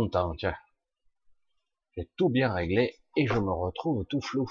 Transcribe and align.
longtemps, 0.00 0.34
tiens. 0.36 0.56
J'ai 1.96 2.10
tout 2.16 2.28
bien 2.28 2.52
réglé 2.52 3.00
et 3.16 3.26
je 3.26 3.38
me 3.38 3.52
retrouve 3.52 4.04
tout 4.06 4.20
flou. 4.20 4.50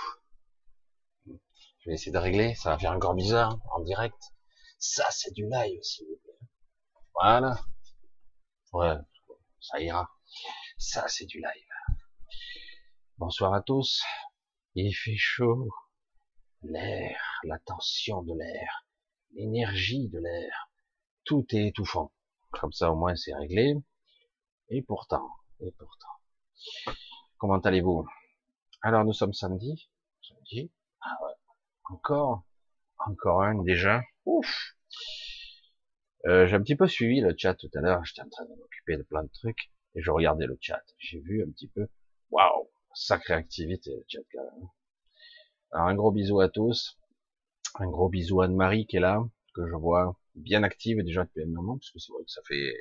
Je 1.27 1.89
vais 1.89 1.93
essayer 1.93 2.11
de 2.11 2.17
régler, 2.17 2.55
ça 2.55 2.71
va 2.71 2.79
faire 2.79 2.91
encore 2.91 3.13
bizarre 3.13 3.59
en 3.75 3.81
direct. 3.81 4.17
Ça, 4.79 5.05
c'est 5.11 5.31
du 5.33 5.47
live, 5.47 5.79
s'il 5.83 6.07
vous 6.07 6.19
plaît. 6.23 6.47
Voilà. 7.13 7.59
Ouais, 8.73 8.95
ça 9.61 9.79
ira. 9.79 10.09
Ça, 10.77 11.07
c'est 11.07 11.25
du 11.25 11.37
live. 11.37 11.97
Bonsoir 13.17 13.53
à 13.53 13.61
tous. 13.61 14.03
Il 14.73 14.93
fait 14.93 15.15
chaud. 15.15 15.69
L'air, 16.63 17.21
la 17.43 17.59
tension 17.59 18.23
de 18.23 18.33
l'air, 18.33 18.87
l'énergie 19.35 20.09
de 20.09 20.17
l'air, 20.17 20.71
tout 21.23 21.45
est 21.51 21.67
étouffant. 21.67 22.11
Comme 22.49 22.73
ça, 22.73 22.91
au 22.91 22.95
moins, 22.95 23.15
c'est 23.15 23.35
réglé. 23.35 23.75
Et 24.69 24.81
pourtant, 24.81 25.29
et 25.59 25.71
pourtant. 25.71 26.07
Comment 27.37 27.59
allez-vous? 27.59 28.07
Alors, 28.81 29.05
nous 29.05 29.13
sommes 29.13 29.33
samedi. 29.33 29.89
Samedi. 30.21 30.71
Ah. 31.01 31.17
Encore, 31.91 32.43
encore 32.97 33.43
un 33.43 33.61
déjà. 33.63 34.01
Ouf. 34.25 34.75
Euh, 36.25 36.47
j'ai 36.47 36.55
un 36.55 36.61
petit 36.61 36.75
peu 36.75 36.87
suivi 36.87 37.21
le 37.21 37.35
chat 37.37 37.53
tout 37.53 37.69
à 37.75 37.81
l'heure. 37.81 38.03
J'étais 38.05 38.21
en 38.21 38.29
train 38.29 38.45
de 38.45 38.55
m'occuper 38.55 38.97
de 38.97 39.03
plein 39.03 39.23
de 39.23 39.29
trucs 39.29 39.71
et 39.93 40.01
je 40.01 40.09
regardais 40.09 40.47
le 40.47 40.57
chat. 40.59 40.81
J'ai 40.97 41.19
vu 41.19 41.43
un 41.43 41.51
petit 41.51 41.67
peu. 41.67 41.87
Waouh, 42.31 42.67
sacrée 42.95 43.35
activité 43.35 43.91
le 43.91 44.03
chat 44.07 44.21
quand. 44.33 44.73
Alors 45.71 45.87
un 45.87 45.95
gros 45.95 46.11
bisou 46.11 46.39
à 46.39 46.49
tous. 46.49 46.97
Un 47.75 47.87
gros 47.87 48.09
bisou 48.09 48.41
à 48.41 48.45
Anne-Marie 48.45 48.87
qui 48.87 48.97
est 48.97 49.01
là, 49.01 49.23
que 49.53 49.67
je 49.67 49.75
vois 49.75 50.17
bien 50.33 50.63
active 50.63 51.03
déjà 51.03 51.25
depuis 51.25 51.43
un 51.43 51.47
moment, 51.47 51.77
parce 51.77 51.91
que 51.91 51.99
c'est 51.99 52.11
vrai 52.11 52.23
que 52.23 52.31
ça 52.31 52.41
fait 52.47 52.73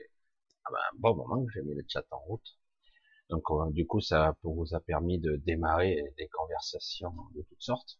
ah 0.64 0.70
ben, 0.72 0.78
un 0.92 0.98
bon 0.98 1.16
moment 1.16 1.44
que 1.44 1.52
j'ai 1.52 1.62
mis 1.62 1.74
le 1.74 1.84
chat 1.88 2.04
en 2.10 2.18
route. 2.20 2.58
Donc 3.30 3.42
euh, 3.50 3.70
du 3.70 3.86
coup, 3.86 4.00
ça 4.00 4.36
vous 4.42 4.74
a 4.74 4.80
permis 4.80 5.18
de 5.18 5.36
démarrer 5.36 6.02
des 6.18 6.28
conversations 6.28 7.14
de 7.34 7.42
toutes 7.42 7.62
sortes. 7.62 7.98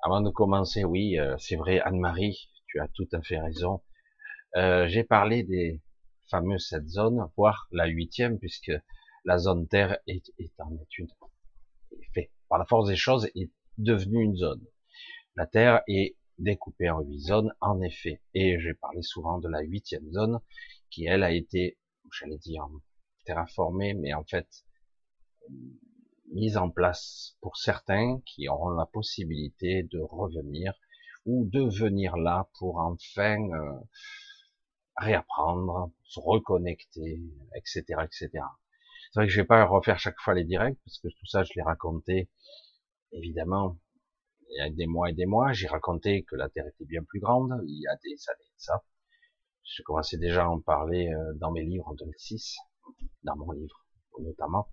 Avant 0.00 0.20
de 0.20 0.30
commencer, 0.30 0.84
oui, 0.84 1.18
euh, 1.18 1.36
c'est 1.38 1.56
vrai, 1.56 1.80
Anne-Marie, 1.80 2.50
tu 2.66 2.78
as 2.80 2.88
tout 2.88 3.08
à 3.12 3.22
fait 3.22 3.38
raison. 3.38 3.82
Euh, 4.56 4.86
j'ai 4.86 5.02
parlé 5.02 5.42
des 5.44 5.82
fameuses 6.30 6.68
sept 6.68 6.86
zones, 6.88 7.26
voire 7.36 7.68
la 7.72 7.86
huitième, 7.86 8.38
puisque 8.38 8.72
la 9.24 9.38
zone 9.38 9.66
Terre 9.66 9.98
est, 10.06 10.22
en 10.58 10.76
étude, 10.76 11.10
fait 12.12 12.30
par 12.48 12.58
la 12.58 12.66
force 12.66 12.88
des 12.88 12.96
choses, 12.96 13.26
est 13.34 13.50
devenue 13.78 14.22
une 14.22 14.36
zone. 14.36 14.62
La 15.36 15.46
Terre 15.46 15.82
est 15.88 16.16
découpée 16.38 16.90
en 16.90 17.00
huit 17.00 17.20
zones, 17.20 17.52
en 17.60 17.80
effet. 17.80 18.20
Et 18.34 18.58
j'ai 18.60 18.74
parlé 18.74 19.02
souvent 19.02 19.38
de 19.38 19.48
la 19.48 19.60
huitième 19.62 20.10
zone, 20.12 20.40
qui 20.94 21.06
elle 21.06 21.24
a 21.24 21.32
été, 21.32 21.76
j'allais 22.12 22.38
dire, 22.38 22.68
terraformée, 23.24 23.94
mais 23.94 24.14
en 24.14 24.24
fait 24.24 24.46
mise 26.32 26.56
en 26.56 26.70
place 26.70 27.36
pour 27.40 27.56
certains 27.56 28.20
qui 28.24 28.48
auront 28.48 28.70
la 28.70 28.86
possibilité 28.86 29.82
de 29.82 30.00
revenir 30.00 30.72
ou 31.26 31.46
de 31.46 31.62
venir 31.62 32.16
là 32.16 32.48
pour 32.58 32.78
enfin 32.78 33.38
euh, 33.50 33.80
réapprendre, 34.96 35.90
se 36.04 36.20
reconnecter, 36.20 37.20
etc., 37.56 37.82
etc. 38.04 38.30
C'est 38.32 39.20
vrai 39.20 39.26
que 39.26 39.32
je 39.32 39.40
vais 39.40 39.46
pas 39.46 39.64
refaire 39.64 39.98
chaque 39.98 40.18
fois 40.20 40.34
les 40.34 40.44
directs 40.44 40.78
parce 40.84 40.98
que 40.98 41.08
tout 41.08 41.26
ça 41.26 41.42
je 41.42 41.50
l'ai 41.56 41.62
raconté 41.62 42.30
évidemment 43.12 43.78
il 44.50 44.58
y 44.58 44.60
a 44.60 44.70
des 44.70 44.86
mois 44.86 45.10
et 45.10 45.14
des 45.14 45.26
mois. 45.26 45.52
J'ai 45.52 45.66
raconté 45.66 46.22
que 46.24 46.36
la 46.36 46.48
Terre 46.48 46.66
était 46.66 46.84
bien 46.84 47.02
plus 47.02 47.20
grande 47.20 47.52
il 47.66 47.80
y 47.80 47.86
a 47.86 47.96
des 47.96 48.16
années 48.28 48.50
de 48.56 48.60
ça. 48.60 48.84
Je 49.64 49.82
commençais 49.82 50.18
déjà 50.18 50.44
à 50.44 50.48
en 50.48 50.60
parler 50.60 51.12
euh, 51.12 51.32
dans 51.36 51.50
mes 51.50 51.64
livres 51.64 51.88
en 51.88 51.94
2006, 51.94 52.56
dans 53.22 53.36
mon 53.36 53.52
livre 53.52 53.84
notamment 54.20 54.68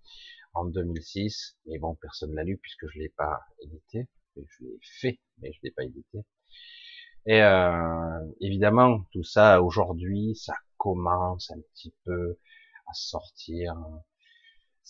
en 0.53 0.65
2006, 0.65 1.57
mais 1.65 1.79
bon, 1.79 1.95
personne 1.95 2.35
l'a 2.35 2.43
lu 2.43 2.57
puisque 2.57 2.87
je 2.93 2.99
l'ai 2.99 3.09
pas 3.09 3.39
édité. 3.63 4.07
Je 4.35 4.65
l'ai 4.65 4.79
fait, 4.81 5.19
mais 5.39 5.51
je 5.51 5.59
l'ai 5.63 5.71
pas 5.71 5.83
édité. 5.83 6.19
Et 7.25 7.41
euh, 7.41 8.31
évidemment, 8.39 9.01
tout 9.11 9.23
ça 9.23 9.61
aujourd'hui, 9.61 10.35
ça 10.35 10.55
commence 10.77 11.51
un 11.51 11.59
petit 11.73 11.93
peu 12.03 12.37
à 12.87 12.93
sortir. 12.93 13.75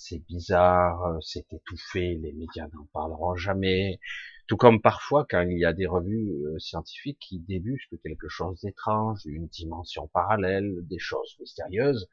C'est 0.03 0.18
bizarre, 0.25 1.19
c'est 1.21 1.53
étouffé, 1.53 2.15
les 2.15 2.33
médias 2.33 2.68
n'en 2.74 2.86
parleront 2.92 3.36
jamais. 3.36 4.00
Tout 4.48 4.57
comme 4.57 4.81
parfois 4.81 5.27
quand 5.30 5.42
il 5.42 5.59
y 5.59 5.63
a 5.63 5.74
des 5.74 5.86
revues 5.86 6.31
euh, 6.44 6.57
scientifiques 6.57 7.19
qui 7.19 7.38
débusquent 7.38 8.01
quelque 8.01 8.27
chose 8.27 8.59
d'étrange, 8.62 9.21
une 9.25 9.48
dimension 9.48 10.07
parallèle, 10.07 10.74
des 10.88 10.98
choses 10.98 11.36
mystérieuses, 11.39 12.09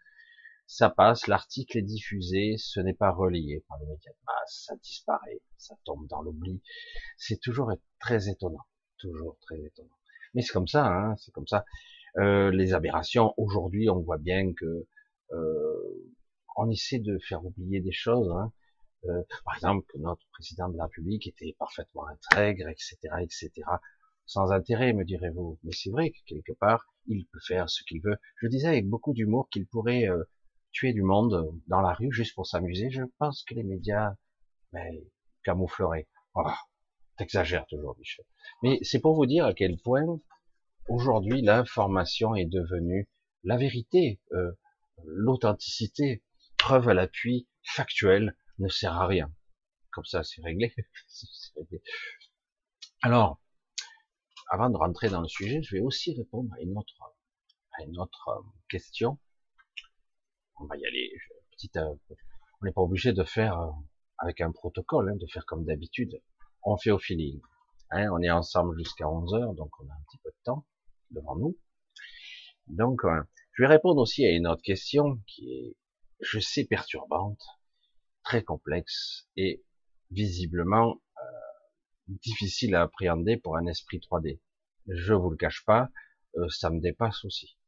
ça 0.67 0.91
passe, 0.91 1.29
l'article 1.29 1.79
est 1.79 1.83
diffusé, 1.83 2.57
ce 2.59 2.79
n'est 2.81 2.93
pas 2.93 3.11
relayé 3.11 3.65
par 3.67 3.79
les 3.79 3.87
médias 3.87 4.13
de 4.13 4.25
masse, 4.27 4.65
ça 4.67 4.77
disparaît, 4.83 5.41
ça 5.57 5.75
tombe 5.87 6.07
dans 6.09 6.21
l'oubli. 6.21 6.61
C'est 7.17 7.41
toujours 7.41 7.73
très 8.01 8.29
étonnant, 8.29 8.67
toujours 8.99 9.39
très 9.41 9.59
étonnant. 9.59 9.97
Mais 10.35 10.43
c'est 10.43 10.53
comme 10.53 10.69
ça, 10.69 10.87
hein, 10.87 11.17
c'est 11.17 11.33
comme 11.33 11.47
ça. 11.47 11.65
Euh, 12.19 12.51
les 12.51 12.75
aberrations, 12.75 13.33
aujourd'hui, 13.39 13.89
on 13.89 14.01
voit 14.01 14.19
bien 14.19 14.53
que 14.53 14.87
euh, 15.33 15.68
on 16.59 16.69
essaie 16.71 16.99
de 16.99 17.19
faire 17.19 17.45
oublier 17.45 17.81
des 17.81 17.93
choses. 17.93 18.31
Hein. 18.31 18.53
Euh, 19.05 19.23
par 19.45 19.55
exemple, 19.57 19.87
que 19.89 19.99
notre 19.99 20.27
président 20.33 20.69
de 20.69 20.77
la 20.77 20.85
République 20.85 21.27
était 21.27 21.55
parfaitement 21.59 22.07
intègre, 22.09 22.69
etc., 22.69 22.97
etc. 23.21 23.51
Sans 24.27 24.51
intérêt, 24.51 24.93
me 24.93 25.05
direz-vous. 25.05 25.59
Mais 25.63 25.73
c'est 25.73 25.91
vrai 25.91 26.11
que 26.11 26.19
quelque 26.27 26.53
part, 26.53 26.85
il 27.07 27.27
peut 27.33 27.41
faire 27.47 27.71
ce 27.71 27.83
qu'il 27.85 28.03
veut. 28.03 28.17
Je 28.43 28.49
disais 28.49 28.69
avec 28.69 28.89
beaucoup 28.89 29.15
d'humour 29.15 29.49
qu'il 29.51 29.67
pourrait 29.67 30.09
euh, 30.09 30.25
tuer 30.73 30.93
du 30.93 31.03
monde 31.03 31.51
dans 31.69 31.81
la 31.81 31.95
rue 31.95 32.13
juste 32.13 32.35
pour 32.35 32.47
s'amuser, 32.47 32.91
je 32.91 33.03
pense 33.19 33.45
que 33.45 33.55
les 33.55 33.63
médias 33.63 34.15
ben, 34.73 34.95
camoufleraient. 35.45 36.09
Oh, 36.35 36.43
T'exagères 37.17 37.67
toujours, 37.67 37.97
Michel. 37.99 38.25
Mais 38.63 38.79
c'est 38.83 39.01
pour 39.01 39.15
vous 39.15 39.27
dire 39.27 39.45
à 39.45 39.55
quel 39.55 39.77
point 39.79 40.05
aujourd'hui 40.89 41.43
l'information 41.43 42.35
est 42.35 42.47
devenue 42.47 43.09
la 43.45 43.57
vérité, 43.57 44.21
euh, 44.33 44.53
l'authenticité, 45.05 46.23
preuve 46.59 46.89
à 46.89 46.95
l'appui, 46.95 47.49
factuelle, 47.63 48.37
ne 48.59 48.69
sert 48.69 48.95
à 48.95 49.07
rien. 49.07 49.33
Comme 49.91 50.05
ça, 50.05 50.23
c'est 50.25 50.43
réglé. 50.43 50.75
Alors, 53.03 53.41
avant 54.51 54.71
de 54.71 54.77
rentrer 54.77 55.09
dans 55.09 55.21
le 55.21 55.29
sujet, 55.29 55.63
je 55.63 55.77
vais 55.77 55.83
aussi 55.83 56.15
répondre 56.15 56.53
à 56.55 56.61
une 56.61 56.77
autre, 56.77 56.95
à 57.79 57.85
une 57.85 57.99
autre 57.99 58.29
euh, 58.29 58.43
question 58.69 59.19
on 60.61 60.67
va 60.67 60.77
y 60.77 60.87
aller 60.87 61.13
petit 61.53 61.77
à 61.79 61.87
On 61.87 62.65
n'est 62.65 62.73
pas 62.73 62.83
obligé 62.83 63.13
de 63.13 63.25
faire 63.25 63.59
euh, 63.61 63.71
avec 64.19 64.41
un 64.41 64.51
protocole, 64.51 65.11
hein, 65.11 65.17
de 65.17 65.27
faire 65.27 65.47
comme 65.47 65.65
d'habitude. 65.65 66.21
On 66.65 66.77
fait 66.77 66.91
au 66.91 66.99
feeling. 66.99 67.41
Hein, 67.91 68.09
on 68.13 68.21
est 68.21 68.31
ensemble 68.31 68.77
jusqu'à 68.79 69.09
11 69.09 69.35
heures, 69.35 69.55
donc 69.55 69.71
on 69.81 69.89
a 69.89 69.93
un 69.93 70.03
petit 70.09 70.19
peu 70.23 70.31
de 70.31 70.43
temps 70.45 70.67
devant 71.11 71.37
nous. 71.37 71.57
Donc, 72.67 73.05
euh, 73.05 73.23
je 73.53 73.63
vais 73.63 73.69
répondre 73.69 74.01
aussi 74.01 74.27
à 74.27 74.31
une 74.31 74.47
autre 74.47 74.63
question 74.63 75.21
qui 75.27 75.51
est, 75.53 75.77
je 76.21 76.39
sais, 76.41 76.65
perturbante, 76.65 77.43
très 78.25 78.43
complexe 78.43 79.29
et 79.37 79.65
visiblement 80.11 81.01
euh, 81.17 81.23
difficile 82.09 82.75
à 82.75 82.83
appréhender 82.83 83.37
pour 83.37 83.57
un 83.57 83.67
esprit 83.67 83.99
3D. 83.99 84.41
Je 84.89 85.15
vous 85.15 85.31
le 85.31 85.37
cache 85.37 85.65
pas, 85.65 85.91
ça 86.49 86.71
me 86.71 86.81
dépasse 86.81 87.25
aussi 87.25 87.59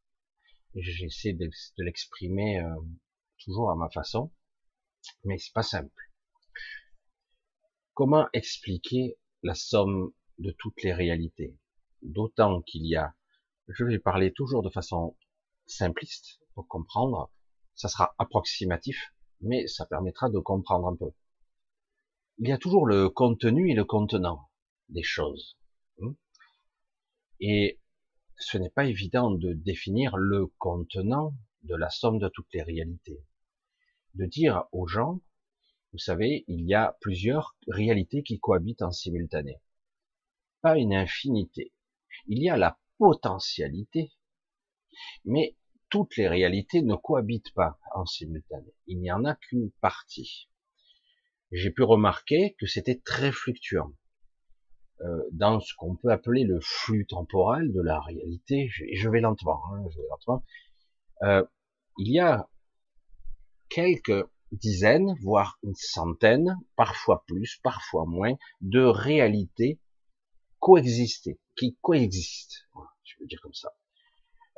j'essaie 0.75 1.32
de, 1.32 1.50
l'exprimer 1.79 2.61
euh, 2.61 2.75
toujours 3.38 3.70
à 3.70 3.76
ma 3.76 3.88
façon, 3.91 4.32
mais 5.25 5.38
c'est 5.38 5.53
pas 5.53 5.62
simple. 5.62 6.11
Comment 7.94 8.29
expliquer 8.32 9.19
la 9.43 9.55
somme 9.55 10.12
de 10.38 10.55
toutes 10.58 10.82
les 10.82 10.93
réalités? 10.93 11.56
D'autant 12.03 12.62
qu'il 12.62 12.87
y 12.87 12.96
a, 12.96 13.14
je 13.69 13.85
vais 13.85 13.99
parler 13.99 14.32
toujours 14.32 14.62
de 14.62 14.70
façon 14.70 15.17
simpliste 15.67 16.41
pour 16.55 16.67
comprendre, 16.67 17.31
ça 17.81 17.88
sera 17.88 18.15
approximatif, 18.19 19.15
mais 19.41 19.67
ça 19.67 19.87
permettra 19.87 20.29
de 20.29 20.38
comprendre 20.38 20.87
un 20.87 20.97
peu. 20.97 21.12
Il 22.37 22.47
y 22.47 22.53
a 22.53 22.59
toujours 22.59 22.87
le 22.87 23.09
contenu 23.09 23.71
et 23.71 23.75
le 23.75 23.87
contenant 23.87 24.50
des 24.91 25.03
choses. 25.03 25.56
Hein. 26.03 26.15
Et 27.41 27.81
ce 28.37 28.59
n'est 28.59 28.69
pas 28.69 28.85
évident 28.85 29.31
de 29.31 29.55
définir 29.55 30.19
le 30.19 30.49
contenant 30.59 31.32
de 31.62 31.75
la 31.75 31.88
somme 31.88 32.19
de 32.19 32.29
toutes 32.29 32.53
les 32.53 32.62
réalités. 32.62 33.25
De 34.12 34.27
dire 34.27 34.65
aux 34.73 34.87
gens, 34.87 35.23
vous 35.93 35.99
savez, 35.99 36.44
il 36.49 36.67
y 36.67 36.75
a 36.75 36.99
plusieurs 37.00 37.56
réalités 37.67 38.23
qui 38.23 38.38
cohabitent 38.38 38.82
en 38.82 38.93
simultané. 38.93 39.59
Pas 40.61 40.77
une 40.77 40.93
infinité. 40.93 41.73
Il 42.27 42.43
y 42.43 42.50
a 42.50 42.59
la 42.59 42.79
potentialité, 42.99 44.12
mais 45.25 45.56
toutes 45.91 46.17
les 46.17 46.29
réalités 46.29 46.83
ne 46.83 46.95
cohabitent 46.95 47.53
pas 47.55 47.79
en 47.95 48.07
simultané. 48.07 48.73
Il 48.87 49.01
n'y 49.01 49.13
en 49.13 49.25
a 49.25 49.35
qu'une 49.35 49.71
partie. 49.81 50.49
J'ai 51.53 51.71
pu 51.71 51.83
remarquer 51.83 52.55
que 52.59 52.67
c'était 52.67 53.01
très 53.05 53.33
fluctuant. 53.33 53.93
Euh, 55.03 55.23
dans 55.33 55.61
ce 55.61 55.75
qu'on 55.75 55.97
peut 55.97 56.11
appeler 56.11 56.45
le 56.45 56.61
flux 56.61 57.07
temporel 57.07 57.73
de 57.73 57.81
la 57.81 58.01
réalité, 58.01 58.71
et 58.87 58.97
je 58.97 59.09
vais 59.09 59.21
lentement, 59.21 59.61
hein, 59.73 59.83
je 59.91 59.97
vais 59.97 60.07
lentement, 60.11 60.45
euh, 61.23 61.43
il 61.97 62.13
y 62.13 62.21
a 62.21 62.51
quelques 63.71 64.27
dizaines, 64.53 65.15
voire 65.23 65.59
une 65.63 65.75
centaine, 65.75 66.59
parfois 66.77 67.25
plus, 67.27 67.59
parfois 67.63 68.05
moins, 68.07 68.35
de 68.61 68.83
réalités 68.83 69.81
coexister, 70.59 71.41
qui 71.57 71.79
coexistent, 71.81 72.69
je 73.03 73.15
veux 73.21 73.27
dire 73.27 73.41
comme 73.41 73.55
ça. 73.55 73.73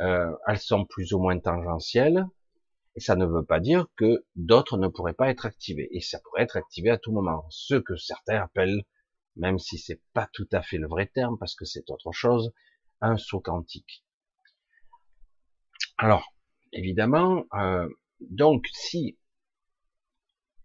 Euh, 0.02 0.36
elles 0.46 0.58
sont 0.58 0.84
plus 0.84 1.12
ou 1.12 1.20
moins 1.20 1.38
tangentielles, 1.38 2.26
et 2.96 3.00
ça 3.00 3.16
ne 3.16 3.24
veut 3.24 3.44
pas 3.44 3.60
dire 3.60 3.86
que 3.96 4.26
d'autres 4.36 4.76
ne 4.76 4.88
pourraient 4.88 5.14
pas 5.14 5.30
être 5.30 5.46
activées. 5.46 5.88
Et 5.92 6.00
ça 6.00 6.18
pourrait 6.20 6.42
être 6.42 6.56
activé 6.56 6.90
à 6.90 6.98
tout 6.98 7.12
moment. 7.12 7.46
Ce 7.50 7.76
que 7.76 7.96
certains 7.96 8.42
appellent, 8.42 8.84
même 9.36 9.58
si 9.58 9.78
c'est 9.78 10.02
pas 10.12 10.28
tout 10.32 10.48
à 10.52 10.60
fait 10.60 10.78
le 10.78 10.88
vrai 10.88 11.06
terme, 11.06 11.38
parce 11.38 11.54
que 11.54 11.64
c'est 11.64 11.88
autre 11.90 12.12
chose, 12.12 12.52
un 13.00 13.16
saut 13.16 13.40
quantique. 13.40 14.04
Alors, 15.96 16.34
évidemment, 16.72 17.44
euh, 17.54 17.88
donc 18.20 18.66
si 18.72 19.18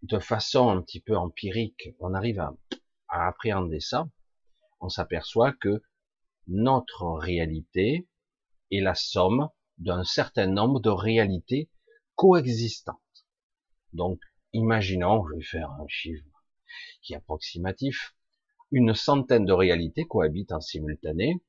de 0.02 0.18
façon 0.18 0.68
un 0.68 0.82
petit 0.82 1.00
peu 1.00 1.16
empirique, 1.16 1.90
on 1.98 2.14
arrive 2.14 2.40
à, 2.40 2.54
à 3.08 3.28
appréhender 3.28 3.80
ça, 3.80 4.08
on 4.80 4.88
s'aperçoit 4.88 5.52
que 5.52 5.82
notre 6.46 7.04
réalité 7.04 8.06
est 8.70 8.80
la 8.80 8.94
somme 8.94 9.48
d'un 9.78 10.04
certain 10.04 10.46
nombre 10.46 10.80
de 10.80 10.90
réalités 10.90 11.70
coexistantes. 12.14 12.98
Donc, 13.92 14.20
imaginons, 14.52 15.26
je 15.28 15.36
vais 15.36 15.42
faire 15.42 15.70
un 15.70 15.86
chiffre 15.88 16.24
qui 17.02 17.12
est 17.12 17.16
approximatif, 17.16 18.14
une 18.70 18.94
centaine 18.94 19.46
de 19.46 19.52
réalités 19.52 20.04
cohabitent 20.04 20.52
en 20.52 20.60
simultané. 20.60 21.40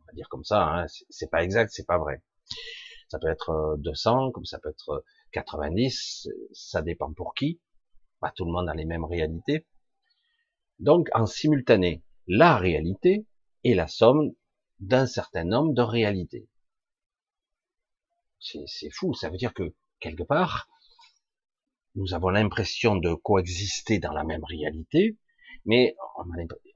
On 0.00 0.04
va 0.06 0.12
dire 0.12 0.28
comme 0.28 0.44
ça, 0.44 0.62
hein, 0.62 0.86
c'est 1.10 1.30
pas 1.30 1.42
exact, 1.44 1.70
c'est 1.72 1.86
pas 1.86 1.98
vrai. 1.98 2.22
Ça 3.08 3.18
peut 3.18 3.28
être 3.28 3.76
200, 3.78 4.28
euh, 4.28 4.30
comme 4.30 4.44
ça 4.44 4.58
peut 4.58 4.70
être 4.70 5.04
90, 5.32 6.28
euh, 6.28 6.48
ça 6.52 6.82
dépend 6.82 7.12
pour 7.12 7.34
qui. 7.34 7.60
Pas 8.20 8.30
tout 8.30 8.44
le 8.44 8.52
monde 8.52 8.68
a 8.68 8.74
les 8.74 8.84
mêmes 8.84 9.04
réalités. 9.04 9.66
Donc, 10.78 11.08
en 11.12 11.26
simultané, 11.26 12.02
la 12.26 12.56
réalité 12.56 13.26
est 13.64 13.74
la 13.74 13.88
somme 13.88 14.32
d'un 14.80 15.06
certain 15.06 15.44
nombre 15.44 15.74
de 15.74 15.82
réalités. 15.82 16.48
C'est 18.40 18.90
fou, 18.90 19.14
ça 19.14 19.28
veut 19.28 19.36
dire 19.36 19.52
que 19.52 19.74
quelque 20.00 20.22
part, 20.22 20.68
nous 21.94 22.14
avons 22.14 22.30
l'impression 22.30 22.96
de 22.96 23.12
coexister 23.14 23.98
dans 23.98 24.12
la 24.12 24.24
même 24.24 24.44
réalité, 24.44 25.18
mais 25.66 25.94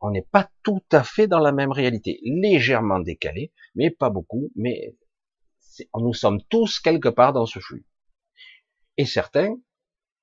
on 0.01 0.11
n'est 0.11 0.23
pas 0.31 0.51
tout 0.63 0.83
à 0.93 1.03
fait 1.03 1.27
dans 1.27 1.39
la 1.39 1.53
même 1.53 1.73
réalité, 1.73 2.21
légèrement 2.23 3.01
décalé, 3.01 3.53
mais 3.75 3.91
pas 3.91 4.11
beaucoup, 4.11 4.51
mais 4.55 4.95
nous 5.97 6.13
sommes 6.13 6.43
tous 6.51 6.81
quelque 6.81 7.09
part 7.09 7.33
dans 7.33 7.47
ce 7.47 7.59
flux. 7.59 7.87
Et 8.97 9.07
certains, 9.07 9.57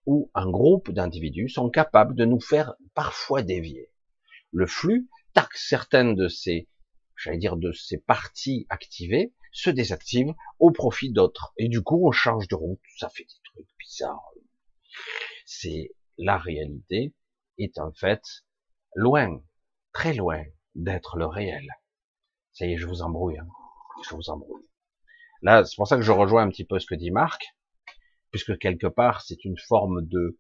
ou 0.05 0.29
un 0.33 0.49
groupe 0.49 0.91
d'individus, 0.91 1.49
sont 1.49 1.69
capables 1.69 2.15
de 2.15 2.25
nous 2.25 2.39
faire 2.39 2.75
parfois 2.93 3.41
dévier. 3.41 3.89
Le 4.51 4.67
flux, 4.67 5.09
tac, 5.33 5.49
certaines 5.53 6.15
de 6.15 6.27
ces, 6.27 6.67
j'allais 7.21 7.37
dire, 7.37 7.57
de 7.57 7.71
ces 7.71 7.97
parties 7.97 8.65
activées 8.69 9.33
se 9.51 9.69
désactivent 9.69 10.33
au 10.59 10.71
profit 10.71 11.11
d'autres. 11.11 11.53
Et 11.57 11.67
du 11.67 11.81
coup, 11.81 12.07
on 12.07 12.11
change 12.11 12.47
de 12.47 12.55
route, 12.55 12.79
ça 12.97 13.09
fait 13.09 13.23
des 13.23 13.41
trucs 13.43 13.67
bizarres. 13.79 14.31
C'est 15.45 15.91
la 16.17 16.37
réalité 16.37 17.13
est 17.57 17.79
en 17.79 17.91
fait 17.91 18.23
loin, 18.95 19.41
très 19.93 20.13
loin 20.13 20.43
d'être 20.75 21.17
le 21.17 21.25
réel. 21.25 21.67
Ça 22.53 22.65
y 22.65 22.73
est, 22.73 22.77
je 22.77 22.87
vous 22.87 23.01
embrouille. 23.01 23.37
Hein. 23.37 23.47
Je 24.09 24.15
vous 24.15 24.29
embrouille. 24.29 24.67
Là, 25.41 25.65
c'est 25.65 25.75
pour 25.75 25.87
ça 25.87 25.95
que 25.95 26.01
je 26.01 26.11
rejoins 26.11 26.43
un 26.43 26.49
petit 26.49 26.65
peu 26.65 26.79
ce 26.79 26.85
que 26.85 26.95
dit 26.95 27.11
Marc, 27.11 27.43
puisque 28.31 28.57
quelque 28.57 28.87
part, 28.87 29.21
c'est 29.21 29.43
une 29.43 29.57
forme 29.57 30.05
de, 30.07 30.39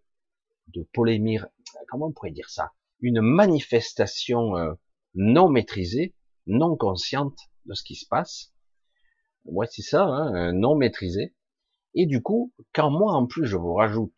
de 0.67 0.83
polémique, 0.93 1.41
comment 1.89 2.07
on 2.07 2.11
pourrait 2.11 2.31
dire 2.31 2.49
ça? 2.49 2.71
Une 2.99 3.21
manifestation 3.21 4.55
euh, 4.57 4.73
non 5.15 5.49
maîtrisée, 5.49 6.13
non 6.47 6.75
consciente 6.75 7.37
de 7.65 7.73
ce 7.73 7.83
qui 7.83 7.95
se 7.95 8.07
passe. 8.07 8.53
Ouais, 9.45 9.67
c'est 9.69 9.81
ça, 9.81 10.03
hein, 10.03 10.53
non 10.53 10.75
maîtrisée. 10.75 11.35
Et 11.93 12.05
du 12.05 12.21
coup, 12.21 12.53
quand 12.73 12.89
moi, 12.89 13.13
en 13.13 13.27
plus, 13.27 13.45
je 13.45 13.57
vous 13.57 13.73
rajoute 13.73 14.13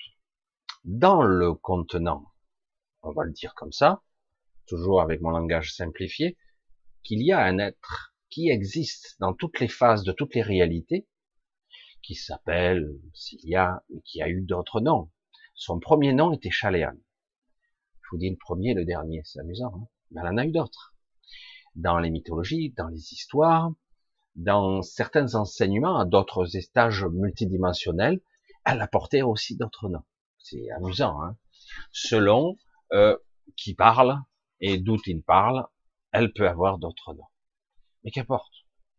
dans 0.84 1.22
le 1.22 1.54
contenant, 1.54 2.26
on 3.02 3.12
va 3.12 3.24
le 3.24 3.32
dire 3.32 3.56
comme 3.56 3.72
ça, 3.72 4.04
toujours 4.68 5.02
avec 5.02 5.22
mon 5.22 5.32
langage 5.32 5.74
simplifié, 5.74 6.38
qu'il 7.04 7.22
y 7.22 7.32
a 7.32 7.44
un 7.44 7.58
être 7.58 8.16
qui 8.30 8.50
existe 8.50 9.16
dans 9.20 9.34
toutes 9.34 9.60
les 9.60 9.68
phases 9.68 10.04
de 10.04 10.12
toutes 10.12 10.36
les 10.36 10.42
réalités, 10.42 11.08
qui 12.02 12.16
s'appelle 12.16 13.00
Cilia, 13.14 13.84
mais 13.90 14.02
qui 14.02 14.22
a 14.22 14.30
eu 14.30 14.42
d'autres 14.42 14.82
noms. 14.82 15.10
Son 15.56 15.80
premier 15.80 16.14
nom 16.14 16.34
était 16.34 16.50
Chaléan. 16.50 16.96
Je 18.02 18.08
vous 18.12 18.18
dis 18.18 18.30
le 18.30 18.38
premier 18.38 18.74
le 18.74 18.86
dernier, 18.86 19.22
c'est 19.24 19.40
amusant, 19.40 19.74
hein 19.76 19.88
mais 20.12 20.22
elle 20.22 20.28
en 20.28 20.38
a 20.38 20.46
eu 20.46 20.52
d'autres. 20.52 20.93
Dans 21.76 22.00
les 22.00 22.10
mythologies, 22.10 22.74
dans 22.78 22.88
les 22.88 23.14
histoires, 23.14 23.72
dans 24.36 24.82
certains 24.82 25.36
enseignements, 25.36 26.00
à 26.00 26.06
d'autres 26.06 26.56
étages 26.56 27.06
multidimensionnels, 27.06 28.22
elle 28.66 28.82
apportait 28.82 29.22
aussi 29.22 29.58
d'autres 29.58 29.90
noms. 29.90 30.04
C'est 30.38 30.70
amusant, 30.72 31.22
hein 31.22 31.38
selon 31.92 32.58
euh, 32.92 33.18
qui 33.58 33.74
parle 33.74 34.20
et 34.60 34.78
d'où 34.78 34.98
il 35.06 35.24
parle, 35.24 35.68
elle 36.12 36.34
peut 36.34 36.48
avoir 36.48 36.78
d'autres 36.78 37.14
noms. 37.14 37.28
Mais 38.04 38.12
qu'importe, 38.12 38.54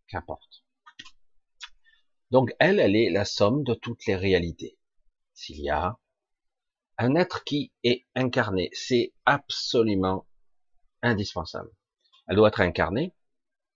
qu'importe. 0.08 0.64
Donc 2.30 2.54
elle, 2.58 2.80
elle 2.80 2.96
est 2.96 3.10
la 3.10 3.24
somme 3.24 3.62
de 3.62 3.74
toutes 3.74 4.06
les 4.06 4.16
réalités. 4.16 4.78
S'il 5.34 5.60
y 5.60 5.70
a 5.70 5.98
un 6.98 7.14
être 7.14 7.44
qui 7.44 7.72
est 7.82 8.06
incarné, 8.14 8.70
c'est 8.72 9.12
absolument 9.24 10.26
indispensable. 11.02 11.70
Elle 12.26 12.36
doit 12.36 12.48
être 12.48 12.60
incarnée 12.60 13.14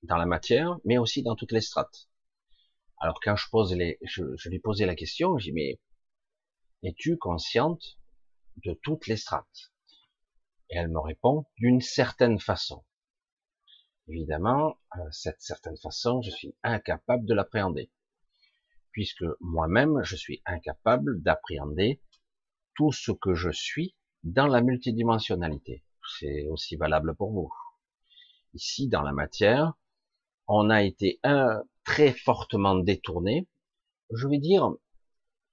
dans 0.03 0.17
la 0.17 0.27
matière, 0.27 0.79
mais 0.85 0.99
aussi 0.99 1.23
dans 1.23 1.37
toutes 1.37 1.53
les 1.53 1.61
strates. 1.61 2.09
Alors 3.01 3.21
quand 3.21 3.37
je 3.37 4.49
lui 4.49 4.59
posais 4.61 4.87
la 4.87 4.95
question, 4.95 5.39
je 5.39 5.45
dis 5.45 5.53
mais 5.53 5.81
es-tu 6.83 7.17
consciente 7.19 7.99
de 8.65 8.79
toutes 8.83 9.07
les 9.07 9.17
strates? 9.17 9.73
Et 10.71 10.77
elle 10.77 10.89
me 10.89 11.01
répond 11.01 11.47
d'une 11.57 11.81
certaine 11.81 12.39
façon. 12.39 12.85
Évidemment, 14.09 14.79
euh, 14.97 15.11
cette 15.11 15.41
certaine 15.41 15.77
façon, 15.77 16.23
je 16.23 16.31
suis 16.31 16.57
incapable 16.63 17.27
de 17.27 17.35
l'appréhender, 17.35 17.91
puisque 18.93 19.25
moi-même, 19.41 20.03
je 20.03 20.17
suis 20.17 20.43
incapable 20.47 21.23
d'appréhender 21.23 22.01
tout 22.75 22.93
ce 22.93 23.13
que 23.13 23.35
je 23.35 23.51
suis 23.51 23.95
dans 24.23 24.47
la 24.47 24.63
multidimensionnalité. 24.63 25.85
C'est 26.19 26.47
aussi 26.49 26.77
valable 26.77 27.15
pour 27.17 27.33
vous. 27.33 27.53
Ici, 28.59 28.89
dans 28.89 29.03
la 29.03 29.13
matière, 29.13 29.75
on 30.49 30.69
a 30.69 30.83
été 30.83 31.21
un, 31.23 31.63
très 31.85 32.13
fortement 32.13 32.75
détourné. 32.75 33.47
Je 34.13 34.27
vais 34.27 34.41
dire 34.41 34.73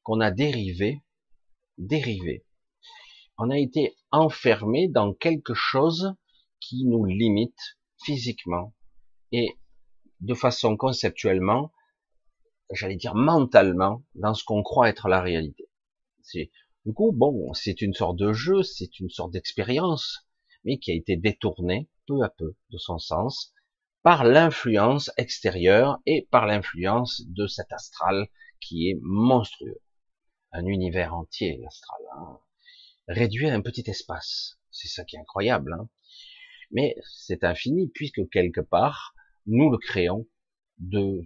qu'on 0.01 0.21
a 0.21 0.31
dérivé, 0.31 1.03
dérivé. 1.77 2.47
On 3.37 3.51
a 3.51 3.59
été 3.59 3.95
enfermé 4.09 4.87
dans 4.87 5.13
quelque 5.13 5.53
chose 5.53 6.15
qui 6.59 6.83
nous 6.85 7.05
limite, 7.05 7.77
physiquement 8.03 8.73
et 9.31 9.55
de 10.21 10.33
façon 10.33 10.75
conceptuellement, 10.75 11.71
j'allais 12.71 12.95
dire 12.95 13.13
mentalement, 13.13 14.03
dans 14.15 14.33
ce 14.33 14.43
qu'on 14.43 14.63
croit 14.63 14.89
être 14.89 15.09
la 15.09 15.21
réalité. 15.21 15.69
Du 16.33 16.93
coup, 16.95 17.11
bon, 17.11 17.53
c'est 17.53 17.83
une 17.83 17.93
sorte 17.93 18.17
de 18.17 18.33
jeu, 18.33 18.63
c'est 18.63 18.99
une 18.99 19.11
sorte 19.11 19.31
d'expérience, 19.31 20.27
mais 20.63 20.79
qui 20.79 20.89
a 20.89 20.95
été 20.95 21.17
détournée 21.17 21.87
peu 22.07 22.21
à 22.23 22.29
peu 22.29 22.55
de 22.69 22.77
son 22.77 22.99
sens 22.99 23.53
par 24.03 24.23
l'influence 24.23 25.11
extérieure 25.17 25.99
et 26.05 26.27
par 26.31 26.45
l'influence 26.45 27.23
de 27.27 27.47
cet 27.47 27.73
astral 27.73 28.27
qui 28.59 28.89
est 28.89 28.99
monstrueux. 29.01 29.81
Un 30.51 30.65
univers 30.65 31.15
entier, 31.15 31.57
l'astral, 31.61 31.99
hein. 32.17 32.39
réduit 33.07 33.49
à 33.49 33.55
un 33.55 33.61
petit 33.61 33.89
espace. 33.89 34.59
C'est 34.71 34.87
ça 34.87 35.03
qui 35.03 35.15
est 35.15 35.19
incroyable. 35.19 35.73
Hein 35.73 35.89
mais 36.71 36.95
c'est 37.03 37.43
infini 37.43 37.87
puisque 37.87 38.27
quelque 38.29 38.61
part, 38.61 39.15
nous 39.45 39.69
le 39.69 39.77
créons 39.77 40.27
de, 40.79 41.21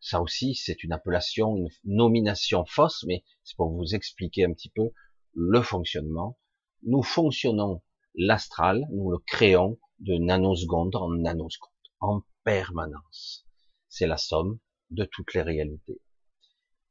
ça 0.00 0.20
aussi 0.20 0.54
c'est 0.54 0.82
une 0.82 0.92
appellation, 0.92 1.56
une 1.56 1.68
nomination 1.84 2.64
fausse, 2.64 3.04
mais 3.06 3.22
c'est 3.44 3.56
pour 3.56 3.70
vous 3.70 3.94
expliquer 3.94 4.44
un 4.44 4.52
petit 4.52 4.70
peu 4.70 4.90
le 5.34 5.62
fonctionnement. 5.62 6.38
Nous 6.82 7.02
fonctionnons 7.02 7.82
l'astral, 8.14 8.86
nous 8.90 9.10
le 9.10 9.18
créons 9.18 9.78
de 9.98 10.14
nanoseconde 10.14 10.96
en 10.96 11.10
nanoseconde, 11.10 11.70
en 12.00 12.22
permanence. 12.44 13.46
C'est 13.88 14.06
la 14.06 14.16
somme 14.16 14.58
de 14.90 15.04
toutes 15.04 15.34
les 15.34 15.42
réalités. 15.42 16.00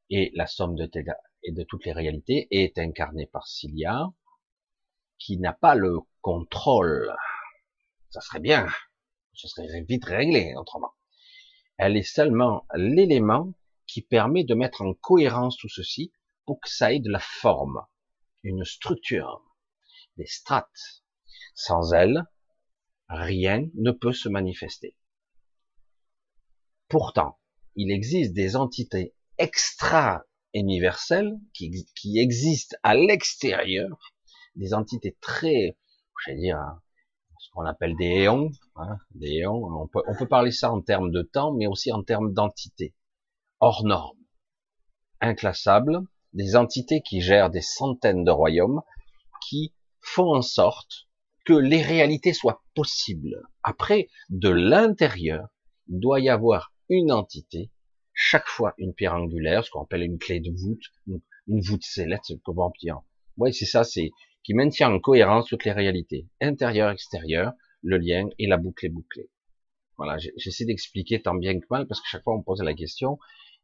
Et 0.09 0.31
la 0.35 0.47
somme 0.47 0.75
de, 0.75 0.89
et 1.43 1.51
de 1.51 1.63
toutes 1.63 1.85
les 1.85 1.93
réalités 1.93 2.47
est 2.51 2.77
incarnée 2.77 3.27
par 3.27 3.47
Cilia, 3.47 4.11
qui 5.17 5.37
n'a 5.37 5.53
pas 5.53 5.75
le 5.75 5.99
contrôle 6.21 7.13
ça 8.11 8.19
serait 8.19 8.41
bien, 8.41 8.67
ce 9.33 9.47
serait 9.47 9.83
vite 9.87 10.03
réglé 10.03 10.53
autrement. 10.57 10.93
Elle 11.77 11.95
est 11.95 12.03
seulement 12.03 12.65
l'élément 12.75 13.53
qui 13.87 14.01
permet 14.01 14.43
de 14.43 14.53
mettre 14.53 14.81
en 14.81 14.93
cohérence 14.93 15.57
tout 15.57 15.69
ceci 15.69 16.11
pour 16.45 16.59
que 16.59 16.69
ça 16.69 16.91
ait 16.91 16.99
de 16.99 17.09
la 17.09 17.21
forme, 17.21 17.85
une 18.43 18.65
structure, 18.65 19.41
des 20.17 20.25
strates. 20.25 21.00
Sans 21.53 21.93
elles, 21.93 22.23
rien 23.09 23.67
ne 23.75 23.91
peut 23.91 24.13
se 24.13 24.29
manifester. 24.29 24.95
Pourtant, 26.87 27.39
il 27.75 27.91
existe 27.91 28.33
des 28.33 28.55
entités 28.55 29.13
extra-universelles 29.37 31.37
qui, 31.53 32.19
existent 32.19 32.75
à 32.83 32.95
l'extérieur, 32.95 34.13
des 34.55 34.73
entités 34.73 35.17
très, 35.21 35.77
je 36.25 36.31
vais 36.31 36.37
dire, 36.37 36.59
ce 37.39 37.49
qu'on 37.51 37.65
appelle 37.65 37.95
des 37.95 38.23
éons, 38.23 38.51
hein, 38.75 38.97
des 39.15 39.27
éons. 39.27 39.63
On 39.63 39.87
peut, 39.87 40.03
on 40.07 40.15
peut 40.15 40.27
parler 40.27 40.51
ça 40.51 40.71
en 40.71 40.81
termes 40.81 41.11
de 41.11 41.21
temps, 41.21 41.53
mais 41.53 41.67
aussi 41.67 41.91
en 41.91 42.03
termes 42.03 42.33
d'entités 42.33 42.93
hors 43.59 43.85
normes, 43.85 44.17
inclassables, 45.21 46.01
des 46.33 46.55
entités 46.55 47.01
qui 47.01 47.21
gèrent 47.21 47.49
des 47.49 47.61
centaines 47.61 48.23
de 48.23 48.31
royaumes, 48.31 48.81
qui 49.47 49.73
font 50.01 50.35
en 50.35 50.41
sorte 50.41 51.07
que 51.45 51.53
les 51.53 51.81
réalités 51.81 52.33
soient 52.33 52.63
possibles. 52.75 53.41
Après, 53.63 54.09
de 54.29 54.49
l'intérieur, 54.49 55.47
il 55.89 55.99
doit 55.99 56.19
y 56.19 56.29
avoir 56.29 56.73
une 56.89 57.11
entité, 57.11 57.71
chaque 58.13 58.47
fois 58.47 58.73
une 58.77 58.93
pierre 58.93 59.15
angulaire, 59.15 59.63
ce 59.63 59.71
qu'on 59.71 59.83
appelle 59.83 60.03
une 60.03 60.19
clé 60.19 60.39
de 60.39 60.51
voûte, 60.51 60.83
une 61.47 61.61
voûte 61.61 61.83
céleste, 61.83 62.33
comment 62.43 62.71
dire. 62.79 63.01
Oui, 63.37 63.53
c'est 63.53 63.65
ça, 63.65 63.83
c'est 63.83 64.11
qui 64.43 64.53
maintient 64.53 64.91
en 64.91 64.99
cohérence 64.99 65.47
toutes 65.47 65.65
les 65.65 65.71
réalités, 65.71 66.27
intérieur, 66.41 66.89
extérieur, 66.89 67.53
le 67.83 67.97
lien 67.97 68.27
et 68.37 68.47
la 68.47 68.57
boucle 68.57 68.85
est 68.85 68.89
bouclée. 68.89 69.29
Voilà, 69.97 70.17
j'essaie 70.17 70.65
d'expliquer 70.65 71.21
tant 71.21 71.35
bien 71.35 71.59
que 71.59 71.65
mal 71.69 71.87
parce 71.87 72.01
que 72.01 72.07
chaque 72.07 72.23
fois 72.23 72.33
on 72.35 72.39
me 72.39 72.43
pose 72.43 72.61
la 72.61 72.73
question 72.73 73.19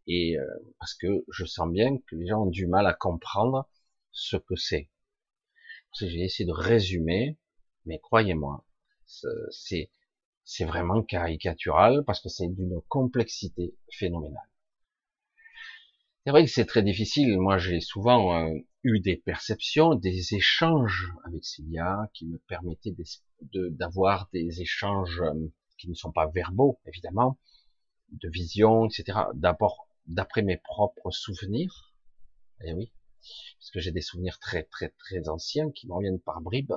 et 0.05 0.38
euh, 0.38 0.46
parce 0.79 0.93
que 0.93 1.25
je 1.31 1.46
sens 1.46 1.69
bien 1.72 1.98
que 1.98 2.15
les 2.15 2.27
gens 2.27 2.43
ont 2.43 2.50
du 2.50 2.67
mal 2.67 2.86
à 2.86 2.93
comprendre 2.93 3.67
ce 4.12 4.38
que 4.38 4.55
c'est. 4.55 4.89
J'ai 6.00 6.24
essayé 6.24 6.46
de 6.46 6.53
résumer, 6.53 7.38
mais 7.88 8.00
croyez-moi, 8.00 8.65
c'est 9.06 9.89
c'est 10.50 10.65
vraiment 10.65 11.03
caricatural 11.03 12.03
parce 12.06 12.22
que 12.22 12.29
c'est 12.29 12.48
d'une 12.48 12.79
complexité 12.88 13.75
phénoménale. 13.91 14.48
C'est 16.24 16.32
vrai 16.32 16.46
que 16.46 16.51
c'est 16.51 16.65
très 16.65 16.84
difficile. 16.84 17.38
Moi, 17.38 17.58
j'ai 17.58 17.82
souvent 17.82 18.34
euh, 18.34 18.53
eu 18.84 19.00
des 19.01 19.17
perceptions, 19.17 19.96
des 19.96 20.36
échanges 20.36 21.12
avec 21.25 21.44
Cilia 21.44 22.10
qui 22.13 22.25
me 22.27 22.38
permettaient 22.48 22.96
d'avoir 23.53 24.29
des 24.32 24.62
échanges 24.62 25.22
euh, 25.22 25.51
qui 25.77 25.89
ne 25.89 25.96
sont 25.96 26.12
pas 26.12 26.27
verbaux, 26.27 26.79
évidemment, 26.86 27.38
de 28.12 28.29
vision, 28.29 28.88
etc. 28.88 29.20
D'abord, 29.34 29.89
d'après 30.06 30.41
mes 30.41 30.58
propres 30.58 31.12
souvenirs. 31.12 31.94
Eh 32.63 32.74
oui, 32.74 32.91
parce 33.60 33.72
que 33.72 33.79
j'ai 33.79 33.91
des 33.91 34.01
souvenirs 34.01 34.39
très, 34.39 34.63
très, 34.63 34.89
très 34.89 35.29
anciens 35.29 35.72
qui 35.72 35.88
m'en 35.88 36.00
viennent 36.00 36.22
par 36.22 36.41
bribes. 36.41 36.74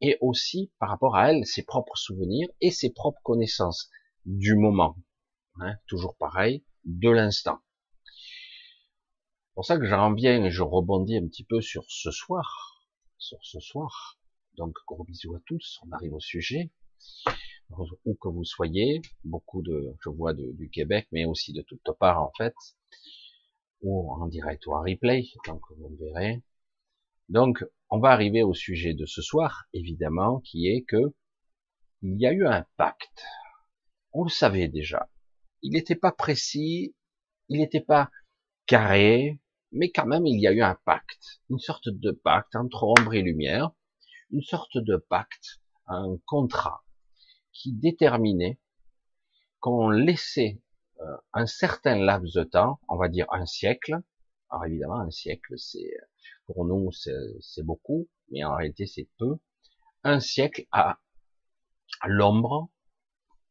Et 0.00 0.18
aussi 0.20 0.72
par 0.78 0.90
rapport 0.90 1.16
à 1.16 1.32
elle, 1.32 1.46
ses 1.46 1.64
propres 1.64 1.96
souvenirs 1.96 2.48
et 2.60 2.70
ses 2.70 2.90
propres 2.90 3.20
connaissances 3.22 3.90
du 4.24 4.54
moment. 4.54 4.96
Hein, 5.60 5.76
toujours 5.86 6.16
pareil, 6.16 6.64
de 6.84 7.10
l'instant 7.10 7.60
pour 9.56 9.64
ça 9.64 9.78
que 9.78 9.86
j'en 9.86 10.12
viens 10.12 10.44
et 10.44 10.50
je 10.50 10.62
rebondis 10.62 11.16
un 11.16 11.26
petit 11.26 11.42
peu 11.42 11.62
sur 11.62 11.82
ce 11.88 12.10
soir, 12.10 12.84
sur 13.16 13.38
ce 13.42 13.58
soir. 13.58 14.18
Donc 14.58 14.76
gros 14.86 15.02
bisous 15.02 15.34
à 15.34 15.40
tous, 15.46 15.80
on 15.82 15.92
arrive 15.92 16.12
au 16.12 16.20
sujet. 16.20 16.70
Où 18.04 18.14
que 18.14 18.28
vous 18.28 18.44
soyez, 18.44 19.00
beaucoup 19.24 19.62
de, 19.62 19.96
je 20.04 20.10
vois 20.10 20.34
du 20.34 20.68
Québec, 20.70 21.08
mais 21.10 21.24
aussi 21.24 21.54
de 21.54 21.62
toutes 21.62 21.90
parts 21.98 22.22
en 22.22 22.30
fait, 22.36 22.54
ou 23.80 24.12
en 24.12 24.26
direct 24.26 24.66
ou 24.66 24.74
en 24.74 24.82
replay, 24.82 25.24
donc 25.46 25.62
vous 25.78 25.96
verrez. 25.96 26.42
Donc 27.28 27.64
on 27.90 27.98
va 27.98 28.10
arriver 28.10 28.42
au 28.42 28.54
sujet 28.54 28.94
de 28.94 29.06
ce 29.06 29.22
soir, 29.22 29.66
évidemment, 29.72 30.40
qui 30.40 30.68
est 30.68 30.82
que 30.82 31.14
il 32.02 32.20
y 32.20 32.26
a 32.26 32.32
eu 32.32 32.46
un 32.46 32.64
pacte. 32.76 33.24
On 34.12 34.24
le 34.24 34.30
savait 34.30 34.68
déjà. 34.68 35.08
Il 35.62 35.72
n'était 35.72 35.96
pas 35.96 36.12
précis, 36.12 36.94
il 37.48 37.58
n'était 37.58 37.80
pas 37.80 38.10
carré, 38.66 39.40
mais 39.72 39.90
quand 39.90 40.06
même 40.06 40.26
il 40.26 40.40
y 40.40 40.46
a 40.46 40.52
eu 40.52 40.62
un 40.62 40.78
pacte, 40.84 41.40
une 41.50 41.58
sorte 41.58 41.88
de 41.88 42.10
pacte 42.12 42.54
entre 42.56 42.84
ombre 42.84 43.14
et 43.14 43.22
lumière, 43.22 43.70
une 44.30 44.42
sorte 44.42 44.78
de 44.78 44.96
pacte, 44.96 45.60
un 45.86 46.16
contrat 46.26 46.84
qui 47.52 47.72
déterminait 47.72 48.60
qu'on 49.60 49.88
laissait 49.88 50.60
euh, 51.00 51.16
un 51.32 51.46
certain 51.46 51.98
laps 51.98 52.34
de 52.34 52.44
temps, 52.44 52.80
on 52.88 52.96
va 52.96 53.08
dire 53.08 53.26
un 53.30 53.46
siècle. 53.46 54.00
Alors 54.50 54.66
évidemment, 54.66 55.00
un 55.00 55.10
siècle, 55.10 55.54
c'est 55.56 55.90
pour 56.46 56.64
nous 56.64 56.90
c'est 56.92 57.62
beaucoup, 57.62 58.08
mais 58.30 58.44
en 58.44 58.56
réalité 58.56 58.86
c'est 58.86 59.08
peu. 59.18 59.36
Un 60.04 60.20
siècle 60.20 60.66
à, 60.70 60.98
l'ombre 62.06 62.70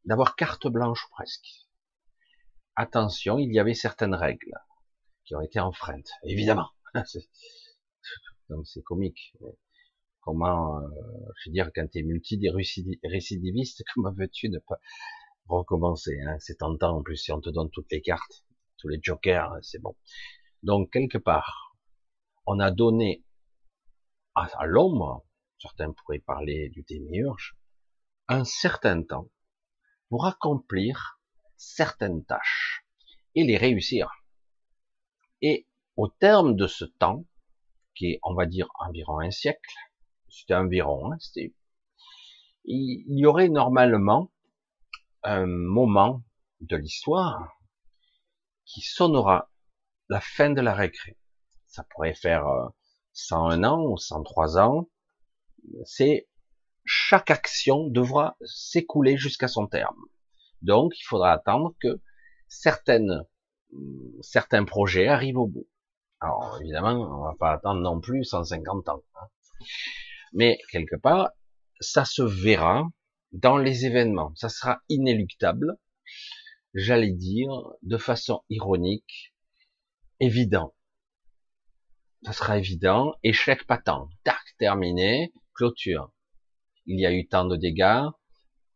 d'avoir 0.04 0.36
carte 0.36 0.66
blanche 0.66 1.06
presque. 1.10 1.66
Attention, 2.76 3.38
il 3.38 3.52
y 3.52 3.58
avait 3.58 3.74
certaines 3.74 4.14
règles 4.14 4.54
qui 5.24 5.34
ont 5.34 5.40
été 5.40 5.60
enfreintes, 5.60 6.10
évidemment. 6.24 6.70
c'est 8.64 8.82
comique. 8.82 9.34
Comment, 10.20 10.80
euh, 10.80 10.88
je 11.38 11.50
veux 11.50 11.52
dire, 11.52 11.70
quand 11.74 11.86
tu 11.90 11.98
es 11.98 12.02
multi-récidiviste, 12.02 13.84
comment 13.94 14.12
veux-tu 14.12 14.48
ne 14.48 14.58
pas 14.58 14.78
recommencer 15.46 16.20
hein? 16.22 16.36
C'est 16.40 16.56
tentant 16.58 16.98
en 16.98 17.02
plus 17.02 17.16
si 17.16 17.32
on 17.32 17.40
te 17.40 17.50
donne 17.50 17.70
toutes 17.70 17.90
les 17.90 18.02
cartes, 18.02 18.44
tous 18.78 18.88
les 18.88 18.98
jokers, 19.02 19.56
c'est 19.62 19.80
bon. 19.80 19.94
Donc 20.62 20.92
quelque 20.92 21.18
part, 21.18 21.65
on 22.46 22.60
a 22.60 22.70
donné 22.70 23.24
à, 24.34 24.44
à 24.58 24.66
l'ombre, 24.66 25.26
certains 25.58 25.92
pourraient 25.92 26.20
parler 26.20 26.68
du 26.70 26.82
démiurge, 26.82 27.56
un 28.28 28.44
certain 28.44 29.02
temps 29.02 29.30
pour 30.08 30.26
accomplir 30.26 31.20
certaines 31.56 32.24
tâches 32.24 32.84
et 33.34 33.44
les 33.44 33.56
réussir. 33.56 34.10
Et 35.42 35.66
au 35.96 36.08
terme 36.08 36.56
de 36.56 36.66
ce 36.66 36.84
temps, 36.84 37.24
qui 37.94 38.12
est, 38.12 38.20
on 38.22 38.34
va 38.34 38.46
dire, 38.46 38.68
environ 38.78 39.20
un 39.20 39.30
siècle, 39.30 39.74
c'était 40.28 40.54
environ, 40.54 41.12
hein, 41.12 41.16
c'était, 41.18 41.54
il 42.64 43.18
y 43.18 43.26
aurait 43.26 43.48
normalement 43.48 44.32
un 45.22 45.46
moment 45.46 46.22
de 46.60 46.76
l'histoire 46.76 47.58
qui 48.64 48.80
sonnera 48.80 49.50
la 50.08 50.20
fin 50.20 50.50
de 50.50 50.60
la 50.60 50.74
récré. 50.74 51.16
Ça 51.76 51.84
pourrait 51.90 52.14
faire 52.14 52.46
101 53.12 53.62
euh, 53.62 53.66
ans 53.66 53.84
ou 53.84 53.98
103 53.98 54.58
ans. 54.58 54.88
C'est 55.84 56.26
chaque 56.86 57.30
action 57.30 57.88
devra 57.88 58.38
s'écouler 58.46 59.18
jusqu'à 59.18 59.46
son 59.46 59.66
terme. 59.66 60.00
Donc, 60.62 60.98
il 60.98 61.02
faudra 61.02 61.32
attendre 61.32 61.74
que 61.82 62.00
certaines 62.48 63.26
certains 64.22 64.64
projets 64.64 65.08
arrivent 65.08 65.36
au 65.36 65.48
bout. 65.48 65.68
Alors 66.20 66.58
évidemment, 66.62 66.92
on 66.94 67.24
va 67.24 67.34
pas 67.38 67.52
attendre 67.52 67.82
non 67.82 68.00
plus 68.00 68.24
150 68.24 68.88
ans. 68.88 69.02
Hein. 69.16 69.26
Mais 70.32 70.58
quelque 70.72 70.96
part, 70.96 71.32
ça 71.80 72.06
se 72.06 72.22
verra 72.22 72.88
dans 73.32 73.58
les 73.58 73.84
événements. 73.84 74.32
Ça 74.34 74.48
sera 74.48 74.80
inéluctable, 74.88 75.76
j'allais 76.72 77.12
dire, 77.12 77.50
de 77.82 77.98
façon 77.98 78.42
ironique, 78.48 79.34
évident. 80.20 80.75
Ça 82.22 82.32
sera 82.32 82.58
évident, 82.58 83.14
échec 83.22 83.66
patent. 83.66 84.08
Tac, 84.24 84.42
terminé, 84.58 85.32
clôture. 85.54 86.12
Il 86.86 86.98
y 86.98 87.06
a 87.06 87.12
eu 87.12 87.26
tant 87.26 87.44
de 87.44 87.56
dégâts, 87.56 88.04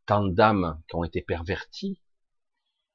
tant 0.07 0.25
d'âmes 0.25 0.81
qui 0.89 0.97
ont 0.97 1.05
été 1.05 1.23
perverties, 1.23 2.01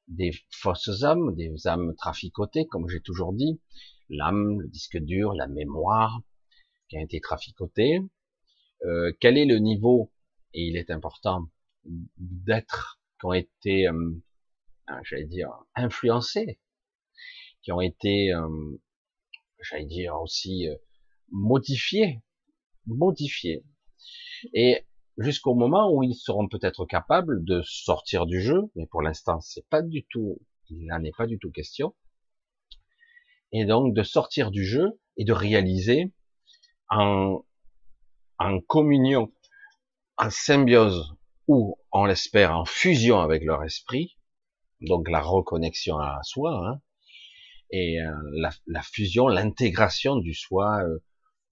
des 0.08 0.32
fausses 0.50 1.02
âmes, 1.02 1.34
des 1.34 1.66
âmes 1.66 1.94
traficotées, 1.96 2.66
comme 2.66 2.88
j'ai 2.88 3.00
toujours 3.00 3.32
dit, 3.32 3.60
l'âme, 4.08 4.60
le 4.60 4.68
disque 4.68 4.98
dur, 4.98 5.34
la 5.34 5.48
mémoire 5.48 6.20
qui 6.88 6.96
a 6.96 7.02
été 7.02 7.20
traficotée. 7.20 8.00
Euh, 8.84 9.12
quel 9.20 9.36
est 9.38 9.46
le 9.46 9.58
niveau, 9.58 10.12
et 10.52 10.62
il 10.62 10.76
est 10.76 10.90
important, 10.90 11.48
d'être 12.18 13.00
qui 13.18 13.26
ont 13.26 13.32
été, 13.32 13.88
euh, 13.88 14.12
j'allais 15.02 15.26
dire, 15.26 15.50
influencés, 15.74 16.60
qui 17.62 17.72
ont 17.72 17.80
été, 17.80 18.32
euh, 18.32 18.78
j'allais 19.68 19.86
dire 19.86 20.20
aussi, 20.20 20.68
euh, 20.68 20.76
modifiés, 21.30 22.22
modifiés. 22.86 23.64
Et 24.52 24.86
jusqu'au 25.18 25.54
moment 25.54 25.90
où 25.90 26.02
ils 26.02 26.14
seront 26.14 26.48
peut-être 26.48 26.86
capables 26.86 27.44
de 27.44 27.62
sortir 27.62 28.26
du 28.26 28.40
jeu, 28.40 28.62
mais 28.74 28.86
pour 28.86 29.02
l'instant, 29.02 29.40
c'est 29.40 29.66
pas 29.68 29.82
du 29.82 30.06
tout, 30.06 30.38
il 30.68 30.86
n'en 30.86 31.02
est 31.02 31.16
pas 31.16 31.26
du 31.26 31.38
tout 31.38 31.50
question. 31.50 31.94
Et 33.52 33.64
donc 33.64 33.94
de 33.94 34.02
sortir 34.02 34.50
du 34.50 34.64
jeu 34.64 35.00
et 35.16 35.24
de 35.24 35.32
réaliser 35.32 36.12
en, 36.90 37.44
en 38.38 38.60
communion, 38.60 39.32
en 40.18 40.30
symbiose 40.30 41.14
ou, 41.48 41.78
on 41.92 42.04
l'espère, 42.04 42.56
en 42.56 42.64
fusion 42.64 43.20
avec 43.20 43.44
leur 43.44 43.62
esprit, 43.62 44.16
donc 44.80 45.08
la 45.08 45.20
reconnexion 45.20 45.98
à 45.98 46.20
soi, 46.22 46.60
hein, 46.66 46.80
et 47.70 48.00
euh, 48.00 48.12
la, 48.66 48.82
fusion, 48.82 49.28
l'intégration 49.28 50.16
du 50.16 50.34
soi, 50.34 50.82
euh, 50.82 50.98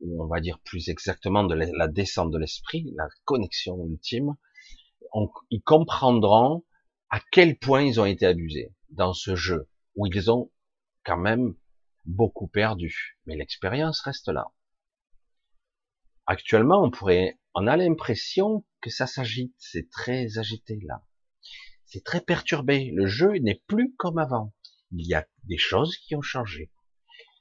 ou 0.00 0.22
on 0.22 0.26
va 0.26 0.40
dire 0.40 0.58
plus 0.64 0.88
exactement 0.88 1.44
de 1.44 1.54
la, 1.54 1.88
descente 1.88 2.30
de 2.30 2.38
l'esprit, 2.38 2.92
la 2.96 3.08
connexion 3.24 3.84
ultime, 3.86 4.34
ils 5.50 5.62
comprendront 5.62 6.64
à 7.10 7.20
quel 7.30 7.58
point 7.58 7.82
ils 7.82 8.00
ont 8.00 8.04
été 8.04 8.26
abusés 8.26 8.74
dans 8.90 9.12
ce 9.12 9.36
jeu, 9.36 9.68
où 9.94 10.06
ils 10.06 10.30
ont 10.30 10.50
quand 11.04 11.16
même 11.16 11.54
beaucoup 12.04 12.48
perdu. 12.48 13.18
Mais 13.26 13.36
l'expérience 13.36 14.00
reste 14.00 14.28
là. 14.28 14.52
Actuellement, 16.26 16.82
on 16.82 16.90
pourrait, 16.90 17.38
on 17.54 17.66
a 17.66 17.76
l'impression 17.76 18.64
que 18.80 18.90
ça 18.90 19.06
s'agite, 19.06 19.54
c'est 19.58 19.88
très 19.90 20.38
agité 20.38 20.80
là. 20.86 21.02
C'est 21.84 22.02
très 22.02 22.20
perturbé. 22.20 22.90
Le 22.92 23.06
jeu 23.06 23.34
n'est 23.38 23.62
plus 23.66 23.94
comme 23.96 24.18
avant. 24.18 24.52
Il 24.96 25.06
y 25.06 25.14
a 25.14 25.26
des 25.44 25.58
choses 25.58 25.96
qui 25.96 26.14
ont 26.14 26.22
changé. 26.22 26.70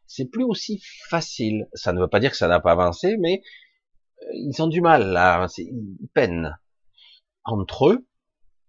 C'est 0.07 0.25
plus 0.25 0.43
aussi 0.43 0.81
facile. 1.09 1.67
Ça 1.73 1.93
ne 1.93 1.99
veut 1.99 2.07
pas 2.07 2.19
dire 2.19 2.31
que 2.31 2.37
ça 2.37 2.47
n'a 2.47 2.59
pas 2.59 2.71
avancé, 2.71 3.15
mais 3.17 3.41
euh, 4.21 4.25
ils 4.33 4.61
ont 4.61 4.67
du 4.67 4.81
mal 4.81 5.11
là. 5.11 5.47
Ils 5.57 6.09
peinent. 6.13 6.57
Entre 7.43 7.89
eux, 7.89 8.07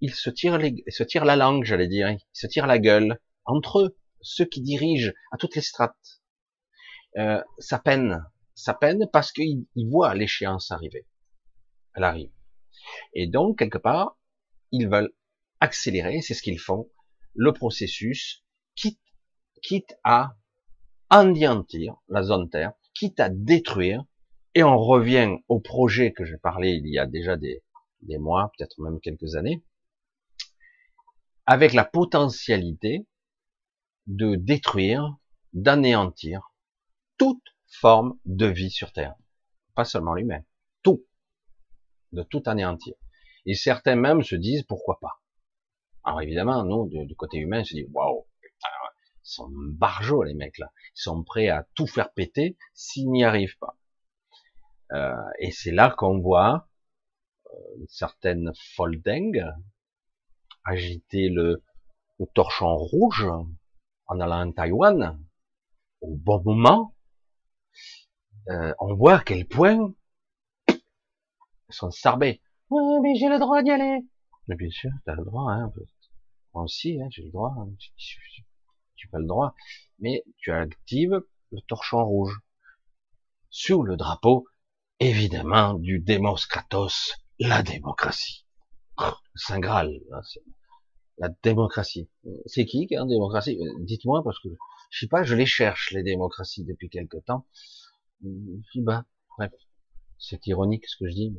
ils 0.00 0.14
se 0.14 0.30
tirent, 0.30 0.58
les, 0.58 0.84
se 0.88 1.02
tirent 1.02 1.24
la 1.24 1.36
langue, 1.36 1.64
j'allais 1.64 1.88
dire. 1.88 2.10
Ils 2.10 2.20
se 2.32 2.46
tirent 2.46 2.66
la 2.66 2.78
gueule. 2.78 3.20
Entre 3.44 3.80
eux, 3.80 3.96
ceux 4.20 4.44
qui 4.44 4.62
dirigent 4.62 5.12
à 5.32 5.36
toutes 5.36 5.54
les 5.54 5.62
strates. 5.62 6.22
Euh, 7.16 7.42
ça 7.58 7.78
peine. 7.78 8.24
Ça 8.54 8.74
peine 8.74 9.06
parce 9.12 9.32
qu'ils 9.32 9.66
voient 9.90 10.14
l'échéance 10.14 10.70
arriver. 10.70 11.06
Elle 11.94 12.04
arrive. 12.04 12.30
Et 13.14 13.26
donc, 13.26 13.58
quelque 13.58 13.78
part, 13.78 14.18
ils 14.72 14.88
veulent 14.88 15.12
accélérer, 15.60 16.20
c'est 16.20 16.34
ce 16.34 16.42
qu'ils 16.42 16.58
font, 16.58 16.90
le 17.34 17.52
processus, 17.52 18.43
quitte, 18.74 19.96
à 20.04 20.36
anéantir 21.10 21.96
la 22.08 22.22
zone 22.22 22.50
Terre, 22.50 22.72
quitte 22.94 23.20
à 23.20 23.28
détruire, 23.28 24.04
et 24.54 24.62
on 24.62 24.78
revient 24.78 25.36
au 25.48 25.58
projet 25.60 26.12
que 26.12 26.24
j'ai 26.24 26.36
parlé 26.36 26.70
il 26.72 26.86
y 26.86 26.98
a 26.98 27.06
déjà 27.06 27.36
des, 27.36 27.62
des 28.02 28.18
mois, 28.18 28.52
peut-être 28.56 28.80
même 28.80 29.00
quelques 29.00 29.36
années, 29.36 29.64
avec 31.46 31.72
la 31.72 31.84
potentialité 31.84 33.06
de 34.06 34.34
détruire, 34.34 35.16
d'anéantir 35.52 36.52
toute 37.16 37.42
forme 37.66 38.18
de 38.24 38.46
vie 38.46 38.70
sur 38.70 38.92
Terre. 38.92 39.14
Pas 39.74 39.84
seulement 39.84 40.14
l'humain, 40.14 40.42
tout. 40.82 41.04
De 42.12 42.22
tout 42.22 42.42
anéantir. 42.46 42.94
Et 43.46 43.54
certains 43.54 43.96
même 43.96 44.22
se 44.22 44.36
disent 44.36 44.62
pourquoi 44.62 44.98
pas. 45.00 45.22
Alors 46.04 46.20
évidemment, 46.22 46.64
nous, 46.64 46.88
du 47.06 47.16
côté 47.16 47.38
humain, 47.38 47.60
on 47.60 47.64
se 47.64 47.74
dit 47.74 47.86
waouh, 47.92 48.23
ils 49.24 49.30
sont 49.30 49.50
barjots 49.50 50.22
les 50.22 50.34
mecs 50.34 50.58
là. 50.58 50.70
Ils 50.96 51.02
sont 51.02 51.24
prêts 51.24 51.48
à 51.48 51.66
tout 51.74 51.86
faire 51.86 52.12
péter 52.12 52.56
s'ils 52.74 53.10
n'y 53.10 53.24
arrivent 53.24 53.58
pas. 53.58 53.78
Euh, 54.92 55.14
et 55.38 55.50
c'est 55.50 55.72
là 55.72 55.90
qu'on 55.90 56.20
voit 56.20 56.68
euh, 57.46 57.78
une 57.78 57.88
certaine 57.88 58.52
folding 58.76 59.42
agiter 60.64 61.28
le, 61.28 61.62
torchon 62.34 62.74
rouge 62.76 63.26
en 64.06 64.20
allant 64.20 64.48
en 64.48 64.52
Taïwan 64.52 65.22
au 66.00 66.14
bon 66.16 66.42
moment. 66.44 66.94
Euh, 68.48 68.74
on 68.78 68.94
voit 68.94 69.16
à 69.16 69.22
quel 69.22 69.46
point 69.46 69.94
ils 70.68 71.74
sont 71.74 71.90
sarbés. 71.90 72.42
Ouais, 72.70 73.00
mais 73.02 73.14
j'ai 73.14 73.28
le 73.28 73.38
droit 73.38 73.62
d'y 73.62 73.70
aller. 73.70 74.00
Mais 74.48 74.56
bien 74.56 74.70
sûr, 74.70 74.90
tu 75.04 75.10
as 75.10 75.14
le 75.14 75.24
droit. 75.24 75.50
Hein, 75.52 75.72
moi 76.52 76.64
aussi, 76.64 77.00
hein, 77.00 77.08
j'ai 77.10 77.22
le 77.22 77.30
droit. 77.30 77.54
Hein, 77.58 77.68
tu 79.04 79.10
pas 79.10 79.18
le 79.18 79.26
droit. 79.26 79.54
Mais 79.98 80.24
tu 80.38 80.50
actives 80.50 81.22
le 81.52 81.60
torchon 81.68 82.04
rouge. 82.04 82.40
Sous 83.50 83.82
le 83.82 83.96
drapeau, 83.96 84.46
évidemment, 84.98 85.74
du 85.74 86.00
Demos 86.00 86.46
Kratos, 86.48 87.14
la 87.38 87.62
démocratie. 87.62 88.46
Saint 89.34 89.60
Graal. 89.60 90.00
La 91.18 91.28
démocratie. 91.42 92.08
C'est 92.46 92.64
qui 92.64 92.86
qui 92.86 92.96
démocratie? 92.96 93.58
Dites-moi 93.80 94.22
parce 94.24 94.38
que 94.40 94.48
je 94.90 95.00
sais 95.00 95.08
pas, 95.08 95.22
je 95.22 95.34
les 95.34 95.46
cherche 95.46 95.90
les 95.92 96.02
démocraties 96.02 96.64
depuis 96.64 96.88
quelque 96.88 97.18
temps. 97.18 97.46
Bref, 98.76 99.52
c'est 100.18 100.46
ironique 100.46 100.86
ce 100.88 100.96
que 100.96 101.08
je 101.08 101.14
dis. 101.14 101.36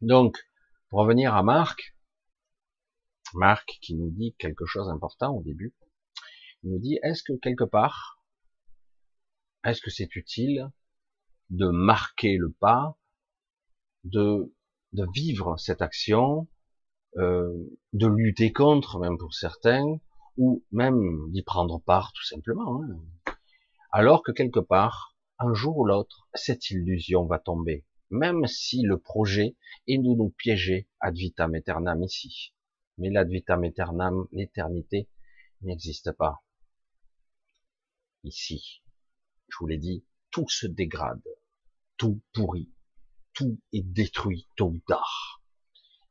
Donc, 0.00 0.38
pour 0.88 1.00
revenir 1.00 1.34
à 1.34 1.42
Marc, 1.42 1.96
Marc 3.34 3.78
qui 3.80 3.94
nous 3.94 4.10
dit 4.10 4.34
quelque 4.38 4.66
chose 4.66 4.88
d'important 4.88 5.34
au 5.34 5.42
début. 5.42 5.74
Il 6.62 6.70
nous 6.70 6.78
dit, 6.78 6.98
est-ce 7.02 7.22
que 7.22 7.32
quelque 7.32 7.64
part, 7.64 8.22
est-ce 9.64 9.80
que 9.80 9.90
c'est 9.90 10.14
utile 10.16 10.70
de 11.50 11.68
marquer 11.68 12.36
le 12.36 12.50
pas, 12.52 12.98
de, 14.04 14.54
de 14.92 15.06
vivre 15.12 15.58
cette 15.58 15.82
action, 15.82 16.48
euh, 17.16 17.52
de 17.92 18.06
lutter 18.06 18.52
contre, 18.52 18.98
même 18.98 19.18
pour 19.18 19.34
certains, 19.34 19.98
ou 20.36 20.64
même 20.70 21.30
d'y 21.32 21.42
prendre 21.42 21.80
part 21.80 22.12
tout 22.12 22.24
simplement, 22.24 22.82
hein. 22.82 23.34
alors 23.90 24.22
que 24.22 24.32
quelque 24.32 24.60
part, 24.60 25.16
un 25.38 25.54
jour 25.54 25.78
ou 25.78 25.84
l'autre, 25.84 26.28
cette 26.34 26.70
illusion 26.70 27.26
va 27.26 27.38
tomber, 27.38 27.84
même 28.10 28.46
si 28.46 28.82
le 28.82 28.98
projet 28.98 29.56
est 29.86 29.98
de 29.98 30.14
nous 30.14 30.30
piéger 30.30 30.88
ad 31.00 31.16
vitam 31.16 31.54
aeternam 31.54 32.02
ici 32.02 32.54
mais 33.00 33.10
l'ad 33.10 33.28
vitam 33.28 33.64
aeternam, 33.64 34.26
l'éternité, 34.30 35.08
n'existe 35.62 36.12
pas. 36.12 36.42
Ici, 38.22 38.82
je 39.48 39.56
vous 39.58 39.66
l'ai 39.66 39.78
dit, 39.78 40.04
tout 40.30 40.48
se 40.48 40.66
dégrade, 40.66 41.22
tout 41.96 42.20
pourrit, 42.34 42.70
tout 43.32 43.58
est 43.72 43.82
détruit 43.82 44.46
tôt 44.56 44.68
ou 44.68 44.80
tard, 44.86 45.42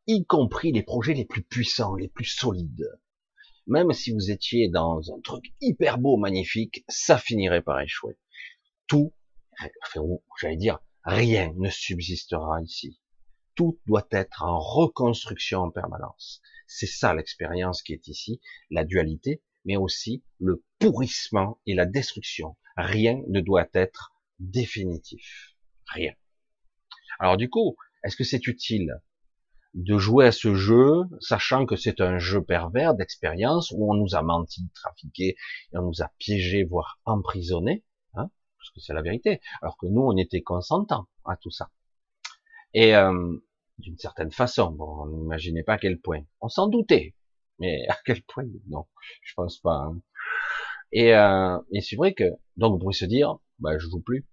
y 0.08 0.26
compris 0.26 0.72
les 0.72 0.82
projets 0.82 1.14
les 1.14 1.26
plus 1.26 1.44
puissants, 1.44 1.94
les 1.94 2.08
plus 2.08 2.26
solides. 2.26 3.00
Même 3.68 3.94
si 3.94 4.12
vous 4.12 4.32
étiez 4.32 4.70
dans 4.70 5.12
un 5.12 5.22
truc 5.22 5.54
hyper 5.62 6.00
beau, 6.00 6.18
magnifique, 6.18 6.84
ça 6.88 7.20
finirait 7.20 7.62
par 7.62 7.80
échouer. 7.80 8.18
Tout, 8.88 9.14
j'allais 10.42 10.58
dire, 10.58 10.80
rien 11.04 11.54
ne 11.58 11.70
subsistera 11.70 12.64
ici. 12.64 13.00
Tout 13.54 13.80
doit 13.86 14.08
être 14.10 14.42
en 14.42 14.60
reconstruction 14.60 15.60
en 15.60 15.70
permanence. 15.70 16.42
C'est 16.66 16.88
ça 16.88 17.14
l'expérience 17.14 17.84
qui 17.84 17.94
est 17.94 18.08
ici, 18.08 18.42
la 18.72 18.84
dualité, 18.84 19.44
mais 19.66 19.78
aussi 19.78 20.24
le 20.40 20.64
pourrissement 20.80 21.60
et 21.66 21.76
la 21.76 21.86
destruction. 21.86 22.56
Rien 22.78 23.22
ne 23.28 23.42
doit 23.42 23.68
être 23.74 24.14
définitif. 24.40 25.56
Rien. 25.94 26.14
Alors 27.20 27.38
du 27.38 27.50
coup, 27.50 27.76
est-ce 28.04 28.16
que 28.16 28.24
c'est 28.24 28.48
utile 28.48 29.02
de 29.74 29.98
jouer 29.98 30.26
à 30.26 30.32
ce 30.32 30.56
jeu, 30.56 31.04
sachant 31.20 31.66
que 31.66 31.76
c'est 31.76 32.02
un 32.02 32.18
jeu 32.18 32.44
pervers 32.44 32.96
d'expérience 32.96 33.72
où 33.72 33.92
on 33.92 33.96
nous 33.96 34.16
a 34.16 34.24
menti, 34.24 34.68
trafiqué, 34.74 35.36
et 35.74 35.78
on 35.78 35.84
nous 35.84 36.02
a 36.02 36.10
piégé, 36.18 36.64
voire 36.64 37.00
emprisonné, 37.06 37.84
hein, 38.16 38.32
parce 38.58 38.72
que 38.72 38.80
c'est 38.80 38.94
la 38.94 39.04
vérité, 39.04 39.42
alors 39.62 39.78
que 39.78 39.86
nous, 39.86 40.02
on 40.02 40.18
était 40.18 40.42
consentants 40.42 41.08
à 41.26 41.38
tout 41.38 41.52
ça. 41.52 41.70
Et 42.74 42.96
euh, 42.96 43.40
d'une 43.80 43.98
certaine 43.98 44.32
façon. 44.32 44.72
Bon, 44.72 45.04
on 45.04 45.08
n'imaginait 45.08 45.64
pas 45.64 45.74
à 45.74 45.78
quel 45.78 46.00
point. 46.00 46.22
On 46.42 46.50
s'en 46.50 46.68
doutait, 46.68 47.16
mais 47.60 47.86
à 47.90 47.98
quel 48.06 48.22
point 48.24 48.46
Non, 48.68 48.86
je 49.22 49.34
pense 49.36 49.60
pas. 49.60 49.76
Hein. 49.76 50.02
Et, 50.92 51.14
euh, 51.14 51.60
et 51.72 51.82
c'est 51.82 51.96
vrai 51.96 52.14
que 52.14 52.24
donc 52.58 52.76
on 52.76 52.80
pourrait 52.80 52.94
se 52.94 53.06
dire, 53.06 53.38
bah 53.60 53.78
je 53.78 53.88
joue 53.88 54.02
plus, 54.02 54.28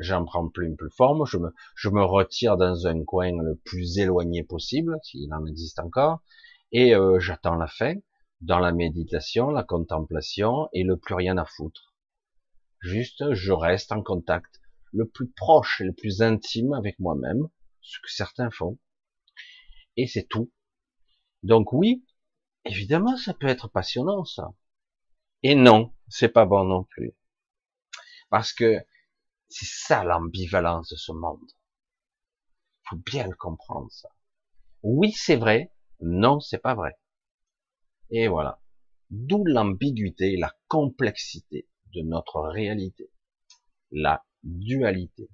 j'en 0.00 0.24
prends 0.24 0.48
plus 0.48 0.66
une 0.66 0.76
plus 0.76 0.90
forme, 0.90 1.24
je 1.26 1.38
me, 1.38 1.52
je 1.74 1.88
me 1.88 2.04
retire 2.04 2.56
dans 2.56 2.86
un 2.86 3.04
coin 3.04 3.32
le 3.42 3.56
plus 3.64 3.98
éloigné 3.98 4.44
possible, 4.44 4.98
s'il 5.02 5.32
en 5.32 5.44
existe 5.46 5.78
encore, 5.78 6.22
et 6.70 6.94
euh, 6.94 7.18
j'attends 7.18 7.56
la 7.56 7.66
fin, 7.66 7.94
dans 8.40 8.58
la 8.58 8.72
méditation, 8.72 9.50
la 9.50 9.62
contemplation, 9.62 10.68
et 10.72 10.84
le 10.84 10.96
plus 10.96 11.14
rien 11.14 11.38
à 11.38 11.44
foutre. 11.44 11.94
Juste, 12.80 13.32
je 13.32 13.52
reste 13.52 13.92
en 13.92 14.02
contact 14.02 14.60
le 14.92 15.08
plus 15.08 15.30
proche 15.30 15.80
le 15.80 15.92
plus 15.92 16.22
intime 16.22 16.72
avec 16.74 16.98
moi-même, 16.98 17.48
ce 17.80 17.98
que 18.00 18.10
certains 18.10 18.50
font, 18.50 18.78
et 19.96 20.06
c'est 20.06 20.28
tout. 20.28 20.50
Donc 21.42 21.72
oui, 21.72 22.04
évidemment, 22.64 23.16
ça 23.16 23.34
peut 23.34 23.48
être 23.48 23.68
passionnant, 23.68 24.24
ça. 24.24 24.54
Et 25.42 25.54
non, 25.54 25.92
c'est 26.08 26.28
pas 26.28 26.46
bon 26.46 26.64
non 26.64 26.84
plus. 26.84 27.14
Parce 28.30 28.52
que 28.52 28.78
c'est 29.48 29.66
ça 29.66 30.04
l'ambivalence 30.04 30.88
de 30.90 30.96
ce 30.96 31.12
monde. 31.12 31.50
Faut 32.88 32.96
bien 32.96 33.26
le 33.26 33.36
comprendre, 33.36 33.90
ça. 33.90 34.08
Oui, 34.82 35.12
c'est 35.12 35.36
vrai. 35.36 35.72
Non, 36.00 36.40
c'est 36.40 36.58
pas 36.58 36.74
vrai. 36.74 36.98
Et 38.10 38.28
voilà. 38.28 38.60
D'où 39.10 39.44
l'ambiguïté, 39.44 40.36
la 40.36 40.54
complexité 40.68 41.68
de 41.94 42.02
notre 42.02 42.40
réalité. 42.40 43.10
La 43.90 44.24
dualité 44.42 45.28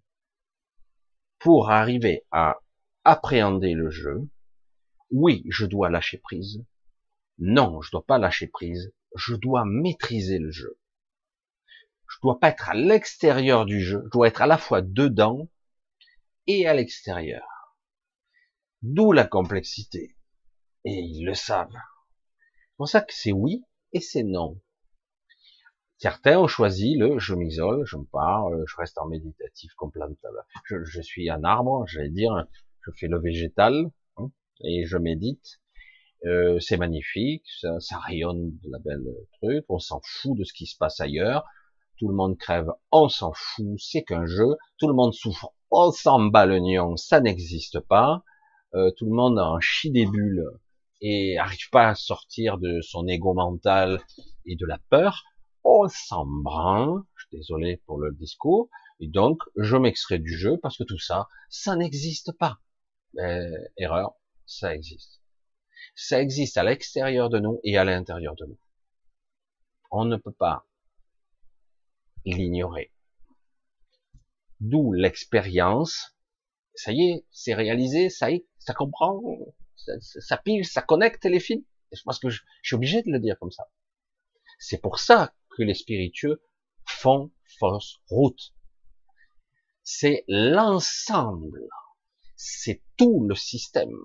pour 1.38 1.70
arriver 1.70 2.26
à 2.30 2.58
appréhender 3.04 3.74
le 3.74 3.90
jeu, 3.90 4.28
oui, 5.10 5.44
je 5.48 5.66
dois 5.66 5.90
lâcher 5.90 6.18
prise. 6.18 6.64
Non, 7.38 7.80
je 7.82 7.90
dois 7.90 8.04
pas 8.04 8.18
lâcher 8.18 8.46
prise. 8.46 8.92
je 9.16 9.34
dois 9.34 9.64
maîtriser 9.64 10.38
le 10.38 10.50
jeu. 10.50 10.78
Je 12.10 12.18
dois 12.22 12.38
pas 12.38 12.48
être 12.48 12.70
à 12.70 12.74
l'extérieur 12.74 13.64
du 13.64 13.80
jeu, 13.80 14.02
je 14.04 14.10
dois 14.10 14.28
être 14.28 14.42
à 14.42 14.46
la 14.46 14.58
fois 14.58 14.82
dedans 14.82 15.48
et 16.46 16.66
à 16.66 16.74
l'extérieur. 16.74 17.46
D'où 18.82 19.12
la 19.12 19.26
complexité. 19.26 20.16
Et 20.84 21.00
ils 21.00 21.24
le 21.24 21.34
savent. 21.34 21.68
C'est 21.72 22.76
pour 22.76 22.88
ça 22.88 23.00
que 23.00 23.12
c'est 23.12 23.32
oui 23.32 23.64
et 23.92 24.00
c'est 24.00 24.22
non. 24.22 24.60
Certains 25.96 26.38
ont 26.38 26.46
choisi 26.46 26.96
le 26.96 27.18
je 27.18 27.34
m'isole, 27.34 27.84
je 27.84 27.96
me 27.96 28.04
parle, 28.04 28.62
je 28.66 28.76
reste 28.76 28.98
en 28.98 29.06
méditatif 29.06 29.74
complètement. 29.74 30.14
Je, 30.64 31.00
suis 31.00 31.28
un 31.28 31.42
arbre, 31.42 31.84
j'allais 31.88 32.08
dire, 32.08 32.46
je 32.82 32.92
fais 32.92 33.08
le 33.08 33.18
végétal 33.18 33.90
et 34.62 34.84
je 34.86 34.96
médite. 34.96 35.60
Euh, 36.26 36.58
c'est 36.58 36.76
magnifique, 36.76 37.44
ça, 37.60 37.78
ça, 37.78 37.98
rayonne 37.98 38.50
de 38.64 38.70
la 38.72 38.80
belle 38.80 39.06
truc, 39.40 39.64
on 39.68 39.78
s'en 39.78 40.00
fout 40.02 40.36
de 40.36 40.42
ce 40.42 40.52
qui 40.52 40.66
se 40.66 40.76
passe 40.76 40.98
ailleurs, 40.98 41.44
tout 41.96 42.08
le 42.08 42.14
monde 42.14 42.36
crève, 42.36 42.68
on 42.90 43.08
s'en 43.08 43.32
fout, 43.32 43.78
c'est 43.78 44.02
qu'un 44.02 44.26
jeu, 44.26 44.56
tout 44.78 44.88
le 44.88 44.94
monde 44.94 45.14
souffre, 45.14 45.52
on 45.70 45.92
s'en 45.92 46.20
bat 46.20 46.44
le 46.44 46.58
nion, 46.58 46.96
ça 46.96 47.20
n'existe 47.20 47.78
pas, 47.78 48.24
euh, 48.74 48.90
tout 48.96 49.04
le 49.04 49.12
monde 49.12 49.38
en 49.38 49.60
chie 49.60 49.92
des 49.92 50.06
bulles 50.06 50.44
et 51.00 51.38
arrive 51.38 51.70
pas 51.70 51.90
à 51.90 51.94
sortir 51.94 52.58
de 52.58 52.80
son 52.80 53.06
ego 53.06 53.32
mental 53.32 54.00
et 54.44 54.56
de 54.56 54.66
la 54.66 54.78
peur, 54.90 55.22
on 55.62 55.86
s'en 55.88 56.26
branle, 56.26 57.02
je 57.14 57.26
suis 57.26 57.36
désolé 57.38 57.76
pour 57.86 57.98
le 57.98 58.12
discours, 58.12 58.68
et 58.98 59.06
donc 59.06 59.40
je 59.56 59.76
m'extrais 59.76 60.18
du 60.18 60.36
jeu 60.36 60.58
parce 60.60 60.76
que 60.76 60.84
tout 60.84 60.98
ça, 60.98 61.28
ça 61.48 61.76
n'existe 61.76 62.32
pas. 62.36 62.58
Mais, 63.14 63.50
erreur, 63.76 64.14
ça 64.48 64.74
existe 64.74 65.18
ça 66.00 66.22
existe 66.22 66.56
à 66.56 66.62
l'extérieur 66.62 67.28
de 67.28 67.40
nous 67.40 67.61
et 67.64 67.76
à 67.76 67.84
l'intérieur 67.84 68.37
de 68.37 68.46
nous. 68.46 68.58
On 69.90 70.04
ne 70.04 70.16
peut 70.16 70.32
pas 70.32 70.64
l'ignorer. 72.24 72.92
D'où 74.61 74.92
l'expérience. 74.92 76.16
Ça 76.74 76.92
y 76.92 77.02
est, 77.02 77.26
c'est 77.32 77.54
réalisé, 77.54 78.11
ça 78.11 78.30
y 78.30 78.37
est, 78.37 78.46
ça 78.61 78.74
comprend, 78.74 79.20
ça, 80.00 80.37
pile, 80.37 80.64
ça 80.64 80.82
connecte 80.82 81.24
les 81.24 81.40
fils. 81.40 81.64
Parce 82.04 82.20
que 82.20 82.30
je, 82.30 82.42
je 82.62 82.68
suis 82.68 82.76
obligé 82.76 83.02
de 83.02 83.11
le 83.11 83.18
dire 83.18 83.37
comme 83.40 83.50
ça. 83.50 83.64
C'est 84.61 84.80
pour 84.80 85.00
ça 85.00 85.34
que 85.50 85.64
les 85.64 85.74
spiritueux 85.74 86.40
font 86.84 87.32
fausse 87.58 88.00
route. 88.08 88.54
C'est 89.82 90.24
l'ensemble, 90.28 91.66
c'est 92.37 92.82
tout 92.96 93.26
le 93.26 93.34
système 93.34 93.98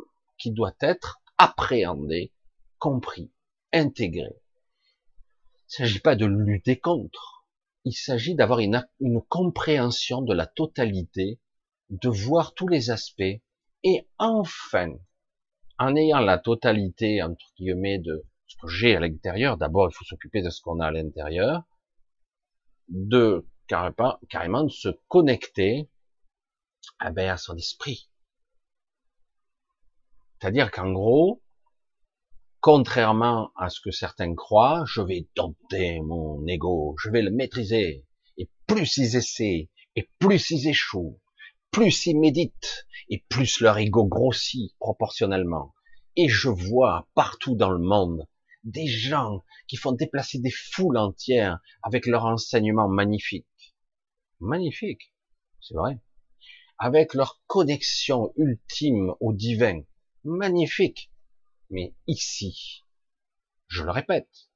qui 0.43 0.51
doit 0.51 0.75
être 0.81 1.21
appréhender, 1.37 2.33
compris, 2.77 3.31
intégré. 3.71 4.27
Il 4.27 5.83
ne 5.83 5.87
s'agit 5.87 6.01
pas 6.01 6.17
de 6.17 6.25
lutter 6.25 6.77
contre. 6.77 7.45
Il 7.85 7.93
s'agit 7.93 8.35
d'avoir 8.35 8.59
une, 8.59 8.85
compréhension 9.29 10.21
de 10.21 10.33
la 10.33 10.45
totalité, 10.45 11.39
de 11.89 12.09
voir 12.09 12.53
tous 12.55 12.67
les 12.67 12.89
aspects, 12.89 13.39
et 13.83 14.09
enfin, 14.17 14.91
en 15.79 15.95
ayant 15.95 16.19
la 16.19 16.37
totalité, 16.37 17.23
entre 17.23 17.45
guillemets, 17.57 17.99
de 17.99 18.25
ce 18.47 18.57
que 18.57 18.67
j'ai 18.67 18.97
à 18.97 18.99
l'intérieur, 18.99 19.55
d'abord 19.55 19.87
il 19.89 19.93
faut 19.95 20.03
s'occuper 20.03 20.41
de 20.41 20.49
ce 20.49 20.61
qu'on 20.61 20.81
a 20.81 20.87
à 20.87 20.91
l'intérieur, 20.91 21.63
de 22.89 23.47
carrément, 23.67 24.63
de 24.65 24.69
se 24.69 24.89
connecter 25.07 25.89
eh 27.01 27.11
ben, 27.11 27.29
à 27.29 27.37
son 27.37 27.55
esprit, 27.55 28.09
c'est-à-dire 30.43 30.71
qu'en 30.71 30.91
gros, 30.91 31.41
contrairement 32.59 33.51
à 33.55 33.69
ce 33.69 33.79
que 33.79 33.91
certains 33.91 34.35
croient, 34.35 34.83
je 34.85 34.99
vais 34.99 35.25
dompter 35.37 36.01
mon 36.01 36.45
ego, 36.47 36.97
je 37.01 37.09
vais 37.11 37.21
le 37.21 37.31
maîtriser. 37.31 38.05
Et 38.37 38.49
plus 38.67 38.97
ils 38.97 39.15
essaient, 39.15 39.69
et 39.95 40.09
plus 40.19 40.49
ils 40.49 40.67
échouent, 40.67 41.21
plus 41.71 42.07
ils 42.07 42.19
méditent, 42.19 42.85
et 43.07 43.23
plus 43.29 43.61
leur 43.61 43.77
ego 43.77 44.05
grossit 44.05 44.75
proportionnellement. 44.79 45.73
Et 46.17 46.27
je 46.27 46.49
vois 46.49 47.07
partout 47.15 47.55
dans 47.55 47.69
le 47.69 47.79
monde 47.79 48.27
des 48.65 48.87
gens 48.87 49.45
qui 49.69 49.77
font 49.77 49.93
déplacer 49.93 50.39
des 50.39 50.51
foules 50.51 50.97
entières 50.97 51.61
avec 51.83 52.05
leur 52.05 52.25
enseignement 52.25 52.89
magnifique. 52.89 53.77
Magnifique, 54.41 55.15
c'est 55.61 55.75
vrai. 55.75 56.01
Avec 56.79 57.13
leur 57.13 57.41
connexion 57.47 58.33
ultime 58.35 59.13
au 59.21 59.31
divin 59.31 59.83
magnifique. 60.23 61.11
Mais 61.69 61.95
ici, 62.07 62.83
je 63.67 63.83
le 63.83 63.91
répète, 63.91 64.49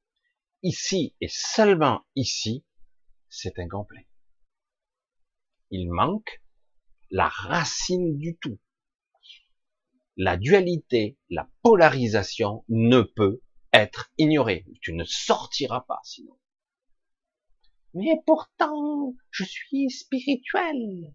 ici 0.64 1.16
et 1.22 1.28
seulement 1.30 2.06
ici, 2.16 2.66
c'est 3.30 3.60
incomplet. 3.60 4.08
Il 5.72 5.90
manque 5.90 6.42
la 7.10 7.28
racine 7.28 8.18
du 8.18 8.38
tout. 8.38 8.60
La 10.16 10.38
dualité, 10.38 11.18
la 11.30 11.50
polarisation 11.62 12.64
ne 12.70 13.02
peut 13.02 13.42
être 13.74 14.12
ignorée. 14.18 14.66
Tu 14.82 14.94
ne 14.94 15.04
sortiras 15.04 15.82
pas 15.82 16.00
sinon. 16.04 16.38
Mais 17.94 18.22
pourtant, 18.26 19.14
je 19.32 19.44
suis 19.44 19.90
spirituel. 19.90 21.14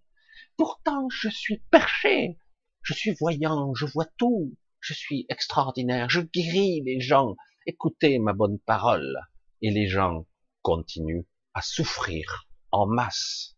Pourtant, 0.57 1.09
je 1.11 1.29
suis 1.29 1.59
perché. 1.71 2.39
Je 2.83 2.95
suis 2.95 3.13
voyant, 3.13 3.75
je 3.75 3.87
vois 3.87 4.09
tout, 4.17 4.57
je 4.81 4.93
suis 4.93 5.25
extraordinaire, 5.29 6.11
je 6.11 6.21
guéris 6.21 6.83
les 6.83 7.01
gens. 7.01 7.37
Écoutez 7.65 8.19
ma 8.19 8.33
bonne 8.33 8.59
parole. 8.59 9.19
Et 9.61 9.71
les 9.71 9.87
gens 9.87 10.27
continuent 10.63 11.25
à 11.55 11.63
souffrir 11.63 12.49
en 12.73 12.87
masse. 12.87 13.57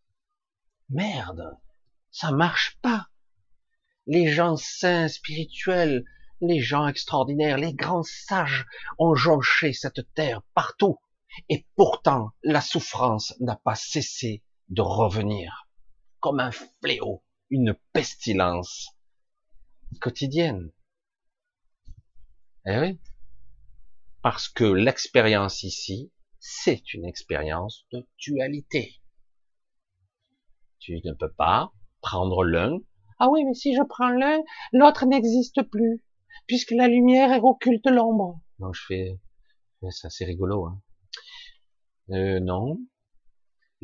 Merde, 0.89 1.57
ça 2.11 2.31
marche 2.31 2.77
pas. 2.83 3.07
Les 4.05 4.27
gens 4.31 4.55
saints, 4.55 5.07
spirituels, 5.07 6.05
les 6.41 6.59
gens 6.59 6.87
extraordinaires, 6.87 7.57
les 7.57 7.73
grands 7.73 8.03
sages 8.03 8.67
ont 8.99 9.15
jonché 9.15 9.73
cette 9.73 10.13
terre 10.13 10.43
partout. 10.53 10.99
Et 11.49 11.65
pourtant, 11.75 12.29
la 12.43 12.61
souffrance 12.61 13.33
n'a 13.39 13.55
pas 13.55 13.73
cessé 13.73 14.43
de 14.69 14.83
revenir. 14.83 15.67
Comme 16.19 16.39
un 16.39 16.51
fléau, 16.51 17.23
une 17.49 17.75
pestilence 17.93 18.94
quotidienne. 19.99 20.71
Eh 22.65 22.79
oui. 22.79 22.99
Parce 24.21 24.47
que 24.49 24.63
l'expérience 24.63 25.63
ici, 25.63 26.11
c'est 26.39 26.93
une 26.93 27.05
expérience 27.05 27.85
de 27.91 28.07
dualité. 28.17 29.01
Tu 30.79 30.99
ne 31.03 31.13
peux 31.13 31.31
pas 31.31 31.73
prendre 32.01 32.43
l'un. 32.43 32.79
Ah 33.19 33.29
oui, 33.29 33.43
mais 33.45 33.53
si 33.53 33.75
je 33.75 33.81
prends 33.83 34.09
l'un, 34.09 34.39
l'autre 34.73 35.05
n'existe 35.05 35.61
plus, 35.63 36.03
puisque 36.47 36.71
la 36.71 36.87
lumière 36.87 37.43
occulte 37.43 37.87
l'ombre. 37.87 38.39
Non, 38.59 38.73
je 38.73 38.81
fais, 38.87 39.19
c'est 39.91 40.25
rigolo. 40.25 40.65
Hein. 40.65 40.81
Euh, 42.11 42.39
non, 42.39 42.79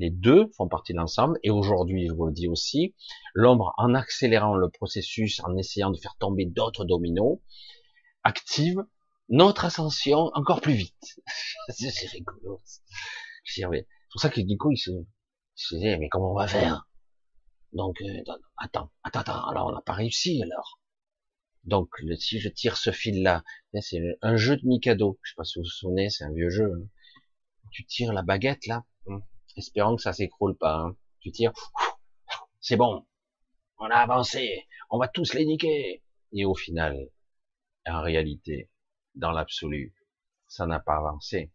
les 0.01 0.09
deux 0.09 0.51
font 0.57 0.67
partie 0.67 0.93
de 0.93 0.97
l'ensemble. 0.97 1.39
Et 1.43 1.51
aujourd'hui, 1.51 2.07
je 2.07 2.13
vous 2.13 2.25
le 2.25 2.33
dis 2.33 2.47
aussi, 2.47 2.95
l'ombre, 3.33 3.73
en 3.77 3.93
accélérant 3.93 4.55
le 4.55 4.69
processus, 4.69 5.39
en 5.41 5.55
essayant 5.57 5.91
de 5.91 5.97
faire 5.97 6.15
tomber 6.19 6.45
d'autres 6.45 6.85
dominos, 6.85 7.39
active 8.23 8.83
notre 9.29 9.63
ascension 9.63 10.31
encore 10.33 10.59
plus 10.59 10.73
vite. 10.73 11.19
c'est 11.69 12.07
rigolo. 12.07 12.61
C'est 13.45 13.63
pour 14.11 14.21
ça 14.21 14.29
que 14.29 14.41
du 14.41 14.57
coup, 14.57 14.71
il 14.71 14.77
se, 14.77 14.91
se 15.55 15.75
disait, 15.75 15.97
mais 15.97 16.09
comment 16.09 16.31
on 16.31 16.35
va 16.35 16.47
faire? 16.47 16.87
Donc, 17.71 18.01
euh, 18.01 18.33
attends, 18.57 18.91
attends, 19.03 19.19
attends. 19.21 19.47
Alors, 19.47 19.67
on 19.67 19.71
n'a 19.71 19.81
pas 19.81 19.93
réussi 19.93 20.41
alors. 20.43 20.79
Donc, 21.63 21.89
si 22.17 22.39
je 22.39 22.49
tire 22.49 22.75
ce 22.75 22.91
fil-là, 22.91 23.43
c'est 23.79 24.01
un 24.21 24.35
jeu 24.35 24.57
de 24.57 24.65
Mikado. 24.65 25.19
Je 25.21 25.29
sais 25.29 25.35
pas 25.37 25.43
si 25.43 25.59
vous 25.59 25.63
vous 25.63 25.69
souvenez, 25.69 26.09
c'est 26.09 26.23
un 26.23 26.33
vieux 26.33 26.49
jeu. 26.49 26.71
Hein. 26.73 26.87
Tu 27.71 27.85
tires 27.85 28.13
la 28.13 28.23
baguette 28.23 28.65
là, 28.65 28.83
espérant 29.57 29.95
que 29.95 30.01
ça 30.01 30.13
s'écroule 30.13 30.57
pas. 30.57 30.75
Hein. 30.75 30.95
Tu 31.19 31.31
tires, 31.31 31.53
c'est 32.59 32.77
bon, 32.77 33.05
on 33.77 33.85
a 33.85 33.95
avancé, 33.95 34.67
on 34.89 34.99
va 34.99 35.07
tous 35.07 35.33
les 35.33 35.45
niquer. 35.45 36.03
Et 36.33 36.45
au 36.45 36.55
final, 36.55 37.09
en 37.85 38.01
réalité, 38.01 38.69
dans 39.15 39.31
l'absolu, 39.31 39.93
ça 40.47 40.65
n'a 40.65 40.79
pas 40.79 40.97
avancé. 40.97 41.51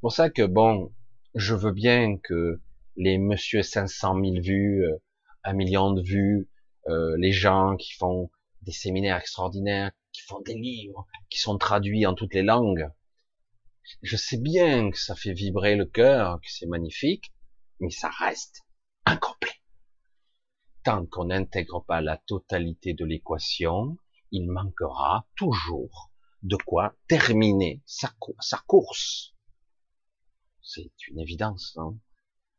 Pour 0.00 0.12
ça 0.12 0.30
que 0.30 0.42
bon, 0.42 0.92
je 1.34 1.54
veux 1.54 1.72
bien 1.72 2.18
que 2.18 2.60
les 2.96 3.18
monsieur 3.18 3.62
500 3.62 4.20
000 4.20 4.36
vues, 4.40 4.84
euh, 4.84 4.96
un 5.42 5.52
million 5.52 5.92
de 5.92 6.02
vues, 6.02 6.48
euh, 6.88 7.16
les 7.18 7.32
gens 7.32 7.76
qui 7.76 7.92
font 7.94 8.30
des 8.62 8.72
séminaires 8.72 9.16
extraordinaires, 9.16 9.90
qui 10.12 10.22
font 10.22 10.40
des 10.40 10.54
livres, 10.54 11.06
qui 11.30 11.38
sont 11.38 11.58
traduits 11.58 12.06
en 12.06 12.14
toutes 12.14 12.34
les 12.34 12.42
langues, 12.42 12.88
je 14.02 14.16
sais 14.16 14.38
bien 14.38 14.90
que 14.90 14.98
ça 14.98 15.14
fait 15.14 15.32
vibrer 15.32 15.76
le 15.76 15.86
cœur, 15.86 16.40
que 16.40 16.50
c'est 16.50 16.66
magnifique, 16.66 17.32
mais 17.80 17.90
ça 17.90 18.08
reste 18.08 18.62
incomplet. 19.04 19.60
Tant 20.84 21.06
qu'on 21.06 21.26
n'intègre 21.26 21.84
pas 21.86 22.00
la 22.00 22.18
totalité 22.18 22.94
de 22.94 23.04
l'équation, 23.04 23.96
il 24.30 24.50
manquera 24.50 25.26
toujours 25.36 26.10
de 26.42 26.56
quoi 26.56 26.94
terminer 27.08 27.82
sa, 27.86 28.10
course. 28.66 29.34
C'est 30.62 30.92
une 31.08 31.20
évidence, 31.20 31.74
non? 31.76 31.98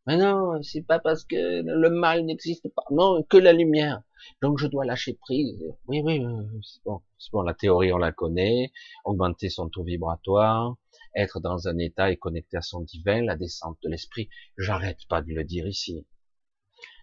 Mais 0.07 0.17
non, 0.17 0.61
c'est 0.61 0.83
pas 0.83 0.99
parce 0.99 1.25
que 1.25 1.35
le 1.35 1.89
mal 1.89 2.25
n'existe 2.25 2.67
pas, 2.73 2.83
non, 2.91 3.23
que 3.23 3.37
la 3.37 3.53
lumière. 3.53 4.01
Donc 4.41 4.59
je 4.59 4.67
dois 4.67 4.85
lâcher 4.85 5.13
prise. 5.13 5.63
Oui, 5.87 6.01
oui, 6.03 6.23
c'est 6.63 6.83
bon, 6.83 7.01
bon. 7.31 7.41
La 7.41 7.53
théorie, 7.53 7.91
on 7.91 7.97
la 7.97 8.11
connaît. 8.11 8.71
Augmenter 9.03 9.49
son 9.49 9.69
taux 9.69 9.83
vibratoire, 9.83 10.75
être 11.15 11.39
dans 11.39 11.67
un 11.67 11.77
état 11.77 12.11
et 12.11 12.17
connecté 12.17 12.57
à 12.57 12.61
son 12.61 12.81
divin, 12.81 13.23
la 13.23 13.35
descente 13.35 13.77
de 13.83 13.89
l'esprit. 13.89 14.29
J'arrête 14.57 15.05
pas 15.07 15.21
de 15.21 15.33
le 15.33 15.43
dire 15.43 15.67
ici. 15.67 16.05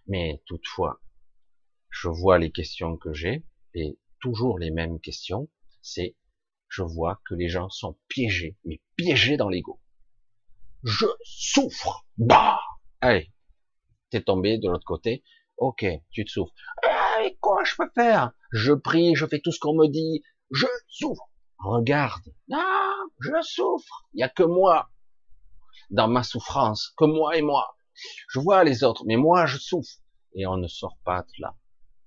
Mais 0.07 0.41
toutefois, 0.45 1.01
je 1.89 2.09
vois 2.09 2.39
les 2.39 2.51
questions 2.51 2.97
que 2.97 3.13
j'ai 3.13 3.45
et 3.73 3.97
toujours 4.19 4.59
les 4.59 4.71
mêmes 4.71 4.99
questions. 4.99 5.49
C'est, 5.81 6.15
je 6.69 6.83
vois 6.83 7.21
que 7.25 7.35
les 7.35 7.49
gens 7.49 7.69
sont 7.69 7.97
piégés, 8.07 8.57
mais 8.65 8.81
piégés 8.95 9.37
dans 9.37 9.49
l'ego. 9.49 9.79
Je 10.83 11.05
souffre. 11.23 12.05
Bah, 12.17 12.59
allez, 13.01 13.31
t'es 14.09 14.21
tombé 14.21 14.57
de 14.57 14.69
l'autre 14.69 14.85
côté. 14.85 15.23
Ok, 15.57 15.85
tu 16.11 16.25
te 16.25 16.31
souffres. 16.31 16.53
Ah, 16.85 17.21
quoi 17.39 17.63
je 17.63 17.75
peux 17.77 17.89
faire? 17.95 18.31
Je 18.51 18.73
prie, 18.73 19.15
je 19.15 19.25
fais 19.25 19.39
tout 19.39 19.51
ce 19.51 19.59
qu'on 19.59 19.75
me 19.75 19.87
dit. 19.87 20.23
Je 20.51 20.67
souffre. 20.87 21.29
Regarde. 21.59 22.23
Ah, 22.51 22.82
je 23.23 23.41
souffre. 23.41 24.07
Il 24.13 24.19
y 24.19 24.23
a 24.23 24.29
que 24.29 24.43
moi 24.43 24.89
dans 25.89 26.07
ma 26.07 26.23
souffrance, 26.23 26.93
que 26.97 27.05
moi 27.05 27.37
et 27.37 27.41
moi. 27.41 27.75
Je 28.29 28.39
vois 28.39 28.63
les 28.63 28.83
autres, 28.83 29.03
mais 29.05 29.15
moi 29.15 29.45
je 29.45 29.57
souffre. 29.57 29.97
Et 30.33 30.47
on 30.47 30.57
ne 30.57 30.67
sort 30.67 30.97
pas 31.03 31.21
de 31.21 31.41
là. 31.41 31.55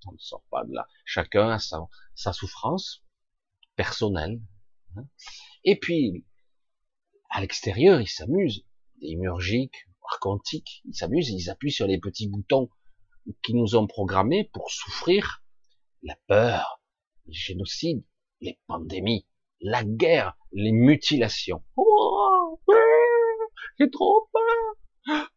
On 0.06 0.12
ne 0.12 0.18
sort 0.18 0.42
pas 0.50 0.64
de 0.64 0.72
là. 0.72 0.88
Chacun 1.04 1.50
a 1.50 1.58
sa, 1.58 2.32
souffrance 2.32 3.02
personnelle. 3.76 4.40
Hein. 4.96 5.04
Et 5.64 5.78
puis, 5.78 6.24
à 7.30 7.40
l'extérieur, 7.40 8.00
ils 8.00 8.08
s'amusent. 8.08 8.64
Démurgiques, 9.00 9.86
archontiques, 10.10 10.82
ils 10.86 10.94
s'amusent, 10.94 11.28
ils 11.28 11.50
appuient 11.50 11.72
sur 11.72 11.86
les 11.86 11.98
petits 11.98 12.28
boutons 12.28 12.70
qui 13.42 13.54
nous 13.54 13.76
ont 13.76 13.86
programmés 13.86 14.48
pour 14.52 14.70
souffrir 14.70 15.44
la 16.02 16.16
peur, 16.28 16.80
les 17.26 17.34
génocides, 17.34 18.04
les 18.40 18.58
pandémies, 18.66 19.26
la 19.60 19.84
guerre, 19.84 20.36
les 20.52 20.72
mutilations. 20.72 21.62
Oh, 21.76 22.60
j'ai 23.78 23.90
trop 23.90 24.28
peur. 24.32 25.28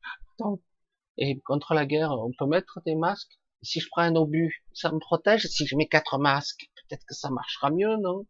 Et 1.18 1.40
contre 1.42 1.74
la 1.74 1.86
guerre, 1.86 2.12
on 2.12 2.32
peut 2.38 2.46
mettre 2.46 2.82
des 2.86 2.96
masques? 2.96 3.40
Si 3.62 3.82
je 3.82 3.88
prends 3.92 4.04
un 4.04 4.16
obus, 4.16 4.64
ça 4.74 4.92
me 4.92 5.00
protège? 5.00 5.46
Si 5.48 5.68
je 5.68 5.76
mets 5.76 5.88
quatre 5.88 6.18
masques, 6.18 6.70
peut-être 6.76 7.06
que 7.06 7.14
ça 7.14 7.30
marchera 7.30 7.72
mieux, 7.72 7.98
non? 7.98 8.26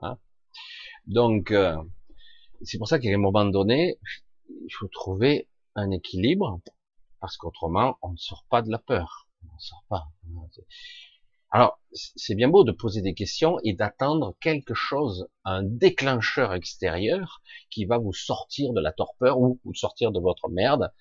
Hein? 0.00 0.18
Donc, 1.06 1.50
euh, 1.50 1.76
c'est 2.62 2.78
pour 2.78 2.86
ça 2.86 3.00
qu'à 3.00 3.08
un 3.08 3.18
moment 3.18 3.44
donné, 3.44 3.98
il 4.48 4.72
faut 4.72 4.86
trouver 4.88 5.48
un 5.74 5.90
équilibre, 5.90 6.60
parce 7.20 7.36
qu'autrement, 7.36 7.98
on 8.02 8.12
ne 8.12 8.16
sort 8.16 8.44
pas 8.48 8.62
de 8.62 8.70
la 8.70 8.78
peur. 8.78 9.28
On 9.42 9.54
ne 9.54 9.58
sort 9.58 9.84
pas. 9.88 10.06
Alors, 11.56 11.80
c'est 11.94 12.34
bien 12.34 12.48
beau 12.48 12.64
de 12.64 12.72
poser 12.72 13.00
des 13.00 13.14
questions 13.14 13.56
et 13.64 13.72
d'attendre 13.72 14.36
quelque 14.40 14.74
chose, 14.74 15.26
un 15.42 15.62
déclencheur 15.62 16.52
extérieur 16.52 17.40
qui 17.70 17.86
va 17.86 17.96
vous 17.96 18.12
sortir 18.12 18.74
de 18.74 18.80
la 18.82 18.92
torpeur 18.92 19.40
ou 19.40 19.58
vous 19.64 19.72
sortir 19.72 20.12
de 20.12 20.20
votre 20.20 20.50
merde. 20.50 20.92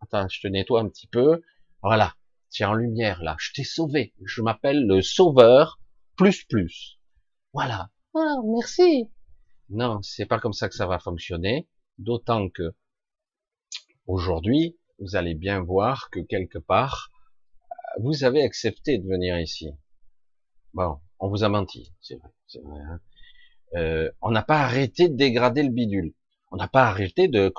Attends, 0.00 0.28
je 0.28 0.40
te 0.40 0.46
nettoie 0.46 0.80
un 0.82 0.88
petit 0.88 1.08
peu. 1.08 1.42
Voilà, 1.82 2.14
c'est 2.50 2.64
en 2.64 2.74
lumière 2.74 3.20
là. 3.24 3.34
Je 3.40 3.50
t'ai 3.52 3.64
sauvé. 3.64 4.14
Je 4.24 4.42
m'appelle 4.42 4.86
le 4.86 5.02
sauveur 5.02 5.80
plus 6.14 6.44
plus. 6.44 7.00
Voilà. 7.52 7.90
Ah, 8.14 8.36
merci. 8.44 9.10
Non, 9.70 10.00
c'est 10.02 10.26
pas 10.26 10.38
comme 10.38 10.52
ça 10.52 10.68
que 10.68 10.76
ça 10.76 10.86
va 10.86 11.00
fonctionner. 11.00 11.66
D'autant 11.98 12.48
que 12.48 12.76
aujourd'hui, 14.06 14.78
vous 15.00 15.16
allez 15.16 15.34
bien 15.34 15.58
voir 15.64 16.10
que 16.10 16.20
quelque 16.20 16.58
part, 16.58 17.11
vous 18.00 18.24
avez 18.24 18.42
accepté 18.42 18.98
de 18.98 19.06
venir 19.06 19.38
ici. 19.38 19.70
Bon, 20.74 20.98
on 21.18 21.28
vous 21.28 21.44
a 21.44 21.48
menti, 21.48 21.92
c'est 22.00 22.16
vrai. 22.16 22.28
vrai 22.62 22.80
hein. 22.80 23.00
euh, 23.76 24.10
on 24.20 24.30
n'a 24.30 24.42
pas 24.42 24.60
arrêté 24.60 25.08
de 25.08 25.16
dégrader 25.16 25.62
le 25.62 25.70
bidule. 25.70 26.14
On 26.50 26.56
n'a 26.56 26.68
pas 26.68 26.84
arrêté 26.84 27.28
de... 27.28 27.52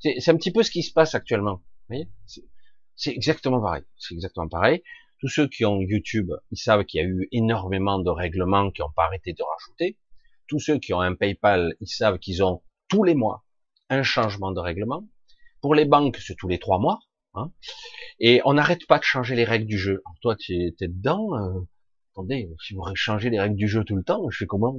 C'est 0.00 0.28
un 0.28 0.36
petit 0.36 0.52
peu 0.52 0.62
ce 0.62 0.70
qui 0.70 0.82
se 0.82 0.92
passe 0.92 1.14
actuellement. 1.14 1.56
Vous 1.56 1.96
voyez 1.96 2.08
C'est 2.94 3.10
exactement 3.10 3.60
pareil. 3.60 3.82
C'est 3.98 4.14
exactement 4.14 4.48
pareil. 4.48 4.82
Tous 5.18 5.28
ceux 5.28 5.48
qui 5.48 5.64
ont 5.64 5.80
YouTube, 5.80 6.30
ils 6.50 6.58
savent 6.58 6.84
qu'il 6.84 7.00
y 7.00 7.04
a 7.04 7.06
eu 7.06 7.28
énormément 7.32 7.98
de 7.98 8.10
règlements 8.10 8.70
qui 8.70 8.82
n'ont 8.82 8.92
pas 8.94 9.06
arrêté 9.06 9.32
de 9.32 9.42
rajouter. 9.42 9.98
Tous 10.46 10.60
ceux 10.60 10.78
qui 10.78 10.92
ont 10.92 11.00
un 11.00 11.14
PayPal, 11.14 11.74
ils 11.80 11.88
savent 11.88 12.18
qu'ils 12.18 12.44
ont 12.44 12.62
tous 12.88 13.02
les 13.02 13.14
mois 13.14 13.44
un 13.88 14.02
changement 14.02 14.52
de 14.52 14.60
règlement. 14.60 15.08
Pour 15.60 15.74
les 15.74 15.84
banques, 15.84 16.18
c'est 16.18 16.36
tous 16.36 16.48
les 16.48 16.58
trois 16.58 16.78
mois. 16.78 17.00
Hein 17.36 17.52
et 18.18 18.40
on 18.44 18.54
n'arrête 18.54 18.86
pas 18.86 18.98
de 18.98 19.04
changer 19.04 19.34
les 19.34 19.44
règles 19.44 19.66
du 19.66 19.78
jeu. 19.78 20.02
toi, 20.22 20.36
tu 20.36 20.54
es, 20.54 20.74
dedans. 20.80 21.36
Euh, 21.36 21.60
attendez, 22.12 22.50
si 22.64 22.74
vous 22.74 22.82
changez 22.94 23.30
les 23.30 23.40
règles 23.40 23.56
du 23.56 23.68
jeu 23.68 23.84
tout 23.84 23.96
le 23.96 24.02
temps, 24.02 24.28
je 24.30 24.38
fais 24.38 24.46
comment 24.46 24.74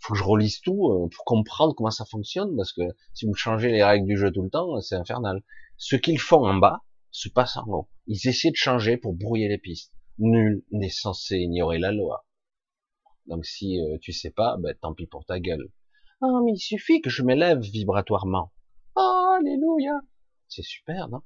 faut 0.00 0.14
que 0.14 0.18
je 0.18 0.24
relise 0.24 0.60
tout 0.60 0.90
euh, 0.90 1.08
pour 1.14 1.24
comprendre 1.24 1.74
comment 1.74 1.90
ça 1.90 2.06
fonctionne, 2.06 2.56
parce 2.56 2.72
que 2.72 2.82
si 3.12 3.26
vous 3.26 3.34
changez 3.34 3.70
les 3.70 3.84
règles 3.84 4.06
du 4.06 4.16
jeu 4.16 4.32
tout 4.32 4.42
le 4.42 4.48
temps, 4.48 4.80
c'est 4.80 4.94
infernal. 4.94 5.42
Ce 5.76 5.94
qu'ils 5.96 6.18
font 6.18 6.44
en 6.46 6.54
bas 6.54 6.82
se 7.10 7.28
passe 7.28 7.56
en 7.56 7.66
haut. 7.66 7.88
Ils 8.06 8.26
essaient 8.26 8.50
de 8.50 8.56
changer 8.56 8.96
pour 8.96 9.12
brouiller 9.12 9.48
les 9.48 9.58
pistes. 9.58 9.92
Nul 10.18 10.64
n'est 10.72 10.90
censé 10.90 11.36
ignorer 11.36 11.78
la 11.78 11.92
loi. 11.92 12.26
Donc 13.26 13.44
si 13.44 13.78
euh, 13.78 13.98
tu 14.00 14.12
sais 14.12 14.30
pas, 14.30 14.56
ben, 14.58 14.74
tant 14.80 14.94
pis 14.94 15.06
pour 15.06 15.24
ta 15.24 15.38
gueule. 15.38 15.70
Ah, 16.22 16.40
mais 16.44 16.52
il 16.52 16.58
suffit 16.58 17.00
que 17.00 17.10
je 17.10 17.22
m'élève 17.22 17.60
vibratoirement. 17.60 18.52
Alléluia. 18.96 20.00
C'est 20.48 20.64
super, 20.64 21.08
non? 21.08 21.20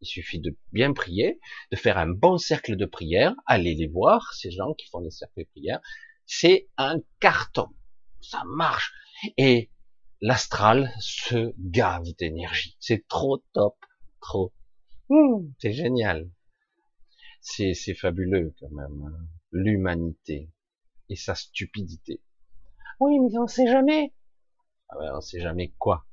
Il 0.00 0.06
suffit 0.06 0.40
de 0.40 0.56
bien 0.72 0.92
prier, 0.92 1.40
de 1.70 1.76
faire 1.76 1.98
un 1.98 2.08
bon 2.08 2.38
cercle 2.38 2.76
de 2.76 2.86
prière, 2.86 3.34
allez 3.46 3.74
les 3.74 3.88
voir, 3.88 4.32
ces 4.34 4.50
gens 4.50 4.74
qui 4.74 4.88
font 4.88 5.00
des 5.00 5.10
cercles 5.10 5.40
de 5.40 5.48
prière. 5.50 5.80
C'est 6.26 6.68
un 6.76 7.00
carton. 7.20 7.68
Ça 8.20 8.42
marche. 8.46 8.92
Et 9.36 9.70
l'astral 10.20 10.92
se 11.00 11.52
gave 11.58 12.14
d'énergie. 12.18 12.76
C'est 12.80 13.06
trop 13.08 13.38
top. 13.52 13.76
Trop. 14.20 14.52
C'est 15.58 15.72
génial. 15.72 16.30
C'est, 17.40 17.74
c'est 17.74 17.94
fabuleux 17.94 18.54
quand 18.60 18.70
même. 18.70 19.02
Hein. 19.06 19.26
L'humanité 19.52 20.50
et 21.08 21.16
sa 21.16 21.34
stupidité. 21.34 22.20
Oui, 23.00 23.18
mais 23.20 23.38
on 23.38 23.46
sait 23.46 23.66
jamais. 23.66 24.12
Ah 24.90 24.96
ben, 24.98 25.14
on 25.16 25.20
sait 25.20 25.40
jamais 25.40 25.72
quoi. 25.78 26.06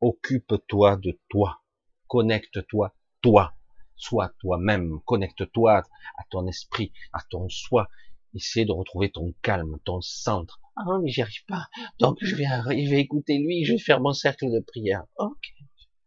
Occupe-toi 0.00 0.96
de 0.96 1.18
toi. 1.28 1.62
Connecte-toi 2.08 2.94
toi, 3.22 3.54
sois 3.96 4.32
toi-même, 4.38 5.00
connecte-toi 5.04 5.82
à 6.18 6.24
ton 6.30 6.46
esprit, 6.46 6.92
à 7.12 7.22
ton 7.28 7.48
soi, 7.48 7.88
essaie 8.34 8.64
de 8.64 8.72
retrouver 8.72 9.10
ton 9.10 9.34
calme, 9.42 9.78
ton 9.84 10.00
centre. 10.00 10.60
Ah 10.76 10.98
mais 11.02 11.10
j'y 11.10 11.22
arrive 11.22 11.44
pas, 11.46 11.68
donc 11.98 12.18
je 12.22 12.34
vais 12.34 12.46
arriver 12.46 12.98
écouter 12.98 13.38
lui, 13.38 13.64
je 13.64 13.72
vais 13.72 13.78
faire 13.78 14.00
mon 14.00 14.12
cercle 14.12 14.50
de 14.50 14.60
prière. 14.60 15.04
Ok, 15.18 15.52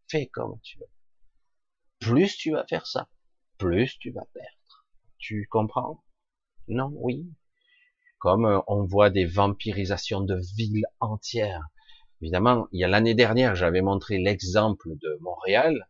fais 0.10 0.28
comme 0.28 0.60
tu 0.63 0.80
veux. 0.80 0.89
Plus 1.99 2.36
tu 2.36 2.52
vas 2.52 2.65
faire 2.67 2.88
ça, 2.88 3.08
plus 3.58 3.97
tu 3.99 4.12
vas 4.12 4.26
perdre. 4.34 4.86
Tu 5.19 5.47
comprends? 5.49 6.04
Non, 6.67 6.91
oui. 6.95 7.32
Comme 8.19 8.45
euh, 8.45 8.60
on 8.67 8.84
voit 8.84 9.10
des 9.10 9.26
vampirisations 9.26 10.21
de 10.21 10.39
villes 10.58 10.86
entières. 10.99 11.67
Évidemment, 12.21 12.67
il 12.71 12.80
y 12.80 12.84
a 12.84 12.88
l'année 12.88 13.15
dernière, 13.15 13.56
j'avais 13.56 13.82
montré 13.82 14.17
l'exemple 14.17 14.89
de 15.02 15.17
Montréal, 15.21 15.88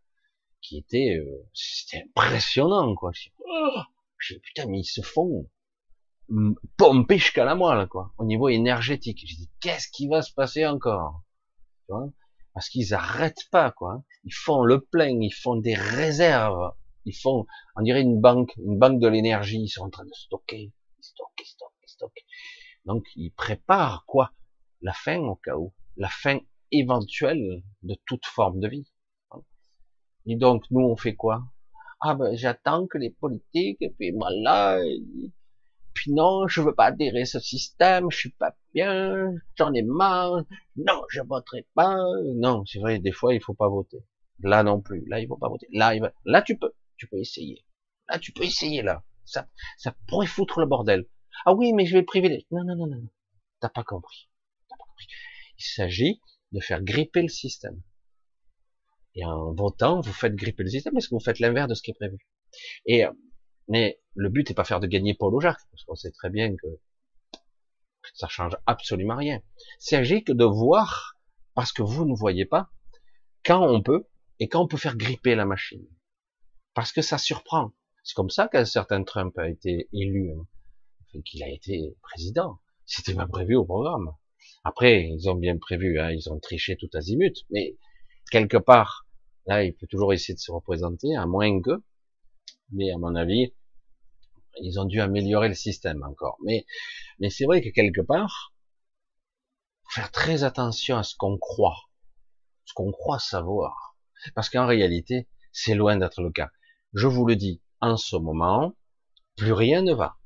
qui 0.64 0.78
était, 0.78 1.18
euh, 1.18 1.46
c'était 1.54 2.06
impressionnant, 2.16 2.96
quoi. 2.96 3.12
Oh, 3.46 3.82
je 4.18 4.36
putain, 4.36 4.66
mais 4.68 4.80
ils 4.80 4.86
se 4.86 5.02
font 5.02 5.48
pomper 6.78 7.18
jusqu'à 7.18 7.46
la 7.46 7.54
moelle, 7.54 7.88
quoi, 7.88 8.14
au 8.18 8.26
niveau 8.26 8.50
énergétique. 8.50 9.22
J'ai 9.26 9.36
dit, 9.36 9.52
qu'est-ce 9.60 9.90
qui 9.90 10.08
va 10.08 10.22
se 10.22 10.34
passer 10.34 10.66
encore? 10.66 11.22
Tu 11.86 11.94
vois? 11.94 12.10
Parce 12.54 12.70
qu'ils 12.70 12.94
arrêtent 12.94 13.50
pas, 13.52 13.72
quoi. 13.72 14.04
Ils 14.24 14.34
font 14.34 14.64
le 14.64 14.80
plein, 14.80 15.20
ils 15.22 15.34
font 15.34 15.58
des 15.58 15.76
réserves, 15.76 16.74
ils 17.06 17.16
font, 17.16 17.46
on 17.76 17.82
dirait 17.82 18.02
une 18.02 18.22
banque, 18.22 18.54
une 18.58 18.80
banque 18.80 19.00
de 19.00 19.08
l'énergie, 19.08 19.62
ils 19.62 19.70
sont 19.70 19.84
en 19.84 19.90
train 19.90 20.06
de 20.06 20.14
stocker, 20.14 20.72
stocker, 21.02 21.46
stocker, 21.46 21.88
stocker. 21.88 22.26
Donc, 22.86 23.04
ils 23.16 23.32
préparent, 23.32 24.06
quoi? 24.06 24.32
La 24.82 24.94
fin, 24.94 25.20
au 25.20 25.36
cas 25.36 25.56
où. 25.56 25.74
La 25.98 26.10
fin 26.10 26.40
éventuelle 26.72 27.64
de 27.84 27.96
toute 28.06 28.26
forme 28.26 28.60
de 28.60 28.68
vie. 28.68 28.93
Et 30.26 30.36
donc, 30.36 30.64
nous, 30.72 30.82
on 30.82 30.96
fait 30.96 31.16
quoi? 31.16 31.44
Ah 32.00 32.16
ben, 32.16 32.36
j'attends 32.36 32.88
que 32.88 32.98
les 32.98 33.12
politiques, 33.12 33.78
et 33.82 33.90
puis 33.90 34.12
voilà, 34.12 34.80
puis 35.94 36.12
non, 36.12 36.48
je 36.48 36.62
veux 36.62 36.74
pas 36.74 36.86
adhérer 36.86 37.22
à 37.22 37.26
ce 37.26 37.40
système, 37.40 38.10
je 38.10 38.18
suis 38.18 38.32
pas 38.32 38.56
bien, 38.74 39.32
j'en 39.56 39.74
ai 39.74 39.84
marre, 39.84 40.44
non, 40.76 41.02
je 41.10 41.22
voterai 41.22 41.68
pas. 41.76 41.98
Non, 42.36 42.66
c'est 42.66 42.80
vrai, 42.80 43.00
des 43.00 43.12
fois, 43.12 43.34
il 43.34 43.42
faut 43.42 43.54
pas 43.54 43.70
voter. 43.70 44.04
Là 44.40 44.64
non 44.64 44.82
plus, 44.82 45.06
là, 45.08 45.20
il 45.20 45.28
faut 45.28 45.38
pas 45.38 45.48
voter. 45.48 45.68
Là, 45.72 45.94
là, 46.26 46.42
tu 46.42 46.58
peux, 46.58 46.74
tu 46.98 47.08
peux 47.08 47.20
essayer. 47.20 47.64
Là, 48.10 48.20
tu 48.20 48.34
peux 48.34 48.44
essayer, 48.44 48.82
là. 48.82 49.04
Ça, 49.26 49.48
ça 49.78 49.96
pourrait 50.08 50.28
foutre 50.28 50.60
le 50.60 50.66
bordel. 50.66 51.08
Ah 51.46 51.54
oui, 51.54 51.72
mais 51.74 51.86
je 51.86 51.96
vais 51.96 52.04
privilégier. 52.04 52.48
Non, 52.52 52.64
non, 52.66 52.76
non, 52.76 52.88
non, 52.88 52.98
non. 52.98 53.10
T'as. 53.60 53.70
T'as 53.70 53.74
pas 53.74 53.84
compris. 53.84 54.28
Il 55.58 55.64
s'agit 55.64 56.20
de 56.52 56.60
faire 56.60 56.84
gripper 56.84 57.22
le 57.22 57.30
système. 57.30 57.82
Et 59.16 59.26
en 59.26 59.54
votant, 59.54 60.02
vous 60.02 60.14
faites 60.14 60.36
gripper 60.36 60.64
le 60.64 60.70
système 60.70 60.94
parce 60.94 61.08
que 61.08 61.16
vous 61.16 61.24
faites 61.24 61.40
l'inverse 61.40 61.70
de 61.70 61.76
ce 61.76 61.82
qui 61.82 61.92
est 61.92 61.96
prévu. 61.96 62.18
Et, 62.86 63.06
mais 63.68 64.00
le 64.16 64.30
but 64.30 64.50
n'est 64.50 64.56
pas 64.56 64.64
faire 64.64 64.80
de 64.80 64.88
gagner 64.88 65.14
Paul 65.14 65.34
ou 65.34 65.40
Jacques, 65.40 65.62
parce 65.72 65.84
qu'on 65.84 65.96
sait 65.96 66.12
très 66.12 66.30
bien 66.30 66.56
que 66.56 66.68
ça 68.14 68.28
change 68.28 68.58
absolument 68.66 69.16
rien. 69.16 69.42
Il 69.58 69.86
s'agit 69.86 70.24
que 70.24 70.34
de 70.34 70.46
voir, 70.46 71.18
parce 71.54 71.72
que 71.72 71.82
vous 71.82 72.06
ne 72.06 72.16
voyez 72.16 72.46
pas, 72.46 72.70
quand 73.46 73.66
on 73.66 73.82
peut, 73.82 74.06
et 74.40 74.50
quand 74.50 74.62
on 74.62 74.68
peut 74.68 74.78
faire 74.78 74.98
gripper 74.98 75.36
la 75.36 75.46
machine. 75.46 75.86
Parce 76.74 76.92
que 76.92 77.02
ça 77.02 77.18
surprend. 77.18 77.72
C'est 78.04 78.16
comme 78.16 78.30
ça 78.30 78.48
qu'un 78.48 78.66
certain 78.66 79.04
Trump 79.04 79.38
a 79.38 79.48
été 79.48 79.88
élu, 79.94 80.32
hein, 80.32 81.22
qu'il 81.26 81.44
a 81.44 81.50
été 81.50 81.96
président. 82.02 82.60
C'était 82.86 83.14
pas 83.14 83.28
prévu 83.28 83.56
au 83.56 83.64
programme. 83.64 84.12
Après, 84.66 85.08
ils 85.08 85.30
ont 85.30 85.36
bien 85.36 85.58
prévu, 85.58 86.00
hein, 86.00 86.12
ils 86.12 86.30
ont 86.30 86.40
triché 86.40 86.76
tout 86.76 86.90
azimut, 86.94 87.36
mais 87.50 87.78
quelque 88.32 88.58
part, 88.58 89.06
là, 89.46 89.64
il 89.64 89.74
peut 89.74 89.88
toujours 89.88 90.14
essayer 90.14 90.34
de 90.34 90.40
se 90.40 90.52
représenter, 90.52 91.16
à 91.16 91.26
moins 91.26 91.62
que, 91.62 91.84
mais 92.72 92.92
à 92.92 92.98
mon 92.98 93.16
avis, 93.16 93.54
ils 94.62 94.80
ont 94.80 94.86
dû 94.86 95.02
améliorer 95.02 95.48
le 95.48 95.56
système 95.56 96.04
encore. 96.04 96.38
Mais, 96.44 96.66
mais 97.20 97.30
c'est 97.30 97.46
vrai 97.46 97.62
que 97.62 97.70
quelque 97.70 98.02
part, 98.02 98.54
faire 99.90 100.12
très 100.12 100.44
attention 100.44 100.98
à 100.98 101.04
ce 101.04 101.16
qu'on 101.16 101.38
croit, 101.38 101.78
ce 102.66 102.74
qu'on 102.74 102.92
croit 102.92 103.20
savoir, 103.20 103.96
parce 104.36 104.50
qu'en 104.50 104.66
réalité, 104.66 105.28
c'est 105.52 105.76
loin 105.76 105.98
d'être 105.98 106.22
le 106.22 106.32
cas. 106.32 106.50
Je 106.94 107.08
vous 107.08 107.26
le 107.26 107.36
dis, 107.36 107.62
en 107.82 107.98
ce 107.98 108.16
moment, 108.16 108.76
plus 109.36 109.54
rien 109.54 109.82
ne 109.82 109.94
va. 109.94 110.18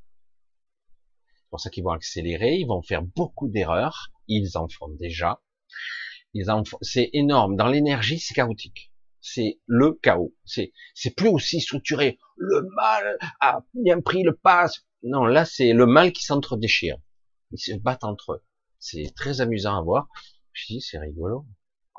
C'est 1.36 1.50
pour 1.50 1.60
ça 1.60 1.70
qu'ils 1.70 1.84
vont 1.84 1.92
accélérer, 1.92 2.56
ils 2.56 2.68
vont 2.68 2.82
faire 2.82 3.02
beaucoup 3.02 3.48
d'erreurs, 3.48 4.12
ils 4.28 4.58
en 4.58 4.68
font 4.68 4.90
déjà. 4.90 5.42
C'est 6.82 7.10
énorme. 7.14 7.56
Dans 7.56 7.68
l'énergie, 7.68 8.20
c'est 8.20 8.34
chaotique. 8.34 8.92
C'est 9.22 9.60
le 9.66 9.94
chaos. 9.94 10.34
C'est, 10.46 10.72
plus 11.16 11.30
aussi 11.30 11.60
structuré. 11.60 12.18
Le 12.38 12.62
mal 12.76 13.18
a 13.42 13.64
bien 13.74 14.02
pris 14.02 14.24
le 14.24 14.36
pas. 14.36 14.68
Non, 15.04 15.26
là, 15.26 15.46
c'est 15.46 15.74
le 15.74 15.86
mal 15.86 16.12
qui 16.12 16.24
s'entre-déchire. 16.24 16.98
Ils 17.52 17.60
se 17.60 17.76
battent 17.76 18.04
entre 18.04 18.34
eux. 18.34 18.44
C'est 18.80 19.14
très 19.16 19.42
amusant 19.42 19.78
à 19.78 19.82
voir. 19.82 20.08
Je 20.54 20.66
dis, 20.68 20.82
c'est 20.82 21.00
rigolo. 21.00 21.46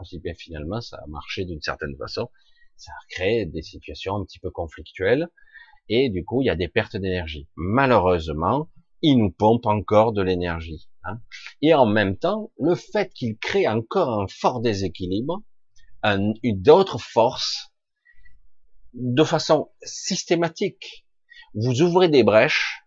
Je 0.04 0.10
dis, 0.10 0.20
bien 0.20 0.34
finalement, 0.34 0.80
ça 0.80 0.96
a 0.96 1.06
marché 1.06 1.44
d'une 1.44 1.60
certaine 1.60 1.96
façon. 1.96 2.30
Ça 2.76 2.92
a 2.92 3.06
créé 3.10 3.46
des 3.46 3.62
situations 3.62 4.16
un 4.16 4.24
petit 4.24 4.38
peu 4.38 4.50
conflictuelles. 4.50 5.28
Et 5.88 6.10
du 6.10 6.24
coup, 6.24 6.42
il 6.42 6.46
y 6.46 6.50
a 6.50 6.56
des 6.56 6.68
pertes 6.68 6.96
d'énergie. 6.96 7.48
Malheureusement, 7.56 8.70
ils 9.02 9.16
nous 9.16 9.30
pompent 9.30 9.66
encore 9.66 10.12
de 10.12 10.22
l'énergie. 10.22 10.88
Hein. 11.04 11.20
Et 11.62 11.74
en 11.74 11.86
même 11.86 12.16
temps, 12.16 12.52
le 12.58 12.74
fait 12.74 13.12
qu'il 13.12 13.38
crée 13.38 13.68
encore 13.68 14.20
un 14.20 14.26
fort 14.28 14.60
déséquilibre, 14.60 15.42
un, 16.02 16.32
une 16.42 16.62
d'autres 16.62 16.98
forces, 16.98 17.72
de 18.94 19.24
façon 19.24 19.70
systématique. 19.82 21.06
Vous 21.54 21.82
ouvrez 21.82 22.08
des 22.08 22.24
brèches 22.24 22.82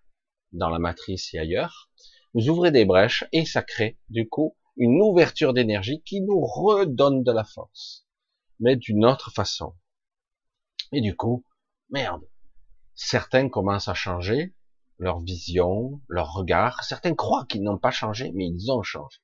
dans 0.52 0.70
la 0.70 0.80
matrice 0.80 1.34
et 1.34 1.40
ailleurs, 1.40 1.90
vous 2.34 2.50
ouvrez 2.50 2.72
des 2.72 2.86
brèches 2.86 3.24
et 3.32 3.46
ça 3.46 3.62
crée 3.62 3.98
du 4.10 4.28
coup 4.28 4.58
une 4.78 5.02
ouverture 5.02 5.54
d'énergie 5.54 6.02
qui 6.04 6.22
nous 6.22 6.42
redonne 6.42 7.24
de 7.24 7.32
la 7.32 7.44
force, 7.44 8.06
mais 8.60 8.76
d'une 8.76 9.06
autre 9.06 9.32
façon. 9.32 9.76
Et 10.92 11.02
du 11.02 11.16
coup, 11.16 11.46
merde, 11.90 12.28
certains 12.96 13.50
commencent 13.50 13.90
à 13.90 13.94
changer, 13.94 14.56
leur 15.02 15.20
vision, 15.20 16.00
leur 16.08 16.32
regard. 16.32 16.84
Certains 16.84 17.16
croient 17.16 17.48
qu'ils 17.50 17.64
n'ont 17.64 17.80
pas 17.80 17.90
changé, 17.90 18.32
mais 18.36 18.46
ils 18.48 18.72
ont 18.72 18.84
changé. 18.84 19.18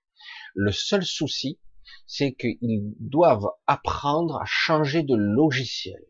Le 0.56 0.72
seul 0.72 1.06
souci, 1.06 1.60
c'est 2.08 2.34
qu'ils 2.34 2.96
doivent 3.00 3.48
apprendre 3.68 4.42
à 4.42 4.46
changer 4.46 5.04
de 5.04 5.14
logiciel. 5.16 6.02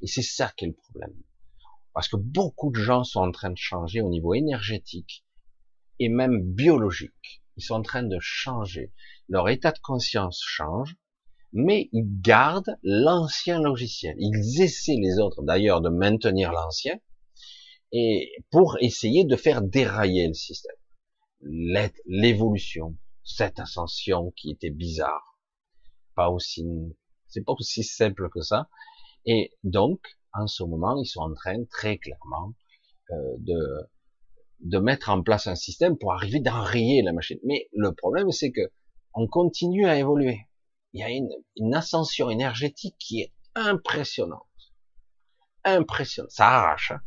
Et 0.00 0.06
c'est 0.06 0.22
ça 0.22 0.50
qui 0.56 0.64
est 0.64 0.68
le 0.68 0.74
problème. 0.74 1.14
Parce 1.92 2.08
que 2.08 2.16
beaucoup 2.16 2.70
de 2.70 2.80
gens 2.80 3.04
sont 3.04 3.20
en 3.20 3.30
train 3.30 3.50
de 3.50 3.58
changer 3.58 4.00
au 4.00 4.08
niveau 4.08 4.32
énergétique 4.32 5.26
et 5.98 6.08
même 6.08 6.40
biologique. 6.40 7.42
Ils 7.56 7.62
sont 7.62 7.74
en 7.74 7.82
train 7.82 8.04
de 8.04 8.18
changer. 8.20 8.94
Leur 9.28 9.50
état 9.50 9.72
de 9.72 9.80
conscience 9.80 10.40
change, 10.46 10.96
mais 11.52 11.90
ils 11.92 12.20
gardent 12.22 12.78
l'ancien 12.82 13.60
logiciel. 13.60 14.14
Ils 14.18 14.62
essaient 14.62 14.96
les 14.98 15.18
autres 15.18 15.42
d'ailleurs 15.42 15.82
de 15.82 15.90
maintenir 15.90 16.52
l'ancien, 16.52 16.98
et 17.92 18.32
pour 18.50 18.76
essayer 18.80 19.24
de 19.24 19.36
faire 19.36 19.62
dérailler 19.62 20.28
le 20.28 20.34
système. 20.34 20.76
L'évolution, 22.06 22.96
cette 23.22 23.60
ascension 23.60 24.32
qui 24.36 24.50
était 24.50 24.70
bizarre, 24.70 25.38
pas 26.14 26.30
aussi, 26.30 26.66
c'est 27.28 27.44
pas 27.44 27.52
aussi 27.52 27.84
simple 27.84 28.28
que 28.30 28.40
ça. 28.40 28.68
Et 29.24 29.52
donc, 29.62 30.00
en 30.32 30.46
ce 30.46 30.62
moment, 30.64 30.96
ils 31.00 31.06
sont 31.06 31.20
en 31.20 31.34
train 31.34 31.64
très 31.70 31.98
clairement 31.98 32.54
euh, 33.10 33.34
de 33.38 33.88
de 34.60 34.78
mettre 34.78 35.08
en 35.10 35.22
place 35.22 35.46
un 35.46 35.54
système 35.54 35.96
pour 35.96 36.12
arriver 36.12 36.40
d'enrayer 36.40 37.02
la 37.02 37.12
machine. 37.12 37.38
Mais 37.44 37.68
le 37.72 37.92
problème, 37.92 38.32
c'est 38.32 38.50
que 38.50 38.72
on 39.14 39.28
continue 39.28 39.86
à 39.86 39.96
évoluer. 39.96 40.40
Il 40.92 41.00
y 41.00 41.04
a 41.04 41.10
une, 41.10 41.30
une 41.56 41.74
ascension 41.74 42.28
énergétique 42.28 42.96
qui 42.98 43.20
est 43.20 43.32
impressionnante, 43.54 44.42
impressionnante. 45.64 46.32
Ça 46.32 46.48
arrache. 46.48 46.90
Hein 46.90 47.00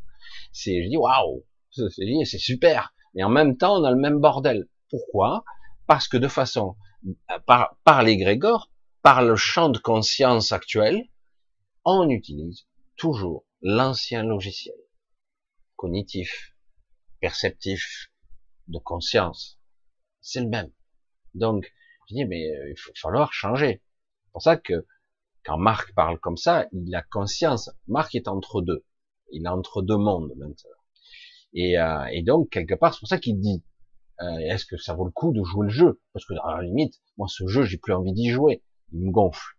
c'est, 0.52 0.84
je 0.84 0.89
dis, 0.89 0.97
waouh, 0.97 1.45
c'est 1.72 2.38
super. 2.38 2.93
Mais 3.14 3.24
en 3.24 3.30
même 3.30 3.58
temps, 3.58 3.80
on 3.80 3.84
a 3.84 3.91
le 3.91 3.97
même 3.97 4.20
bordel. 4.20 4.68
Pourquoi? 4.89 5.43
Parce 5.88 6.08
que 6.08 6.18
de 6.18 6.28
façon, 6.28 6.76
par, 7.45 7.78
par 7.84 8.04
l'égrégore, 8.04 8.72
par 9.02 9.22
le 9.24 9.36
champ 9.36 9.70
de 9.70 9.80
conscience 9.80 10.52
actuel, 10.52 11.08
on 11.86 12.10
utilise 12.10 12.68
toujours 12.95 13.45
l'ancien 13.62 14.24
logiciel 14.24 14.76
cognitif, 15.82 16.56
perceptif, 17.22 18.12
de 18.68 18.78
conscience. 18.78 19.60
C'est 20.22 20.41
le 20.41 20.47
même. 20.47 20.72
Donc, 21.34 21.74
je 22.08 22.14
dis, 22.14 22.26
mais 22.26 22.52
euh, 22.52 22.70
il 22.70 22.78
faut 22.78 22.91
falloir 22.95 23.34
changer. 23.34 23.82
C'est 24.26 24.32
pour 24.32 24.43
ça 24.43 24.58
que 24.58 24.86
quand 25.43 25.58
Marc 25.58 25.95
parle 25.95 26.20
comme 26.20 26.38
ça, 26.38 26.68
il 26.72 26.93
a 26.93 27.02
conscience. 27.02 27.72
Marc 27.88 28.14
est 28.14 28.28
entre 28.28 28.62
deux. 28.62 28.86
Il 29.32 29.45
est 29.45 29.49
entre 29.49 29.82
deux 29.82 29.97
mondes 29.97 30.32
maintenant. 30.38 30.71
Et, 31.53 31.77
euh, 31.79 32.05
et 32.11 32.23
donc, 32.23 32.49
quelque 32.49 32.75
part, 32.75 32.93
c'est 32.93 32.99
pour 32.99 33.09
ça 33.09 33.19
qu'il 33.19 33.39
dit, 33.39 33.63
euh, 34.21 34.38
est-ce 34.38 34.65
que 34.65 34.77
ça 34.77 34.93
vaut 34.93 35.05
le 35.05 35.11
coup 35.11 35.34
de 35.34 35.43
jouer 35.43 35.65
le 35.65 35.71
jeu? 35.71 36.01
Parce 36.13 36.25
que, 36.25 36.34
à 36.43 36.57
la 36.57 36.63
limite, 36.63 37.01
moi, 37.17 37.27
ce 37.27 37.47
jeu, 37.47 37.63
j'ai 37.63 37.77
plus 37.77 37.93
envie 37.93 38.13
d'y 38.13 38.29
jouer. 38.29 38.63
Il 38.93 38.99
me 38.99 39.11
gonfle. 39.11 39.57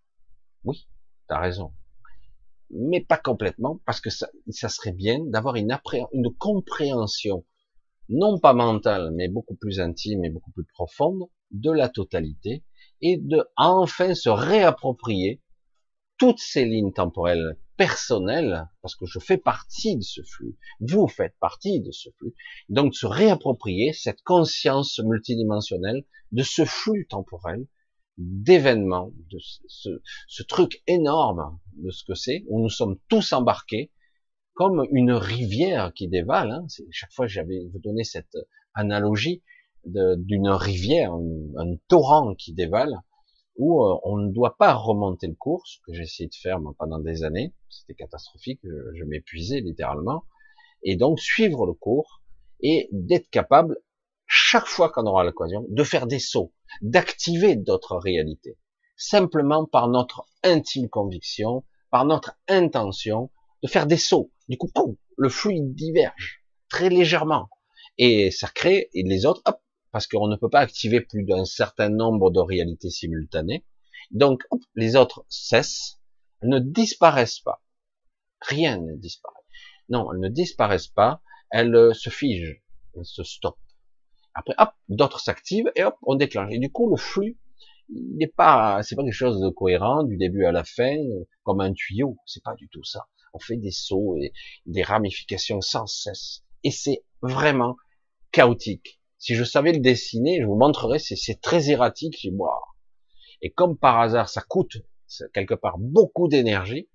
Oui, 0.65 0.89
t'as 1.29 1.41
raison. 1.41 1.73
Mais 2.71 3.01
pas 3.01 3.19
complètement, 3.19 3.81
parce 3.85 4.01
que 4.01 4.09
ça, 4.09 4.29
serait 4.69 4.93
bien 4.93 5.19
d'avoir 5.27 5.57
une 5.57 5.79
compréhension, 6.39 7.45
non 8.09 8.39
pas 8.39 8.55
mentale, 8.55 9.11
mais 9.13 9.29
beaucoup 9.29 9.57
plus 9.57 9.81
intime 9.81 10.25
et 10.25 10.31
beaucoup 10.31 10.53
plus 10.53 10.65
profonde, 10.73 11.25
de 11.51 11.71
la 11.71 11.91
totalité, 11.91 12.65
et 13.03 13.19
de 13.19 13.45
enfin 13.57 14.15
se 14.15 14.31
réapproprier 14.31 15.43
toutes 16.19 16.39
ces 16.39 16.65
lignes 16.65 16.93
temporelles 16.93 17.59
personnelles, 17.77 18.69
parce 18.81 18.95
que 18.95 19.07
je 19.07 19.19
fais 19.19 19.39
partie 19.39 19.97
de 19.97 20.03
ce 20.03 20.23
flux, 20.23 20.57
vous 20.81 21.09
faites 21.09 21.35
partie 21.41 21.81
de 21.81 21.91
ce 21.91 22.11
flux, 22.19 22.35
donc 22.69 22.95
se 22.95 23.07
réapproprier 23.07 23.93
cette 23.93 24.23
conscience 24.23 24.99
multidimensionnelle 24.99 26.05
de 26.33 26.43
ce 26.43 26.65
flux 26.65 27.07
temporel, 27.09 27.67
d'événements, 28.19 29.11
de 29.31 29.39
ce, 29.69 29.91
ce, 30.29 30.43
truc 30.43 30.83
énorme 30.87 31.59
de 31.77 31.91
ce 31.91 32.05
que 32.05 32.15
c'est, 32.15 32.45
où 32.49 32.63
nous 32.63 32.69
sommes 32.69 32.99
tous 33.09 33.33
embarqués, 33.33 33.91
comme 34.55 34.87
une 34.91 35.13
rivière 35.13 35.93
qui 35.95 36.09
dévale. 36.09 36.51
Hein, 36.51 36.67
chaque 36.91 37.13
fois, 37.13 37.27
j'avais 37.27 37.61
donné 37.83 38.05
cette 38.05 38.37
analogie 38.75 39.43
d'une 39.85 40.51
rivière, 40.51 41.13
un, 41.13 41.25
un 41.57 41.77
torrent 41.89 42.35
qui 42.35 42.53
dévale 42.53 43.01
où 43.57 43.85
euh, 43.85 43.99
on 44.05 44.17
ne 44.17 44.33
doit 44.33 44.57
pas 44.57 44.75
remonter 44.75 45.27
le 45.27 45.35
cours, 45.35 45.67
ce 45.67 45.79
que 45.87 45.93
j'ai 45.93 46.03
essayé 46.03 46.29
de 46.29 46.35
faire 46.35 46.59
pendant 46.79 46.99
des 46.99 47.25
années, 47.25 47.55
c'était 47.69 47.95
catastrophique, 47.95 48.61
je, 48.63 49.05
m'épuisais 49.05 49.61
littéralement, 49.61 50.25
et 50.83 50.97
donc 50.97 51.21
suivre 51.21 51.67
le 51.67 51.75
cours 51.75 52.23
et 52.61 52.89
d'être 52.93 53.29
capable, 53.31 53.79
chaque 54.27 54.67
fois 54.67 54.91
qu'on 54.91 55.07
aura 55.07 55.25
l'occasion, 55.25 55.67
de 55.69 55.85
faire 55.85 56.07
des 56.07 56.19
sauts, 56.19 56.53
d'activer 56.81 57.57
d'autres 57.57 57.97
réalités, 57.97 58.57
simplement 58.97 59.67
par 59.67 59.89
notre 59.89 60.25
intime 60.43 60.89
conviction, 60.89 61.65
par 61.91 62.05
notre 62.07 62.39
intention, 62.49 63.31
de 63.63 63.69
faire 63.69 63.87
des 63.87 63.97
sauts. 63.97 64.33
Du 64.49 64.57
coup, 64.57 64.71
le 65.17 65.29
fluide 65.29 65.75
diverge 65.75 66.43
très 66.69 66.89
légèrement, 66.89 67.51
et 67.99 68.31
ça 68.31 68.49
crée, 68.49 68.89
les 68.95 69.27
autres, 69.27 69.43
hop, 69.45 69.61
parce 69.93 70.07
qu'on 70.07 70.27
ne 70.27 70.37
peut 70.37 70.49
pas 70.49 70.61
activer 70.61 71.01
plus 71.01 71.23
d'un 71.23 71.45
certain 71.45 71.91
nombre 71.91 72.31
de 72.31 72.41
réalités 72.41 72.91
simultanées. 72.91 73.65
Donc, 74.11 74.43
les 74.75 74.97
autres 74.97 75.25
cessent, 75.29 76.01
elles 76.41 76.49
ne 76.49 76.59
disparaissent 76.59 77.41
pas. 77.41 77.63
Rien 78.41 78.79
ne 78.79 78.97
disparaît. 78.97 79.37
Non, 79.91 80.13
elles 80.13 80.21
ne 80.21 80.29
disparaissent 80.29 80.89
pas, 80.89 81.23
elles 81.51 81.75
euh, 81.75 81.93
se 81.93 82.11
figent. 82.11 82.63
on 82.95 83.05
se 83.05 83.23
stoppe. 83.23 83.59
Après, 84.35 84.55
hop, 84.59 84.71
d'autres 84.89 85.21
s'activent 85.21 85.71
et 85.77 85.85
hop, 85.85 85.97
on 86.03 86.15
déclenche. 86.15 86.51
Et 86.53 86.59
du 86.59 86.73
coup, 86.73 86.91
le 86.91 86.97
flux, 86.97 87.39
il 87.91 88.17
n'est 88.17 88.27
pas, 88.27 88.83
c'est 88.83 88.97
pas 88.97 89.05
quelque 89.05 89.13
chose 89.13 89.41
de 89.41 89.51
cohérent 89.51 90.05
du 90.05 90.17
début 90.17 90.47
à 90.47 90.53
la 90.53 90.65
fin, 90.65 90.97
comme 91.43 91.61
un 91.61 91.75
tuyau. 91.75 92.17
C'est 92.25 92.43
pas 92.43 92.55
du 92.55 92.69
tout 92.69 92.85
ça. 92.85 93.07
On 93.35 93.39
fait 93.39 93.57
des 93.57 93.71
sauts 93.71 94.17
et 94.17 94.33
des 94.65 94.83
ramifications 94.83 95.61
sans 95.61 95.87
cesse. 95.87 96.43
Et 96.65 96.71
c'est 96.71 97.05
vraiment 97.21 97.77
chaotique. 98.31 99.02
Si 99.23 99.37
je 99.37 99.45
savais 99.45 99.73
le 99.73 99.79
dessiner, 99.79 100.41
je 100.41 100.47
vous 100.47 100.57
montrerais, 100.57 100.99
c'est 100.99 101.41
très 101.41 101.71
erratique. 101.71 102.19
Je 102.21 102.29
Et 103.41 103.53
comme 103.53 103.79
par 103.79 104.01
hasard, 104.01 104.29
ça 104.29 104.43
coûte 104.43 104.79
quelque 105.33 105.55
part 105.55 105.79
beaucoup 105.79 106.27
d'énergie. 106.27 106.89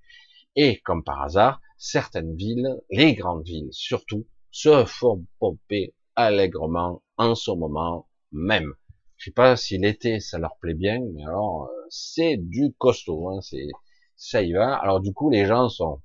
Et 0.57 0.81
comme 0.81 1.05
par 1.05 1.21
hasard, 1.21 1.61
certaines 1.77 2.35
villes, 2.35 2.81
les 2.89 3.13
grandes 3.13 3.45
villes 3.45 3.69
surtout, 3.71 4.27
se 4.51 4.83
font 4.83 5.25
pomper 5.39 5.95
allègrement 6.17 7.01
en 7.15 7.33
ce 7.33 7.51
moment 7.51 8.09
même. 8.33 8.73
Je 9.15 9.23
sais 9.23 9.31
pas 9.31 9.55
si 9.55 9.77
l'été 9.77 10.19
ça 10.19 10.37
leur 10.37 10.57
plaît 10.59 10.73
bien, 10.73 10.99
mais 11.13 11.23
alors 11.23 11.63
euh, 11.63 11.85
c'est 11.89 12.35
du 12.35 12.73
costaud, 12.77 13.29
hein, 13.29 13.39
c'est 13.39 13.67
ça 14.17 14.41
y 14.41 14.51
va. 14.51 14.75
Alors 14.75 14.99
du 14.99 15.13
coup 15.13 15.29
les 15.29 15.45
gens 15.45 15.69
sont, 15.69 16.01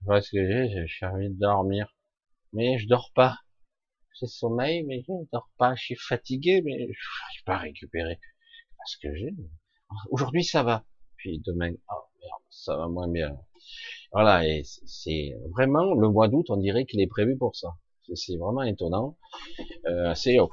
voilà 0.00 0.22
ce 0.22 0.32
que 0.32 0.44
j'ai, 0.44 0.86
j'ai 0.86 1.06
envie 1.06 1.30
de 1.30 1.38
dormir, 1.38 1.94
mais 2.52 2.78
je 2.78 2.88
dors 2.88 3.12
pas. 3.14 3.36
J'ai 4.20 4.26
sommeil, 4.26 4.84
mais 4.84 5.02
je 5.06 5.12
ne 5.12 5.24
dors 5.32 5.50
pas. 5.58 5.74
Je 5.74 5.82
suis 5.82 5.96
fatigué, 5.96 6.62
mais 6.62 6.72
je 6.72 6.84
n'arrive 6.84 7.44
pas 7.44 7.54
à 7.54 7.58
récupérer. 7.58 8.18
Parce 8.76 8.96
que 8.96 9.14
j'ai. 9.14 9.34
Aujourd'hui 10.10 10.44
ça 10.44 10.62
va, 10.62 10.84
puis 11.16 11.40
demain, 11.44 11.72
oh 11.72 12.02
merde, 12.20 12.42
ça 12.50 12.76
va 12.76 12.88
moins 12.88 13.08
bien. 13.08 13.38
Voilà, 14.12 14.46
et 14.46 14.62
c'est 14.64 15.34
vraiment 15.52 15.94
le 15.94 16.08
mois 16.08 16.28
d'août, 16.28 16.46
on 16.50 16.56
dirait 16.56 16.84
qu'il 16.84 17.00
est 17.00 17.06
prévu 17.06 17.36
pour 17.36 17.56
ça. 17.56 17.68
C'est 18.14 18.36
vraiment 18.36 18.62
étonnant. 18.62 19.18
Euh, 19.86 20.14
c'est 20.14 20.38
oh, 20.40 20.50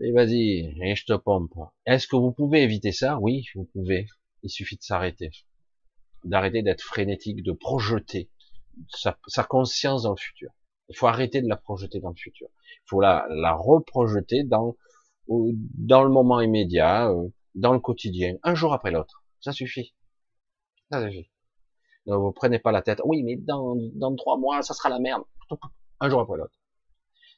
et 0.00 0.12
vas-y, 0.12 0.72
et 0.80 0.94
je 0.94 1.04
te 1.04 1.12
pompe. 1.14 1.54
Est-ce 1.84 2.06
que 2.06 2.14
vous 2.14 2.30
pouvez 2.32 2.62
éviter 2.62 2.92
ça? 2.92 3.18
Oui, 3.18 3.44
vous 3.56 3.64
pouvez. 3.64 4.06
Il 4.44 4.50
suffit 4.50 4.76
de 4.76 4.82
s'arrêter, 4.82 5.30
d'arrêter 6.22 6.62
d'être 6.62 6.82
frénétique, 6.82 7.42
de 7.42 7.52
projeter 7.52 8.30
sa, 8.90 9.18
sa, 9.26 9.42
conscience 9.42 10.04
dans 10.04 10.12
le 10.12 10.16
futur. 10.16 10.50
Il 10.88 10.96
faut 10.96 11.06
arrêter 11.06 11.42
de 11.42 11.48
la 11.48 11.56
projeter 11.56 12.00
dans 12.00 12.10
le 12.10 12.16
futur. 12.16 12.48
Il 12.68 12.88
faut 12.88 13.00
la, 13.00 13.26
reprojeter 13.54 14.44
dans 14.44 14.74
le 15.28 16.08
moment 16.08 16.40
immédiat, 16.40 17.10
euh, 17.10 17.28
dans 17.54 17.72
le 17.72 17.80
quotidien, 17.80 18.36
un 18.42 18.54
jour 18.54 18.72
après 18.72 18.90
l'autre. 18.90 19.22
Ça 19.40 19.52
suffit. 19.52 19.94
Ça 20.90 21.06
suffit. 21.06 21.30
Ne 22.06 22.16
vous 22.16 22.32
prenez 22.32 22.58
pas 22.58 22.72
la 22.72 22.80
tête. 22.80 23.00
Oui, 23.04 23.22
mais 23.22 23.36
dans, 23.36 24.16
trois 24.16 24.38
mois, 24.38 24.62
ça 24.62 24.72
sera 24.72 24.88
la 24.88 24.98
merde. 24.98 25.22
Un 26.00 26.08
jour 26.08 26.20
après 26.20 26.38
l'autre. 26.38 26.54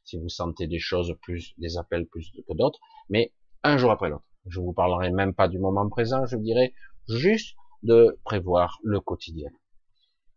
Si 0.05 0.17
vous 0.17 0.29
sentez 0.29 0.67
des 0.67 0.79
choses 0.79 1.15
plus, 1.23 1.55
des 1.59 1.77
appels 1.77 2.07
plus 2.07 2.31
que 2.47 2.55
d'autres, 2.55 2.79
mais 3.09 3.33
un 3.63 3.77
jour 3.77 3.91
après 3.91 4.09
l'autre. 4.09 4.25
Je 4.47 4.61
vous 4.61 4.73
parlerai 4.73 5.11
même 5.11 5.35
pas 5.35 5.49
du 5.49 5.59
moment 5.59 5.89
présent, 5.89 6.25
je 6.27 6.37
dirais 6.37 6.73
juste 7.09 7.57
de 7.83 8.19
prévoir 8.25 8.79
le 8.83 9.01
quotidien. 9.01 9.51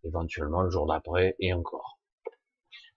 Éventuellement 0.04 0.62
le 0.62 0.70
jour 0.70 0.88
d'après 0.88 1.36
et 1.40 1.54
encore. 1.54 2.00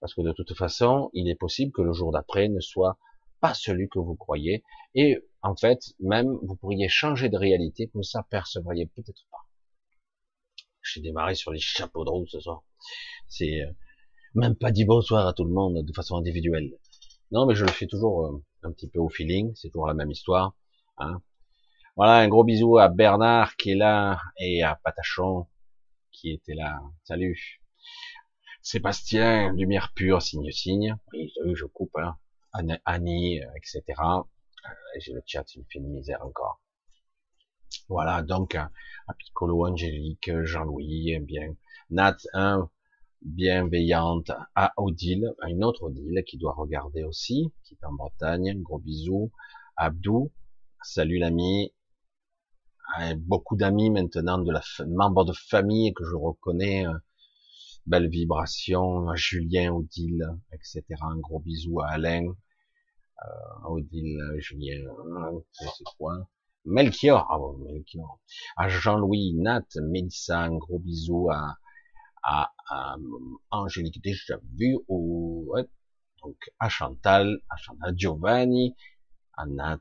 Parce 0.00 0.14
que 0.14 0.20
de 0.20 0.32
toute 0.32 0.54
façon, 0.54 1.10
il 1.12 1.28
est 1.28 1.34
possible 1.34 1.72
que 1.72 1.82
le 1.82 1.92
jour 1.92 2.12
d'après 2.12 2.48
ne 2.48 2.60
soit 2.60 2.98
pas 3.40 3.54
celui 3.54 3.88
que 3.88 3.98
vous 3.98 4.14
croyez. 4.14 4.64
Et 4.94 5.18
en 5.42 5.56
fait, 5.56 5.80
même, 6.00 6.38
vous 6.42 6.56
pourriez 6.56 6.88
changer 6.88 7.28
de 7.28 7.36
réalité, 7.36 7.86
que 7.86 7.92
vous 7.94 8.02
s'apercevriez 8.02 8.86
peut-être 8.86 9.26
pas. 9.30 9.46
J'ai 10.82 11.00
démarré 11.00 11.34
sur 11.34 11.50
les 11.50 11.58
chapeaux 11.58 12.04
de 12.04 12.10
roue 12.10 12.26
ce 12.26 12.40
soir. 12.40 12.62
C'est 13.28 13.62
euh, 13.62 13.72
même 14.34 14.54
pas 14.54 14.70
dit 14.70 14.84
bonsoir 14.84 15.26
à 15.26 15.32
tout 15.32 15.44
le 15.44 15.52
monde 15.52 15.84
de 15.84 15.92
façon 15.92 16.16
individuelle. 16.16 16.78
Non, 17.32 17.46
mais 17.46 17.54
je 17.54 17.64
le 17.64 17.72
fais 17.72 17.86
toujours 17.86 18.26
euh, 18.26 18.44
un 18.62 18.72
petit 18.72 18.88
peu 18.88 19.00
au 19.00 19.08
feeling. 19.08 19.52
C'est 19.56 19.68
toujours 19.68 19.88
la 19.88 19.94
même 19.94 20.10
histoire. 20.10 20.54
Hein. 20.98 21.20
Voilà, 21.96 22.18
un 22.18 22.28
gros 22.28 22.44
bisou 22.44 22.78
à 22.78 22.88
Bernard 22.88 23.56
qui 23.56 23.70
est 23.70 23.76
là 23.76 24.20
et 24.38 24.62
à 24.62 24.76
Patachon 24.76 25.46
qui 26.12 26.30
était 26.30 26.54
là. 26.54 26.80
Salut. 27.04 27.60
Sébastien, 28.68 29.52
lumière 29.52 29.92
pure, 29.94 30.20
signe 30.20 30.50
signe. 30.50 30.96
Oui, 31.12 31.32
je 31.54 31.66
coupe. 31.66 31.96
Hein. 31.98 32.16
Annie, 32.84 33.40
euh, 33.40 33.46
etc. 33.54 33.84
J'ai 34.98 35.12
le 35.12 35.22
chat, 35.24 35.44
il 35.54 35.60
me 35.60 35.64
fait 35.70 35.78
une 35.78 35.92
misère 35.92 36.26
encore. 36.26 36.60
Voilà, 37.88 38.22
donc 38.22 38.56
à 38.56 38.72
Piccolo, 39.16 39.68
Angélique, 39.68 40.32
Jean-Louis, 40.42 41.12
eh 41.12 41.20
bien, 41.20 41.54
Nat 41.90 42.16
1, 42.32 42.68
bienveillante, 43.22 44.32
à 44.56 44.72
Odile, 44.78 45.32
à 45.42 45.48
une 45.48 45.62
autre 45.62 45.84
Odile 45.84 46.24
qui 46.26 46.36
doit 46.36 46.54
regarder 46.54 47.04
aussi, 47.04 47.52
qui 47.62 47.74
est 47.74 47.86
en 47.86 47.92
Bretagne, 47.92 48.60
gros 48.62 48.80
bisous, 48.80 49.30
Abdou, 49.76 50.32
salut 50.82 51.18
l'ami, 51.18 51.72
beaucoup 53.18 53.54
d'amis 53.54 53.90
maintenant, 53.90 54.38
de 54.38 54.50
la 54.50 54.62
membres 54.88 55.24
de 55.24 55.32
famille 55.32 55.94
que 55.94 56.02
je 56.02 56.16
reconnais, 56.16 56.84
euh, 56.84 56.98
belle 57.86 58.08
vibration, 58.08 59.14
Julien, 59.14 59.72
Odile, 59.72 60.26
etc. 60.52 60.82
Un 61.02 61.18
gros 61.18 61.40
bisou 61.40 61.80
à 61.80 61.88
Alain, 61.90 62.26
euh, 63.24 63.68
Odile, 63.68 64.18
Julien, 64.38 64.82
c'est 65.52 65.84
quoi. 65.98 66.28
Melchior, 66.64 67.26
ah 67.30 67.38
bon, 67.38 67.58
Melchior, 67.58 68.18
à 68.56 68.68
Jean-Louis, 68.68 69.34
Nat, 69.34 69.66
Mélissa, 69.76 70.40
un 70.40 70.56
gros 70.56 70.80
bisou 70.80 71.30
à, 71.30 71.56
à, 72.24 72.52
à 72.70 72.96
Angélique 73.52 74.02
déjà 74.02 74.36
vu, 74.56 74.76
ou, 74.88 75.44
ouais, 75.48 75.64
donc 76.22 76.36
à 76.58 76.68
Chantal, 76.68 77.40
à 77.48 77.56
Chantal 77.56 77.94
Giovanni, 77.96 78.74
à 79.36 79.46
Nat, 79.46 79.80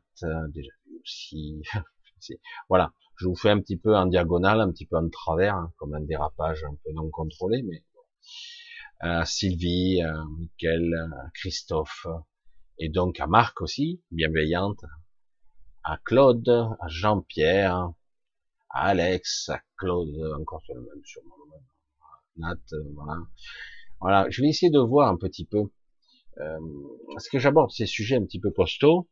déjà 0.49 0.71
vu 0.85 0.99
aussi. 1.01 1.63
voilà, 2.69 2.93
je 3.17 3.27
vous 3.27 3.35
fais 3.35 3.49
un 3.49 3.59
petit 3.59 3.77
peu 3.77 3.95
en 3.95 4.05
diagonale, 4.05 4.61
un 4.61 4.71
petit 4.71 4.85
peu 4.85 4.97
en 4.97 5.09
travers, 5.09 5.55
hein, 5.55 5.73
comme 5.77 5.95
un 5.95 6.01
dérapage 6.01 6.63
un 6.65 6.75
peu 6.83 6.91
non 6.93 7.09
contrôlé, 7.09 7.63
mais 7.63 7.83
euh, 9.03 9.25
Sylvie, 9.25 10.01
euh, 10.01 10.23
Michael, 10.37 10.93
Christophe, 11.33 12.07
et 12.77 12.89
donc 12.89 13.19
à 13.19 13.27
Marc 13.27 13.61
aussi, 13.61 14.01
bienveillante, 14.11 14.83
à 15.83 15.99
Claude, 16.03 16.49
à 16.49 16.87
Jean-Pierre, 16.87 17.91
à 18.69 18.87
Alex, 18.87 19.49
à 19.49 19.61
Claude, 19.77 20.15
encore 20.39 20.61
sur 20.63 20.75
le 20.75 20.81
même, 20.81 21.05
sur 21.05 21.21
Nat, 22.37 22.57
euh, 22.73 22.91
voilà. 22.95 23.21
Voilà, 24.01 24.29
je 24.29 24.41
vais 24.41 24.49
essayer 24.49 24.69
de 24.69 24.79
voir 24.79 25.09
un 25.09 25.17
petit 25.17 25.45
peu, 25.45 25.63
euh, 26.39 26.59
parce 27.13 27.29
que 27.29 27.39
j'aborde 27.39 27.71
ces 27.71 27.85
sujets 27.85 28.17
un 28.17 28.25
petit 28.25 28.39
peu 28.39 28.51
costauds, 28.51 29.09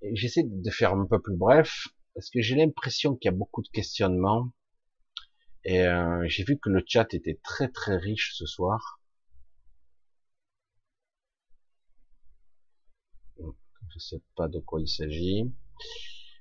et 0.00 0.16
j'essaie 0.16 0.44
de 0.44 0.70
faire 0.70 0.92
un 0.92 1.06
peu 1.06 1.20
plus 1.20 1.36
bref, 1.36 1.88
parce 2.14 2.30
que 2.30 2.40
j'ai 2.40 2.56
l'impression 2.56 3.16
qu'il 3.16 3.30
y 3.30 3.34
a 3.34 3.36
beaucoup 3.36 3.62
de 3.62 3.68
questionnements, 3.68 4.52
et 5.66 5.84
euh, 5.84 6.24
j'ai 6.28 6.44
vu 6.44 6.58
que 6.58 6.70
le 6.70 6.80
chat 6.86 7.12
était 7.12 7.40
très 7.42 7.68
très 7.68 7.96
riche 7.96 8.34
ce 8.34 8.46
soir. 8.46 9.00
Je 13.92 13.98
sais 13.98 14.20
pas 14.36 14.46
de 14.46 14.60
quoi 14.60 14.80
il 14.80 14.88
s'agit. 14.88 15.52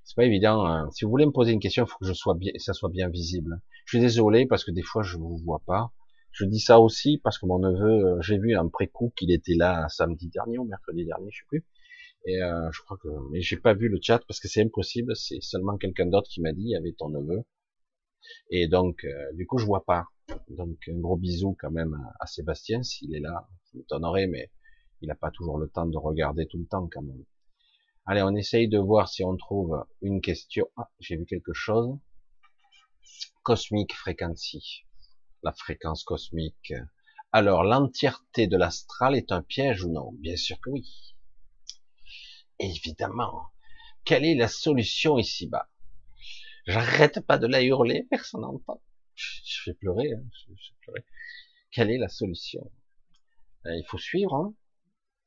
C'est 0.04 0.16
pas 0.16 0.26
évident. 0.26 0.66
Hein. 0.68 0.90
Si 0.92 1.06
vous 1.06 1.10
voulez 1.10 1.26
me 1.26 1.32
poser 1.32 1.54
une 1.54 1.60
question, 1.60 1.86
il 1.86 1.90
faut 1.90 1.98
que 1.98 2.06
je 2.06 2.14
sois 2.14 2.36
bien, 2.36 2.52
ça 2.58 2.74
soit 2.74 2.90
bien 2.90 3.10
visible. 3.10 3.62
Je 3.86 3.98
suis 3.98 4.00
désolé 4.00 4.46
parce 4.46 4.64
que 4.64 4.70
des 4.72 4.84
fois 4.84 5.02
je 5.02 5.18
vous 5.18 5.38
vois 5.38 5.62
pas. 5.66 5.92
Je 6.32 6.46
dis 6.46 6.60
ça 6.60 6.80
aussi 6.80 7.18
parce 7.24 7.40
que 7.40 7.48
mon 7.48 7.58
neveu, 7.58 8.06
euh, 8.06 8.22
j'ai 8.22 8.38
vu 8.38 8.56
un 8.56 8.68
pré-coup 8.68 9.12
qu'il 9.16 9.32
était 9.32 9.56
là 9.56 9.88
samedi 9.90 10.30
dernier 10.30 10.60
ou 10.60 10.66
mercredi 10.66 11.04
dernier, 11.04 11.32
je 11.32 11.40
sais 11.40 11.48
plus. 11.48 11.66
Et 12.28 12.44
euh, 12.44 12.70
je 12.72 12.82
crois 12.84 12.98
que, 12.98 13.08
mais 13.32 13.42
j'ai 13.42 13.58
pas 13.58 13.74
vu 13.74 13.90
le 13.90 13.98
chat 14.02 14.20
parce 14.28 14.40
que 14.40 14.48
c'est 14.48 14.62
impossible. 14.62 15.16
C'est 15.16 15.42
seulement 15.42 15.78
quelqu'un 15.78 16.06
d'autre 16.06 16.30
qui 16.30 16.42
m'a 16.42 16.54
dit 16.54 16.64
il 16.66 16.72
y 16.72 16.76
avait 16.76 16.94
ton 16.94 17.10
neveu. 17.10 17.44
Et 18.50 18.68
donc, 18.68 19.04
euh, 19.04 19.34
du 19.34 19.46
coup, 19.48 19.58
je 19.58 19.66
vois 19.66 19.86
pas. 19.86 20.08
Donc, 20.50 20.78
un 20.88 21.00
gros 21.00 21.18
bisou 21.18 21.56
quand 21.60 21.72
même 21.72 21.96
à, 22.20 22.28
Sébastien 22.28 22.84
s'il 22.84 23.16
est 23.16 23.20
là. 23.20 23.48
Je 23.72 23.78
m'étonnerais, 23.78 24.28
mais 24.28 24.52
il 25.02 25.08
n'a 25.08 25.16
pas 25.16 25.32
toujours 25.32 25.58
le 25.58 25.70
temps 25.70 25.86
de 25.86 25.98
regarder 25.98 26.48
tout 26.48 26.58
le 26.58 26.66
temps 26.66 26.88
quand 26.92 27.02
même. 27.02 27.24
Allez, 28.06 28.22
on 28.22 28.36
essaye 28.36 28.68
de 28.68 28.78
voir 28.78 29.10
si 29.10 29.24
on 29.24 29.36
trouve 29.36 29.86
une 30.02 30.22
question. 30.22 30.68
Ah, 30.78 30.90
j'ai 31.00 31.18
vu 31.18 31.26
quelque 31.26 31.54
chose. 31.54 31.98
Cosmic 33.44 33.94
Frequency. 33.94 34.86
La 35.44 35.54
fréquence 35.54 36.04
cosmique. 36.04 36.74
Alors, 37.32 37.64
l'entièreté 37.64 38.48
de 38.48 38.58
l'astral 38.58 39.16
est 39.16 39.32
un 39.32 39.42
piège 39.42 39.84
ou 39.84 39.92
non? 39.92 40.12
Bien 40.14 40.38
sûr 40.38 40.60
que 40.62 40.70
oui. 40.70 41.16
Évidemment. 42.60 43.50
Quelle 44.06 44.24
est 44.24 44.36
la 44.36 44.48
solution 44.48 45.18
ici-bas? 45.18 45.68
J'arrête 46.66 47.22
pas 47.22 47.38
de 47.38 47.48
la 47.48 47.64
hurler, 47.64 48.08
personne 48.10 48.42
n'entend. 48.42 48.82
Je 49.16 49.62
fais 49.64 49.74
pleurer, 49.74 50.14
hein, 50.14 50.24
je 50.34 50.54
fais 50.54 50.76
pleurer. 50.82 51.06
Quelle 51.72 51.92
est 51.92 51.98
la 51.98 52.10
solution? 52.10 52.72
Euh, 53.66 53.76
Il 53.76 53.86
faut 53.88 53.98
suivre. 53.98 54.36
Hein 54.36 54.54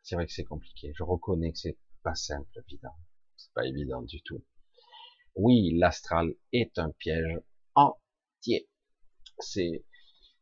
c'est 0.02 0.14
vrai 0.16 0.26
que 0.26 0.32
c'est 0.32 0.44
compliqué. 0.44 0.92
Je 0.96 1.02
reconnais 1.02 1.52
que 1.52 1.58
c'est 1.58 1.78
pas 2.02 2.14
simple, 2.14 2.48
évident. 2.66 2.94
C'est 3.36 3.52
pas 3.54 3.66
évident 3.66 4.02
du 4.02 4.22
tout. 4.22 4.42
Oui, 5.36 5.76
l'astral 5.78 6.34
est 6.52 6.78
un 6.78 6.90
piège 6.92 7.38
entier. 7.74 8.68
C'est, 9.38 9.84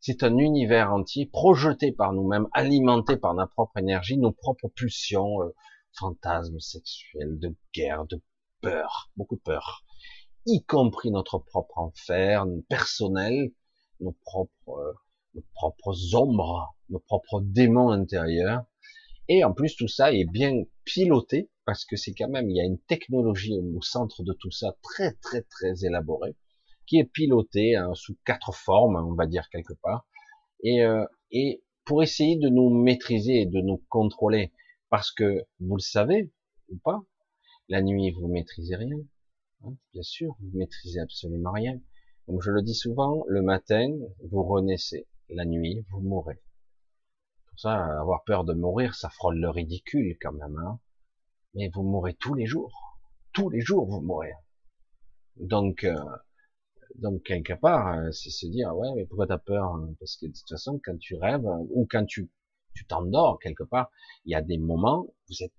C'est 0.01 0.23
un 0.23 0.39
univers 0.39 0.93
entier 0.93 1.27
projeté 1.27 1.93
par 1.93 2.13
nous-mêmes, 2.13 2.49
alimenté 2.53 3.17
par 3.17 3.35
notre 3.35 3.53
propre 3.53 3.79
énergie, 3.79 4.19
nos 4.19 4.33
propres 4.33 4.69
pulsions, 4.69 5.43
euh, 5.43 5.55
fantasmes 5.99 6.61
sexuels, 6.61 7.39
de 7.41 7.55
guerre, 7.75 8.07
de 8.07 8.23
peur, 8.63 9.11
beaucoup 9.17 9.37
de 9.37 9.43
peur, 9.43 9.85
y 10.47 10.65
compris 10.65 11.11
notre 11.11 11.39
propre 11.39 11.79
enfer 11.79 12.47
personnel, 12.69 13.53
nos 14.01 14.17
propres, 14.25 14.69
euh, 14.69 14.93
nos 15.35 15.45
propres 15.55 16.15
ombres, 16.15 16.77
nos 16.89 17.01
propres 17.01 17.41
démons 17.43 17.91
intérieurs. 17.91 18.65
Et 19.29 19.45
en 19.45 19.53
plus, 19.53 19.77
tout 19.77 19.89
ça 19.89 20.13
est 20.13 20.25
bien 20.25 20.63
piloté 20.85 21.51
parce 21.65 21.85
que 21.85 21.97
c'est 21.97 22.15
quand 22.15 22.29
même, 22.29 22.49
il 22.49 22.57
y 22.57 22.61
a 22.61 22.65
une 22.65 22.79
technologie 22.79 23.59
au 23.59 23.83
centre 23.83 24.23
de 24.23 24.33
tout 24.33 24.53
ça 24.53 24.77
très, 24.83 25.15
très, 25.15 25.43
très 25.43 25.85
élaborée 25.85 26.37
qui 26.87 26.99
est 26.99 27.05
pilotée 27.05 27.75
hein, 27.75 27.93
sous 27.95 28.17
quatre 28.25 28.55
formes, 28.55 28.97
on 28.97 29.15
va 29.15 29.27
dire 29.27 29.49
quelque 29.51 29.75
part. 29.83 30.07
Et, 30.63 30.83
euh, 30.83 31.05
et 31.31 31.63
pour 31.85 32.03
essayer 32.03 32.37
de 32.37 32.49
nous 32.49 32.71
maîtriser 32.71 33.43
et 33.43 33.47
de 33.47 33.61
nous 33.61 33.83
contrôler, 33.89 34.53
parce 34.89 35.11
que 35.11 35.45
vous 35.61 35.77
le 35.77 35.83
savez 35.83 36.31
ou 36.69 36.79
pas, 36.79 37.03
la 37.69 37.83
nuit 37.83 38.13
vous 38.13 38.29
maîtrisez 38.29 38.77
rien, 38.77 38.97
bien 39.61 40.03
sûr, 40.03 40.37
vous 40.41 40.59
maîtrisez 40.59 41.01
absolument 41.01 41.53
rien. 41.53 41.81
Comme 42.27 42.41
je 42.41 42.51
le 42.51 42.63
dis 42.63 42.75
souvent, 42.75 43.25
le 43.29 43.43
matin 43.43 43.89
vous 44.31 44.43
renaissez, 44.43 45.07
la 45.29 45.45
nuit 45.45 45.85
vous 45.91 46.01
mourrez. 46.01 46.43
Pour 47.49 47.61
ça, 47.61 48.01
avoir 48.01 48.25
peur 48.25 48.45
de 48.45 48.55
mourir, 48.55 48.95
ça 48.95 49.09
frôle 49.11 49.39
le 49.39 49.51
ridicule 49.51 50.17
quand 50.21 50.33
même. 50.33 50.57
Hein 50.59 50.81
mais 51.57 51.71
vous 51.75 51.83
mourrez 51.83 52.15
tous 52.15 52.35
les 52.35 52.47
jours. 52.47 52.99
Tous 53.33 53.49
les 53.49 53.61
jours, 53.61 53.87
vous 53.87 54.01
mourrez. 54.01 54.33
Donc, 55.37 55.85
euh, 55.85 55.97
donc 56.97 57.23
quelque 57.23 57.55
part, 57.55 57.99
euh, 57.99 58.11
c'est 58.13 58.31
se 58.31 58.47
dire, 58.47 58.75
ouais, 58.77 58.89
mais 58.95 59.07
pourquoi 59.07 59.27
t'as 59.27 59.39
peur 59.39 59.65
hein? 59.65 59.95
Parce 59.99 60.17
que 60.17 60.27
de 60.27 60.33
toute 60.33 60.49
façon, 60.49 60.81
quand 60.85 60.99
tu 60.99 61.17
rêves 61.17 61.47
ou 61.71 61.87
quand 61.91 62.05
tu 62.07 62.31
tu 62.75 62.87
t'endors 62.87 63.39
quelque 63.39 63.65
part, 63.65 63.91
il 64.27 64.33
y 64.33 64.35
a 64.35 64.43
des 64.43 64.59
moments 64.59 65.07
vous 65.29 65.43
êtes 65.43 65.55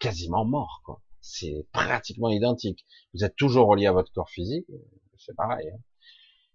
quasiment 0.00 0.44
mort, 0.44 0.82
quoi. 0.84 1.00
C'est 1.20 1.66
pratiquement 1.72 2.30
identique. 2.30 2.86
Vous 3.14 3.24
êtes 3.24 3.36
toujours 3.36 3.68
relié 3.68 3.86
à 3.86 3.92
votre 3.92 4.12
corps 4.12 4.30
physique, 4.30 4.66
c'est 5.18 5.36
pareil. 5.36 5.68
Hein. 5.68 5.78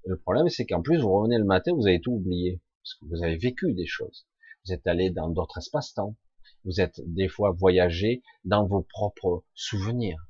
le 0.05 0.17
problème, 0.17 0.49
c'est 0.49 0.65
qu'en 0.65 0.81
plus, 0.81 1.01
vous 1.01 1.11
revenez 1.11 1.37
le 1.37 1.45
matin, 1.45 1.73
vous 1.73 1.87
avez 1.87 2.01
tout 2.01 2.13
oublié, 2.13 2.61
parce 2.81 2.95
que 2.95 3.05
vous 3.05 3.23
avez 3.23 3.37
vécu 3.37 3.73
des 3.73 3.85
choses. 3.85 4.27
Vous 4.65 4.73
êtes 4.73 4.87
allé 4.87 5.11
dans 5.11 5.29
d'autres 5.29 5.59
espaces-temps. 5.59 6.15
Vous 6.63 6.81
êtes 6.81 6.99
des 7.05 7.27
fois 7.27 7.51
voyagé 7.51 8.23
dans 8.43 8.65
vos 8.65 8.81
propres 8.81 9.43
souvenirs. 9.53 10.27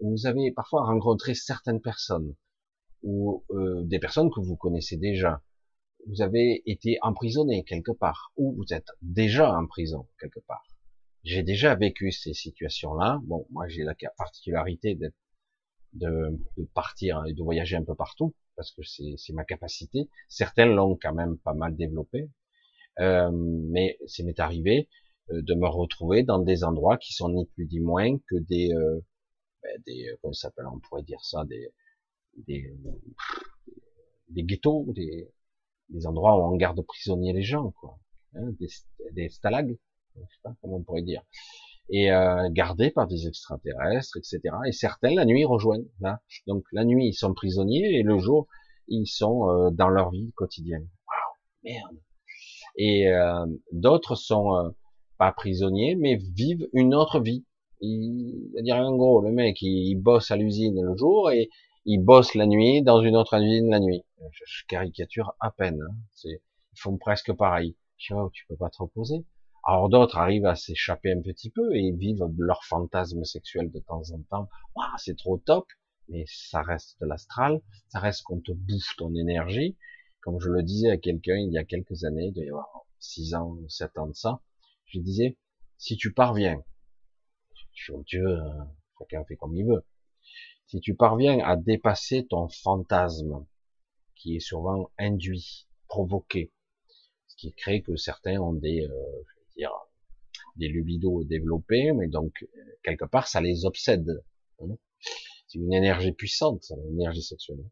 Vous 0.00 0.26
avez 0.26 0.52
parfois 0.52 0.84
rencontré 0.84 1.34
certaines 1.34 1.80
personnes 1.80 2.34
ou 3.02 3.44
euh, 3.50 3.82
des 3.84 3.98
personnes 3.98 4.30
que 4.30 4.40
vous 4.40 4.56
connaissez 4.56 4.96
déjà. 4.96 5.42
Vous 6.06 6.22
avez 6.22 6.62
été 6.66 6.98
emprisonné 7.02 7.64
quelque 7.64 7.92
part 7.92 8.32
ou 8.36 8.54
vous 8.56 8.72
êtes 8.72 8.88
déjà 9.02 9.52
en 9.56 9.66
prison 9.66 10.06
quelque 10.20 10.40
part. 10.40 10.64
J'ai 11.24 11.42
déjà 11.42 11.74
vécu 11.74 12.12
ces 12.12 12.32
situations-là. 12.32 13.20
Bon, 13.24 13.46
moi 13.50 13.68
j'ai 13.68 13.82
la 13.82 13.94
particularité 14.16 14.94
de, 14.94 15.12
de, 15.94 16.64
partir 16.74 17.24
et 17.26 17.34
de 17.34 17.42
voyager 17.42 17.76
un 17.76 17.84
peu 17.84 17.94
partout 17.94 18.34
parce 18.56 18.72
que 18.72 18.82
c'est 18.82 19.32
ma 19.32 19.44
capacité. 19.44 20.08
Certains 20.28 20.66
l'ont 20.66 20.98
quand 21.00 21.14
même 21.14 21.38
pas 21.38 21.54
mal 21.54 21.76
développé, 21.76 22.28
euh, 22.98 23.30
mais 23.32 23.98
c'est 24.06 24.24
m'est 24.24 24.40
arrivé 24.40 24.88
euh, 25.30 25.42
de 25.42 25.54
me 25.54 25.68
retrouver 25.68 26.22
dans 26.24 26.40
des 26.40 26.64
endroits 26.64 26.98
qui 26.98 27.12
sont 27.12 27.28
ni 27.28 27.46
plus 27.46 27.66
ni 27.66 27.80
moins 27.80 28.18
que 28.28 28.36
des, 28.36 28.72
euh, 28.72 29.00
ben 29.62 29.82
des 29.86 30.08
euh, 30.08 30.16
comment 30.22 30.32
s'appelle, 30.32 30.66
on 30.66 30.80
pourrait 30.80 31.02
dire 31.02 31.24
ça, 31.24 31.44
des, 31.44 31.68
des, 32.46 32.74
des 34.28 34.42
ghettos, 34.42 34.86
des, 34.92 35.30
des 35.90 36.06
endroits 36.06 36.36
où 36.36 36.52
on 36.52 36.56
garde 36.56 36.80
prisonniers 36.82 37.32
les 37.32 37.42
gens, 37.42 37.72
quoi, 37.72 37.98
hein, 38.34 38.50
des, 38.58 38.68
des 39.12 39.28
stalags, 39.28 39.78
je 40.28 40.34
sais 40.34 40.40
pas 40.42 40.54
comment 40.60 40.76
on 40.76 40.82
pourrait 40.82 41.02
dire, 41.02 41.22
et 41.90 42.12
euh, 42.12 42.48
gardés 42.50 42.90
par 42.90 43.06
des 43.06 43.26
extraterrestres, 43.26 44.16
etc. 44.16 44.40
Et 44.66 44.72
certains 44.72 45.14
la 45.14 45.24
nuit 45.24 45.44
rejoignent. 45.44 45.88
Là. 46.00 46.20
Donc 46.46 46.64
la 46.72 46.84
nuit 46.84 47.08
ils 47.08 47.14
sont 47.14 47.34
prisonniers 47.34 47.98
et 47.98 48.02
le 48.02 48.18
jour 48.18 48.46
ils 48.88 49.06
sont 49.06 49.70
dans 49.72 49.88
leur 49.88 50.10
vie 50.10 50.32
quotidienne. 50.34 50.88
Waouh, 51.06 51.72
merde. 51.74 51.96
Et 52.76 53.08
euh, 53.08 53.46
d'autres 53.72 54.14
sont 54.14 54.72
pas 55.18 55.32
prisonniers, 55.32 55.96
mais 55.96 56.16
vivent 56.16 56.68
une 56.72 56.94
autre 56.94 57.20
vie. 57.20 57.44
C'est-à-dire 57.80 58.76
en 58.76 58.96
gros, 58.96 59.20
le 59.20 59.32
mec, 59.32 59.60
il, 59.60 59.96
bosse 59.96 60.30
à 60.30 60.36
l'usine 60.36 60.80
le 60.80 60.96
jour 60.96 61.30
et 61.30 61.50
il 61.84 61.98
bosse 61.98 62.34
la 62.34 62.46
nuit 62.46 62.82
dans 62.82 63.02
une 63.02 63.16
autre 63.16 63.34
usine 63.34 63.68
la 63.70 63.80
nuit. 63.80 64.04
Je, 64.32 64.64
caricature 64.68 65.34
à 65.40 65.50
peine. 65.50 65.80
Hein. 65.82 65.94
ils 66.24 66.38
font 66.80 66.96
presque 66.96 67.32
pareil. 67.32 67.76
Je 67.96 68.14
oh, 68.14 68.30
tu 68.32 68.46
peux 68.48 68.56
pas 68.56 68.70
te 68.70 68.82
reposer. 68.82 69.24
Alors 69.70 69.90
d'autres 69.90 70.16
arrivent 70.16 70.46
à 70.46 70.54
s'échapper 70.54 71.12
un 71.12 71.20
petit 71.20 71.50
peu 71.50 71.76
et 71.76 71.92
vivent 71.92 72.24
leur 72.38 72.64
fantasme 72.64 73.22
sexuel 73.24 73.70
de 73.70 73.80
temps 73.80 74.00
en 74.12 74.22
temps. 74.30 74.48
c'est 74.96 75.18
trop 75.18 75.36
top, 75.36 75.66
mais 76.08 76.24
ça 76.26 76.62
reste 76.62 76.98
de 77.02 77.06
l'astral, 77.06 77.60
ça 77.88 78.00
reste 78.00 78.22
qu'on 78.22 78.40
te 78.40 78.52
bouffe 78.52 78.96
ton 78.96 79.14
énergie. 79.14 79.76
Comme 80.22 80.40
je 80.40 80.48
le 80.48 80.62
disais 80.62 80.88
à 80.88 80.96
quelqu'un 80.96 81.36
il 81.36 81.52
y 81.52 81.58
a 81.58 81.64
quelques 81.64 82.04
années, 82.04 82.28
il 82.28 82.32
doit 82.32 82.44
y 82.44 82.48
avoir 82.48 82.86
6 82.98 83.34
ans, 83.34 83.58
7 83.68 83.98
ans 83.98 84.06
de 84.06 84.14
ça, 84.14 84.40
je 84.86 85.00
disais, 85.00 85.36
si 85.76 85.98
tu 85.98 86.14
parviens, 86.14 86.64
je 87.74 87.92
Dieu, 88.06 88.24
chacun 88.98 89.22
fait 89.26 89.36
comme 89.36 89.54
il 89.54 89.66
veut, 89.66 89.84
si 90.66 90.80
tu 90.80 90.94
parviens 90.94 91.40
à 91.40 91.56
dépasser 91.56 92.26
ton 92.26 92.48
fantasme, 92.48 93.44
qui 94.14 94.36
est 94.36 94.40
souvent 94.40 94.90
induit, 94.96 95.68
provoqué, 95.88 96.54
ce 97.26 97.36
qui 97.36 97.52
crée 97.52 97.82
que 97.82 97.96
certains 97.96 98.40
ont 98.40 98.54
des, 98.54 98.88
euh, 98.88 99.24
des 100.58 100.68
lubidos 100.68 101.24
développés, 101.24 101.92
mais 101.92 102.08
donc 102.08 102.46
quelque 102.82 103.04
part 103.04 103.28
ça 103.28 103.40
les 103.40 103.64
obsède. 103.64 104.22
Hein. 104.60 104.76
C'est 105.46 105.58
une 105.58 105.72
énergie 105.72 106.12
puissante, 106.12 106.70
une 106.70 107.00
énergie 107.00 107.22
sexuelle. 107.22 107.64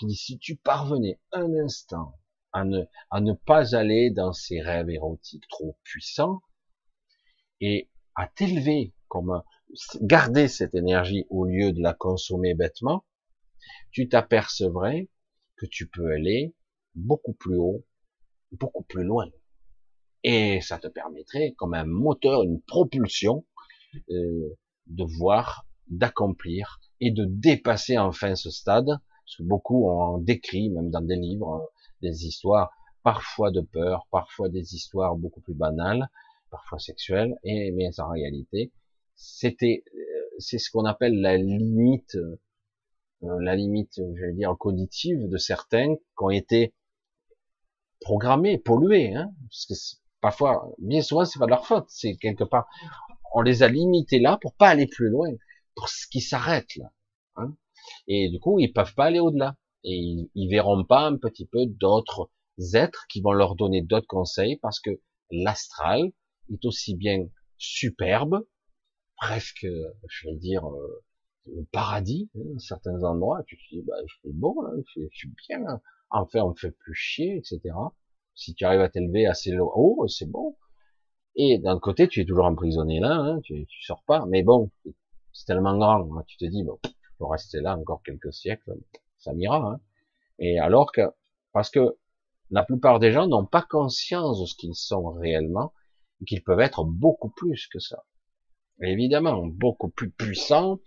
Je 0.00 0.06
dis 0.06 0.16
si 0.16 0.38
tu 0.38 0.56
parvenais 0.56 1.20
un 1.32 1.52
instant 1.54 2.18
à 2.52 2.64
ne, 2.64 2.84
à 3.10 3.20
ne 3.20 3.32
pas 3.32 3.76
aller 3.76 4.10
dans 4.10 4.32
ces 4.32 4.60
rêves 4.60 4.90
érotiques 4.90 5.46
trop 5.48 5.76
puissants 5.82 6.40
et 7.60 7.90
à 8.14 8.26
t'élever 8.28 8.94
comme 9.08 9.42
garder 10.00 10.48
cette 10.48 10.74
énergie 10.74 11.26
au 11.30 11.44
lieu 11.44 11.72
de 11.72 11.80
la 11.80 11.94
consommer 11.94 12.54
bêtement, 12.54 13.04
tu 13.90 14.08
t'apercevrais 14.08 15.08
que 15.56 15.66
tu 15.66 15.88
peux 15.88 16.12
aller 16.12 16.54
beaucoup 16.94 17.32
plus 17.32 17.56
haut, 17.56 17.84
beaucoup 18.52 18.82
plus 18.84 19.04
loin. 19.04 19.30
Et 20.24 20.60
ça 20.62 20.78
te 20.78 20.88
permettrait, 20.88 21.52
comme 21.52 21.74
un 21.74 21.84
moteur, 21.84 22.42
une 22.42 22.60
propulsion, 22.62 23.44
euh, 24.10 24.56
de 24.86 25.04
voir, 25.04 25.66
d'accomplir 25.88 26.80
et 27.00 27.10
de 27.10 27.26
dépasser 27.26 27.98
enfin 27.98 28.34
ce 28.34 28.50
stade, 28.50 28.86
parce 28.86 29.36
que 29.38 29.42
beaucoup 29.42 29.88
ont 29.88 30.18
décrit, 30.18 30.70
même 30.70 30.90
dans 30.90 31.02
des 31.02 31.16
livres, 31.16 31.70
des 32.00 32.26
histoires 32.26 32.70
parfois 33.02 33.50
de 33.50 33.60
peur, 33.60 34.06
parfois 34.10 34.48
des 34.48 34.74
histoires 34.74 35.14
beaucoup 35.14 35.42
plus 35.42 35.54
banales, 35.54 36.08
parfois 36.50 36.78
sexuelles, 36.78 37.36
et 37.44 37.70
mais 37.72 38.00
en 38.00 38.08
réalité, 38.08 38.72
c'était, 39.14 39.84
euh, 39.94 40.00
c'est 40.38 40.58
ce 40.58 40.70
qu'on 40.70 40.86
appelle 40.86 41.20
la 41.20 41.36
limite, 41.36 42.16
euh, 42.16 42.38
la 43.20 43.56
limite, 43.56 43.96
je 43.96 44.24
vais 44.24 44.32
dire, 44.32 44.56
cognitive 44.58 45.28
de 45.28 45.36
certains 45.36 45.96
qui 45.96 46.24
ont 46.24 46.30
été 46.30 46.72
programmés, 48.00 48.58
pollués, 48.58 49.14
hein, 49.14 49.30
parce 49.48 49.66
que 49.66 50.03
parfois, 50.24 50.72
bien 50.78 51.02
souvent, 51.02 51.26
c'est 51.26 51.38
pas 51.38 51.44
de 51.44 51.50
leur 51.50 51.66
faute, 51.66 51.84
c'est 51.88 52.16
quelque 52.16 52.44
part, 52.44 52.66
on 53.34 53.42
les 53.42 53.62
a 53.62 53.68
limités 53.68 54.18
là 54.18 54.38
pour 54.40 54.54
pas 54.54 54.68
aller 54.68 54.86
plus 54.86 55.10
loin, 55.10 55.28
pour 55.74 55.90
ce 55.90 56.06
qui 56.08 56.22
s'arrête 56.22 56.74
là, 56.76 56.90
hein, 57.36 57.54
et 58.08 58.30
du 58.30 58.40
coup, 58.40 58.58
ils 58.58 58.72
peuvent 58.72 58.94
pas 58.94 59.04
aller 59.04 59.20
au-delà 59.20 59.54
et 59.84 59.98
ils, 60.34 60.48
verront 60.48 60.82
pas 60.82 61.02
un 61.02 61.18
petit 61.18 61.44
peu 61.44 61.66
d'autres 61.66 62.30
êtres 62.72 63.04
qui 63.10 63.20
vont 63.20 63.32
leur 63.32 63.54
donner 63.54 63.82
d'autres 63.82 64.06
conseils 64.06 64.56
parce 64.62 64.80
que 64.80 64.98
l'astral 65.30 66.10
est 66.50 66.64
aussi 66.64 66.96
bien 66.96 67.18
superbe, 67.58 68.46
presque, 69.18 69.66
je 70.08 70.26
vais 70.26 70.36
dire, 70.36 70.66
euh, 70.66 71.04
le 71.54 71.66
paradis, 71.70 72.30
hein, 72.34 72.58
certains 72.58 73.02
endroits, 73.02 73.42
tu 73.46 73.58
te 73.58 73.74
dis, 73.74 73.82
bah, 73.82 73.92
je 74.06 74.14
suis 74.20 74.32
bon, 74.32 74.58
là, 74.62 74.70
je, 74.96 75.06
suis 75.10 75.30
bien, 75.48 75.82
enfin, 76.08 76.40
on 76.40 76.50
me 76.52 76.54
fait 76.54 76.70
plus 76.70 76.94
chier, 76.94 77.36
etc. 77.36 77.74
Si 78.34 78.54
tu 78.54 78.64
arrives 78.64 78.80
à 78.80 78.88
t'élever 78.88 79.26
assez 79.26 79.56
haut, 79.58 80.06
c'est 80.08 80.30
bon. 80.30 80.56
Et 81.36 81.58
d'un 81.58 81.78
côté, 81.78 82.08
tu 82.08 82.20
es 82.20 82.24
toujours 82.24 82.46
emprisonné 82.46 83.00
là, 83.00 83.14
hein, 83.14 83.40
tu, 83.42 83.66
sors 83.82 84.02
pas, 84.04 84.24
mais 84.26 84.42
bon, 84.42 84.70
c'est 85.32 85.46
tellement 85.46 85.76
grand, 85.76 86.16
hein, 86.16 86.24
tu 86.26 86.36
te 86.36 86.44
dis, 86.44 86.62
bon, 86.62 86.78
je 86.84 86.90
peux 87.18 87.26
rester 87.26 87.60
là 87.60 87.76
encore 87.76 88.02
quelques 88.04 88.32
siècles, 88.32 88.74
ça 89.18 89.32
m'ira. 89.32 89.56
Hein. 89.56 89.80
Et 90.38 90.58
alors 90.58 90.92
que, 90.92 91.02
parce 91.52 91.70
que 91.70 91.96
la 92.50 92.62
plupart 92.62 93.00
des 93.00 93.10
gens 93.10 93.26
n'ont 93.26 93.46
pas 93.46 93.62
conscience 93.62 94.40
de 94.40 94.46
ce 94.46 94.54
qu'ils 94.54 94.76
sont 94.76 95.10
réellement, 95.12 95.72
qu'ils 96.26 96.42
peuvent 96.42 96.60
être 96.60 96.84
beaucoup 96.84 97.30
plus 97.30 97.66
que 97.66 97.78
ça. 97.78 98.04
évidemment, 98.80 99.46
beaucoup 99.46 99.88
plus 99.88 100.10
puissants, 100.10 100.78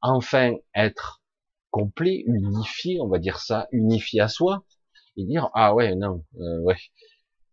enfin 0.00 0.54
être 0.74 1.22
complet, 1.70 2.22
unifié, 2.26 3.00
on 3.00 3.08
va 3.08 3.18
dire 3.18 3.38
ça, 3.38 3.68
unifié 3.72 4.20
à 4.20 4.28
soi, 4.28 4.64
et 5.16 5.24
dire 5.24 5.50
ah 5.54 5.74
ouais 5.74 5.94
non 5.94 6.24
euh, 6.40 6.60
ouais 6.60 6.76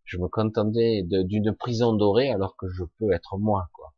je 0.09 0.17
me 0.17 0.27
contentais 0.27 1.03
d'une 1.03 1.53
prison 1.53 1.93
dorée 1.93 2.31
alors 2.31 2.55
que 2.57 2.67
je 2.67 2.83
peux 2.97 3.11
être 3.11 3.37
moi 3.37 3.69
quoi. 3.73 3.93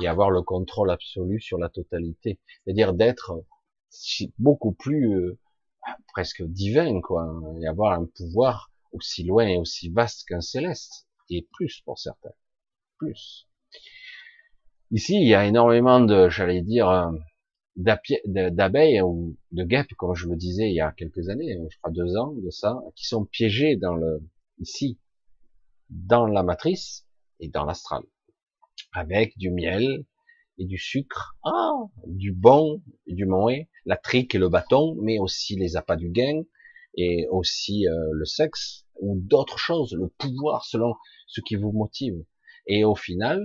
Et 0.00 0.08
avoir 0.08 0.30
le 0.30 0.42
contrôle 0.42 0.90
absolu 0.90 1.40
sur 1.40 1.56
la 1.58 1.68
totalité. 1.68 2.40
C'est-à-dire 2.64 2.94
d'être 2.94 3.44
beaucoup 4.38 4.72
plus 4.72 5.14
euh, 5.14 5.38
presque 6.08 6.42
divin 6.42 7.00
quoi 7.00 7.32
et 7.60 7.66
avoir 7.66 7.92
un 7.92 8.06
pouvoir 8.06 8.72
aussi 8.92 9.22
loin 9.22 9.46
et 9.46 9.56
aussi 9.56 9.88
vaste 9.88 10.26
qu'un 10.26 10.40
céleste. 10.40 11.06
Et 11.30 11.46
plus 11.52 11.80
pour 11.84 11.98
certains. 11.98 12.34
Plus. 12.98 13.46
Ici 14.90 15.14
il 15.14 15.28
y 15.28 15.34
a 15.34 15.46
énormément 15.46 16.00
de 16.00 16.28
j'allais 16.28 16.62
dire 16.62 16.88
euh, 16.88 17.12
d'abeilles 17.76 19.00
ou 19.00 19.36
de 19.50 19.64
guêpes, 19.64 19.94
comme 19.96 20.14
je 20.14 20.28
le 20.28 20.36
disais 20.36 20.68
il 20.68 20.74
y 20.74 20.80
a 20.80 20.92
quelques 20.92 21.28
années, 21.28 21.58
je 21.70 21.78
crois 21.78 21.90
deux 21.90 22.16
ans 22.16 22.32
de 22.32 22.50
ça, 22.50 22.78
qui 22.94 23.06
sont 23.06 23.24
piégées 23.24 23.76
dans 23.76 23.94
le, 23.94 24.20
ici, 24.58 24.98
dans 25.90 26.26
la 26.26 26.42
matrice 26.42 27.06
et 27.40 27.48
dans 27.48 27.64
l'astral, 27.64 28.02
avec 28.92 29.36
du 29.38 29.50
miel 29.50 30.04
et 30.58 30.66
du 30.66 30.78
sucre, 30.78 31.36
ah, 31.44 31.72
du 32.06 32.32
bon 32.32 32.82
du 33.06 33.24
mauvais, 33.26 33.68
la 33.86 33.96
trique 33.96 34.34
et 34.34 34.38
le 34.38 34.48
bâton, 34.48 34.96
mais 35.00 35.18
aussi 35.18 35.56
les 35.56 35.76
appâts 35.76 35.96
du 35.96 36.10
gain 36.10 36.42
et 36.94 37.26
aussi 37.30 37.88
euh, 37.88 37.92
le 38.12 38.24
sexe 38.26 38.84
ou 39.00 39.18
d'autres 39.18 39.58
choses, 39.58 39.94
le 39.94 40.08
pouvoir 40.08 40.64
selon 40.64 40.94
ce 41.26 41.40
qui 41.40 41.56
vous 41.56 41.72
motive. 41.72 42.22
Et 42.66 42.84
au 42.84 42.94
final, 42.94 43.42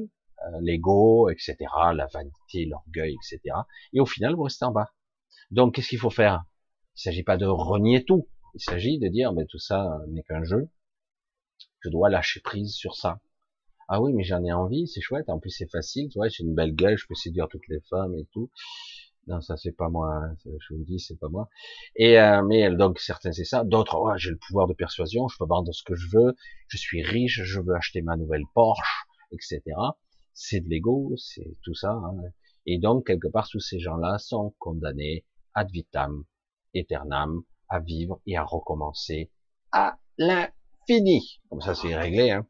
l'ego, 0.61 1.29
etc., 1.29 1.55
la 1.93 2.07
vanité, 2.07 2.65
l'orgueil, 2.65 3.15
etc. 3.15 3.55
Et 3.93 3.99
au 3.99 4.05
final, 4.05 4.35
vous 4.35 4.43
restez 4.43 4.65
en 4.65 4.71
bas. 4.71 4.91
Donc, 5.51 5.75
qu'est-ce 5.75 5.89
qu'il 5.89 5.99
faut 5.99 6.09
faire? 6.09 6.45
Il 6.95 6.99
ne 6.99 7.11
s'agit 7.11 7.23
pas 7.23 7.37
de 7.37 7.45
renier 7.45 8.03
tout. 8.03 8.27
Il 8.55 8.61
s'agit 8.61 8.99
de 8.99 9.07
dire, 9.07 9.33
mais 9.33 9.45
tout 9.45 9.59
ça 9.59 9.99
n'est 10.09 10.23
qu'un 10.23 10.43
jeu. 10.43 10.69
Je 11.81 11.89
dois 11.89 12.09
lâcher 12.09 12.41
prise 12.41 12.73
sur 12.73 12.95
ça. 12.95 13.19
Ah 13.87 14.01
oui, 14.01 14.13
mais 14.13 14.23
j'en 14.23 14.43
ai 14.43 14.51
envie, 14.51 14.87
c'est 14.87 15.01
chouette. 15.01 15.29
En 15.29 15.39
plus, 15.39 15.51
c'est 15.51 15.69
facile. 15.69 16.09
Tu 16.09 16.17
vois, 16.17 16.27
j'ai 16.27 16.43
une 16.43 16.55
belle 16.55 16.75
gueule, 16.75 16.97
je 16.97 17.05
peux 17.07 17.15
séduire 17.15 17.47
toutes 17.47 17.67
les 17.69 17.79
femmes 17.89 18.15
et 18.15 18.25
tout. 18.33 18.49
Non, 19.27 19.41
ça 19.41 19.57
c'est 19.57 19.73
pas 19.73 19.89
moi. 19.89 20.21
Je 20.45 20.73
vous 20.73 20.83
dis, 20.85 20.99
c'est 20.99 21.19
pas 21.19 21.27
moi. 21.29 21.49
Et 21.95 22.19
euh, 22.19 22.41
mais 22.43 22.73
donc 22.73 22.99
certains 22.99 23.33
c'est 23.33 23.43
ça, 23.43 23.65
d'autres 23.65 23.97
oh, 23.97 24.09
j'ai 24.15 24.29
le 24.29 24.37
pouvoir 24.37 24.67
de 24.67 24.73
persuasion, 24.73 25.27
je 25.27 25.37
peux 25.37 25.45
vendre 25.45 25.73
ce 25.73 25.83
que 25.83 25.95
je 25.95 26.07
veux, 26.09 26.35
je 26.69 26.77
suis 26.77 27.03
riche, 27.03 27.41
je 27.43 27.59
veux 27.59 27.75
acheter 27.75 28.01
ma 28.01 28.15
nouvelle 28.15 28.43
Porsche, 28.53 29.05
etc 29.33 29.61
c'est 30.38 30.61
de 30.61 30.69
l'ego, 30.69 31.13
c'est 31.17 31.57
tout 31.63 31.73
ça. 31.73 31.93
Hein. 31.93 32.15
Et 32.67 32.77
donc, 32.77 33.07
quelque 33.07 33.27
part, 33.27 33.49
tous 33.49 33.59
ces 33.59 33.79
gens-là 33.79 34.19
sont 34.19 34.53
condamnés 34.59 35.25
ad 35.55 35.69
vitam, 35.71 36.25
aeternam, 36.75 37.41
à 37.69 37.79
vivre 37.79 38.21
et 38.27 38.38
à 38.38 38.43
recommencer 38.43 39.31
à 39.71 39.97
l'infini. 40.19 41.41
Comme 41.49 41.61
ça, 41.61 41.73
c'est 41.73 41.95
réglé. 41.95 42.29
Hein. 42.29 42.45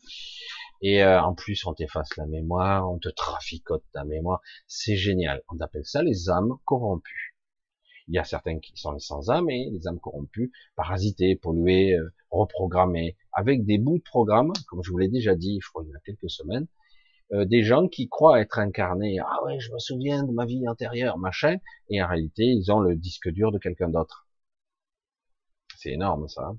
Et 0.82 1.02
euh, 1.02 1.22
en 1.22 1.34
plus, 1.34 1.66
on 1.66 1.74
t'efface 1.74 2.16
la 2.18 2.26
mémoire, 2.26 2.92
on 2.92 3.00
te 3.00 3.08
traficote 3.08 3.86
ta 3.94 4.04
mémoire. 4.04 4.42
C'est 4.68 4.98
génial. 4.98 5.42
On 5.48 5.58
appelle 5.62 5.86
ça 5.86 6.04
les 6.04 6.30
âmes 6.30 6.56
corrompues. 6.66 7.38
Il 8.10 8.16
y 8.16 8.20
a 8.20 8.26
certains 8.26 8.60
qui 8.60 8.74
sont 8.76 9.00
sans 9.00 9.30
âmes 9.30 9.50
et 9.50 9.70
les 9.72 9.88
âmes 9.88 10.00
corrompues, 10.00 10.52
parasitées, 10.76 11.38
polluées, 11.38 11.94
euh, 11.94 12.14
reprogrammées, 12.32 13.16
avec 13.32 13.66
des 13.66 13.78
bouts 13.78 13.98
de 13.98 14.04
programme, 14.04 14.52
comme 14.68 14.84
je 14.84 14.92
vous 14.92 14.98
l'ai 14.98 15.10
déjà 15.10 15.36
dit, 15.36 15.60
il 15.60 15.90
y 15.90 15.96
a 15.96 16.00
quelques 16.06 16.30
semaines, 16.30 16.68
euh, 17.34 17.46
des 17.46 17.64
gens 17.64 17.88
qui 17.88 18.08
croient 18.08 18.40
être 18.40 18.60
incarnés. 18.60 19.20
Ah 19.20 19.44
ouais, 19.44 19.60
je 19.60 19.72
me 19.74 19.80
souviens 19.80 20.24
de 20.24 20.32
ma 20.32 20.46
vie 20.46 20.68
antérieure, 20.68 21.18
machin. 21.18 21.58
Et 21.90 22.02
en 22.02 22.08
réalité, 22.08 22.44
ils 22.44 22.72
ont 22.72 22.80
le 22.80 22.96
disque 22.96 23.30
dur 23.30 23.52
de 23.52 23.60
quelqu'un 23.60 23.90
d'autre. 23.90 24.28
C'est 25.78 25.92
énorme 25.92 26.28
ça. 26.28 26.56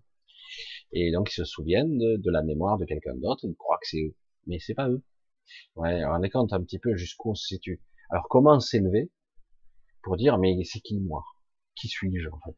Et 0.93 1.13
donc 1.13 1.31
ils 1.31 1.35
se 1.35 1.45
souviennent 1.45 1.99
de, 1.99 2.31
la 2.31 2.43
mémoire 2.43 2.79
de 2.79 2.85
quelqu'un 2.85 3.15
d'autre. 3.17 3.45
Ils 3.45 3.55
croient 3.55 3.79
que 3.79 3.89
c'est 3.89 4.03
eux, 4.03 4.15
mais 4.47 4.59
c'est 4.59 4.75
pas 4.75 4.89
eux. 4.89 5.03
Ouais, 5.77 6.05
on 6.05 6.23
est 6.23 6.31
compte 6.31 6.53
un 6.53 6.63
petit 6.63 6.79
peu 6.79 6.97
jusqu'où 6.97 7.31
on 7.31 7.35
se 7.35 7.47
situe. 7.47 7.83
Alors 8.11 8.29
comment 8.29 8.61
s'élever 8.61 9.11
pour 10.03 10.17
dire 10.17 10.39
mais 10.39 10.57
c'est 10.65 10.81
qui 10.81 10.99
moi? 11.01 11.25
Qui 11.75 11.89
suis-je 11.89 12.29
en 12.29 12.41
fait? 12.41 12.57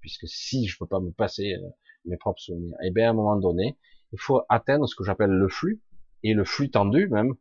Puisque 0.00 0.28
si 0.28 0.66
je 0.66 0.76
peux 0.78 0.86
pas 0.86 1.00
me 1.00 1.10
passer 1.10 1.54
euh, 1.54 1.68
mes 2.04 2.16
propres 2.16 2.40
souvenirs, 2.40 2.76
eh 2.82 2.90
bien 2.90 3.08
à 3.08 3.10
un 3.10 3.14
moment 3.14 3.36
donné, 3.36 3.78
il 4.12 4.20
faut 4.20 4.42
atteindre 4.48 4.86
ce 4.86 4.94
que 4.94 5.04
j'appelle 5.04 5.30
le 5.30 5.48
flux 5.48 5.82
et 6.22 6.34
le 6.34 6.44
flux 6.44 6.70
tendu 6.70 7.08
même, 7.08 7.34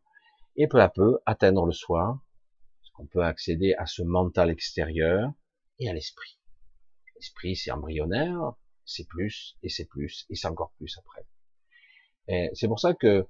et 0.55 0.67
peu 0.67 0.81
à 0.81 0.89
peu 0.89 1.19
atteindre 1.25 1.65
le 1.65 1.71
soi, 1.71 2.21
parce 2.79 2.91
qu'on 2.91 3.07
peut 3.07 3.23
accéder 3.23 3.73
à 3.77 3.85
ce 3.85 4.03
mental 4.03 4.49
extérieur 4.49 5.31
et 5.79 5.89
à 5.89 5.93
l'esprit. 5.93 6.39
L'esprit, 7.15 7.55
c'est 7.55 7.71
embryonnaire, 7.71 8.53
c'est 8.85 9.07
plus, 9.07 9.57
et 9.63 9.69
c'est 9.69 9.85
plus, 9.85 10.25
et 10.29 10.35
c'est 10.35 10.47
encore 10.47 10.73
plus 10.77 10.97
après. 10.97 11.25
C'est 12.53 12.67
pour 12.67 12.79
ça 12.79 12.93
que 12.93 13.27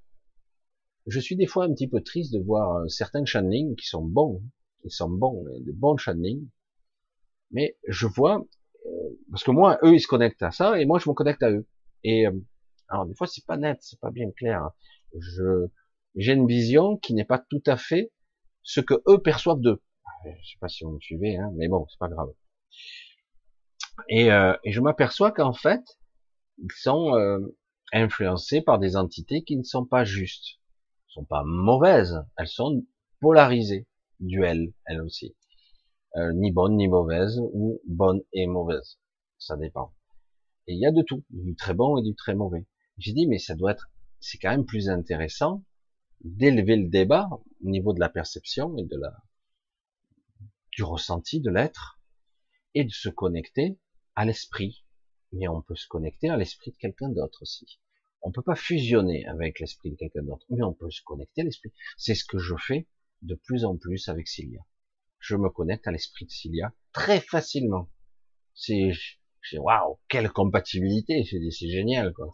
je 1.08 1.20
suis 1.20 1.36
des 1.36 1.48
fois 1.48 1.66
un 1.66 1.74
petit 1.74 1.88
peu 1.88 2.02
triste 2.02 2.34
de 2.34 2.40
voir 2.40 2.78
euh, 2.78 2.88
certains 2.88 3.26
channelings 3.26 3.76
qui 3.76 3.88
sont 3.88 4.06
bons, 4.06 4.42
qui 4.82 4.90
sont 4.90 5.10
bons, 5.10 5.44
de 5.44 5.72
bons 5.72 5.98
channelings, 5.98 6.48
mais 7.52 7.78
je 7.88 8.08
vois, 8.08 8.46
euh, 8.86 8.90
parce 9.30 9.44
que 9.44 9.52
moi, 9.52 9.80
eux, 9.84 9.94
ils 9.94 10.00
se 10.00 10.08
connectent 10.08 10.44
à 10.44 10.52
ça, 10.52 10.80
et 10.80 10.86
moi, 10.86 11.00
je 11.00 11.10
me 11.10 11.14
connecte 11.14 11.44
à 11.44 11.52
eux. 11.52 11.68
Et 12.04 12.28
euh, 12.28 12.32
alors, 12.88 13.06
des 13.06 13.16
fois, 13.16 13.28
c'est 13.28 13.46
pas 13.46 13.58
net, 13.58 13.78
c'est 13.82 14.00
pas 14.00 14.12
bien 14.12 14.32
clair. 14.32 14.64
Hein. 14.64 14.74
Je, 15.20 15.68
j'ai 16.16 16.34
une 16.34 16.48
vision 16.48 16.98
qui 16.98 17.14
n'est 17.14 17.26
pas 17.26 17.40
tout 17.40 17.64
à 17.66 17.78
fait 17.78 18.12
ce 18.64 18.80
que 18.82 18.96
eux 19.08 19.22
perçoivent 19.22 19.60
d'eux. 19.60 19.82
Je 20.26 20.50
sais 20.50 20.60
pas 20.60 20.68
si 20.68 20.84
vous 20.84 20.92
me 20.92 21.00
suivez, 21.00 21.38
hein, 21.38 21.52
mais 21.56 21.68
bon, 21.68 21.86
c'est 21.90 22.00
pas 22.00 22.08
grave. 22.08 22.30
Et, 24.10 24.32
euh, 24.32 24.56
et 24.64 24.72
je 24.72 24.82
m'aperçois 24.82 25.32
qu'en 25.32 25.54
fait, 25.54 25.84
ils 26.58 26.72
sont 26.72 27.16
euh, 27.16 27.40
influencés 27.92 28.62
par 28.62 28.80
des 28.80 28.96
entités 28.96 29.44
qui 29.44 29.58
ne 29.58 29.64
sont 29.64 29.86
pas 29.86 30.04
justes, 30.04 30.60
ne 31.10 31.22
sont 31.22 31.26
pas 31.26 31.44
mauvaises, 31.46 32.24
elles 32.38 32.48
sont 32.48 32.86
polarisées, 33.20 33.88
duelles, 34.20 34.74
elles 34.86 35.02
aussi, 35.02 35.36
euh, 36.16 36.32
ni 36.34 36.52
bonnes 36.52 36.78
ni 36.78 36.88
mauvaises, 36.88 37.40
ou 37.54 37.82
bonnes 37.86 38.22
et 38.34 38.48
mauvaises, 38.48 39.00
ça 39.38 39.58
dépend. 39.58 39.94
Et 40.68 40.74
il 40.74 40.80
y 40.80 40.86
a 40.86 40.92
de 40.92 41.02
tout, 41.02 41.24
du 41.30 41.56
très 41.56 41.74
bon 41.74 41.98
et 41.98 42.04
du 42.04 42.16
très 42.16 42.36
mauvais. 42.36 42.66
J'ai 42.98 43.14
dit, 43.14 43.28
mais 43.28 43.40
ça 43.40 43.56
doit 43.56 43.72
être, 43.72 43.90
c'est 44.20 44.38
quand 44.38 44.52
même 44.52 44.66
plus 44.66 44.90
intéressant 44.90 45.64
d'élever 46.24 46.76
le 46.76 46.88
débat 46.88 47.30
au 47.32 47.70
niveau 47.70 47.94
de 47.94 48.00
la 48.00 48.10
perception 48.10 48.78
et 48.78 48.84
de 48.84 48.98
la 48.98 49.14
du 50.72 50.84
ressenti 50.84 51.40
de 51.40 51.52
l'être 51.52 52.00
et 52.74 52.84
de 52.84 52.92
se 52.92 53.10
connecter 53.10 53.78
à 54.16 54.26
l'esprit. 54.26 54.86
Mais 55.32 55.48
on 55.48 55.62
peut 55.62 55.76
se 55.76 55.88
connecter 55.88 56.30
à 56.30 56.38
l'esprit 56.38 56.72
de 56.72 56.78
quelqu'un 56.78 57.10
d'autre 57.10 57.42
aussi. 57.42 57.80
On 58.22 58.32
peut 58.32 58.42
pas 58.42 58.56
fusionner 58.56 59.26
avec 59.28 59.60
l'esprit 59.60 59.92
de 59.92 59.96
quelqu'un 59.96 60.24
d'autre, 60.24 60.46
mais 60.50 60.64
on 60.64 60.74
peut 60.74 60.90
se 60.90 61.02
connecter 61.04 61.42
à 61.42 61.44
l'esprit. 61.44 61.74
C'est 61.98 62.16
ce 62.16 62.26
que 62.26 62.40
je 62.40 62.56
fais 62.56 62.88
de 63.22 63.36
plus 63.36 63.66
en 63.66 63.78
plus 63.78 64.08
avec 64.10 64.28
Cilia. 64.28 64.62
Je 65.20 65.36
me 65.36 65.50
connecte 65.50 65.88
à 65.88 65.92
l'esprit 65.92 66.26
de 66.26 66.32
Cilia 66.32 66.74
très 66.92 67.20
facilement. 67.20 67.90
C'est, 68.56 68.94
waouh, 69.58 70.00
quelle 70.08 70.32
compatibilité, 70.32 71.24
c'est 71.26 71.70
génial 71.70 72.14
quoi. 72.14 72.32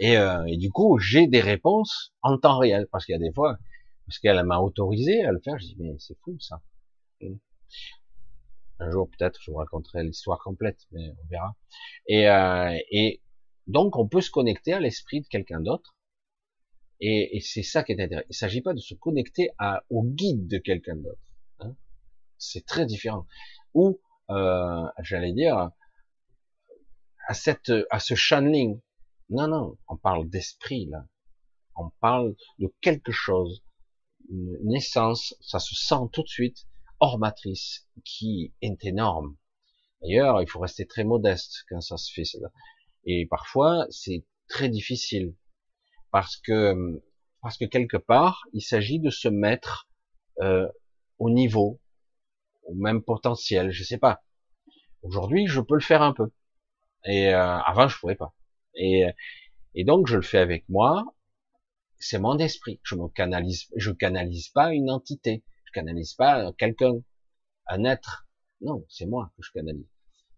Et, 0.00 0.16
euh, 0.16 0.44
du 0.56 0.70
coup, 0.70 0.98
j'ai 0.98 1.26
des 1.26 1.42
réponses 1.42 2.12
en 2.22 2.38
temps 2.38 2.58
réel, 2.58 2.88
parce 2.90 3.04
qu'il 3.04 3.12
y 3.12 3.16
a 3.16 3.18
des 3.18 3.32
fois, 3.32 3.58
parce 4.06 4.18
qu'elle 4.18 4.42
m'a 4.44 4.58
autorisé 4.58 5.22
à 5.24 5.30
le 5.30 5.40
faire, 5.40 5.58
je 5.58 5.66
dis 5.66 5.76
mais 5.78 5.94
c'est 5.98 6.18
fou 6.22 6.36
ça. 6.40 6.60
Un 8.80 8.90
jour 8.90 9.10
peut-être 9.10 9.38
je 9.42 9.50
vous 9.50 9.58
raconterai 9.58 10.02
l'histoire 10.04 10.38
complète, 10.38 10.80
mais 10.90 11.10
on 11.22 11.28
verra. 11.28 11.54
Et, 12.06 12.28
euh, 12.28 12.76
et 12.90 13.20
donc 13.66 13.96
on 13.96 14.08
peut 14.08 14.22
se 14.22 14.30
connecter 14.30 14.72
à 14.72 14.80
l'esprit 14.80 15.20
de 15.20 15.28
quelqu'un 15.28 15.60
d'autre, 15.60 15.94
et, 17.00 17.36
et 17.36 17.40
c'est 17.40 17.62
ça 17.62 17.82
qui 17.82 17.92
est 17.92 18.00
intéressant. 18.02 18.26
Il 18.28 18.32
ne 18.32 18.34
s'agit 18.34 18.62
pas 18.62 18.72
de 18.72 18.80
se 18.80 18.94
connecter 18.94 19.50
à, 19.58 19.84
au 19.90 20.02
guide 20.02 20.48
de 20.48 20.58
quelqu'un 20.58 20.96
d'autre. 20.96 21.20
Hein. 21.60 21.74
C'est 22.38 22.64
très 22.64 22.86
différent. 22.86 23.26
Ou, 23.74 24.00
euh, 24.30 24.86
j'allais 25.02 25.32
dire, 25.32 25.70
à 27.28 27.34
cette, 27.34 27.72
à 27.90 28.00
ce 28.00 28.14
channeling, 28.14 28.80
non, 29.30 29.48
non, 29.48 29.78
on 29.88 29.96
parle 29.96 30.28
d'esprit 30.28 30.86
là. 30.86 31.06
On 31.76 31.90
parle 32.00 32.34
de 32.58 32.72
quelque 32.80 33.12
chose, 33.12 33.62
une 34.28 34.74
essence, 34.74 35.34
ça 35.40 35.58
se 35.58 35.74
sent 35.74 36.08
tout 36.12 36.22
de 36.22 36.28
suite 36.28 36.66
hors 36.98 37.18
matrice, 37.18 37.88
qui 38.04 38.52
est 38.60 38.84
énorme. 38.84 39.36
D'ailleurs, 40.02 40.42
il 40.42 40.48
faut 40.48 40.60
rester 40.60 40.86
très 40.86 41.04
modeste 41.04 41.64
quand 41.68 41.80
ça 41.80 41.96
se 41.96 42.12
fait. 42.12 42.24
Et 43.04 43.26
parfois, 43.26 43.86
c'est 43.90 44.26
très 44.48 44.68
difficile 44.68 45.34
parce 46.10 46.36
que 46.36 47.02
parce 47.40 47.56
que 47.56 47.64
quelque 47.64 47.96
part, 47.96 48.42
il 48.52 48.62
s'agit 48.62 49.00
de 49.00 49.10
se 49.10 49.28
mettre 49.28 49.88
euh, 50.40 50.68
au 51.18 51.30
niveau, 51.30 51.80
au 52.64 52.74
même 52.74 53.02
potentiel, 53.02 53.70
je 53.70 53.84
sais 53.84 53.98
pas. 53.98 54.22
Aujourd'hui, 55.02 55.46
je 55.46 55.60
peux 55.60 55.74
le 55.74 55.80
faire 55.80 56.02
un 56.02 56.12
peu, 56.12 56.30
et 57.04 57.32
euh, 57.32 57.58
avant, 57.60 57.88
je 57.88 57.98
pourrais 57.98 58.16
pas. 58.16 58.34
Et, 58.74 59.04
et 59.74 59.84
donc, 59.84 60.06
je 60.06 60.16
le 60.16 60.22
fais 60.22 60.38
avec 60.38 60.68
moi. 60.68 61.04
C'est 61.98 62.18
mon 62.18 62.38
esprit. 62.38 62.80
Je 62.82 62.94
me 62.94 63.08
canalise, 63.08 63.66
je 63.76 63.90
canalise 63.90 64.48
pas 64.48 64.72
une 64.72 64.90
entité. 64.90 65.44
Je 65.66 65.72
canalise 65.72 66.14
pas 66.14 66.52
quelqu'un, 66.54 66.94
un 67.68 67.84
être. 67.84 68.26
Non, 68.60 68.84
c'est 68.88 69.06
moi 69.06 69.32
que 69.36 69.42
je 69.42 69.52
canalise. 69.52 69.86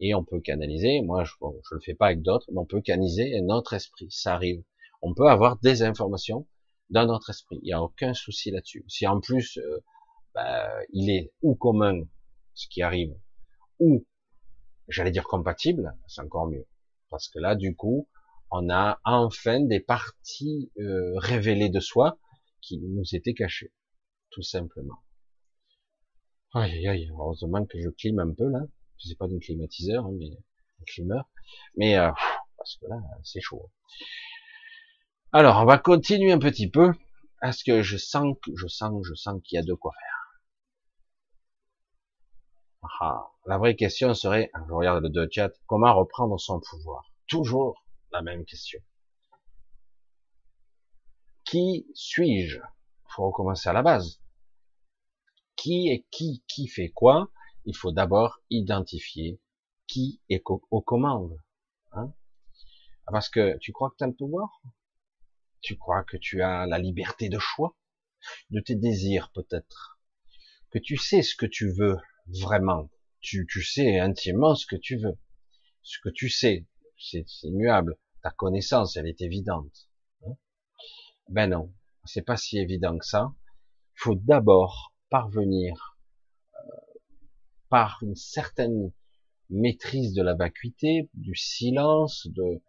Et 0.00 0.14
on 0.14 0.24
peut 0.24 0.40
canaliser, 0.40 1.00
moi 1.00 1.24
je, 1.24 1.32
bon, 1.40 1.58
je 1.70 1.74
le 1.76 1.80
fais 1.80 1.94
pas 1.94 2.06
avec 2.06 2.22
d'autres, 2.22 2.46
mais 2.52 2.58
on 2.58 2.66
peut 2.66 2.80
canaliser 2.80 3.38
un 3.38 3.48
autre 3.48 3.72
esprit, 3.72 4.08
ça 4.10 4.34
arrive. 4.34 4.62
On 5.00 5.14
peut 5.14 5.28
avoir 5.28 5.58
des 5.60 5.82
informations 5.82 6.46
d'un 6.90 7.08
autre 7.08 7.30
esprit, 7.30 7.60
il 7.62 7.66
n'y 7.66 7.72
a 7.72 7.80
aucun 7.80 8.12
souci 8.12 8.50
là-dessus. 8.50 8.84
Si 8.88 9.06
en 9.06 9.20
plus 9.20 9.58
euh, 9.58 9.78
bah, 10.34 10.68
il 10.92 11.08
est 11.08 11.32
ou 11.40 11.54
commun, 11.54 12.02
ce 12.54 12.66
qui 12.68 12.82
arrive, 12.82 13.14
ou 13.78 14.04
j'allais 14.88 15.12
dire 15.12 15.24
compatible, 15.24 15.96
c'est 16.08 16.20
encore 16.20 16.48
mieux. 16.48 16.66
Parce 17.08 17.28
que 17.28 17.38
là, 17.38 17.54
du 17.54 17.76
coup, 17.76 18.08
on 18.52 18.68
a 18.68 19.00
enfin 19.04 19.60
des 19.60 19.80
parties 19.80 20.70
euh, 20.78 21.14
révélées 21.16 21.70
de 21.70 21.80
soi 21.80 22.18
qui 22.60 22.78
nous 22.78 23.14
étaient 23.14 23.32
cachées, 23.32 23.72
tout 24.30 24.42
simplement. 24.42 24.98
Aïe, 26.52 26.86
aïe, 26.86 27.10
heureusement 27.10 27.64
que 27.64 27.80
je 27.80 27.88
clime 27.88 28.18
un 28.18 28.32
peu 28.34 28.48
là. 28.48 28.60
Je 28.98 29.14
pas 29.14 29.26
d'un 29.26 29.38
climatiseur, 29.38 30.04
hein, 30.04 30.12
mais 30.18 30.30
un 30.30 30.84
climeur. 30.86 31.24
Mais 31.76 31.96
euh, 31.96 32.10
parce 32.58 32.76
que 32.76 32.86
là, 32.86 32.96
c'est 33.24 33.40
chaud. 33.40 33.70
Alors, 35.32 35.56
on 35.56 35.64
va 35.64 35.78
continuer 35.78 36.30
un 36.30 36.38
petit 36.38 36.68
peu. 36.68 36.92
Est-ce 37.42 37.64
que 37.64 37.82
je 37.82 37.96
sens, 37.96 38.36
que 38.44 38.52
je 38.54 38.66
sens, 38.68 39.02
je 39.08 39.14
sens 39.14 39.40
qu'il 39.42 39.56
y 39.56 39.58
a 39.58 39.64
de 39.64 39.72
quoi 39.72 39.92
faire? 39.92 40.12
Ah, 43.00 43.30
la 43.46 43.56
vraie 43.56 43.74
question 43.74 44.12
serait, 44.12 44.50
je 44.68 44.72
regarde 44.72 45.04
le 45.04 45.28
chat, 45.30 45.50
comment 45.66 45.94
reprendre 45.94 46.38
son 46.38 46.60
pouvoir? 46.60 47.10
Toujours 47.26 47.82
la 48.12 48.22
même 48.22 48.44
question. 48.44 48.80
Qui 51.44 51.86
suis-je? 51.94 52.60
Faut 53.08 53.26
recommencer 53.26 53.68
à 53.68 53.72
la 53.72 53.82
base. 53.82 54.20
Qui 55.56 55.88
est 55.88 56.06
qui? 56.10 56.44
Qui 56.48 56.68
fait 56.68 56.90
quoi? 56.90 57.30
Il 57.64 57.76
faut 57.76 57.92
d'abord 57.92 58.40
identifier 58.50 59.40
qui 59.86 60.20
est 60.28 60.42
aux 60.46 60.80
commandes. 60.80 61.36
Hein 61.92 62.12
Parce 63.06 63.28
que 63.28 63.58
tu 63.58 63.72
crois 63.72 63.90
que 63.90 63.96
tu 63.98 64.06
le 64.06 64.14
pouvoir? 64.14 64.62
Tu 65.60 65.76
crois 65.76 66.04
que 66.04 66.16
tu 66.16 66.42
as 66.42 66.66
la 66.66 66.78
liberté 66.78 67.28
de 67.28 67.38
choix? 67.38 67.76
De 68.50 68.60
tes 68.60 68.76
désirs 68.76 69.30
peut-être? 69.32 70.00
Que 70.70 70.78
tu 70.78 70.96
sais 70.96 71.22
ce 71.22 71.36
que 71.36 71.46
tu 71.46 71.70
veux 71.70 71.98
vraiment 72.26 72.88
tu, 73.22 73.46
tu 73.46 73.62
sais 73.62 73.98
intimement 73.98 74.54
ce 74.54 74.66
que 74.66 74.76
tu 74.76 74.96
veux. 74.96 75.16
Ce 75.82 75.98
que 76.02 76.10
tu 76.10 76.28
sais, 76.28 76.66
c'est 77.02 77.26
immuable. 77.42 77.98
Ta 78.22 78.30
connaissance, 78.30 78.96
elle 78.96 79.08
est 79.08 79.20
évidente. 79.20 79.88
Hein. 80.24 80.36
ben 81.28 81.48
non, 81.48 81.72
c'est 82.04 82.22
pas 82.22 82.36
si 82.36 82.58
évident 82.58 82.96
que 82.98 83.04
ça. 83.04 83.32
Il 83.96 84.00
faut 84.02 84.14
d'abord 84.14 84.94
parvenir 85.10 85.98
euh, 86.54 86.98
par 87.68 87.98
une 88.02 88.14
certaine 88.14 88.92
maîtrise 89.50 90.14
de 90.14 90.22
la 90.22 90.34
vacuité, 90.34 91.10
du 91.14 91.34
silence, 91.34 92.26
de, 92.30 92.62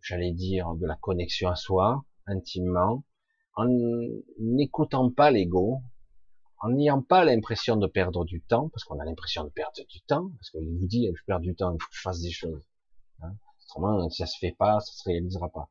j'allais 0.00 0.32
dire, 0.32 0.74
de 0.74 0.86
la 0.86 0.96
connexion 0.96 1.50
à 1.50 1.56
soi, 1.56 2.04
intimement, 2.26 3.04
en 3.56 3.66
n'écoutant 4.38 5.10
pas 5.10 5.30
l'ego, 5.30 5.82
en 6.60 6.70
n'ayant 6.70 7.02
pas 7.02 7.24
l'impression 7.24 7.76
de 7.76 7.86
perdre 7.86 8.24
du 8.24 8.42
temps, 8.42 8.68
parce 8.70 8.84
qu'on 8.84 8.98
a 8.98 9.04
l'impression 9.04 9.44
de 9.44 9.50
perdre 9.50 9.84
du 9.88 10.00
temps, 10.02 10.30
parce 10.36 10.50
qu'il 10.50 10.78
vous 10.78 10.86
dit, 10.86 11.10
je 11.14 11.24
perds 11.26 11.40
du 11.40 11.54
temps, 11.54 11.74
il 11.74 11.80
faut 11.80 11.88
que 11.88 11.96
je 11.96 12.00
fasse 12.00 12.20
des 12.20 12.30
choses. 12.30 12.66
Hein. 13.22 13.34
Autrement, 13.76 14.08
ça 14.08 14.26
se 14.26 14.38
fait 14.38 14.54
pas, 14.58 14.80
ça 14.80 14.92
se 14.92 15.02
réalisera 15.04 15.50
pas. 15.50 15.68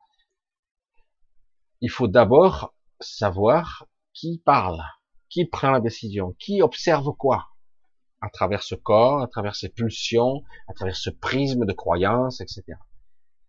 Il 1.80 1.90
faut 1.90 2.06
d'abord 2.06 2.74
savoir 3.00 3.86
qui 4.12 4.40
parle, 4.44 4.80
qui 5.28 5.44
prend 5.44 5.72
la 5.72 5.80
décision, 5.80 6.34
qui 6.38 6.62
observe 6.62 7.12
quoi, 7.16 7.48
à 8.20 8.30
travers 8.30 8.62
ce 8.62 8.74
corps, 8.76 9.22
à 9.22 9.26
travers 9.26 9.56
ses 9.56 9.68
pulsions, 9.68 10.42
à 10.68 10.72
travers 10.72 10.96
ce 10.96 11.10
prisme 11.10 11.66
de 11.66 11.72
croyance, 11.72 12.40
etc. 12.40 12.78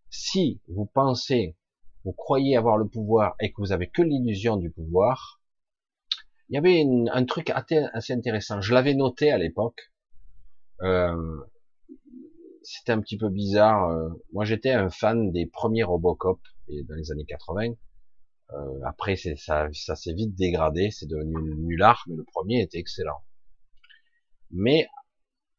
Si 0.09 0.59
vous 0.67 0.85
pensez, 0.85 1.55
vous 2.03 2.13
croyez 2.13 2.57
avoir 2.57 2.77
le 2.77 2.87
pouvoir 2.87 3.35
et 3.39 3.51
que 3.51 3.61
vous 3.61 3.71
avez 3.71 3.89
que 3.89 4.01
l'illusion 4.01 4.57
du 4.57 4.71
pouvoir, 4.71 5.39
il 6.49 6.55
y 6.55 6.57
avait 6.57 6.83
un 7.11 7.25
truc 7.25 7.51
assez 7.51 8.13
intéressant. 8.13 8.61
Je 8.61 8.73
l'avais 8.73 8.95
noté 8.95 9.31
à 9.31 9.37
l'époque. 9.37 9.91
Euh, 10.81 11.43
c'était 12.67 12.91
un 12.91 12.99
petit 12.99 13.17
peu 13.17 13.29
bizarre. 13.29 13.89
Euh, 13.89 14.09
moi, 14.33 14.43
j'étais 14.43 14.71
un 14.71 14.89
fan 14.89 15.31
des 15.31 15.45
premiers 15.45 15.83
Robocop 15.83 16.41
dans 16.67 16.95
les 16.95 17.11
années 17.11 17.25
80. 17.25 17.73
Euh, 18.51 18.55
après, 18.85 19.15
ça, 19.15 19.69
ça 19.71 19.95
s'est 19.95 20.13
vite 20.13 20.35
dégradé. 20.35 20.91
C'est 20.91 21.05
devenu 21.07 21.55
nulard, 21.55 22.03
mais 22.07 22.15
le 22.17 22.25
premier 22.25 22.61
était 22.61 22.77
excellent. 22.77 23.23
Mais 24.51 24.87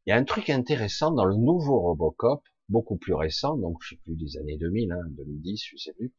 il 0.05 0.11
y 0.11 0.13
a 0.13 0.17
un 0.17 0.25
truc 0.25 0.51
intéressant 0.51 1.11
dans 1.11 1.25
le 1.25 1.37
nouveau 1.37 1.81
Robocop, 1.81 2.43
beaucoup 2.69 2.99
plus 2.99 3.15
récent, 3.15 3.57
donc 3.57 3.79
je 3.83 3.91
sais 3.91 4.01
plus 4.05 4.17
des 4.17 4.37
années 4.37 4.59
2000, 4.59 4.93
hein, 4.93 5.01
2010, 5.11 5.65
je 5.71 5.77
sais 5.79 5.95
plus, 5.95 6.13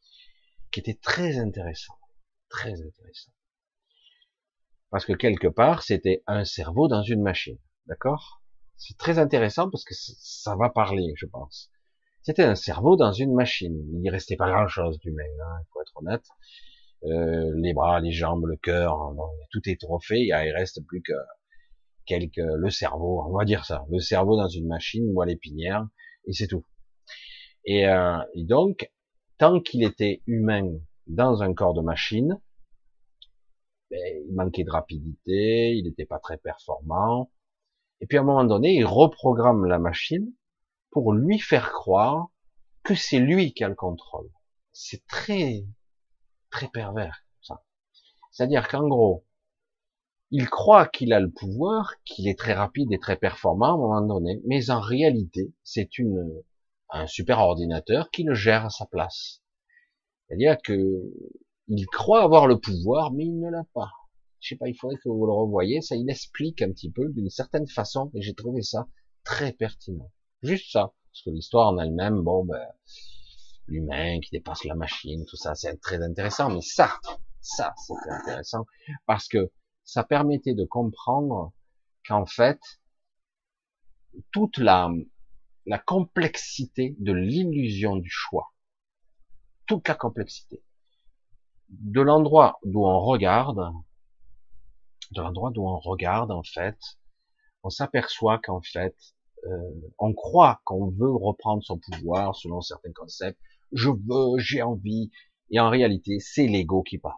qui 0.71 0.79
était 0.79 0.97
très 0.99 1.37
intéressant, 1.37 1.93
très 2.49 2.73
intéressant. 2.73 3.31
Parce 4.89 5.05
que 5.05 5.13
quelque 5.13 5.47
part, 5.47 5.83
c'était 5.83 6.23
un 6.25 6.45
cerveau 6.45 6.87
dans 6.87 7.03
une 7.03 7.21
machine. 7.21 7.59
D'accord? 7.85 8.38
C'est 8.79 8.97
très 8.97 9.19
intéressant 9.19 9.69
parce 9.69 9.83
que 9.83 9.93
ça 9.93 10.55
va 10.55 10.69
parler, 10.69 11.13
je 11.17 11.25
pense. 11.25 11.69
C'était 12.21 12.43
un 12.43 12.55
cerveau 12.55 12.95
dans 12.95 13.11
une 13.11 13.33
machine. 13.33 13.77
Il 13.91 14.01
ne 14.01 14.11
restait 14.11 14.37
pas 14.37 14.49
grand-chose 14.49 14.99
d'humain, 14.99 15.23
hein, 15.23 15.59
il 15.61 15.67
faut 15.71 15.81
être 15.81 15.97
honnête. 15.97 16.25
Euh, 17.03 17.53
les 17.57 17.73
bras, 17.73 17.99
les 17.99 18.11
jambes, 18.11 18.45
le 18.45 18.55
cœur, 18.55 19.13
tout 19.51 19.61
est 19.69 19.79
trop 19.79 19.99
fait. 19.99 20.21
Il 20.21 20.33
reste 20.33 20.85
plus 20.87 21.01
que 21.01 21.13
quelques, 22.05 22.37
le 22.37 22.69
cerveau, 22.69 23.21
on 23.27 23.37
va 23.37 23.43
dire 23.43 23.65
ça. 23.65 23.85
Le 23.89 23.99
cerveau 23.99 24.37
dans 24.37 24.47
une 24.47 24.67
machine, 24.67 25.11
moelle 25.11 25.31
épinière, 25.31 25.85
et 26.25 26.33
c'est 26.33 26.47
tout. 26.47 26.65
Et, 27.65 27.85
euh, 27.85 28.17
donc, 28.35 28.89
tant 29.37 29.59
qu'il 29.59 29.83
était 29.83 30.23
humain 30.25 30.71
dans 31.07 31.43
un 31.43 31.53
corps 31.53 31.73
de 31.73 31.81
machine, 31.81 32.39
ben, 33.91 34.23
il 34.27 34.33
manquait 34.35 34.63
de 34.63 34.71
rapidité, 34.71 35.75
il 35.75 35.83
n'était 35.83 36.05
pas 36.05 36.19
très 36.19 36.37
performant. 36.37 37.29
Et 38.01 38.07
puis 38.07 38.17
à 38.17 38.21
un 38.21 38.23
moment 38.23 38.45
donné, 38.45 38.75
il 38.75 38.85
reprogramme 38.85 39.65
la 39.65 39.79
machine 39.79 40.31
pour 40.91 41.13
lui 41.13 41.39
faire 41.39 41.71
croire 41.71 42.27
que 42.83 42.95
c'est 42.95 43.19
lui 43.19 43.53
qui 43.53 43.63
a 43.63 43.69
le 43.69 43.75
contrôle. 43.75 44.29
C'est 44.71 45.05
très, 45.07 45.65
très 46.49 46.69
pervers, 46.69 47.23
ça. 47.41 47.63
C'est-à-dire 48.31 48.67
qu'en 48.67 48.87
gros, 48.87 49.25
il 50.31 50.49
croit 50.49 50.87
qu'il 50.87 51.11
a 51.13 51.19
le 51.19 51.31
pouvoir, 51.31 51.95
qu'il 52.05 52.27
est 52.27 52.37
très 52.37 52.53
rapide 52.53 52.91
et 52.91 52.99
très 52.99 53.17
performant 53.17 53.67
à 53.67 53.73
un 53.73 53.77
moment 53.77 54.01
donné, 54.01 54.41
mais 54.45 54.69
en 54.69 54.79
réalité, 54.79 55.53
c'est 55.63 55.89
un 56.91 57.07
super 57.07 57.39
ordinateur 57.39 58.11
qui 58.11 58.23
le 58.23 58.35
gère 58.35 58.65
à 58.65 58.69
sa 58.69 58.85
place. 58.85 59.41
C'est-à-dire 60.27 60.57
que 60.63 61.03
il 61.67 61.85
croit 61.87 62.23
avoir 62.23 62.47
le 62.47 62.59
pouvoir, 62.59 63.11
mais 63.11 63.25
il 63.25 63.39
ne 63.39 63.49
l'a 63.49 63.63
pas. 63.73 63.91
Je 64.41 64.49
sais 64.49 64.55
pas, 64.55 64.67
il 64.67 64.75
faudrait 64.75 64.97
que 64.97 65.09
vous 65.09 65.25
le 65.25 65.33
revoyez. 65.33 65.81
Ça, 65.81 65.95
il 65.95 66.09
explique 66.09 66.61
un 66.61 66.71
petit 66.71 66.91
peu 66.91 67.09
d'une 67.09 67.29
certaine 67.29 67.67
façon, 67.67 68.11
et 68.13 68.21
j'ai 68.21 68.33
trouvé 68.33 68.61
ça 68.61 68.87
très 69.23 69.51
pertinent. 69.51 70.11
Juste 70.41 70.71
ça, 70.71 70.93
parce 71.11 71.23
que 71.23 71.29
l'histoire 71.29 71.67
en 71.69 71.77
elle-même, 71.77 72.21
bon, 72.21 72.45
ben, 72.45 72.65
l'humain 73.67 74.19
qui 74.21 74.31
dépasse 74.31 74.63
la 74.63 74.75
machine, 74.75 75.25
tout 75.25 75.35
ça, 75.35 75.55
c'est 75.55 75.75
très 75.77 76.01
intéressant. 76.01 76.49
Mais 76.49 76.61
ça, 76.61 76.99
ça, 77.41 77.73
c'est 77.77 78.11
intéressant 78.11 78.65
parce 79.05 79.27
que 79.27 79.51
ça 79.83 80.03
permettait 80.03 80.53
de 80.53 80.65
comprendre 80.65 81.53
qu'en 82.05 82.25
fait, 82.25 82.59
toute 84.31 84.57
la, 84.57 84.89
la 85.65 85.79
complexité 85.79 86.95
de 86.99 87.13
l'illusion 87.13 87.95
du 87.95 88.09
choix, 88.09 88.53
toute 89.65 89.87
la 89.87 89.95
complexité, 89.95 90.63
de 91.69 92.01
l'endroit 92.01 92.59
d'où 92.63 92.85
on 92.85 92.99
regarde, 92.99 93.61
de 95.11 95.21
l'endroit 95.21 95.51
d'où 95.51 95.65
on 95.67 95.79
regarde, 95.79 96.31
en 96.31 96.43
fait, 96.43 96.77
on 97.63 97.69
s'aperçoit 97.69 98.39
qu'en 98.39 98.61
fait, 98.61 98.95
euh, 99.45 99.91
on 99.97 100.13
croit 100.13 100.61
qu'on 100.65 100.89
veut 100.89 101.11
reprendre 101.11 101.63
son 101.63 101.79
pouvoir 101.79 102.35
selon 102.35 102.61
certains 102.61 102.93
concepts. 102.93 103.39
Je 103.71 103.89
veux, 103.89 104.37
j'ai 104.39 104.61
envie. 104.61 105.11
Et 105.51 105.59
en 105.59 105.69
réalité, 105.69 106.19
c'est 106.19 106.47
l'ego 106.47 106.83
qui 106.83 106.97
parle. 106.97 107.15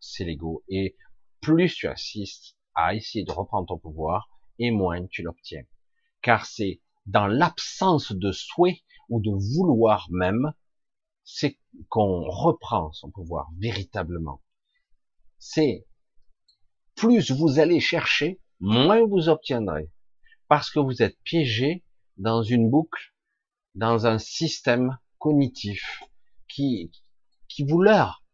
C'est 0.00 0.24
l'ego. 0.24 0.64
Et 0.68 0.96
plus 1.40 1.74
tu 1.74 1.88
assistes 1.88 2.56
à 2.74 2.94
essayer 2.94 3.24
de 3.24 3.32
reprendre 3.32 3.66
ton 3.66 3.78
pouvoir, 3.78 4.28
et 4.58 4.70
moins 4.70 5.06
tu 5.06 5.22
l'obtiens. 5.22 5.64
Car 6.22 6.46
c'est 6.46 6.80
dans 7.06 7.26
l'absence 7.26 8.12
de 8.12 8.32
souhait 8.32 8.82
ou 9.08 9.20
de 9.20 9.30
vouloir 9.30 10.06
même 10.10 10.52
c'est 11.30 11.58
qu'on 11.90 12.22
reprend 12.22 12.90
son 12.92 13.10
pouvoir 13.10 13.50
véritablement. 13.58 14.42
C'est 15.38 15.86
plus 16.98 17.30
vous 17.30 17.58
allez 17.60 17.80
chercher, 17.80 18.40
moins 18.60 19.06
vous 19.06 19.28
obtiendrez. 19.28 19.90
Parce 20.48 20.70
que 20.70 20.80
vous 20.80 21.02
êtes 21.02 21.18
piégé 21.22 21.84
dans 22.16 22.42
une 22.42 22.68
boucle, 22.68 23.14
dans 23.74 24.06
un 24.06 24.18
système 24.18 24.98
cognitif 25.18 26.02
qui, 26.48 26.90
vous 27.68 27.80
leurre. 27.80 28.24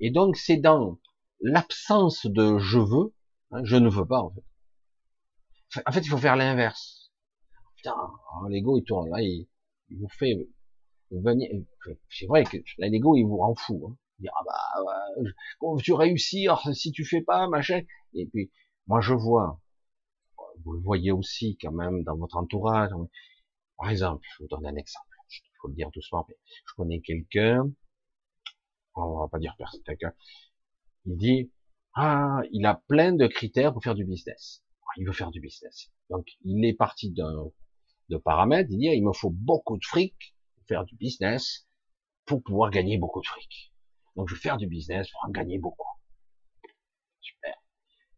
Et 0.00 0.10
donc 0.10 0.36
c'est 0.36 0.56
dans 0.56 0.98
l'absence 1.40 2.26
de 2.26 2.58
je 2.58 2.78
veux, 2.78 3.14
hein, 3.50 3.62
je 3.64 3.76
ne 3.76 3.88
veux 3.88 4.06
pas 4.06 4.20
en 4.20 4.30
fait. 4.30 5.82
En 5.86 5.92
fait, 5.92 6.00
il 6.00 6.08
faut 6.08 6.18
faire 6.18 6.36
l'inverse. 6.36 7.10
Putain, 7.76 7.94
l'ego 8.48 8.78
il 8.78 8.84
tourne 8.84 9.10
là, 9.10 9.20
il, 9.20 9.48
vous 9.90 10.08
fait 10.08 10.48
venir. 11.10 11.48
C'est 12.10 12.26
vrai 12.26 12.44
que 12.44 12.56
l'ego 12.78 13.16
il 13.16 13.24
vous 13.24 13.38
rend 13.38 13.54
fou. 13.54 13.88
Hein. 13.88 13.96
Ah 14.26 14.42
bah, 14.44 15.78
tu 15.82 15.92
réussir 15.92 16.60
si 16.74 16.92
tu 16.92 17.04
fais 17.04 17.22
pas 17.22 17.48
machin. 17.48 17.82
Et 18.14 18.26
puis 18.26 18.50
moi 18.86 19.00
je 19.00 19.14
vois, 19.14 19.60
vous 20.64 20.72
le 20.72 20.80
voyez 20.80 21.12
aussi 21.12 21.56
quand 21.60 21.72
même 21.72 22.02
dans 22.04 22.16
votre 22.16 22.36
entourage. 22.36 22.90
Par 23.76 23.90
exemple, 23.90 24.26
je 24.32 24.42
vous 24.42 24.48
donne 24.48 24.66
un 24.66 24.76
exemple. 24.76 25.06
Il 25.30 25.60
faut 25.60 25.68
le 25.68 25.74
dire 25.74 25.90
doucement. 25.90 26.24
Mais 26.28 26.36
je 26.66 26.74
connais 26.76 27.00
quelqu'un, 27.00 27.70
on 28.94 29.20
va 29.20 29.28
pas 29.28 29.38
dire 29.38 29.56
quelqu'un. 29.84 30.12
Il 31.06 31.16
dit, 31.16 31.52
ah, 31.94 32.40
il 32.52 32.66
a 32.66 32.74
plein 32.88 33.12
de 33.12 33.26
critères 33.26 33.72
pour 33.72 33.82
faire 33.82 33.94
du 33.94 34.04
business. 34.04 34.62
Il 34.96 35.06
veut 35.06 35.12
faire 35.12 35.30
du 35.30 35.40
business. 35.40 35.90
Donc, 36.10 36.26
il 36.42 36.64
est 36.64 36.74
parti 36.74 37.10
d'un, 37.10 37.50
de 38.08 38.16
paramètres. 38.16 38.70
Il 38.72 38.78
dit, 38.78 38.86
il 38.86 39.04
me 39.04 39.12
faut 39.12 39.30
beaucoup 39.30 39.76
de 39.76 39.84
fric 39.84 40.34
pour 40.54 40.64
faire 40.66 40.84
du 40.84 40.96
business 40.96 41.68
pour 42.24 42.42
pouvoir 42.42 42.70
gagner 42.70 42.98
beaucoup 42.98 43.20
de 43.20 43.26
fric. 43.26 43.72
Donc, 44.18 44.28
je 44.28 44.34
vais 44.34 44.40
faire 44.40 44.56
du 44.56 44.66
business 44.66 45.08
pour 45.12 45.24
en 45.24 45.30
gagner 45.30 45.58
beaucoup. 45.60 45.86
Super. 47.20 47.54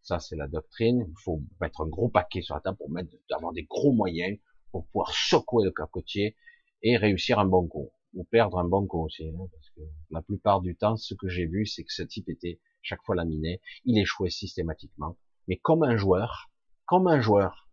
Ça, 0.01 0.19
c'est 0.19 0.35
la 0.35 0.49
doctrine. 0.49 1.05
Il 1.07 1.23
faut 1.23 1.43
mettre 1.61 1.83
un 1.83 1.89
gros 1.89 2.09
paquet 2.09 2.41
sur 2.41 2.55
la 2.55 2.63
table 2.63 2.79
pour 2.79 2.89
mettre, 2.91 3.11
avoir 3.37 3.53
des 3.53 3.65
gros 3.65 3.93
moyens 3.93 4.39
pour 4.73 4.87
pouvoir 4.87 5.13
secouer 5.13 5.67
le 5.67 5.73
capotier 5.73 6.37
et 6.83 6.97
réussir 6.97 7.39
un 7.39 7.45
bon 7.45 7.69
coup. 7.69 7.91
Ou 8.15 8.25
perdre 8.25 8.59
un 8.59 8.65
bon 8.65 8.87
coup 8.87 9.05
aussi. 9.05 9.29
Hein, 9.29 9.47
parce 9.53 9.69
que 9.77 9.83
la 10.09 10.23
plupart 10.23 10.63
du 10.63 10.75
temps, 10.75 10.97
ce 10.97 11.13
que 11.13 11.29
j'ai 11.29 11.45
vu, 11.45 11.67
c'est 11.67 11.85
que 11.85 11.93
ce 11.93 12.03
type 12.03 12.31
était 12.31 12.61
chaque 12.81 13.03
fois 13.03 13.15
laminé, 13.15 13.61
il 13.85 13.99
échouait 13.99 14.31
systématiquement. 14.31 15.19
Mais 15.49 15.59
comme 15.59 15.83
un 15.83 15.99
joueur, 15.99 16.51
comme 16.87 17.09
un 17.09 17.21
joueur, 17.21 17.70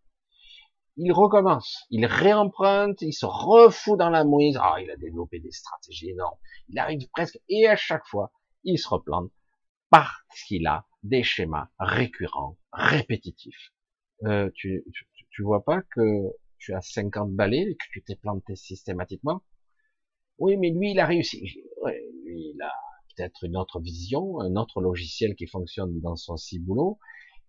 il 0.97 1.11
recommence, 1.11 1.85
il 1.91 2.05
réemprunte, 2.05 3.01
il 3.01 3.13
se 3.13 3.25
refout 3.25 3.97
dans 3.97 4.09
la 4.09 4.23
mouise. 4.23 4.57
Ah, 4.59 4.77
il 4.81 4.89
a 4.89 4.95
développé 4.95 5.39
des 5.39 5.51
stratégies 5.51 6.09
énormes. 6.09 6.37
Il 6.69 6.79
arrive 6.79 7.07
presque, 7.13 7.39
et 7.49 7.67
à 7.67 7.75
chaque 7.75 8.05
fois, 8.05 8.31
il 8.63 8.77
se 8.77 8.89
replante 8.89 9.31
parce 9.89 10.43
qu'il 10.47 10.65
a 10.67 10.85
des 11.03 11.23
schémas 11.23 11.69
récurrents, 11.79 12.57
répétitifs. 12.73 13.71
Euh, 14.23 14.49
tu, 14.55 14.83
tu, 15.29 15.43
vois 15.43 15.63
pas 15.63 15.81
que 15.81 16.33
tu 16.57 16.73
as 16.73 16.81
50 16.81 17.31
balais 17.33 17.61
et 17.61 17.75
que 17.75 17.85
tu 17.91 18.03
t'es 18.03 18.15
planté 18.15 18.55
systématiquement? 18.55 19.43
Oui, 20.39 20.57
mais 20.57 20.71
lui, 20.71 20.91
il 20.91 20.99
a 20.99 21.05
réussi. 21.05 21.39
lui, 22.25 22.53
il 22.53 22.61
a 22.61 22.73
peut-être 23.15 23.43
une 23.43 23.55
autre 23.55 23.79
vision, 23.79 24.41
un 24.41 24.55
autre 24.55 24.81
logiciel 24.81 25.35
qui 25.35 25.47
fonctionne 25.47 25.99
dans 26.01 26.15
son 26.15 26.37
ciboulot. 26.37 26.99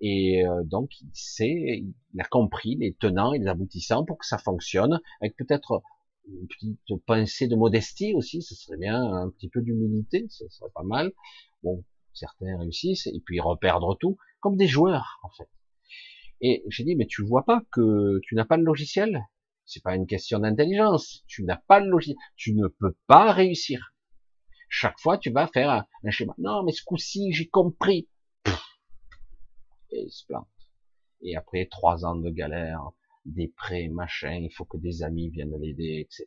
Et 0.00 0.46
euh, 0.46 0.62
donc, 0.64 0.90
il 1.00 1.10
sait, 1.12 1.82
il 2.14 2.20
a 2.20 2.24
compris 2.24 2.76
les 2.76 2.94
tenants 2.94 3.32
et 3.32 3.38
les 3.38 3.46
aboutissants 3.46 4.04
pour 4.04 4.18
que 4.18 4.26
ça 4.26 4.38
fonctionne, 4.38 5.00
avec 5.20 5.36
peut-être 5.36 5.82
une 6.28 6.46
petite 6.46 7.04
pincée 7.06 7.48
de 7.48 7.56
modestie 7.56 8.14
aussi, 8.14 8.42
ce 8.42 8.54
serait 8.54 8.76
bien, 8.76 9.02
un 9.02 9.30
petit 9.30 9.48
peu 9.48 9.62
d'humilité, 9.62 10.26
ce 10.28 10.46
serait 10.48 10.70
pas 10.74 10.82
mal. 10.82 11.12
Bon, 11.62 11.84
certains 12.12 12.58
réussissent, 12.58 13.06
et 13.06 13.20
puis 13.24 13.40
reperdre 13.40 13.96
tout, 13.98 14.18
comme 14.40 14.56
des 14.56 14.68
joueurs, 14.68 15.18
en 15.22 15.30
fait. 15.30 15.48
Et 16.40 16.62
j'ai 16.68 16.84
dit, 16.84 16.94
mais 16.94 17.06
tu 17.06 17.24
vois 17.24 17.44
pas 17.44 17.62
que 17.72 18.20
tu 18.22 18.34
n'as 18.34 18.44
pas 18.44 18.58
de 18.58 18.62
logiciel? 18.62 19.26
C'est 19.64 19.82
pas 19.82 19.96
une 19.96 20.06
question 20.06 20.38
d'intelligence. 20.38 21.24
Tu 21.26 21.44
n'as 21.44 21.56
pas 21.56 21.80
de 21.80 21.86
logiciel. 21.86 22.16
Tu 22.36 22.54
ne 22.54 22.68
peux 22.68 22.96
pas 23.06 23.32
réussir. 23.32 23.92
Chaque 24.68 24.98
fois, 24.98 25.18
tu 25.18 25.30
vas 25.30 25.46
faire 25.46 25.86
un, 26.04 26.10
schéma. 26.10 26.34
Non, 26.38 26.62
mais 26.62 26.72
ce 26.72 26.82
coup-ci, 26.84 27.32
j'ai 27.32 27.48
compris. 27.48 28.08
Et 29.90 30.02
il 30.02 30.10
se 30.10 30.24
plante. 30.26 30.48
Et 31.22 31.36
après 31.36 31.66
trois 31.66 32.04
ans 32.04 32.16
de 32.16 32.30
galère, 32.30 32.90
des 33.24 33.48
prêts, 33.48 33.88
machin, 33.88 34.34
il 34.34 34.50
faut 34.52 34.64
que 34.64 34.76
des 34.76 35.02
amis 35.02 35.28
viennent 35.30 35.56
l'aider, 35.60 36.06
etc. 36.06 36.26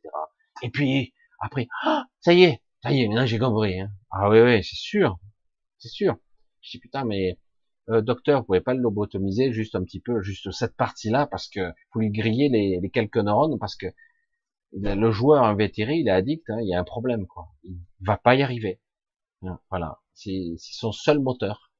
Et 0.63 0.69
puis, 0.69 1.13
après, 1.39 1.67
ah, 1.83 2.05
ça 2.19 2.33
y 2.33 2.43
est, 2.43 2.61
ça 2.83 2.91
y 2.91 3.01
est, 3.01 3.07
maintenant 3.07 3.25
j'ai 3.25 3.39
compris. 3.39 3.79
Hein. 3.79 3.91
Ah 4.11 4.29
oui, 4.29 4.41
oui, 4.41 4.63
c'est 4.63 4.75
sûr, 4.75 5.19
c'est 5.77 5.89
sûr. 5.89 6.17
Je 6.61 6.71
dis 6.71 6.79
putain, 6.79 7.05
mais 7.05 7.39
euh, 7.89 8.01
docteur, 8.01 8.41
vous 8.41 8.45
pouvez 8.47 8.61
pas 8.61 8.73
le 8.73 8.81
lobotomiser 8.81 9.51
juste 9.53 9.75
un 9.75 9.83
petit 9.83 9.99
peu, 9.99 10.21
juste 10.21 10.51
cette 10.51 10.75
partie-là, 10.75 11.27
parce 11.27 11.47
que 11.47 11.71
faut 11.91 11.99
lui 11.99 12.11
griller 12.11 12.49
les, 12.49 12.79
les 12.81 12.89
quelques 12.89 13.17
neurones, 13.17 13.57
parce 13.59 13.75
que 13.75 13.87
le 14.73 15.11
joueur 15.11 15.43
invétéré, 15.43 15.95
il 15.95 16.07
est 16.07 16.11
addict, 16.11 16.49
hein, 16.49 16.59
il 16.61 16.69
y 16.69 16.75
a 16.75 16.79
un 16.79 16.83
problème, 16.83 17.27
quoi. 17.27 17.47
Il 17.63 17.77
va 18.01 18.17
pas 18.17 18.35
y 18.35 18.43
arriver. 18.43 18.79
Hein, 19.43 19.59
voilà, 19.69 19.99
c'est 20.13 20.55
son 20.57 20.91
seul 20.91 21.19
moteur. 21.19 21.70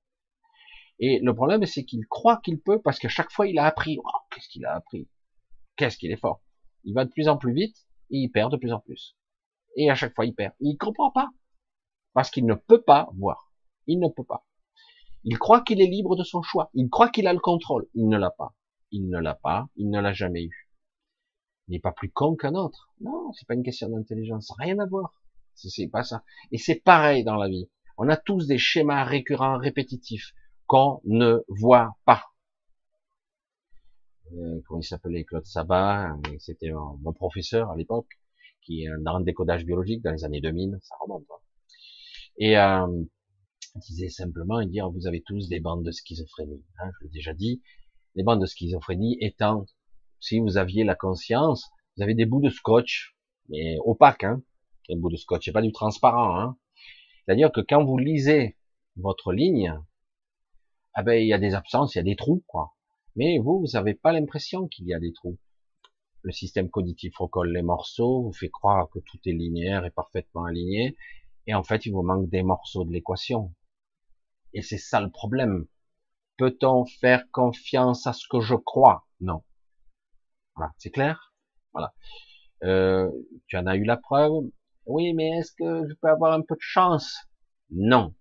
Et 1.02 1.20
le 1.20 1.36
problème, 1.36 1.66
c'est 1.66 1.84
qu'il 1.84 2.06
croit 2.08 2.40
qu'il 2.44 2.62
peut 2.62 2.82
parce 2.82 3.00
qu'à 3.00 3.10
chaque 3.10 3.32
fois, 3.32 3.48
il 3.48 3.60
a 3.60 3.66
appris. 3.66 3.98
Qu'est-ce 4.30 4.48
qu'il 4.48 4.66
a 4.66 4.74
appris? 4.74 5.10
Qu'est-ce 5.76 5.98
qu'il 5.98 6.12
est 6.12 6.18
fort? 6.18 6.42
Il 6.86 6.94
va 6.94 7.04
de 7.04 7.10
plus 7.10 7.28
en 7.28 7.38
plus 7.38 7.54
vite 7.54 7.76
et 8.10 8.20
il 8.20 8.30
perd 8.30 8.52
de 8.52 8.58
plus 8.58 8.72
en 8.72 8.80
plus. 8.80 9.18
Et 9.76 9.90
à 9.90 9.96
chaque 9.96 10.16
fois, 10.16 10.26
il 10.26 10.34
perd. 10.34 10.54
Il 10.62 10.78
comprend 10.78 11.12
pas 11.12 11.30
parce 12.14 12.32
qu'il 12.32 12.46
ne 12.46 12.54
peut 12.54 12.82
pas 12.82 13.10
voir. 13.18 13.52
Il 13.88 14.00
ne 14.00 14.08
peut 14.08 14.24
pas. 14.24 14.46
Il 15.26 15.38
croit 15.38 15.62
qu'il 15.62 15.82
est 15.82 15.88
libre 15.88 16.16
de 16.16 16.24
son 16.24 16.42
choix. 16.42 16.70
Il 16.74 16.90
croit 16.90 17.10
qu'il 17.10 17.28
a 17.28 17.34
le 17.34 17.40
contrôle. 17.40 17.90
Il 17.94 18.08
ne 18.08 18.18
l'a 18.18 18.32
pas. 18.32 18.56
Il 18.92 19.10
ne 19.10 19.20
l'a 19.20 19.36
pas. 19.36 19.68
Il 19.76 19.90
ne 19.90 20.00
l'a 20.00 20.14
jamais 20.14 20.46
eu 20.46 20.72
il 21.72 21.76
n'est 21.76 21.80
pas 21.80 21.94
plus 21.94 22.12
con 22.12 22.36
qu'un 22.36 22.56
autre. 22.56 22.90
Non, 23.00 23.32
c'est 23.32 23.48
pas 23.48 23.54
une 23.54 23.64
question 23.64 23.88
d'intelligence, 23.88 24.52
rien 24.60 24.78
à 24.80 24.86
voir. 24.86 25.14
C'est 25.56 25.88
pas 25.88 26.04
ça. 26.04 26.22
Et 26.52 26.58
c'est 26.58 26.76
pareil 26.76 27.24
dans 27.24 27.38
la 27.38 27.48
vie. 27.48 27.70
On 27.98 28.10
a 28.10 28.18
tous 28.18 28.46
des 28.46 28.58
schémas 28.58 29.06
récurrents, 29.06 29.58
répétitifs, 29.58 30.34
qu'on 30.72 31.02
ne 31.04 31.44
voit 31.50 31.98
pas. 32.06 32.24
Euh, 34.32 34.62
comment 34.66 34.80
il 34.80 34.86
s'appelait 34.86 35.26
Claude 35.26 35.46
Sabat, 35.46 36.16
c'était 36.40 36.72
mon 36.72 37.12
professeur 37.12 37.72
à 37.72 37.76
l'époque, 37.76 38.08
qui 38.62 38.86
est 38.86 38.90
dans 39.02 39.18
le 39.18 39.26
décodage 39.26 39.66
biologique 39.66 40.02
dans 40.02 40.14
les 40.14 40.24
années 40.24 40.40
2000, 40.40 40.78
ça 40.82 40.96
remonte. 41.02 41.26
Hein. 41.30 41.42
Et 42.38 42.58
euh, 42.58 42.88
il 43.76 43.82
disait 43.82 44.08
simplement, 44.08 44.62
il 44.62 44.70
dit, 44.70 44.80
vous 44.80 45.08
avez 45.08 45.22
tous 45.22 45.50
des 45.50 45.60
bandes 45.60 45.84
de 45.84 45.92
schizophrénie. 45.92 46.64
Hein, 46.80 46.90
je 47.02 47.04
l'ai 47.06 47.12
déjà 47.12 47.34
dit, 47.34 47.62
les 48.16 48.24
bandes 48.24 48.40
de 48.40 48.46
schizophrénie 48.46 49.18
étant 49.20 49.66
si 50.22 50.40
vous 50.40 50.56
aviez 50.56 50.86
la 50.86 50.96
conscience, 50.96 51.70
vous 51.98 52.04
avez 52.04 52.14
des 52.14 52.26
bouts 52.26 52.40
de 52.40 52.50
scotch, 52.50 53.18
mais 53.50 53.76
opaques, 53.84 54.24
hein. 54.24 54.42
Un 54.90 54.96
bout 54.96 55.10
de 55.10 55.18
scotch, 55.18 55.44
c'est 55.44 55.52
pas 55.52 55.62
du 55.62 55.74
transparent, 55.74 56.40
hein. 56.40 56.58
C'est-à-dire 57.26 57.52
que 57.52 57.60
quand 57.60 57.84
vous 57.84 57.98
lisez 57.98 58.56
votre 58.96 59.34
ligne, 59.34 59.78
ah 60.94 61.04
ben, 61.04 61.14
il 61.14 61.28
y 61.28 61.34
a 61.34 61.40
des 61.40 61.54
absences, 61.54 61.96
il 61.96 62.00
y 62.00 62.02
a 62.02 62.04
des 62.04 62.16
trous, 62.16 62.44
quoi. 62.48 62.74
Mais 63.16 63.40
vous, 63.40 63.60
vous 63.60 63.74
n'avez 63.74 63.94
pas 63.94 64.12
l'impression 64.12 64.68
qu'il 64.68 64.88
y 64.88 64.94
a 64.94 65.00
des 65.00 65.14
trous. 65.14 65.38
Le 66.24 66.32
système 66.32 66.70
cognitif 66.70 67.18
recolle 67.18 67.52
les 67.52 67.62
morceaux, 67.62 68.24
vous 68.24 68.34
fait 68.34 68.50
croire 68.50 68.90
que 68.90 69.00
tout 69.00 69.20
est 69.26 69.32
linéaire 69.32 69.86
et 69.86 69.92
parfaitement 69.92 70.46
aligné, 70.46 70.96
et 71.48 71.54
en 71.54 71.64
fait, 71.64 71.86
il 71.86 71.92
vous 71.92 72.04
manque 72.04 72.30
des 72.30 72.44
morceaux 72.44 72.86
de 72.86 72.92
l'équation. 72.92 73.54
Et 74.54 74.62
c'est 74.62 74.78
ça 74.78 75.02
le 75.02 75.10
problème. 75.10 75.66
Peut-on 76.38 76.86
faire 76.86 77.30
confiance 77.32 78.06
à 78.08 78.14
ce 78.14 78.28
que 78.30 78.40
je 78.40 78.56
crois? 78.56 79.08
Non. 79.20 79.44
Voilà, 80.56 80.74
c'est 80.78 80.92
clair? 80.92 81.34
Voilà. 81.74 81.94
Euh, 82.64 83.10
tu 83.48 83.58
en 83.58 83.66
as 83.66 83.76
eu 83.76 83.84
la 83.84 83.98
preuve? 83.98 84.44
Oui, 84.86 85.14
mais 85.14 85.30
est-ce 85.38 85.54
que 85.54 85.88
je 85.88 85.94
peux 85.96 86.10
avoir 86.10 86.34
un 86.34 86.42
peu 86.42 86.56
de 86.56 86.62
chance? 86.62 87.18
Non. 87.72 88.14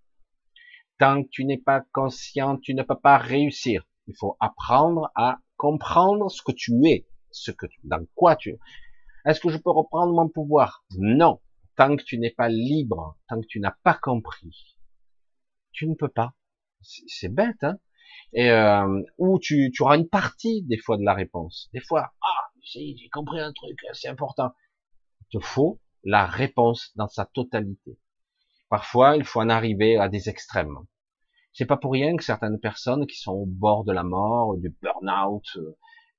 Tant 1.01 1.24
que 1.24 1.28
tu 1.30 1.46
n'es 1.46 1.57
pas 1.57 1.82
conscient, 1.92 2.59
tu 2.59 2.74
ne 2.74 2.82
peux 2.82 2.98
pas 2.98 3.16
réussir. 3.16 3.84
Il 4.07 4.14
faut 4.18 4.36
apprendre 4.38 5.11
à 5.16 5.38
comprendre 5.57 6.30
ce 6.30 6.42
que 6.42 6.53
tu 6.53 6.72
es, 6.86 7.09
ce 7.30 7.51
que 7.51 7.64
dans 7.84 8.05
quoi 8.14 8.36
tu 8.36 8.51
es. 8.51 8.59
Est-ce 9.24 9.40
que 9.40 9.48
je 9.48 9.57
peux 9.57 9.70
reprendre 9.70 10.12
mon 10.12 10.28
pouvoir? 10.28 10.84
Non. 10.98 11.40
Tant 11.76 11.96
que 11.96 12.03
tu 12.03 12.18
n'es 12.18 12.30
pas 12.30 12.51
libre, 12.51 13.16
tant 13.28 13.40
que 13.40 13.46
tu 13.46 13.61
n'as 13.61 13.74
pas 13.82 13.94
compris, 13.94 14.76
tu 15.72 15.88
ne 15.88 15.94
peux 15.94 16.09
pas. 16.09 16.34
C'est 16.82 17.32
bête, 17.32 17.62
hein? 17.64 17.78
Et 18.34 18.51
euh, 18.51 19.03
où 19.16 19.38
tu, 19.38 19.70
tu 19.72 19.82
auras 19.82 19.96
une 19.96 20.09
partie 20.09 20.62
des 20.64 20.76
fois 20.76 20.98
de 20.98 21.05
la 21.05 21.14
réponse. 21.14 21.70
Des 21.72 21.80
fois, 21.80 22.12
ah, 22.22 22.51
j'ai 22.62 23.09
compris 23.11 23.40
un 23.40 23.55
truc, 23.55 23.78
c'est 23.94 24.09
important. 24.09 24.53
Il 25.22 25.38
te 25.38 25.44
faut 25.44 25.80
la 26.05 26.26
réponse 26.26 26.92
dans 26.96 27.09
sa 27.09 27.24
totalité. 27.24 27.98
Parfois, 28.68 29.16
il 29.16 29.24
faut 29.24 29.40
en 29.40 29.48
arriver 29.48 29.96
à 29.96 30.09
des 30.09 30.28
extrêmes. 30.28 30.76
C'est 31.53 31.66
pas 31.66 31.76
pour 31.76 31.92
rien 31.92 32.16
que 32.16 32.24
certaines 32.24 32.61
personnes 32.61 33.07
qui 33.07 33.16
sont 33.16 33.32
au 33.32 33.46
bord 33.46 33.84
de 33.84 33.92
la 33.92 34.05
mort, 34.05 34.57
du 34.57 34.74
burn-out, 34.82 35.44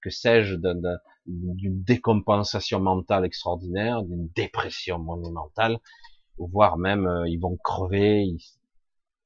que 0.02 0.10
sais-je, 0.10 0.56
d'une 1.26 1.84
décompensation 1.84 2.80
mentale 2.80 3.26
extraordinaire, 3.26 4.04
d'une 4.04 4.28
dépression 4.30 5.00
monumentale, 5.00 5.80
voire 6.38 6.78
même 6.78 7.08
euh, 7.08 7.30
ils 7.30 7.40
vont 7.40 7.58
crever, 7.64 8.36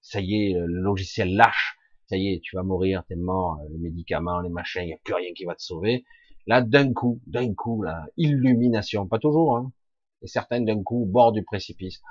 ça 0.02 0.20
y 0.20 0.36
est, 0.36 0.54
le 0.54 0.66
logiciel 0.82 1.36
lâche, 1.36 1.78
ça 2.08 2.18
y 2.18 2.34
est, 2.34 2.42
tu 2.42 2.56
vas 2.56 2.64
mourir, 2.64 3.04
t'es 3.08 3.16
mort, 3.16 3.60
euh, 3.62 3.70
les 3.72 3.80
médicaments, 3.80 4.42
les 4.42 4.50
machins, 4.50 4.84
il 4.84 4.88
n'y 4.88 4.94
a 4.94 4.98
plus 5.04 5.14
rien 5.14 5.34
qui 5.34 5.46
va 5.46 5.56
te 5.56 5.62
sauver. 5.62 6.06
Là, 6.48 6.62
d'un 6.62 6.94
coup, 6.94 7.22
d'un 7.26 7.54
coup, 7.56 7.82
là, 7.82 8.06
illumination, 8.18 9.08
pas 9.08 9.18
toujours, 9.18 9.58
hein. 9.58 9.72
Et 10.22 10.28
certaines 10.28 10.66
d'un 10.66 10.84
coup, 10.84 11.06
bord 11.06 11.32
du 11.32 11.44
précipice. 11.44 12.02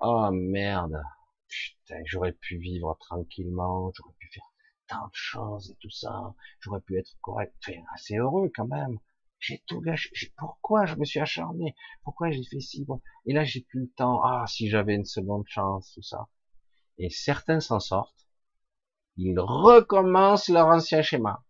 Oh 0.00 0.30
merde, 0.32 1.00
putain, 1.48 2.00
j'aurais 2.04 2.32
pu 2.32 2.58
vivre 2.58 2.96
tranquillement, 3.00 3.90
j'aurais 3.94 4.14
pu 4.18 4.28
faire 4.32 4.44
tant 4.88 5.06
de 5.06 5.14
choses 5.14 5.70
et 5.70 5.76
tout 5.80 5.90
ça, 5.90 6.34
j'aurais 6.60 6.80
pu 6.80 6.98
être 6.98 7.16
correct, 7.20 7.54
enfin, 7.66 7.78
assez 7.94 8.16
heureux 8.16 8.50
quand 8.54 8.68
même. 8.68 8.98
J'ai 9.38 9.62
tout 9.66 9.80
gâché. 9.80 10.10
Pourquoi 10.36 10.86
je 10.86 10.94
me 10.96 11.04
suis 11.04 11.20
acharné? 11.20 11.74
Pourquoi 12.04 12.30
j'ai 12.30 12.44
fait 12.44 12.60
ci? 12.60 12.86
Et 13.26 13.32
là, 13.32 13.44
j'ai 13.44 13.60
plus 13.62 13.80
le 13.82 13.90
temps. 13.96 14.22
Ah, 14.24 14.44
si 14.48 14.68
j'avais 14.68 14.94
une 14.94 15.04
seconde 15.04 15.44
chance, 15.46 15.92
tout 15.94 16.02
ça. 16.02 16.28
Et 16.98 17.10
certains 17.10 17.60
s'en 17.60 17.80
sortent. 17.80 18.26
Ils 19.18 19.38
recommencent 19.38 20.48
leur 20.48 20.68
ancien 20.68 21.02
schéma. 21.02 21.44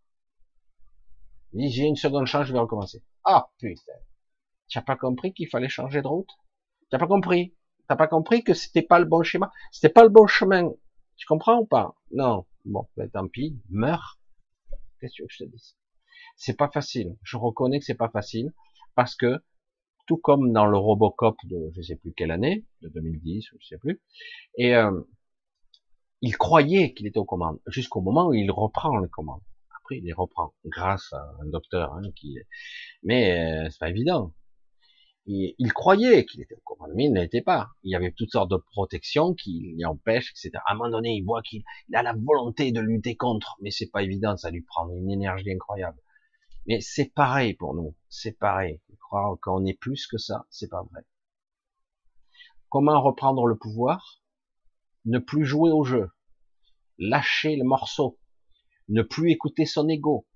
J'ai 1.55 1.83
une 1.87 1.97
seconde 1.97 2.27
chance, 2.27 2.47
je 2.47 2.53
vais 2.53 2.59
recommencer. 2.61 3.03
Ah, 3.25 3.51
putain. 3.59 3.93
Tu 4.69 4.79
n'as 4.79 4.85
pas 4.85 4.97
compris 4.97 5.35
qu'il 5.35 5.49
fallait 5.49 5.69
changer 5.69 6.03
de 6.03 6.09
route? 6.09 6.31
Tu 6.83 6.87
n'as 6.93 6.99
pas 6.99 7.07
compris? 7.09 7.57
T'as 7.89 7.97
pas 7.97 8.09
compris 8.09 8.43
que 8.43 8.55
c'était 8.55 8.83
pas 8.83 8.99
le 8.99 9.05
bon 9.05 9.23
schéma? 9.23 9.53
C'était 9.71 9.93
pas 9.93 10.03
le 10.03 10.09
bon 10.09 10.27
chemin. 10.27 10.71
Tu 11.17 11.27
comprends 11.27 11.59
ou 11.59 11.67
pas? 11.67 11.95
Non. 12.13 12.47
Bon, 12.65 12.87
ben, 12.97 13.09
tant 13.09 13.29
pis. 13.29 13.59
Meurs. 13.71 14.19
Qu'est-ce 15.01 15.23
que 15.23 15.29
je 15.29 15.45
te 15.45 15.51
dis 15.51 15.77
C'est 16.37 16.57
pas 16.57 16.69
facile. 16.69 17.17
Je 17.23 17.37
reconnais 17.37 17.79
que 17.79 17.85
c'est 17.85 17.95
pas 17.95 18.09
facile 18.09 18.53
parce 18.95 19.15
que 19.15 19.41
tout 20.07 20.17
comme 20.17 20.53
dans 20.53 20.67
le 20.67 20.77
Robocop 20.77 21.37
de 21.45 21.71
je 21.75 21.83
sais 21.83 21.97
plus 21.97 22.13
quelle 22.13 22.31
année, 22.31 22.65
de 22.83 22.89
2010 22.89 23.53
ou 23.53 23.57
je 23.61 23.67
sais 23.67 23.79
plus, 23.79 24.01
et 24.57 24.75
euh, 24.75 25.01
il 26.23 26.37
croyait 26.37 26.95
qu'il 26.95 27.07
était 27.07 27.19
aux 27.19 27.25
commandes 27.25 27.59
jusqu'au 27.67 28.01
moment 28.01 28.29
où 28.29 28.35
il 28.35 28.51
reprend 28.51 28.99
les 28.99 29.09
commandes. 29.09 29.43
Après, 29.79 29.99
il 29.99 30.05
les 30.05 30.13
reprend 30.13 30.55
grâce 30.65 31.13
à 31.13 31.35
un 31.43 31.47
docteur 31.47 31.95
hein, 31.95 32.03
qui. 32.15 32.39
Mais 33.03 33.65
euh, 33.67 33.69
c'est 33.71 33.79
pas 33.79 33.91
évident 33.91 34.33
il 35.27 35.73
croyait 35.73 36.25
qu'il 36.25 36.41
était 36.41 36.55
au 36.55 36.61
commandement, 36.65 36.95
mais 36.97 37.05
il 37.07 37.13
n'était 37.13 37.43
pas. 37.43 37.71
Il 37.83 37.91
y 37.91 37.97
avait 37.97 38.13
toutes 38.13 38.31
sortes 38.31 38.51
de 38.51 38.57
protections 38.57 39.35
qui 39.35 39.75
l'y 39.77 39.85
empêchent, 39.85 40.31
etc. 40.31 40.63
À 40.67 40.73
un 40.73 40.77
moment 40.77 40.91
donné, 40.91 41.15
il 41.15 41.25
voit 41.25 41.43
qu'il 41.43 41.65
a 41.93 42.03
la 42.03 42.15
volonté 42.15 42.71
de 42.71 42.81
lutter 42.81 43.17
contre, 43.17 43.57
mais 43.61 43.71
c'est 43.71 43.91
pas 43.91 44.03
évident, 44.03 44.37
ça 44.37 44.51
lui 44.51 44.63
prend 44.63 44.89
une 44.89 45.11
énergie 45.11 45.53
incroyable. 45.53 45.99
Mais 46.69 46.81
c'est 46.81 47.13
pareil 47.13 47.55
pour 47.55 47.75
nous, 47.75 47.95
c'est 48.09 48.39
pareil. 48.39 48.81
Croire 49.01 49.37
qu'on 49.41 49.65
est 49.67 49.79
plus 49.79 50.07
que 50.07 50.19
ça, 50.19 50.47
c'est 50.51 50.69
pas 50.69 50.83
vrai. 50.83 51.03
Comment 52.69 53.01
reprendre 53.01 53.47
le 53.47 53.57
pouvoir? 53.57 54.23
Ne 55.05 55.21
plus 55.21 55.45
jouer 55.45 55.71
au 55.71 55.85
jeu, 55.85 56.11
lâcher 56.99 57.55
le 57.57 57.65
morceau, 57.65 58.19
ne 58.89 59.03
plus 59.03 59.31
écouter 59.31 59.65
son 59.65 59.89
ego, 59.89 60.27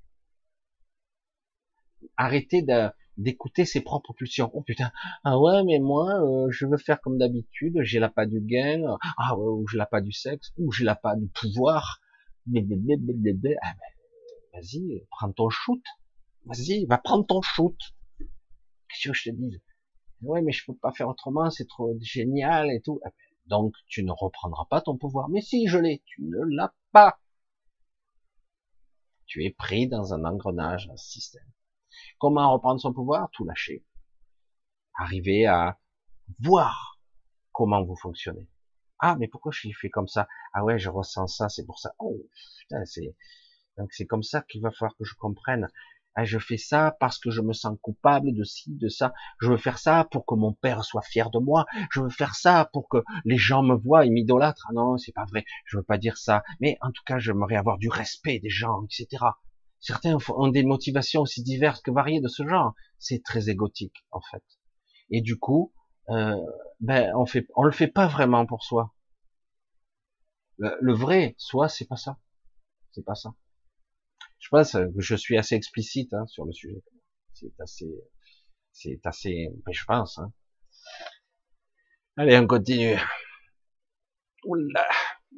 arrêter 2.16 2.62
de 2.62 2.91
d'écouter 3.20 3.64
ses 3.64 3.80
propres 3.80 4.12
pulsions. 4.12 4.50
Oh 4.54 4.62
putain, 4.62 4.90
ah 5.24 5.38
ouais, 5.38 5.62
mais 5.64 5.78
moi, 5.78 6.20
euh, 6.22 6.50
je 6.50 6.66
veux 6.66 6.78
faire 6.78 7.00
comme 7.00 7.18
d'habitude, 7.18 7.78
j'ai 7.82 7.98
la 7.98 8.08
pas 8.08 8.26
du 8.26 8.40
gain, 8.40 8.96
ah 9.16 9.36
ouais, 9.36 9.46
ou 9.46 9.66
j'ai 9.68 9.78
la 9.78 9.86
pas 9.86 10.00
du 10.00 10.12
sexe, 10.12 10.52
ou 10.58 10.72
j'ai 10.72 10.84
la 10.84 10.94
pas 10.94 11.16
du 11.16 11.28
pouvoir. 11.28 12.00
Ah 12.46 12.60
ben, 12.60 13.56
vas-y, 14.54 15.06
prends 15.10 15.32
ton 15.32 15.50
shoot. 15.50 15.82
Vas-y, 16.46 16.86
va 16.86 16.98
prendre 16.98 17.26
ton 17.26 17.42
shoot. 17.42 17.76
Qu'est-ce 18.18 19.08
que 19.08 19.14
je 19.14 19.30
te 19.30 19.36
dis 19.36 19.62
Ouais, 20.22 20.42
mais 20.42 20.52
je 20.52 20.64
peux 20.66 20.74
pas 20.74 20.92
faire 20.92 21.08
autrement, 21.08 21.50
c'est 21.50 21.66
trop 21.66 21.96
génial 22.00 22.70
et 22.70 22.80
tout. 22.80 23.00
Ah 23.04 23.10
ben, 23.10 23.14
donc, 23.46 23.74
tu 23.88 24.04
ne 24.04 24.12
reprendras 24.12 24.64
pas 24.70 24.80
ton 24.80 24.96
pouvoir. 24.96 25.28
Mais 25.28 25.40
si, 25.40 25.66
je 25.66 25.76
l'ai, 25.76 26.02
tu 26.06 26.22
ne 26.22 26.38
l'as 26.56 26.72
pas. 26.92 27.18
Tu 29.26 29.44
es 29.44 29.50
pris 29.50 29.88
dans 29.88 30.14
un 30.14 30.24
engrenage, 30.24 30.88
un 30.90 30.96
système. 30.96 31.46
Comment 32.20 32.52
reprendre 32.52 32.80
son 32.80 32.92
pouvoir? 32.92 33.30
Tout 33.32 33.44
lâcher. 33.44 33.84
Arriver 34.94 35.46
à 35.46 35.80
voir 36.38 37.00
comment 37.50 37.82
vous 37.82 37.96
fonctionnez. 37.96 38.46
Ah, 38.98 39.16
mais 39.18 39.26
pourquoi 39.26 39.52
je 39.52 39.60
suis 39.60 39.72
fait 39.72 39.88
comme 39.88 40.06
ça? 40.06 40.28
Ah 40.52 40.62
ouais, 40.62 40.78
je 40.78 40.90
ressens 40.90 41.28
ça, 41.28 41.48
c'est 41.48 41.64
pour 41.64 41.78
ça. 41.78 41.94
Oh, 41.98 42.16
putain, 42.60 42.84
c'est 42.84 43.16
donc 43.78 43.92
c'est 43.92 44.04
comme 44.04 44.22
ça 44.22 44.42
qu'il 44.42 44.60
va 44.60 44.70
falloir 44.70 44.94
que 44.98 45.04
je 45.04 45.14
comprenne. 45.14 45.66
Ah, 46.14 46.24
je 46.24 46.38
fais 46.38 46.58
ça 46.58 46.94
parce 47.00 47.18
que 47.18 47.30
je 47.30 47.40
me 47.40 47.54
sens 47.54 47.78
coupable 47.80 48.34
de 48.34 48.44
ci, 48.44 48.74
de 48.76 48.88
ça. 48.88 49.14
Je 49.40 49.48
veux 49.48 49.56
faire 49.56 49.78
ça 49.78 50.06
pour 50.10 50.26
que 50.26 50.34
mon 50.34 50.52
père 50.52 50.84
soit 50.84 51.02
fier 51.02 51.30
de 51.30 51.38
moi. 51.38 51.64
Je 51.90 52.00
veux 52.00 52.10
faire 52.10 52.34
ça 52.34 52.68
pour 52.70 52.88
que 52.90 52.98
les 53.24 53.38
gens 53.38 53.62
me 53.62 53.76
voient 53.76 54.04
et 54.04 54.10
m'idolâtrent. 54.10 54.66
Ah 54.68 54.74
non, 54.74 54.98
c'est 54.98 55.12
pas 55.12 55.24
vrai. 55.24 55.46
Je 55.64 55.78
veux 55.78 55.82
pas 55.82 55.96
dire 55.96 56.18
ça. 56.18 56.42
Mais 56.60 56.76
en 56.82 56.90
tout 56.90 57.02
cas, 57.06 57.18
j'aimerais 57.18 57.56
avoir 57.56 57.78
du 57.78 57.88
respect 57.88 58.40
des 58.40 58.50
gens, 58.50 58.84
etc. 58.84 59.24
Certains 59.81 60.18
ont 60.28 60.49
des 60.49 60.62
motivations 60.62 61.22
aussi 61.22 61.43
diverses 61.43 61.81
que 61.81 61.91
variées 61.91 62.20
de 62.20 62.28
ce 62.28 62.47
genre. 62.47 62.74
C'est 62.99 63.22
très 63.22 63.49
égotique, 63.49 64.05
en 64.11 64.20
fait. 64.20 64.45
Et 65.11 65.22
du 65.22 65.39
coup, 65.39 65.72
euh, 66.11 66.37
ben, 66.81 67.12
on 67.16 67.24
fait, 67.24 67.47
on 67.57 67.62
le 67.62 67.72
fait 67.72 67.89
pas 67.89 68.07
vraiment 68.07 68.47
pour 68.47 68.62
soi. 68.62 68.95
Le, 70.59 70.93
vrai 70.93 71.35
soi, 71.39 71.70
c'est 71.70 71.87
pas 71.87 71.97
ça. 71.97 72.18
C'est 72.93 73.05
pas 73.05 73.14
ça. 73.14 73.35
Je 74.39 74.49
pense 74.51 74.72
que 74.72 75.01
je 75.01 75.14
suis 75.14 75.39
assez 75.39 75.55
explicite 75.55 76.12
hein, 76.12 76.26
sur 76.26 76.45
le 76.45 76.53
sujet. 76.53 76.83
C'est 77.33 77.59
assez, 77.61 77.91
c'est 78.72 79.01
assez, 79.07 79.49
ben, 79.64 79.72
je 79.72 79.85
pense. 79.87 80.18
Hein. 80.18 80.33
Allez, 82.16 82.37
on 82.37 82.47
continue. 82.47 82.99
Oula, 84.45 84.87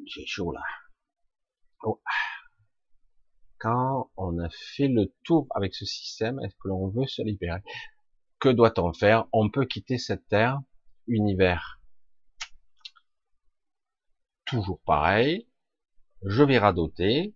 j'ai 0.05 0.25
chaud 0.25 0.51
là. 0.51 0.61
Oh 1.83 2.01
quand 3.63 4.11
on 4.17 4.39
a 4.39 4.49
fait 4.49 4.89
le 4.89 5.13
tour 5.23 5.47
avec 5.55 5.73
ce 5.73 5.85
système, 5.85 6.37
est-ce 6.41 6.55
que 6.57 6.67
l'on 6.67 6.89
veut 6.89 7.07
se 7.07 7.21
libérer? 7.21 7.61
Que 8.39 8.49
doit-on 8.49 8.91
faire? 8.91 9.25
On 9.31 9.49
peut 9.49 9.65
quitter 9.65 9.97
cette 9.97 10.27
terre, 10.27 10.59
univers. 11.07 11.79
Toujours 14.43 14.81
pareil, 14.81 15.47
je 16.25 16.43
vais 16.43 16.57
radoter, 16.57 17.33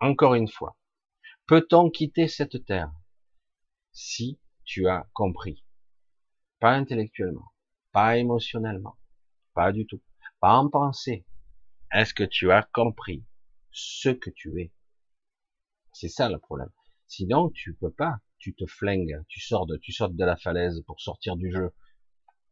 encore 0.00 0.34
une 0.34 0.48
fois. 0.48 0.76
Peut-on 1.46 1.88
quitter 1.88 2.28
cette 2.28 2.66
terre? 2.66 2.92
Si 3.92 4.38
tu 4.66 4.86
as 4.86 5.08
compris. 5.14 5.64
Pas 6.60 6.72
intellectuellement, 6.72 7.52
pas 7.90 8.18
émotionnellement, 8.18 8.98
pas 9.54 9.72
du 9.72 9.86
tout, 9.86 10.02
pas 10.40 10.58
en 10.58 10.68
pensée. 10.68 11.24
Est-ce 11.90 12.12
que 12.12 12.24
tu 12.24 12.52
as 12.52 12.64
compris 12.64 13.24
ce 13.70 14.10
que 14.10 14.28
tu 14.28 14.60
es? 14.60 14.73
C'est 15.94 16.08
ça 16.08 16.28
le 16.28 16.38
problème. 16.38 16.70
Sinon, 17.06 17.50
tu 17.50 17.74
peux 17.74 17.92
pas. 17.92 18.18
Tu 18.38 18.54
te 18.54 18.66
flingues. 18.66 19.22
Tu 19.28 19.40
sors 19.40 19.64
de, 19.66 19.76
tu 19.76 19.92
sautes 19.92 20.16
de 20.16 20.24
la 20.24 20.36
falaise 20.36 20.82
pour 20.86 21.00
sortir 21.00 21.36
du 21.36 21.50
jeu. 21.50 21.72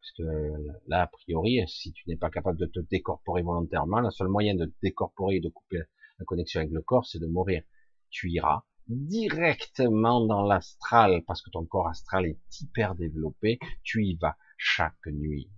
Parce 0.01 0.12
que 0.16 0.53
là, 0.86 1.03
a 1.03 1.07
priori, 1.07 1.61
si 1.68 1.93
tu 1.93 2.09
n'es 2.09 2.16
pas 2.16 2.30
capable 2.30 2.59
de 2.59 2.66
te 2.66 2.80
décorporer 2.80 3.43
volontairement, 3.43 4.01
le 4.01 4.11
seul 4.11 4.28
moyen 4.28 4.55
de 4.55 4.66
te 4.66 4.74
décorporer 4.82 5.36
et 5.36 5.40
de 5.40 5.49
couper 5.49 5.82
la 6.18 6.24
connexion 6.24 6.61
avec 6.61 6.72
le 6.72 6.82
corps, 6.82 7.07
c'est 7.07 7.18
de 7.18 7.26
mourir. 7.26 7.62
Tu 8.11 8.30
iras 8.30 8.62
directement 8.88 10.24
dans 10.24 10.43
l'astral, 10.43 11.22
parce 11.26 11.43
que 11.43 11.51
ton 11.51 11.64
corps 11.64 11.88
astral 11.88 12.26
est 12.26 12.38
hyper 12.61 12.95
développé, 12.95 13.59
tu 13.82 14.05
y 14.05 14.16
vas 14.16 14.36
chaque 14.57 15.07
nuit. 15.07 15.51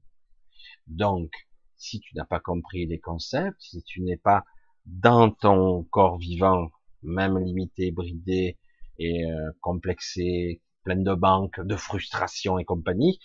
Donc, 0.87 1.31
si 1.77 2.01
tu 2.01 2.17
n'as 2.17 2.27
pas 2.27 2.41
compris 2.41 2.87
les 2.87 3.01
concepts, 3.01 3.61
si 3.61 3.83
tu 3.83 4.03
n'es 4.03 4.17
pas 4.17 4.45
dans 4.87 5.31
ton 5.31 5.85
corps 5.85 6.19
vivant 6.19 6.71
même 7.05 7.39
limité, 7.39 7.93
bridé 7.93 8.59
et 8.99 9.25
euh, 9.27 9.51
complexé, 9.61 10.63
plein 10.85 10.97
de 10.97 11.15
banques, 11.15 11.61
de 11.61 11.77
frustration 11.77 12.59
et 12.59 12.65
compagnie, 12.65 13.19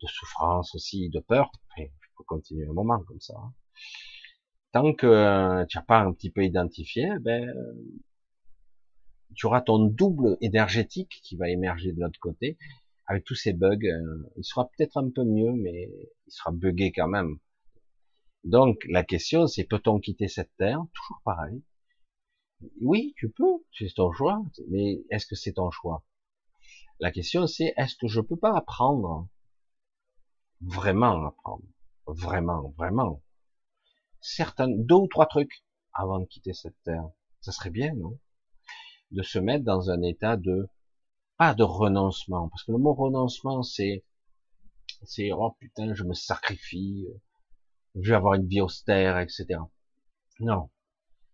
de 0.00 0.06
souffrance 0.06 0.74
aussi, 0.74 1.10
de 1.10 1.20
peur. 1.20 1.50
je 1.76 1.84
peux 2.16 2.24
continuer 2.24 2.66
un 2.66 2.72
moment 2.72 3.00
comme 3.00 3.20
ça. 3.20 3.34
Hein. 3.36 3.52
Tant 4.72 4.94
que 4.94 5.06
euh, 5.06 5.66
tu 5.66 5.76
n'as 5.76 5.84
pas 5.84 6.00
un 6.00 6.12
petit 6.12 6.30
peu 6.30 6.44
identifié, 6.44 7.10
ben, 7.20 7.52
tu 9.34 9.46
auras 9.46 9.60
ton 9.60 9.84
double 9.84 10.36
énergétique 10.40 11.20
qui 11.22 11.36
va 11.36 11.48
émerger 11.48 11.92
de 11.92 12.00
l'autre 12.00 12.20
côté, 12.20 12.58
avec 13.06 13.24
tous 13.24 13.34
ces 13.34 13.52
bugs. 13.52 13.78
Euh, 13.84 14.30
il 14.36 14.44
sera 14.44 14.68
peut-être 14.68 14.96
un 14.96 15.10
peu 15.10 15.24
mieux, 15.24 15.52
mais 15.52 15.90
il 16.26 16.32
sera 16.32 16.52
buggé 16.52 16.92
quand 16.92 17.08
même. 17.08 17.38
Donc 18.44 18.84
la 18.88 19.04
question, 19.04 19.46
c'est 19.46 19.64
peut-on 19.64 20.00
quitter 20.00 20.28
cette 20.28 20.50
terre? 20.56 20.80
Toujours 20.94 21.20
pareil. 21.24 21.62
Oui, 22.80 23.14
tu 23.16 23.30
peux, 23.30 23.64
c'est 23.72 23.92
ton 23.94 24.12
choix, 24.12 24.42
mais 24.68 25.02
est-ce 25.10 25.26
que 25.26 25.34
c'est 25.34 25.54
ton 25.54 25.70
choix? 25.70 26.04
La 27.00 27.10
question 27.10 27.46
c'est, 27.46 27.74
est-ce 27.76 27.96
que 27.96 28.08
je 28.08 28.20
peux 28.20 28.36
pas 28.36 28.56
apprendre? 28.56 29.28
Vraiment 30.60 31.26
apprendre. 31.26 31.64
Vraiment, 32.06 32.74
vraiment. 32.76 33.22
Certains, 34.20 34.68
deux 34.68 34.94
ou 34.94 35.08
trois 35.08 35.26
trucs 35.26 35.64
avant 35.92 36.20
de 36.20 36.26
quitter 36.26 36.52
cette 36.52 36.80
terre. 36.84 37.08
Ça 37.40 37.52
serait 37.52 37.70
bien, 37.70 37.94
non? 37.94 38.18
De 39.10 39.22
se 39.22 39.38
mettre 39.38 39.64
dans 39.64 39.90
un 39.90 40.02
état 40.02 40.36
de, 40.36 40.68
pas 41.36 41.54
de 41.54 41.64
renoncement, 41.64 42.48
parce 42.48 42.62
que 42.64 42.72
le 42.72 42.78
mot 42.78 42.94
renoncement, 42.94 43.62
c'est, 43.62 44.04
c'est, 45.04 45.32
oh 45.32 45.56
putain, 45.58 45.94
je 45.94 46.04
me 46.04 46.14
sacrifie, 46.14 47.06
je 47.96 48.10
vais 48.10 48.16
avoir 48.16 48.34
une 48.34 48.46
vie 48.46 48.60
austère, 48.60 49.18
etc. 49.18 49.58
Non. 50.40 50.70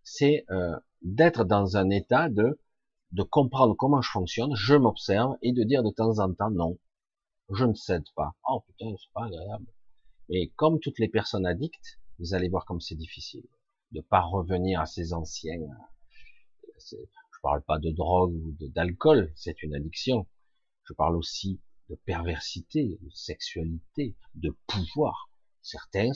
C'est, 0.03 0.45
euh, 0.49 0.77
d'être 1.01 1.43
dans 1.43 1.77
un 1.77 1.89
état 1.89 2.29
de, 2.29 2.59
de 3.11 3.23
comprendre 3.23 3.75
comment 3.75 4.01
je 4.01 4.11
fonctionne, 4.11 4.53
je 4.55 4.75
m'observe 4.75 5.37
et 5.41 5.53
de 5.53 5.63
dire 5.63 5.83
de 5.83 5.91
temps 5.91 6.19
en 6.19 6.33
temps 6.33 6.51
non, 6.51 6.77
je 7.51 7.65
ne 7.65 7.73
cède 7.73 8.05
pas. 8.15 8.35
Oh 8.47 8.61
putain, 8.67 8.93
c'est 8.97 9.11
pas 9.13 9.25
agréable. 9.25 9.67
Et 10.29 10.51
comme 10.55 10.79
toutes 10.79 10.99
les 10.99 11.09
personnes 11.09 11.45
addictes, 11.45 11.99
vous 12.19 12.33
allez 12.33 12.49
voir 12.49 12.65
comme 12.65 12.81
c'est 12.81 12.95
difficile 12.95 13.47
de 13.91 14.01
pas 14.01 14.21
revenir 14.21 14.79
à 14.79 14.85
ces 14.85 15.13
anciens. 15.13 15.59
Je 16.77 17.41
parle 17.41 17.63
pas 17.63 17.79
de 17.79 17.89
drogue 17.91 18.33
ou 18.33 18.55
d'alcool, 18.67 19.31
c'est 19.35 19.63
une 19.63 19.75
addiction. 19.75 20.27
Je 20.83 20.93
parle 20.93 21.15
aussi 21.15 21.61
de 21.89 21.95
perversité, 21.95 22.99
de 23.01 23.09
sexualité, 23.09 24.15
de 24.35 24.55
pouvoir. 24.67 25.31
Certains, 25.61 26.11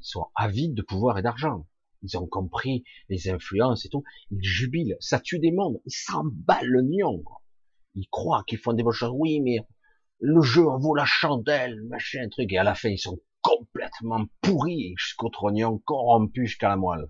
sont 0.00 0.26
avides 0.34 0.74
de 0.74 0.82
pouvoir 0.82 1.18
et 1.18 1.22
d'argent. 1.22 1.66
Ils 2.02 2.16
ont 2.18 2.26
compris 2.26 2.84
les 3.08 3.28
influences 3.28 3.84
et 3.84 3.88
tout. 3.88 4.04
Ils 4.30 4.42
jubilent. 4.42 4.96
Ça 5.00 5.20
tue 5.20 5.38
des 5.38 5.52
mondes. 5.52 5.80
Ils 5.86 5.92
s'emballent 5.92 6.66
le 6.66 6.82
nion. 6.82 7.22
Ils 7.94 8.08
croient 8.08 8.44
qu'ils 8.46 8.58
font 8.58 8.72
des 8.72 8.82
bonnes 8.82 8.92
choses. 8.92 9.14
Oui, 9.14 9.40
mais 9.40 9.58
le 10.18 10.40
jeu 10.40 10.66
en 10.66 10.78
vaut 10.78 10.94
la 10.94 11.04
chandelle, 11.04 11.82
machin, 11.88 12.28
truc. 12.28 12.52
Et 12.52 12.58
à 12.58 12.64
la 12.64 12.74
fin, 12.74 12.88
ils 12.88 12.98
sont 12.98 13.20
complètement 13.42 14.24
pourris 14.40 14.94
jusqu'au 14.96 15.28
trognon, 15.28 15.78
corrompus 15.78 16.50
jusqu'à 16.50 16.68
la 16.68 16.76
moelle. 16.76 17.08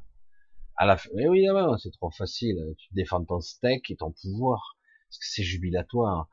À 0.76 0.86
la 0.86 0.96
fin, 0.96 1.10
mais 1.14 1.24
évidemment, 1.24 1.76
c'est 1.78 1.90
trop 1.92 2.10
facile. 2.10 2.58
Tu 2.78 2.88
défends 2.94 3.24
ton 3.24 3.40
steak 3.40 3.90
et 3.90 3.96
ton 3.96 4.12
pouvoir. 4.12 4.76
Parce 5.08 5.18
que 5.18 5.26
c'est 5.26 5.42
jubilatoire. 5.42 6.28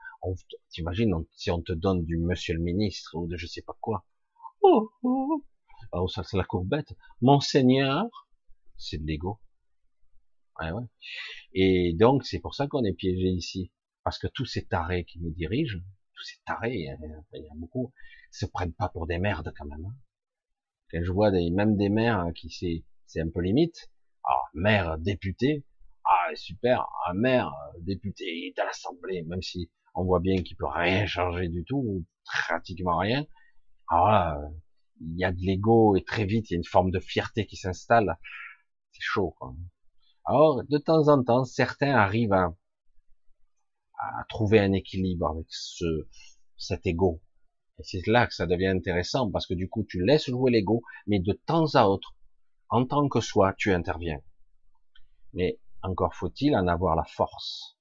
T'imagines 0.69 1.13
si 1.31 1.51
on 1.51 1.61
te 1.61 1.71
donne 1.71 2.05
du 2.05 2.17
monsieur 2.17 2.53
le 2.53 2.61
ministre 2.61 3.15
ou 3.15 3.27
de 3.27 3.37
je 3.37 3.47
sais 3.47 3.61
pas 3.61 3.77
quoi. 3.79 4.05
Oh, 4.61 4.89
oh. 5.03 5.43
oh 5.93 6.07
ça 6.07 6.23
c'est 6.23 6.37
la 6.37 6.43
courbette. 6.43 6.93
Monseigneur, 7.21 8.05
c'est 8.79 8.97
de 8.97 9.05
l'ego. 9.05 9.39
Et 11.53 11.93
donc, 11.93 12.25
c'est 12.25 12.39
pour 12.39 12.55
ça 12.55 12.67
qu'on 12.67 12.83
est 12.83 12.93
piégé 12.93 13.29
ici. 13.29 13.71
Parce 14.03 14.17
que 14.17 14.27
tous 14.27 14.45
ces 14.45 14.65
tarés 14.65 15.05
qui 15.05 15.19
nous 15.19 15.31
dirigent, 15.31 15.79
tous 16.13 16.23
ces 16.23 16.41
tarés, 16.45 16.73
il 16.73 17.43
y 17.43 17.49
a, 17.49 17.55
beaucoup, 17.55 17.93
se 18.31 18.45
prennent 18.45 18.73
pas 18.73 18.89
pour 18.89 19.07
des 19.07 19.19
merdes 19.19 19.53
quand 19.57 19.65
même. 19.65 19.85
Hein. 19.85 19.95
Quand 20.91 21.03
je 21.03 21.11
vois 21.11 21.31
des, 21.31 21.49
même 21.51 21.77
des 21.77 21.89
maires 21.89 22.25
qui 22.35 22.49
c'est, 22.49 22.83
c'est 23.05 23.21
un 23.21 23.29
peu 23.29 23.41
limite. 23.41 23.91
Ah, 24.23 24.41
maire 24.53 24.97
député, 24.97 25.65
ah 26.05 26.35
super, 26.35 26.87
un 27.07 27.13
maire 27.13 27.51
député 27.79 28.53
à 28.57 28.65
l'Assemblée, 28.65 29.23
même 29.23 29.41
si 29.41 29.71
on 29.95 30.03
voit 30.03 30.19
bien 30.19 30.41
qu'il 30.43 30.57
peut 30.57 30.67
rien 30.67 31.05
changer 31.05 31.47
du 31.47 31.63
tout, 31.63 32.05
pratiquement 32.25 32.97
rien. 32.97 33.25
Alors 33.89 34.07
là, 34.07 34.39
il 35.01 35.17
y 35.17 35.23
a 35.23 35.31
de 35.31 35.39
l'ego 35.41 35.95
et 35.95 36.03
très 36.03 36.25
vite 36.25 36.49
il 36.49 36.53
y 36.53 36.55
a 36.55 36.57
une 36.57 36.65
forme 36.65 36.91
de 36.91 36.99
fierté 36.99 37.45
qui 37.45 37.55
s'installe 37.55 38.17
c'est 38.91 39.01
chaud. 39.01 39.35
Quoi. 39.37 39.53
Alors, 40.25 40.63
de 40.63 40.77
temps 40.77 41.07
en 41.07 41.23
temps, 41.23 41.45
certains 41.45 41.95
arrivent 41.95 42.33
à, 42.33 42.55
à 43.99 44.23
trouver 44.29 44.59
un 44.59 44.73
équilibre 44.73 45.27
avec 45.27 45.47
ce, 45.49 46.07
cet 46.57 46.85
ego. 46.85 47.21
Et 47.79 47.83
c'est 47.83 48.05
là 48.07 48.27
que 48.27 48.33
ça 48.33 48.45
devient 48.45 48.67
intéressant, 48.67 49.31
parce 49.31 49.47
que 49.47 49.53
du 49.53 49.69
coup, 49.69 49.85
tu 49.87 50.03
laisses 50.05 50.29
jouer 50.29 50.51
l'ego, 50.51 50.81
mais 51.07 51.19
de 51.19 51.33
temps 51.33 51.75
à 51.75 51.85
autre, 51.85 52.15
en 52.69 52.85
tant 52.85 53.07
que 53.07 53.21
soi, 53.21 53.53
tu 53.57 53.73
interviens. 53.73 54.21
Mais 55.33 55.59
encore 55.81 56.13
faut-il 56.13 56.55
en 56.55 56.67
avoir 56.67 56.95
la 56.95 57.05
force. 57.05 57.77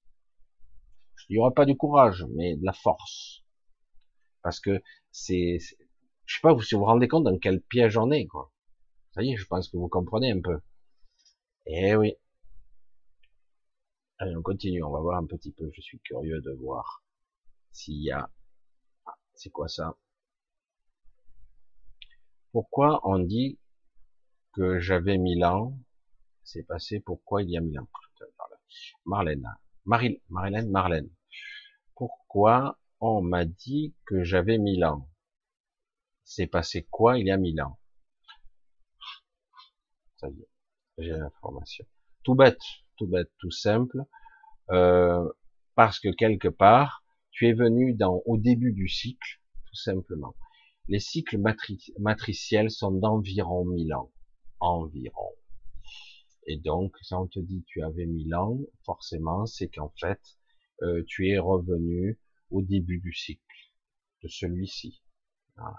Il 1.28 1.34
n'y 1.34 1.40
aura 1.40 1.52
pas 1.52 1.66
du 1.66 1.76
courage, 1.76 2.24
mais 2.34 2.56
de 2.56 2.64
la 2.64 2.72
force. 2.72 3.44
Parce 4.42 4.60
que 4.60 4.82
c'est, 5.10 5.58
je 6.24 6.34
sais 6.34 6.40
pas 6.40 6.56
si 6.62 6.74
vous 6.74 6.80
vous 6.80 6.86
rendez 6.86 7.08
compte 7.08 7.24
dans 7.24 7.38
quel 7.38 7.60
piège 7.60 7.98
on 7.98 8.10
est, 8.10 8.26
quoi. 8.26 8.52
Ça 9.12 9.22
y 9.22 9.32
est, 9.32 9.36
je 9.36 9.46
pense 9.46 9.68
que 9.68 9.76
vous 9.76 9.88
comprenez 9.88 10.32
un 10.32 10.40
peu. 10.40 10.60
Eh 11.70 11.94
oui. 11.96 12.14
Allez, 14.18 14.34
on 14.36 14.42
continue, 14.42 14.82
on 14.82 14.90
va 14.90 15.00
voir 15.00 15.18
un 15.18 15.26
petit 15.26 15.52
peu, 15.52 15.70
je 15.74 15.82
suis 15.82 16.00
curieux 16.00 16.40
de 16.40 16.52
voir 16.52 17.04
s'il 17.72 18.02
y 18.02 18.10
a... 18.10 18.30
Ah, 19.04 19.14
c'est 19.34 19.50
quoi 19.50 19.68
ça? 19.68 19.94
Pourquoi 22.52 23.06
on 23.06 23.18
dit 23.18 23.58
que 24.54 24.78
j'avais 24.78 25.18
mille 25.18 25.44
ans? 25.44 25.78
C'est 26.42 26.62
passé 26.62 27.00
pourquoi 27.00 27.42
il 27.42 27.50
y 27.50 27.58
a 27.58 27.60
mille 27.60 27.78
ans? 27.78 27.88
Marlène. 29.04 29.46
Marie, 29.84 30.22
Marilène, 30.30 30.70
Marlène. 30.70 31.10
Pourquoi 31.94 32.78
on 33.00 33.20
m'a 33.20 33.44
dit 33.44 33.94
que 34.06 34.24
j'avais 34.24 34.56
mille 34.56 34.86
ans? 34.86 35.06
C'est 36.24 36.46
passé 36.46 36.86
quoi 36.90 37.18
il 37.18 37.26
y 37.26 37.30
a 37.30 37.36
mille 37.36 37.60
ans? 37.60 37.78
Ça 40.16 40.28
y 40.30 40.40
est 40.40 40.57
j'ai 40.98 41.12
l'information. 41.12 41.86
Tout 42.24 42.34
bête, 42.34 42.60
tout 42.96 43.06
bête, 43.06 43.30
tout 43.38 43.50
simple, 43.50 43.98
euh, 44.70 45.28
parce 45.74 46.00
que 46.00 46.08
quelque 46.08 46.48
part, 46.48 47.04
tu 47.30 47.48
es 47.48 47.52
venu 47.52 47.94
dans 47.94 48.22
au 48.26 48.36
début 48.36 48.72
du 48.72 48.88
cycle, 48.88 49.40
tout 49.66 49.76
simplement. 49.76 50.34
Les 50.88 51.00
cycles 51.00 51.38
matriciels 51.98 52.70
sont 52.70 52.90
d'environ 52.90 53.64
1000 53.64 53.94
ans, 53.94 54.10
environ. 54.58 55.32
Et 56.46 56.56
donc, 56.56 56.96
si 57.02 57.12
on 57.14 57.26
te 57.26 57.38
dit 57.38 57.62
tu 57.66 57.82
avais 57.82 58.06
1000 58.06 58.34
ans, 58.34 58.58
forcément, 58.84 59.44
c'est 59.46 59.68
qu'en 59.68 59.92
fait, 60.00 60.20
euh, 60.82 61.04
tu 61.06 61.28
es 61.28 61.38
revenu 61.38 62.18
au 62.50 62.62
début 62.62 62.98
du 62.98 63.12
cycle, 63.12 63.42
de 64.22 64.28
celui-ci. 64.28 65.02
Voilà. 65.56 65.76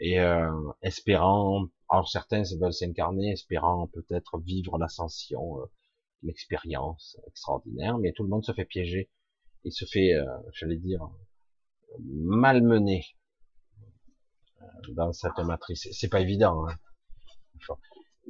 Et 0.00 0.20
euh, 0.20 0.70
espérant 0.82 1.66
alors 1.90 2.08
certains 2.08 2.42
veulent 2.60 2.72
s'incarner, 2.72 3.32
espérant 3.32 3.86
peut-être 3.88 4.38
vivre 4.40 4.78
l'ascension, 4.78 5.60
euh, 5.60 5.66
l'expérience 6.22 7.18
extraordinaire, 7.26 7.98
mais 7.98 8.12
tout 8.12 8.24
le 8.24 8.28
monde 8.28 8.44
se 8.44 8.52
fait 8.52 8.66
piéger. 8.66 9.10
Il 9.64 9.72
se 9.72 9.86
fait, 9.86 10.12
euh, 10.12 10.26
j'allais 10.52 10.76
dire, 10.76 11.08
malmener 12.00 13.04
euh, 14.60 14.64
dans 14.94 15.12
cette 15.12 15.38
matrice. 15.38 15.88
C'est 15.92 16.08
pas 16.08 16.20
évident. 16.20 16.68
Hein. 16.68 16.76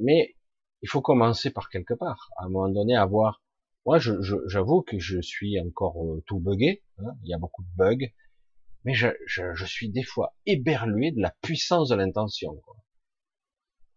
Mais 0.01 0.37
il 0.83 0.89
faut 0.89 1.03
commencer 1.03 1.51
par 1.51 1.69
quelque 1.69 1.95
part. 1.95 2.31
À 2.37 2.45
un 2.45 2.49
moment 2.49 2.69
donné, 2.69 2.97
avoir. 2.97 3.43
Moi, 3.87 3.99
j'avoue 3.99 4.83
que 4.83 4.99
je 4.99 5.21
suis 5.21 5.59
encore 5.61 5.97
tout 6.27 6.39
buggé. 6.39 6.85
Hein. 6.99 7.17
Il 7.25 7.31
y 7.31 7.35
a 7.35 7.39
beaucoup 7.39 7.63
de 7.63 7.77
bugs, 7.77 8.07
mais 8.85 8.95
je, 8.95 9.09
je, 9.27 9.65
suis 9.65 9.89
des 9.89 10.03
fois 10.03 10.37
éberlué 10.47 11.11
de 11.11 11.21
la 11.21 11.35
puissance 11.41 11.89
de 11.89 11.95
l'intention. 11.95 12.63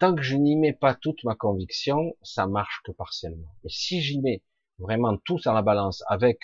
Tant 0.01 0.15
que 0.15 0.23
je 0.23 0.35
n'y 0.35 0.55
mets 0.55 0.73
pas 0.73 0.95
toute 0.95 1.23
ma 1.25 1.35
conviction, 1.35 2.17
ça 2.23 2.47
marche 2.47 2.81
que 2.83 2.91
partiellement. 2.91 3.55
Mais 3.63 3.69
si 3.69 4.01
j'y 4.01 4.19
mets 4.19 4.41
vraiment 4.79 5.15
tout 5.15 5.37
à 5.45 5.53
la 5.53 5.61
balance 5.61 6.03
avec 6.07 6.39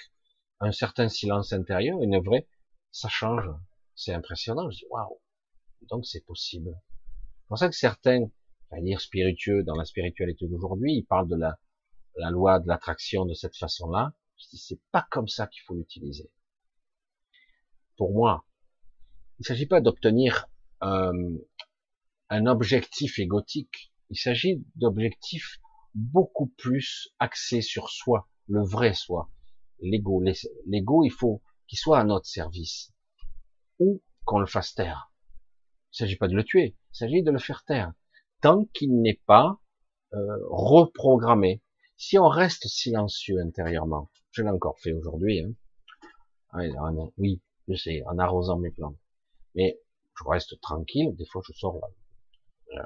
un 0.59 0.71
certain 0.71 1.09
silence 1.09 1.53
intérieur, 1.53 1.99
une 2.03 2.19
vraie, 2.19 2.47
ça 2.91 3.09
change. 3.09 3.49
C'est 3.95 4.13
impressionnant. 4.13 4.69
Je 4.69 4.77
dis 4.77 4.85
waouh. 4.91 5.19
Donc 5.89 6.05
c'est 6.05 6.23
possible. 6.23 6.69
C'est 6.69 7.47
pour 7.47 7.57
ça 7.57 7.67
que 7.67 7.75
certains, 7.75 8.27
à 8.69 8.79
dire 8.79 9.01
spiritueux 9.01 9.63
dans 9.63 9.75
la 9.75 9.85
spiritualité 9.85 10.47
d'aujourd'hui, 10.47 10.93
ils 10.93 11.05
parlent 11.05 11.27
de 11.27 11.35
la, 11.35 11.57
la 12.17 12.29
loi 12.29 12.59
de 12.59 12.67
l'attraction 12.67 13.25
de 13.25 13.33
cette 13.33 13.57
façon-là. 13.57 14.13
Je 14.37 14.49
dis 14.51 14.59
c'est 14.59 14.81
pas 14.91 15.07
comme 15.09 15.27
ça 15.27 15.47
qu'il 15.47 15.63
faut 15.63 15.73
l'utiliser. 15.73 16.29
Pour 17.97 18.13
moi, 18.13 18.45
il 19.39 19.41
ne 19.41 19.45
s'agit 19.45 19.65
pas 19.65 19.81
d'obtenir 19.81 20.45
euh, 20.83 21.39
un 22.29 22.45
objectif 22.45 23.19
égotique. 23.19 23.91
Il 24.09 24.17
s'agit 24.17 24.63
d'objectifs 24.75 25.59
beaucoup 25.93 26.47
plus 26.57 27.09
axés 27.19 27.61
sur 27.61 27.89
soi, 27.89 28.29
le 28.47 28.63
vrai 28.63 28.93
soi, 28.93 29.29
l'ego. 29.79 30.21
L'ego, 30.65 31.03
il 31.03 31.11
faut 31.11 31.41
qu'il 31.67 31.79
soit 31.79 31.99
à 31.99 32.03
notre 32.03 32.27
service 32.27 32.93
ou 33.79 34.01
qu'on 34.25 34.39
le 34.39 34.45
fasse 34.45 34.73
taire. 34.73 35.11
Il 35.93 35.97
s'agit 35.97 36.15
pas 36.15 36.27
de 36.27 36.35
le 36.35 36.43
tuer, 36.43 36.75
il 36.93 36.97
s'agit 36.97 37.23
de 37.23 37.31
le 37.31 37.39
faire 37.39 37.63
taire 37.63 37.93
tant 38.41 38.65
qu'il 38.65 39.01
n'est 39.01 39.21
pas 39.25 39.59
euh, 40.13 40.37
reprogrammé. 40.49 41.61
Si 41.97 42.17
on 42.17 42.27
reste 42.27 42.67
silencieux 42.67 43.39
intérieurement, 43.39 44.09
je 44.31 44.43
l'ai 44.43 44.49
encore 44.49 44.79
fait 44.79 44.93
aujourd'hui. 44.93 45.41
Hein. 45.41 45.53
Oui, 47.17 47.41
je 47.67 47.75
sais, 47.75 48.03
en 48.05 48.17
arrosant 48.19 48.59
mes 48.59 48.71
plantes. 48.71 48.97
Mais 49.55 49.79
je 50.17 50.23
reste 50.27 50.59
tranquille. 50.61 51.15
Des 51.15 51.25
fois, 51.25 51.41
je 51.45 51.53
sors 51.53 51.75
là, 51.79 51.87
euh, 52.73 52.83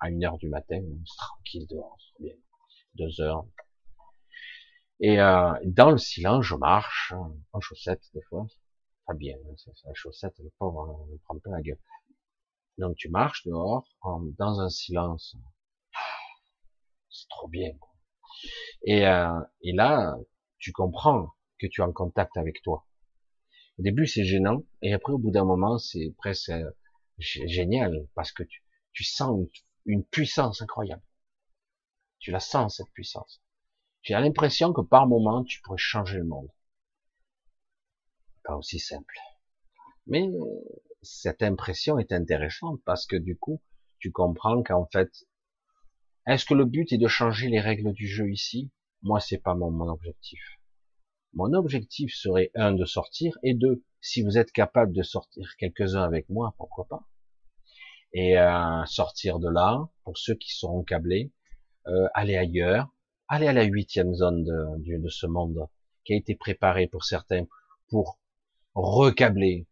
à 0.00 0.10
une 0.10 0.24
heure 0.24 0.38
du 0.38 0.48
matin, 0.48 0.82
tranquille 1.16 1.66
dehors, 1.68 1.98
bien, 2.18 2.34
deux 2.94 3.20
heures. 3.20 3.46
Et 5.00 5.20
euh, 5.20 5.52
dans 5.64 5.90
le 5.90 5.98
silence, 5.98 6.44
je 6.44 6.54
marche 6.54 7.12
en 7.52 7.60
chaussettes 7.60 8.04
des 8.14 8.22
fois, 8.22 8.46
pas 9.06 9.14
bien, 9.14 9.36
hein, 9.36 9.72
la 9.84 9.94
chaussette, 9.94 10.38
le 10.38 10.50
pauvre, 10.58 11.06
on 11.10 11.18
prend 11.24 11.38
pas 11.38 11.50
la 11.50 11.62
gueule. 11.62 11.80
Donc 12.78 12.96
tu 12.96 13.08
marches 13.08 13.44
dehors, 13.46 13.86
dans 14.38 14.60
un 14.60 14.68
silence, 14.68 15.36
c'est 17.10 17.28
trop 17.28 17.48
bien. 17.48 17.72
Et, 18.84 19.06
euh, 19.06 19.40
et 19.62 19.72
là, 19.72 20.16
tu 20.58 20.72
comprends 20.72 21.34
que 21.58 21.66
tu 21.66 21.80
es 21.80 21.84
en 21.84 21.92
contact 21.92 22.36
avec 22.36 22.62
toi. 22.62 22.86
Au 23.78 23.82
début, 23.82 24.06
c'est 24.06 24.24
gênant, 24.24 24.62
et 24.82 24.94
après, 24.94 25.12
au 25.12 25.18
bout 25.18 25.30
d'un 25.30 25.44
moment, 25.44 25.78
c'est 25.78 26.14
presque 26.18 26.52
génial, 27.18 28.08
parce 28.14 28.32
que 28.32 28.42
tu, 28.42 28.62
tu 28.96 29.04
sens 29.04 29.46
une, 29.84 30.04
puissance 30.04 30.62
incroyable. 30.62 31.02
Tu 32.18 32.30
la 32.30 32.40
sens, 32.40 32.78
cette 32.78 32.90
puissance. 32.92 33.42
J'ai 34.00 34.14
l'impression 34.14 34.72
que 34.72 34.80
par 34.80 35.06
moment, 35.06 35.44
tu 35.44 35.60
pourrais 35.60 35.76
changer 35.76 36.16
le 36.16 36.24
monde. 36.24 36.48
Pas 38.42 38.56
aussi 38.56 38.78
simple. 38.78 39.18
Mais 40.06 40.26
cette 41.02 41.42
impression 41.42 41.98
est 41.98 42.10
intéressante 42.10 42.80
parce 42.86 43.04
que 43.04 43.16
du 43.16 43.36
coup, 43.36 43.60
tu 43.98 44.10
comprends 44.12 44.62
qu'en 44.62 44.86
fait, 44.86 45.26
est-ce 46.26 46.46
que 46.46 46.54
le 46.54 46.64
but 46.64 46.90
est 46.90 46.98
de 46.98 47.06
changer 47.06 47.48
les 47.48 47.60
règles 47.60 47.92
du 47.92 48.08
jeu 48.08 48.30
ici? 48.30 48.70
Moi, 49.02 49.20
c'est 49.20 49.38
pas 49.38 49.54
mon, 49.54 49.70
mon 49.70 49.88
objectif. 49.88 50.40
Mon 51.34 51.52
objectif 51.52 52.14
serait 52.14 52.50
un 52.54 52.72
de 52.72 52.86
sortir 52.86 53.36
et 53.42 53.52
deux, 53.52 53.84
si 54.00 54.22
vous 54.22 54.38
êtes 54.38 54.52
capable 54.52 54.94
de 54.94 55.02
sortir 55.02 55.54
quelques-uns 55.58 56.02
avec 56.02 56.30
moi, 56.30 56.54
pourquoi 56.56 56.86
pas? 56.86 57.06
Et 58.18 58.38
euh, 58.38 58.82
sortir 58.86 59.38
de 59.38 59.50
là, 59.50 59.90
pour 60.04 60.16
ceux 60.16 60.34
qui 60.34 60.50
seront 60.50 60.82
câblés, 60.82 61.34
euh, 61.86 62.08
aller 62.14 62.38
ailleurs, 62.38 62.88
aller 63.28 63.46
à 63.46 63.52
la 63.52 63.64
huitième 63.64 64.14
zone 64.14 64.42
de, 64.42 64.96
de 64.96 65.08
ce 65.10 65.26
monde 65.26 65.68
qui 66.02 66.14
a 66.14 66.16
été 66.16 66.34
préparé 66.34 66.86
pour 66.86 67.04
certains 67.04 67.44
pour 67.90 68.18
recabler, 68.74 69.66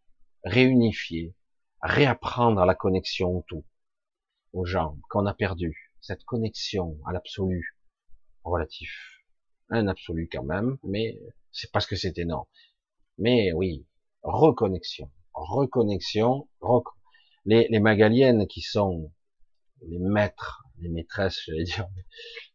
réunifier, 0.45 1.35
réapprendre 1.81 2.63
la 2.67 2.75
connexion 2.75 3.39
au 3.39 3.45
tout, 3.49 3.65
aux 4.53 4.67
gens 4.67 4.99
qu'on 5.09 5.25
a 5.25 5.33
perdu, 5.33 5.95
cette 6.03 6.25
connexion 6.25 6.99
à 7.07 7.13
l'absolu, 7.13 7.79
relatif, 8.43 9.25
un 9.71 9.89
absolu 9.89 10.29
quand 10.31 10.45
même, 10.45 10.77
mais 10.83 11.19
c'est 11.51 11.73
parce 11.73 11.87
que 11.87 11.97
c'est 11.97 12.19
énorme. 12.19 12.45
Mais 13.17 13.55
oui, 13.55 13.87
reconnexion, 14.23 15.11
reconnexion, 15.33 16.47
les, 17.45 17.67
les 17.69 17.81
magaliennes 17.81 18.47
qui 18.47 18.61
sont 18.61 19.11
les 19.87 19.99
maîtres, 19.99 20.65
les 20.81 20.89
maîtresses, 20.89 21.41
j'allais 21.47 21.65
dire, 21.65 21.89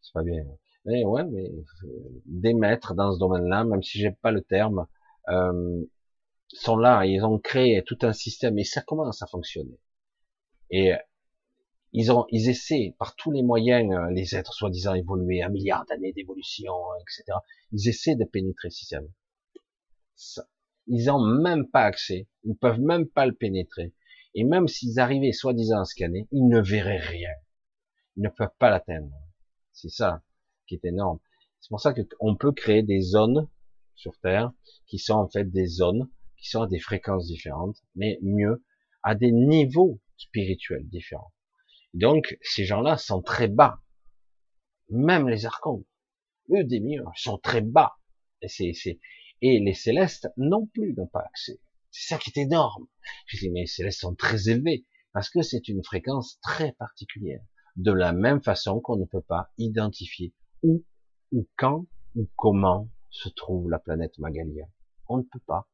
c'est 0.01 0.13
pas 0.13 0.23
bien. 0.23 0.43
Mais 0.85 1.03
ouais, 1.03 1.23
mais 1.25 1.49
euh, 1.83 1.87
des 2.25 2.53
maîtres 2.53 2.95
dans 2.95 3.13
ce 3.13 3.19
domaine-là, 3.19 3.63
même 3.63 3.83
si 3.83 3.99
j'ai 3.99 4.11
pas 4.11 4.31
le 4.31 4.41
terme, 4.41 4.87
euh, 5.29 5.83
sont 6.47 6.77
là, 6.77 7.05
ils 7.05 7.23
ont 7.23 7.37
créé 7.37 7.83
tout 7.85 7.97
un 8.01 8.13
système 8.13 8.57
et 8.57 8.63
ça 8.63 8.81
commence 8.81 9.21
à 9.21 9.27
fonctionner. 9.27 9.79
Et 10.71 10.93
ils 11.91 12.11
ont, 12.11 12.25
ils 12.29 12.49
essaient 12.49 12.95
par 12.99 13.15
tous 13.15 13.31
les 13.31 13.43
moyens, 13.43 13.91
euh, 13.91 14.11
les 14.11 14.35
êtres 14.35 14.53
soi-disant 14.53 14.93
évolués, 14.93 15.41
un 15.41 15.49
milliard 15.49 15.85
d'années 15.85 16.13
d'évolution, 16.13 16.73
etc. 17.01 17.37
Ils 17.71 17.89
essaient 17.89 18.15
de 18.15 18.25
pénétrer 18.25 18.67
le 18.67 18.73
système. 18.73 19.07
Ça, 20.15 20.47
ils 20.87 21.05
n'ont 21.05 21.23
même 21.23 21.67
pas 21.67 21.83
accès, 21.83 22.27
ils 22.43 22.51
ne 22.51 22.55
peuvent 22.55 22.79
même 22.79 23.07
pas 23.07 23.25
le 23.25 23.33
pénétrer. 23.33 23.93
Et 24.35 24.43
même 24.43 24.67
s'ils 24.67 24.99
arrivaient 24.99 25.31
soi-disant 25.31 25.81
à 25.81 25.85
scanner, 25.85 26.27
ils 26.31 26.47
ne 26.47 26.59
verraient 26.59 26.97
rien. 26.97 27.33
Ils 28.15 28.23
ne 28.23 28.29
peuvent 28.29 28.55
pas 28.57 28.69
l'atteindre. 28.69 29.11
C'est 29.73 29.89
ça 29.89 30.21
qui 30.67 30.75
est 30.75 30.85
énorme. 30.85 31.19
C'est 31.59 31.69
pour 31.69 31.81
ça 31.81 31.93
qu'on 31.93 32.35
peut 32.35 32.51
créer 32.51 32.83
des 32.83 33.01
zones 33.01 33.49
sur 33.95 34.17
Terre 34.19 34.53
qui 34.87 34.99
sont 34.99 35.15
en 35.15 35.27
fait 35.27 35.45
des 35.45 35.67
zones 35.67 36.09
qui 36.37 36.47
sont 36.47 36.61
à 36.61 36.67
des 36.67 36.79
fréquences 36.79 37.27
différentes, 37.27 37.77
mais 37.95 38.17
mieux, 38.21 38.63
à 39.03 39.15
des 39.15 39.31
niveaux 39.31 39.99
spirituels 40.17 40.87
différents. 40.87 41.33
Donc, 41.93 42.37
ces 42.41 42.65
gens-là 42.65 42.97
sont 42.97 43.21
très 43.21 43.47
bas. 43.47 43.81
Même 44.89 45.27
les 45.27 45.45
archontes, 45.45 45.85
eux, 46.51 46.63
des 46.63 46.79
mieux, 46.79 47.03
sont 47.15 47.37
très 47.37 47.61
bas. 47.61 47.97
Et, 48.41 48.47
c'est, 48.47 48.99
et 49.41 49.59
les 49.59 49.73
célestes 49.73 50.29
non 50.37 50.65
plus 50.67 50.93
n'ont 50.93 51.07
pas 51.07 51.25
accès. 51.27 51.59
C'est 51.91 52.15
ça 52.15 52.19
qui 52.19 52.31
est 52.35 52.41
énorme. 52.41 52.87
Je 53.25 53.37
dis, 53.37 53.49
mais 53.49 53.61
les 53.61 53.67
célestes 53.67 54.01
sont 54.01 54.15
très 54.15 54.49
élevés, 54.49 54.85
parce 55.13 55.29
que 55.29 55.41
c'est 55.41 55.67
une 55.67 55.83
fréquence 55.83 56.39
très 56.41 56.73
particulière. 56.73 57.41
De 57.75 57.91
la 57.91 58.13
même 58.13 58.41
façon 58.41 58.79
qu'on 58.79 58.97
ne 58.97 59.05
peut 59.05 59.21
pas 59.21 59.51
identifier 59.57 60.33
où, 60.63 60.83
ou 61.31 61.47
quand, 61.57 61.85
ou 62.15 62.29
comment 62.35 62.89
se 63.09 63.29
trouve 63.29 63.69
la 63.69 63.79
planète 63.79 64.17
Magalia. 64.19 64.65
On 65.07 65.17
ne 65.17 65.23
peut 65.23 65.41
pas. 65.45 65.67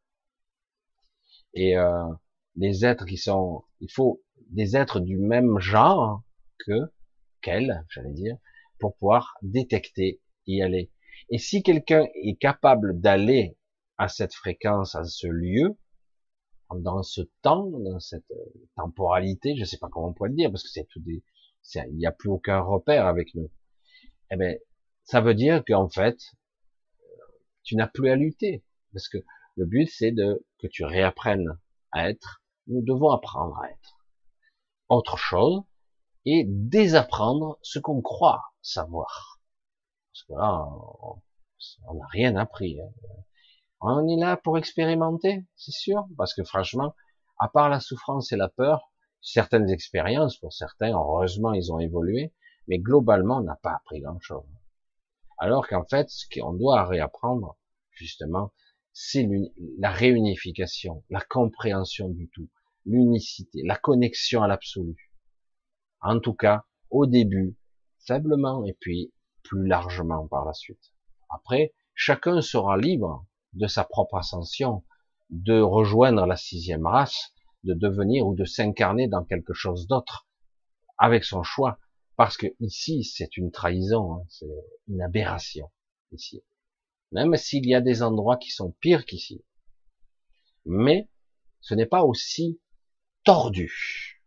Et 1.54 1.78
euh, 1.78 2.14
êtres 2.62 3.06
qui 3.06 3.18
sont, 3.18 3.64
il 3.80 3.92
faut 3.92 4.24
des 4.50 4.76
êtres 4.76 5.00
du 5.00 5.18
même 5.18 5.60
genre 5.60 6.24
que 6.60 6.94
qu'elle, 7.42 7.86
j'allais 7.90 8.14
dire, 8.14 8.38
pour 8.80 8.96
pouvoir 8.98 9.36
détecter 9.42 10.22
y 10.48 10.62
aller. 10.62 10.92
Et 11.30 11.38
si 11.38 11.64
quelqu'un 11.64 12.06
est 12.24 12.40
capable 12.40 13.00
d'aller 13.00 13.58
à 13.98 14.08
cette 14.08 14.34
fréquence, 14.34 14.96
à 14.96 15.06
ce 15.06 15.28
lieu, 15.28 15.78
dans 16.74 17.04
ce 17.04 17.22
temps, 17.42 17.66
dans 17.66 18.00
cette 18.00 18.30
euh, 18.32 18.68
temporalité, 18.76 19.56
je 19.56 19.66
sais 19.66 19.78
pas 19.78 19.88
comment 19.90 20.08
on 20.08 20.14
pourrait 20.14 20.30
le 20.30 20.36
dire, 20.36 20.52
parce 20.52 20.64
que 20.64 20.70
c'est 20.70 20.88
tout 20.90 21.00
des, 21.00 21.24
il 21.76 21.96
n'y 21.96 22.06
a 22.06 22.12
plus 22.12 22.30
aucun 22.30 22.60
repère 22.62 23.06
avec 23.06 23.34
nous. 23.36 23.52
Eh 24.32 24.36
ben, 24.36 24.58
ça 25.04 25.22
veut 25.22 25.36
dire 25.36 25.64
qu'en 25.66 25.90
fait, 25.90 26.20
tu 27.64 27.76
n'as 27.76 27.88
plus 27.88 28.10
à 28.10 28.16
lutter, 28.16 28.64
parce 28.94 29.08
que 29.08 29.18
le 29.56 29.66
but 29.66 29.88
c'est 29.88 30.12
de 30.12 30.46
que 30.60 30.68
tu 30.68 30.84
réapprennes 30.84 31.60
à 31.92 32.10
être. 32.10 32.44
Nous 32.68 32.82
devons 32.82 33.10
apprendre 33.10 33.58
à 33.60 33.70
être 33.70 33.98
autre 34.90 35.18
chose 35.18 35.62
et 36.26 36.44
désapprendre 36.48 37.60
ce 37.62 37.80
qu'on 37.80 38.02
croit 38.02 38.44
savoir. 38.62 39.40
Parce 40.12 40.24
que 40.24 40.34
là, 40.34 40.68
on 41.88 41.94
n'a 41.94 42.08
rien 42.08 42.36
appris. 42.36 42.80
Hein. 42.82 42.90
On 43.82 44.08
est 44.08 44.20
là 44.20 44.38
pour 44.38 44.58
expérimenter, 44.58 45.46
c'est 45.56 45.72
sûr, 45.72 46.06
parce 46.18 46.34
que 46.34 46.44
franchement, 46.44 46.96
à 47.40 47.50
part 47.50 47.70
la 47.70 47.80
souffrance 47.80 48.32
et 48.32 48.38
la 48.38 48.50
peur, 48.50 48.92
certaines 49.22 49.70
expériences, 49.70 50.38
pour 50.38 50.54
certains, 50.54 50.94
heureusement, 50.94 51.54
ils 51.54 51.72
ont 51.74 51.80
évolué, 51.80 52.34
mais 52.68 52.80
globalement, 52.80 53.38
on 53.38 53.44
n'a 53.44 53.58
pas 53.58 53.76
appris 53.76 54.00
grand-chose. 54.00 54.46
Alors 55.38 55.68
qu'en 55.68 55.86
fait, 55.86 56.10
ce 56.10 56.26
qu'on 56.34 56.54
doit 56.54 56.86
réapprendre, 56.86 57.58
justement, 57.92 58.54
c'est 58.94 59.28
la 59.78 59.92
réunification, 59.92 61.04
la 61.10 61.22
compréhension 61.22 62.08
du 62.08 62.30
tout, 62.30 62.50
l'unicité, 62.86 63.62
la 63.66 63.76
connexion 63.76 64.42
à 64.42 64.48
l'absolu. 64.48 65.12
En 66.02 66.20
tout 66.20 66.34
cas, 66.34 66.64
au 66.90 67.06
début, 67.06 67.58
faiblement, 68.08 68.64
et 68.66 68.78
puis 68.80 69.12
plus 69.44 69.68
largement 69.68 70.28
par 70.28 70.46
la 70.46 70.54
suite. 70.54 70.94
Après, 71.30 71.74
chacun 71.94 72.42
sera 72.42 72.78
libre 72.78 73.26
de 73.56 73.68
sa 73.68 73.84
propre 73.84 74.16
ascension, 74.18 74.84
de 75.30 75.60
rejoindre 75.60 76.26
la 76.26 76.36
sixième 76.36 76.86
race, 76.86 77.34
de 77.64 77.74
devenir 77.74 78.28
ou 78.28 78.36
de 78.36 78.46
s'incarner 78.46 79.08
dans 79.08 79.24
quelque 79.24 79.54
chose 79.54 79.88
d'autre, 79.88 80.28
avec 80.98 81.24
son 81.24 81.44
choix, 81.44 81.80
parce 82.16 82.38
que 82.38 82.48
ici, 82.60 83.04
c'est 83.04 83.38
une 83.38 83.52
trahison, 83.52 84.16
hein, 84.16 84.26
c'est 84.30 84.50
une 84.88 85.02
aberration, 85.02 85.70
ici. 86.12 86.44
Même 87.12 87.36
s'il 87.36 87.66
y 87.68 87.76
a 87.76 87.82
des 87.82 88.04
endroits 88.04 88.38
qui 88.38 88.52
sont 88.52 88.72
pires 88.80 89.06
qu'ici. 89.06 89.44
Mais, 90.66 91.10
ce 91.62 91.74
n'est 91.74 91.86
pas 91.86 92.04
aussi 92.04 92.60
tordu. 93.24 94.22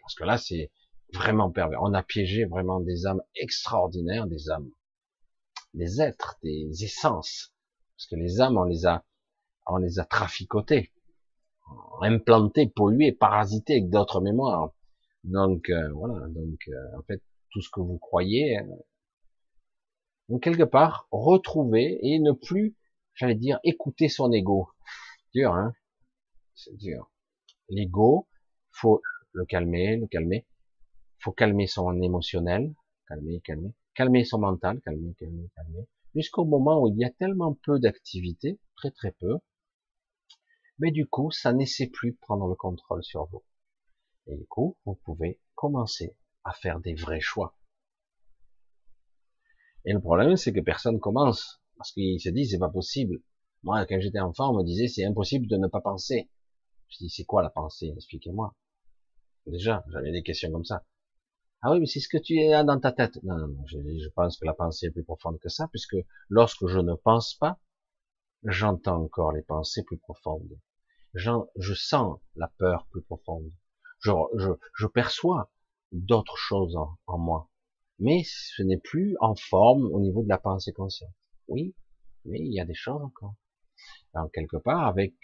Parce 0.00 0.14
que 0.14 0.24
là, 0.24 0.38
c'est 0.38 0.70
vraiment 1.12 1.50
pervers. 1.50 1.82
On 1.82 1.94
a 1.94 2.02
piégé 2.02 2.44
vraiment 2.44 2.80
des 2.80 3.06
âmes 3.06 3.22
extraordinaires, 3.34 4.26
des 4.26 4.50
âmes, 4.50 4.70
des 5.74 6.00
êtres, 6.00 6.36
des 6.42 6.84
essences. 6.84 7.52
Parce 7.96 8.06
que 8.08 8.16
les 8.16 8.40
âmes, 8.40 8.58
on 8.58 8.64
les 8.64 8.86
a, 8.86 9.04
on 9.66 9.78
les 9.78 9.98
a 9.98 10.04
traficotées, 10.04 10.92
implantées, 12.02 12.68
polluées, 12.68 13.12
parasitées 13.12 13.74
avec 13.74 13.90
d'autres 13.90 14.20
mémoires. 14.20 14.72
Donc 15.24 15.70
euh, 15.70 15.90
voilà. 15.92 16.26
Donc 16.28 16.60
euh, 16.68 16.98
en 16.98 17.02
fait, 17.02 17.22
tout 17.50 17.60
ce 17.60 17.70
que 17.70 17.80
vous 17.80 17.98
croyez, 17.98 18.58
euh, 18.58 18.76
donc 20.28 20.42
quelque 20.42 20.64
part 20.64 21.08
retrouver 21.10 21.98
et 22.02 22.18
ne 22.18 22.32
plus, 22.32 22.76
j'allais 23.14 23.34
dire, 23.34 23.58
écouter 23.64 24.08
son 24.08 24.32
ego. 24.32 24.68
Dur, 25.34 25.54
hein 25.54 25.72
C'est 26.54 26.76
dur. 26.76 27.10
L'ego, 27.68 28.28
faut 28.70 29.02
le 29.32 29.44
calmer, 29.44 29.96
le 29.96 30.06
calmer. 30.06 30.46
Faut 31.18 31.32
calmer 31.32 31.66
son 31.66 32.00
émotionnel, 32.02 32.74
calmer, 33.08 33.40
calmer, 33.40 33.72
calmer 33.94 34.24
son 34.24 34.38
mental, 34.38 34.80
calmer, 34.82 35.14
calmer, 35.18 35.48
calmer, 35.56 35.86
jusqu'au 36.16 36.46
moment 36.46 36.80
où 36.80 36.88
il 36.88 36.98
y 36.98 37.04
a 37.04 37.10
tellement 37.10 37.54
peu 37.62 37.78
d'activité, 37.78 38.58
très 38.76 38.90
très 38.90 39.12
peu, 39.12 39.38
mais 40.78 40.90
du 40.90 41.06
coup, 41.06 41.30
ça 41.30 41.52
n'essaie 41.52 41.88
plus 41.88 42.12
de 42.12 42.18
prendre 42.18 42.48
le 42.48 42.54
contrôle 42.54 43.04
sur 43.04 43.26
vous. 43.26 43.44
Et 44.26 44.36
du 44.36 44.46
coup, 44.46 44.78
vous 44.86 44.94
pouvez 44.94 45.40
commencer 45.54 46.16
à 46.44 46.52
faire 46.52 46.80
des 46.80 46.94
vrais 46.94 47.20
choix. 47.20 47.58
Et 49.84 49.92
le 49.92 50.00
problème, 50.00 50.36
c'est 50.36 50.52
que 50.52 50.60
personne 50.60 51.00
commence, 51.00 51.60
parce 51.76 51.92
qu'ils 51.92 52.20
se 52.20 52.30
disent, 52.30 52.50
c'est 52.50 52.58
pas 52.58 52.70
possible. 52.70 53.20
Moi, 53.62 53.84
quand 53.86 54.00
j'étais 54.00 54.20
enfant, 54.20 54.52
on 54.52 54.58
me 54.58 54.64
disait, 54.64 54.88
c'est 54.88 55.04
impossible 55.04 55.46
de 55.46 55.56
ne 55.56 55.68
pas 55.68 55.80
penser. 55.80 56.30
Je 56.88 56.98
dis, 56.98 57.10
c'est 57.10 57.24
quoi 57.24 57.42
la 57.42 57.50
pensée? 57.50 57.92
Expliquez-moi. 57.94 58.56
Déjà, 59.46 59.84
j'avais 59.92 60.12
des 60.12 60.22
questions 60.22 60.50
comme 60.50 60.64
ça. 60.64 60.86
Ah 61.62 61.72
oui, 61.72 61.80
mais 61.80 61.86
c'est 61.86 62.00
ce 62.00 62.08
que 62.08 62.18
tu 62.18 62.38
as 62.52 62.64
dans 62.64 62.80
ta 62.80 62.92
tête. 62.92 63.18
Non, 63.22 63.36
non, 63.36 63.48
non, 63.48 63.66
je, 63.66 63.78
je 63.78 64.08
pense 64.10 64.38
que 64.38 64.46
la 64.46 64.54
pensée 64.54 64.86
est 64.86 64.90
plus 64.90 65.04
profonde 65.04 65.38
que 65.38 65.48
ça, 65.48 65.68
puisque 65.68 65.96
lorsque 66.28 66.66
je 66.66 66.78
ne 66.78 66.94
pense 66.94 67.34
pas, 67.34 67.58
j'entends 68.44 69.02
encore 69.02 69.32
les 69.32 69.42
pensées 69.42 69.82
plus 69.84 69.98
profondes. 69.98 70.58
Je 71.14 71.74
sens 71.74 72.20
la 72.34 72.48
peur 72.58 72.86
plus 72.90 73.02
profonde. 73.02 73.50
Je, 74.00 74.12
je, 74.36 74.50
je 74.74 74.86
perçois 74.86 75.50
d'autres 75.92 76.36
choses 76.36 76.76
en, 76.76 76.98
en, 77.06 77.18
moi. 77.18 77.50
Mais 77.98 78.22
ce 78.24 78.62
n'est 78.62 78.78
plus 78.78 79.16
en 79.20 79.34
forme 79.34 79.86
au 79.86 80.00
niveau 80.00 80.22
de 80.22 80.28
la 80.28 80.38
pensée 80.38 80.72
consciente. 80.72 81.14
Oui, 81.48 81.74
mais 82.24 82.38
il 82.38 82.52
y 82.52 82.60
a 82.60 82.66
des 82.66 82.74
choses 82.74 83.02
encore. 83.02 83.34
Alors, 84.14 84.30
quelque 84.30 84.58
part, 84.58 84.86
avec 84.86 85.14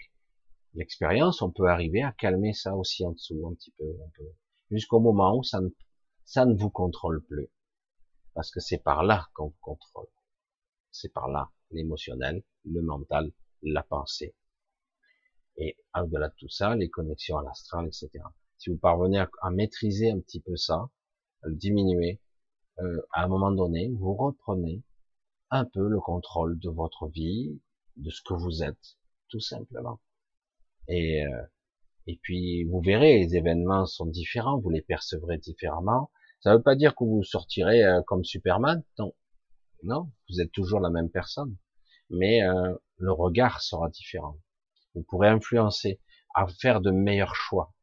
l'expérience, 0.73 1.41
on 1.41 1.51
peut 1.51 1.67
arriver 1.67 2.01
à 2.01 2.11
calmer 2.11 2.53
ça 2.53 2.75
aussi 2.75 3.05
en 3.05 3.11
dessous, 3.11 3.47
un 3.47 3.53
petit 3.53 3.71
peu, 3.77 3.85
un 3.85 4.09
peu, 4.17 4.23
jusqu'au 4.71 4.99
moment 4.99 5.37
où 5.37 5.43
ça 5.43 5.61
ne, 5.61 5.69
ça 6.25 6.45
ne 6.45 6.55
vous 6.55 6.69
contrôle 6.69 7.23
plus. 7.23 7.49
Parce 8.33 8.51
que 8.51 8.59
c'est 8.59 8.79
par 8.79 9.03
là 9.03 9.29
qu'on 9.33 9.47
vous 9.47 9.57
contrôle. 9.61 10.07
C'est 10.91 11.11
par 11.13 11.27
là. 11.27 11.51
l'émotionnel, 11.71 12.43
le 12.65 12.81
mental, 12.81 13.31
la 13.61 13.83
pensée. 13.83 14.35
Et 15.57 15.77
au-delà 15.95 16.29
de 16.29 16.35
tout 16.37 16.49
ça, 16.49 16.75
les 16.75 16.89
connexions 16.89 17.37
à 17.37 17.43
l'astral, 17.43 17.87
etc. 17.87 18.23
Si 18.57 18.69
vous 18.69 18.77
parvenez 18.77 19.19
à, 19.19 19.51
maîtriser 19.51 20.11
un 20.11 20.19
petit 20.19 20.39
peu 20.39 20.55
ça, 20.55 20.89
à 21.43 21.47
le 21.47 21.55
diminuer, 21.55 22.21
euh, 22.79 23.01
à 23.11 23.23
un 23.23 23.27
moment 23.27 23.51
donné, 23.51 23.91
vous 23.91 24.15
reprenez 24.15 24.83
un 25.49 25.65
peu 25.65 25.87
le 25.87 25.99
contrôle 25.99 26.59
de 26.59 26.69
votre 26.69 27.07
vie, 27.07 27.61
de 27.97 28.09
ce 28.09 28.21
que 28.23 28.33
vous 28.33 28.63
êtes, 28.63 28.97
tout 29.29 29.39
simplement. 29.39 29.99
Et, 30.87 31.25
euh, 31.25 31.43
et 32.07 32.19
puis 32.21 32.63
vous 32.65 32.81
verrez, 32.81 33.19
les 33.19 33.35
événements 33.35 33.85
sont 33.85 34.05
différents, 34.05 34.59
vous 34.59 34.69
les 34.69 34.81
percevrez 34.81 35.37
différemment. 35.37 36.11
Ça 36.41 36.51
ne 36.51 36.57
veut 36.57 36.63
pas 36.63 36.75
dire 36.75 36.95
que 36.95 37.03
vous 37.03 37.23
sortirez 37.23 37.83
euh, 37.83 38.01
comme 38.03 38.23
Superman, 38.23 38.83
non. 38.99 39.13
Non, 39.83 40.11
vous 40.29 40.41
êtes 40.41 40.51
toujours 40.51 40.79
la 40.79 40.89
même 40.89 41.09
personne, 41.09 41.57
mais 42.09 42.41
euh, 42.43 42.75
le 42.97 43.11
regard 43.11 43.61
sera 43.61 43.89
différent. 43.89 44.37
Vous 44.95 45.03
pourrez 45.03 45.27
influencer 45.27 45.99
à 46.35 46.47
faire 46.47 46.81
de 46.81 46.91
meilleurs 46.91 47.35
choix, 47.35 47.73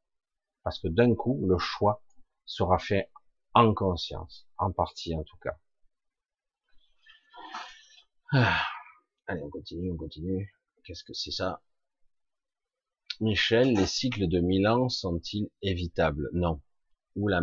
parce 0.63 0.79
que 0.79 0.89
d'un 0.89 1.15
coup, 1.15 1.45
le 1.47 1.59
choix 1.59 2.03
sera 2.47 2.79
fait 2.79 3.11
en 3.55 3.75
conscience, 3.75 4.47
en 4.59 4.73
partie 4.73 5.15
en 5.15 5.25
tout 5.25 5.37
cas. 5.39 5.59
Ah. 8.33 8.63
Allez, 9.27 9.43
on 9.43 9.51
continue, 9.51 9.93
on 9.93 9.97
continue. 9.97 10.53
Qu'est-ce 10.85 11.05
que 11.05 11.15
c'est 11.15 11.31
ça? 11.31 11.63
Michel, 13.21 13.75
les 13.75 13.87
cycles 13.87 14.29
de 14.29 14.41
Milan 14.41 14.89
sont-ils 14.89 15.51
évitables? 15.61 16.31
Non. 16.33 16.61
Ou 17.17 17.29
la, 17.29 17.41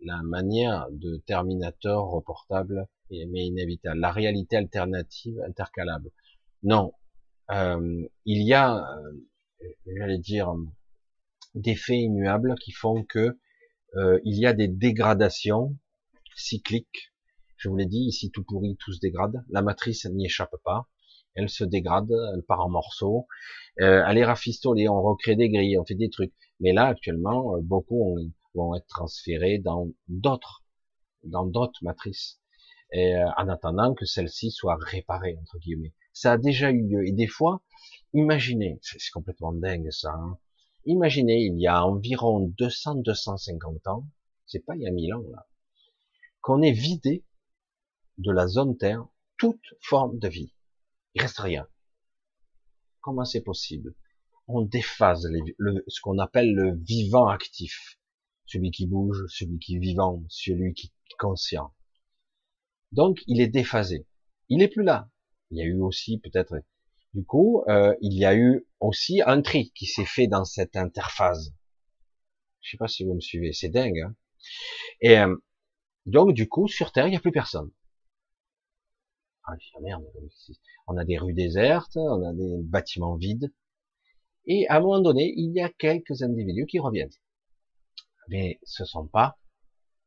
la 0.00 0.22
manière 0.22 0.86
de 0.92 1.16
Terminator 1.26 2.10
reportable 2.10 2.86
mais 3.10 3.46
inévitable. 3.46 3.98
La 3.98 4.12
réalité 4.12 4.56
alternative 4.56 5.40
intercalable. 5.46 6.10
Non. 6.62 6.92
Euh, 7.50 8.06
il 8.24 8.46
y 8.46 8.54
a, 8.54 8.76
euh, 8.76 9.66
j'allais 9.96 10.18
dire, 10.18 10.54
des 11.56 11.74
faits 11.74 11.98
immuables 11.98 12.54
qui 12.60 12.70
font 12.70 13.02
que 13.02 13.36
euh, 13.96 14.20
il 14.24 14.38
y 14.38 14.46
a 14.46 14.52
des 14.52 14.68
dégradations 14.68 15.76
cycliques. 16.36 17.12
Je 17.56 17.68
vous 17.68 17.76
l'ai 17.76 17.86
dit, 17.86 18.04
ici 18.06 18.30
tout 18.30 18.44
pourri, 18.44 18.76
tout 18.76 18.92
se 18.92 19.00
dégrade. 19.00 19.44
La 19.48 19.62
matrice 19.62 20.06
n'y 20.06 20.26
échappe 20.26 20.54
pas 20.64 20.88
elle 21.40 21.48
se 21.48 21.64
dégrade, 21.64 22.10
elle 22.34 22.42
part 22.42 22.60
en 22.60 22.68
morceaux. 22.68 23.26
Euh, 23.80 24.04
elle 24.06 24.18
est 24.18 24.24
rafistolée, 24.24 24.88
on 24.88 25.02
recrée 25.02 25.36
des 25.36 25.48
grilles, 25.48 25.78
on 25.78 25.84
fait 25.84 25.94
des 25.94 26.10
trucs. 26.10 26.34
Mais 26.60 26.72
là, 26.72 26.86
actuellement, 26.86 27.56
euh, 27.56 27.60
beaucoup 27.62 28.18
vont 28.54 28.74
être 28.74 28.86
transférés 28.86 29.58
dans 29.58 29.88
d'autres, 30.08 30.64
dans 31.24 31.46
d'autres 31.46 31.80
matrices, 31.82 32.40
euh, 32.94 33.24
en 33.36 33.48
attendant 33.48 33.94
que 33.94 34.04
celle-ci 34.04 34.50
soit 34.50 34.76
réparée 34.80 35.36
entre 35.40 35.58
guillemets. 35.58 35.94
Ça 36.12 36.32
a 36.32 36.38
déjà 36.38 36.70
eu 36.70 36.86
lieu. 36.86 37.06
Et 37.06 37.12
des 37.12 37.26
fois, 37.26 37.62
imaginez, 38.12 38.78
c'est 38.82 38.98
complètement 39.12 39.52
dingue 39.52 39.90
ça. 39.90 40.12
Hein. 40.12 40.38
imaginez, 40.84 41.44
il 41.44 41.58
y 41.58 41.66
a 41.66 41.84
environ 41.86 42.52
200-250 42.58 43.88
ans, 43.88 44.06
c'est 44.46 44.64
pas 44.64 44.76
il 44.76 44.82
y 44.82 44.86
a 44.86 44.90
1000 44.90 45.14
ans 45.14 45.24
là, 45.30 45.46
qu'on 46.42 46.60
ait 46.62 46.72
vidé 46.72 47.24
de 48.18 48.32
la 48.32 48.46
zone 48.46 48.76
Terre 48.76 49.06
toute 49.38 49.64
forme 49.80 50.18
de 50.18 50.28
vie. 50.28 50.52
Il 51.14 51.22
reste 51.22 51.38
rien. 51.38 51.66
Comment 53.00 53.24
c'est 53.24 53.42
possible? 53.42 53.94
On 54.46 54.62
déphase 54.62 55.28
le, 55.58 55.84
ce 55.86 56.00
qu'on 56.00 56.18
appelle 56.18 56.52
le 56.54 56.76
vivant 56.76 57.28
actif. 57.28 57.98
Celui 58.46 58.70
qui 58.70 58.86
bouge, 58.86 59.24
celui 59.28 59.58
qui 59.58 59.76
est 59.76 59.78
vivant, 59.78 60.22
celui 60.28 60.74
qui 60.74 60.88
est 60.88 61.16
conscient. 61.18 61.72
Donc, 62.92 63.22
il 63.26 63.40
est 63.40 63.48
déphasé. 63.48 64.06
Il 64.48 64.58
n'est 64.58 64.68
plus 64.68 64.82
là. 64.82 65.08
Il 65.50 65.58
y 65.58 65.62
a 65.62 65.64
eu 65.64 65.80
aussi 65.80 66.18
peut-être, 66.18 66.54
du 67.14 67.24
coup, 67.24 67.64
euh, 67.68 67.94
il 68.00 68.16
y 68.18 68.24
a 68.24 68.36
eu 68.36 68.66
aussi 68.78 69.20
un 69.24 69.42
tri 69.42 69.72
qui 69.74 69.86
s'est 69.86 70.04
fait 70.04 70.26
dans 70.26 70.44
cette 70.44 70.76
interface. 70.76 71.50
Je 72.60 72.70
sais 72.70 72.76
pas 72.76 72.88
si 72.88 73.04
vous 73.04 73.14
me 73.14 73.20
suivez, 73.20 73.52
c'est 73.52 73.68
dingue. 73.68 74.00
Hein 74.00 74.14
Et 75.00 75.18
euh, 75.18 75.36
donc, 76.06 76.34
du 76.34 76.48
coup, 76.48 76.68
sur 76.68 76.92
Terre, 76.92 77.06
il 77.06 77.10
n'y 77.10 77.16
a 77.16 77.20
plus 77.20 77.32
personne. 77.32 77.70
Ah, 79.52 79.80
merde, 79.80 80.04
on 80.86 80.96
a 80.96 81.04
des 81.04 81.18
rues 81.18 81.32
désertes, 81.32 81.96
on 81.96 82.22
a 82.22 82.32
des 82.32 82.62
bâtiments 82.62 83.16
vides. 83.16 83.52
Et 84.46 84.66
à 84.68 84.76
un 84.76 84.80
moment 84.80 85.00
donné, 85.00 85.32
il 85.36 85.52
y 85.52 85.60
a 85.60 85.68
quelques 85.68 86.22
individus 86.22 86.66
qui 86.66 86.78
reviennent. 86.78 87.10
Mais 88.28 88.60
ce 88.62 88.84
sont 88.84 89.06
pas 89.06 89.38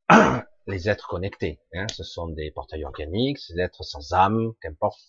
les 0.68 0.90
êtres 0.90 1.08
connectés. 1.08 1.60
Hein. 1.74 1.88
Ce 1.94 2.04
sont 2.04 2.28
des 2.30 2.52
portails 2.52 2.86
organiques, 2.86 3.40
des 3.50 3.62
êtres 3.62 3.84
sans 3.84 4.14
âme, 4.14 4.54
qu'importe, 4.62 5.00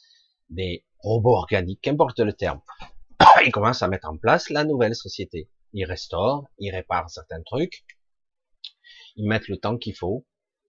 des 0.50 0.84
robots 0.98 1.36
organiques, 1.36 1.80
qu'importe 1.80 2.18
le 2.20 2.32
terme. 2.32 2.60
Ils 3.44 3.52
commencent 3.52 3.82
à 3.82 3.88
mettre 3.88 4.08
en 4.08 4.16
place 4.16 4.50
la 4.50 4.64
nouvelle 4.64 4.94
société. 4.94 5.48
Ils 5.72 5.84
restaurent, 5.84 6.46
ils 6.58 6.70
réparent 6.70 7.10
certains 7.10 7.42
trucs. 7.42 7.84
Ils 9.16 9.28
mettent 9.28 9.48
le 9.48 9.58
temps 9.58 9.78
qu'il 9.78 9.94
faut, 9.94 10.26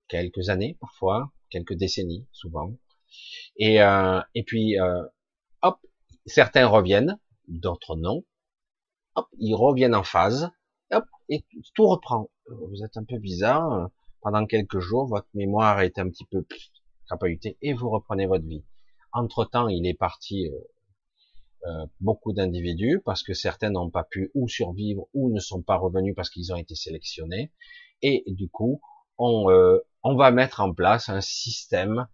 quelques 0.07 0.49
années 0.49 0.77
parfois, 0.79 1.31
quelques 1.49 1.73
décennies 1.73 2.27
souvent. 2.31 2.73
Et, 3.57 3.81
euh, 3.81 4.21
et 4.33 4.43
puis, 4.43 4.79
euh, 4.79 5.03
hop, 5.61 5.79
certains 6.25 6.67
reviennent, 6.67 7.19
d'autres 7.47 7.95
non. 7.95 8.23
Hop, 9.15 9.27
ils 9.39 9.55
reviennent 9.55 9.95
en 9.95 10.03
phase. 10.03 10.51
Hop, 10.91 11.05
et 11.29 11.45
tout 11.73 11.87
reprend. 11.87 12.29
Vous 12.47 12.83
êtes 12.83 12.97
un 12.97 13.03
peu 13.03 13.17
bizarre. 13.17 13.89
Pendant 14.21 14.45
quelques 14.45 14.79
jours, 14.79 15.07
votre 15.07 15.27
mémoire 15.33 15.81
est 15.81 15.99
un 15.99 16.09
petit 16.09 16.25
peu 16.25 16.45
crapahutée 17.05 17.57
et 17.61 17.73
vous 17.73 17.89
reprenez 17.89 18.25
votre 18.25 18.45
vie. 18.45 18.65
Entre 19.13 19.45
temps, 19.45 19.67
il 19.67 19.87
est 19.87 19.93
parti 19.93 20.47
euh, 20.47 20.59
euh, 21.67 21.85
beaucoup 21.99 22.33
d'individus 22.33 23.01
parce 23.03 23.23
que 23.23 23.33
certains 23.33 23.71
n'ont 23.71 23.89
pas 23.89 24.03
pu 24.03 24.29
ou 24.35 24.47
survivre 24.47 25.07
ou 25.13 25.33
ne 25.33 25.39
sont 25.39 25.63
pas 25.63 25.77
revenus 25.77 26.13
parce 26.15 26.29
qu'ils 26.29 26.53
ont 26.53 26.57
été 26.57 26.75
sélectionnés. 26.75 27.51
Et 28.01 28.23
du 28.27 28.49
coup, 28.49 28.81
on, 29.17 29.49
euh, 29.49 29.79
on 30.03 30.15
va 30.15 30.29
mettre 30.31 30.59
en 30.59 30.73
place 30.73 31.09
un 31.09 31.21
système 31.21 31.99
euh, 31.99 32.05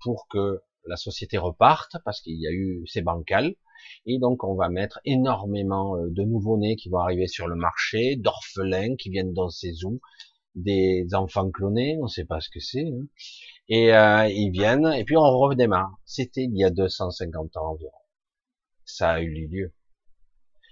pour 0.00 0.26
que 0.28 0.60
la 0.86 0.96
société 0.96 1.38
reparte, 1.38 1.96
parce 2.04 2.20
qu'il 2.20 2.40
y 2.40 2.46
a 2.46 2.52
eu 2.52 2.86
ces 2.86 3.02
bancales, 3.02 3.54
et 4.06 4.18
donc 4.18 4.44
on 4.44 4.54
va 4.54 4.68
mettre 4.68 5.00
énormément 5.04 5.96
euh, 5.96 6.08
de 6.10 6.22
nouveaux-nés 6.22 6.76
qui 6.76 6.88
vont 6.88 6.98
arriver 6.98 7.26
sur 7.26 7.46
le 7.46 7.56
marché, 7.56 8.16
d'orphelins 8.16 8.96
qui 8.96 9.10
viennent 9.10 9.32
dans 9.32 9.50
ces 9.50 9.72
zoos, 9.72 10.00
des 10.54 11.06
enfants 11.14 11.50
clonés, 11.50 11.98
on 12.00 12.04
ne 12.04 12.08
sait 12.08 12.24
pas 12.24 12.40
ce 12.40 12.48
que 12.48 12.60
c'est, 12.60 12.86
hein. 12.86 13.06
et 13.68 13.94
euh, 13.94 14.26
ils 14.28 14.50
viennent, 14.50 14.86
et 14.86 15.04
puis 15.04 15.16
on 15.16 15.38
redémarre. 15.38 15.98
C'était 16.04 16.44
il 16.44 16.56
y 16.56 16.64
a 16.64 16.70
250 16.70 17.56
ans 17.56 17.72
environ. 17.72 17.92
Ça 18.84 19.12
a 19.12 19.20
eu 19.20 19.48
lieu. 19.48 19.74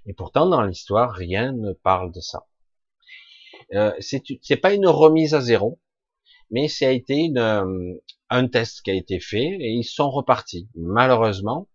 Et 0.06 0.14
pourtant, 0.14 0.46
dans 0.48 0.62
l'histoire, 0.62 1.12
rien 1.12 1.52
ne 1.52 1.72
parle 1.72 2.12
de 2.12 2.20
ça. 2.20 2.46
Euh, 3.74 3.92
c'est 4.00 4.56
pas 4.56 4.72
une 4.74 4.86
remise 4.86 5.34
à 5.34 5.40
zéro, 5.40 5.80
mais 6.50 6.68
ça 6.68 6.88
a 6.88 6.90
été 6.90 7.16
une, 7.16 7.38
euh, 7.38 7.94
un 8.34 8.48
test 8.48 8.82
qui 8.82 8.90
a 8.90 8.94
été 8.94 9.20
fait 9.20 9.56
et 9.60 9.70
ils 9.70 9.84
sont 9.84 10.10
repartis. 10.10 10.68
Malheureusement, 10.74 11.68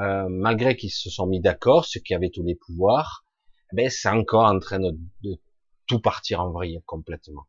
euh, 0.00 0.26
malgré 0.28 0.76
qu'ils 0.76 0.90
se 0.90 1.08
sont 1.08 1.26
mis 1.26 1.40
d'accord, 1.40 1.84
ceux 1.84 2.00
qui 2.00 2.14
avaient 2.14 2.30
tous 2.30 2.42
les 2.42 2.56
pouvoirs, 2.56 3.24
ben 3.72 3.88
c'est 3.88 4.08
encore 4.08 4.44
en 4.44 4.58
train 4.58 4.80
de, 4.80 4.96
tout 5.86 6.00
partir 6.00 6.40
en 6.40 6.50
vrille 6.50 6.80
complètement, 6.86 7.46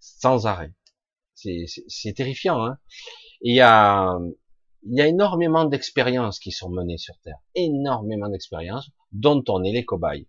sans 0.00 0.46
arrêt. 0.46 0.74
C'est 1.34 2.12
terrifiant. 2.14 2.64
Hein 2.64 2.78
il 3.40 3.54
y 3.54 3.60
a 3.60 4.16
il 4.84 4.98
y 4.98 5.00
a 5.00 5.06
énormément 5.06 5.64
d'expériences 5.64 6.40
qui 6.40 6.50
sont 6.50 6.68
menées 6.68 6.98
sur 6.98 7.16
Terre, 7.20 7.38
énormément 7.54 8.28
d'expériences 8.28 8.90
dont 9.12 9.42
on 9.48 9.62
est 9.62 9.70
les 9.70 9.84
cobayes. 9.84 10.28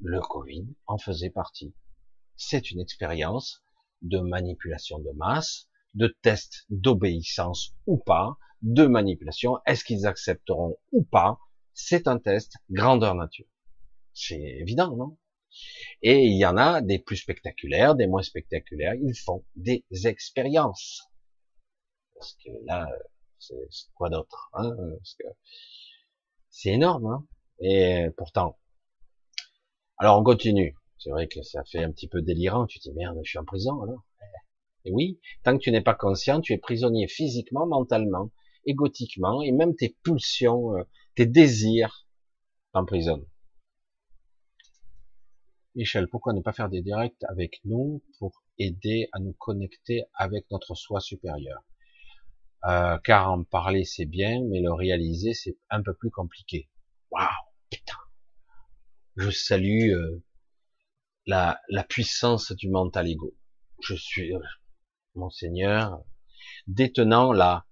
Le 0.00 0.20
Covid 0.20 0.66
en 0.86 0.96
faisait 0.96 1.30
partie. 1.30 1.74
C'est 2.36 2.70
une 2.70 2.80
expérience 2.80 3.62
de 4.00 4.18
manipulation 4.18 4.98
de 4.98 5.10
masse, 5.16 5.68
de 5.96 6.16
tests 6.22 6.66
d'obéissance 6.70 7.74
ou 7.86 7.96
pas, 7.98 8.36
de 8.62 8.86
manipulation, 8.86 9.58
est-ce 9.66 9.84
qu'ils 9.84 10.06
accepteront 10.06 10.76
ou 10.92 11.02
pas, 11.04 11.38
c'est 11.74 12.08
un 12.08 12.18
test 12.18 12.54
grandeur 12.70 13.14
nature. 13.14 13.46
C'est 14.14 14.40
évident, 14.40 14.96
non? 14.96 15.18
Et 16.02 16.24
il 16.24 16.38
y 16.38 16.46
en 16.46 16.56
a 16.56 16.80
des 16.82 16.98
plus 16.98 17.16
spectaculaires, 17.16 17.94
des 17.94 18.06
moins 18.06 18.22
spectaculaires, 18.22 18.94
ils 18.94 19.14
font 19.14 19.44
des 19.56 19.84
expériences. 20.04 21.10
Parce 22.14 22.36
que 22.44 22.50
là, 22.64 22.88
c'est 23.38 23.54
quoi 23.94 24.08
d'autre 24.10 24.50
hein? 24.54 24.74
C'est 26.50 26.72
énorme, 26.72 27.06
hein? 27.06 27.26
Et 27.60 28.08
pourtant, 28.16 28.58
alors 29.98 30.18
on 30.18 30.24
continue. 30.24 30.76
C'est 30.98 31.10
vrai 31.10 31.28
que 31.28 31.42
ça 31.42 31.62
fait 31.64 31.82
un 31.82 31.90
petit 31.90 32.08
peu 32.08 32.22
délirant. 32.22 32.66
Tu 32.66 32.78
te 32.78 32.88
dis 32.88 32.94
merde, 32.94 33.18
je 33.22 33.30
suis 33.30 33.38
en 33.38 33.44
prison 33.44 33.82
alors. 33.82 34.04
Et 34.86 34.92
oui, 34.92 35.20
tant 35.42 35.58
que 35.58 35.62
tu 35.62 35.72
n'es 35.72 35.80
pas 35.82 35.94
conscient, 35.94 36.40
tu 36.40 36.52
es 36.52 36.58
prisonnier 36.58 37.08
physiquement, 37.08 37.66
mentalement, 37.66 38.30
égotiquement, 38.66 39.42
et 39.42 39.50
même 39.50 39.74
tes 39.74 39.96
pulsions, 40.04 40.76
euh, 40.76 40.84
tes 41.16 41.26
désirs 41.26 42.06
t'emprisonnent. 42.72 43.26
Michel, 45.74 46.08
pourquoi 46.08 46.34
ne 46.34 46.40
pas 46.40 46.52
faire 46.52 46.68
des 46.68 46.82
directs 46.82 47.22
avec 47.28 47.60
nous 47.64 48.00
pour 48.20 48.44
aider 48.58 49.08
à 49.10 49.18
nous 49.18 49.32
connecter 49.32 50.04
avec 50.14 50.48
notre 50.52 50.76
soi 50.76 51.00
supérieur? 51.00 51.64
Euh, 52.64 52.96
car 52.98 53.32
en 53.32 53.42
parler 53.42 53.84
c'est 53.84 54.06
bien, 54.06 54.40
mais 54.48 54.60
le 54.60 54.72
réaliser 54.72 55.34
c'est 55.34 55.58
un 55.68 55.82
peu 55.82 55.94
plus 55.94 56.10
compliqué. 56.10 56.70
Waouh, 57.10 57.26
putain. 57.70 57.98
Je 59.16 59.30
salue 59.30 59.90
euh, 59.90 60.22
la, 61.26 61.60
la 61.70 61.82
puissance 61.82 62.52
du 62.52 62.70
mental 62.70 63.08
ego. 63.08 63.34
Je 63.82 63.94
suis 63.94 64.32
monseigneur 65.16 66.02
détenant 66.66 67.32
la, 67.32 67.66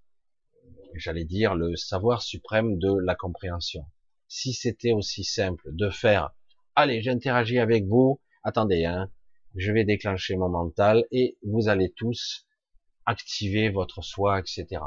j'allais 0.94 1.24
dire, 1.24 1.54
le 1.54 1.76
savoir 1.76 2.22
suprême 2.22 2.78
de 2.78 2.92
la 3.04 3.14
compréhension. 3.14 3.86
Si 4.28 4.52
c'était 4.52 4.92
aussi 4.92 5.24
simple 5.24 5.68
de 5.72 5.90
faire, 5.90 6.34
allez, 6.74 7.02
j'interagis 7.02 7.58
avec 7.58 7.86
vous, 7.86 8.20
attendez, 8.42 8.84
hein, 8.84 9.10
je 9.56 9.72
vais 9.72 9.84
déclencher 9.84 10.36
mon 10.36 10.48
mental 10.48 11.04
et 11.10 11.38
vous 11.42 11.68
allez 11.68 11.92
tous 11.92 12.46
activer 13.06 13.70
votre 13.70 14.02
soi, 14.02 14.40
etc. 14.40 14.82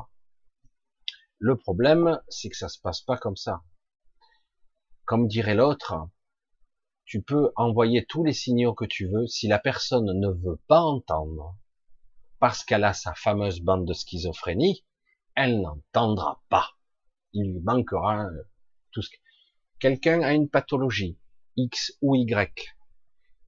Le 1.40 1.56
problème, 1.56 2.20
c'est 2.28 2.50
que 2.50 2.58
ça 2.58 2.68
se 2.68 2.80
passe 2.80 3.02
pas 3.02 3.18
comme 3.18 3.36
ça. 3.36 3.64
Comme 5.06 5.28
dirait 5.28 5.56
l'autre, 5.56 6.10
tu 7.06 7.22
peux 7.22 7.52
envoyer 7.56 8.06
tous 8.06 8.24
les 8.24 8.34
signaux 8.34 8.74
que 8.74 8.86
tu 8.86 9.08
veux, 9.08 9.28
si 9.28 9.48
la 9.48 9.60
personne 9.60 10.20
ne 10.20 10.28
veut 10.28 10.60
pas 10.68 10.82
entendre, 10.82 11.56
parce 12.40 12.64
qu'elle 12.64 12.84
a 12.84 12.94
sa 12.94 13.14
fameuse 13.14 13.62
bande 13.62 13.86
de 13.86 13.94
schizophrénie, 13.94 14.86
elle 15.36 15.62
n'entendra 15.62 16.42
pas. 16.50 16.72
Il 17.34 17.54
lui 17.54 17.60
manquera 17.62 18.26
euh, 18.26 18.44
tout 18.92 19.02
ce 19.02 19.10
que... 19.10 19.18
Quelqu'un 19.80 20.22
a 20.22 20.34
une 20.34 20.50
pathologie, 20.50 21.20
X 21.56 21.98
ou 22.02 22.16
Y. 22.16 22.76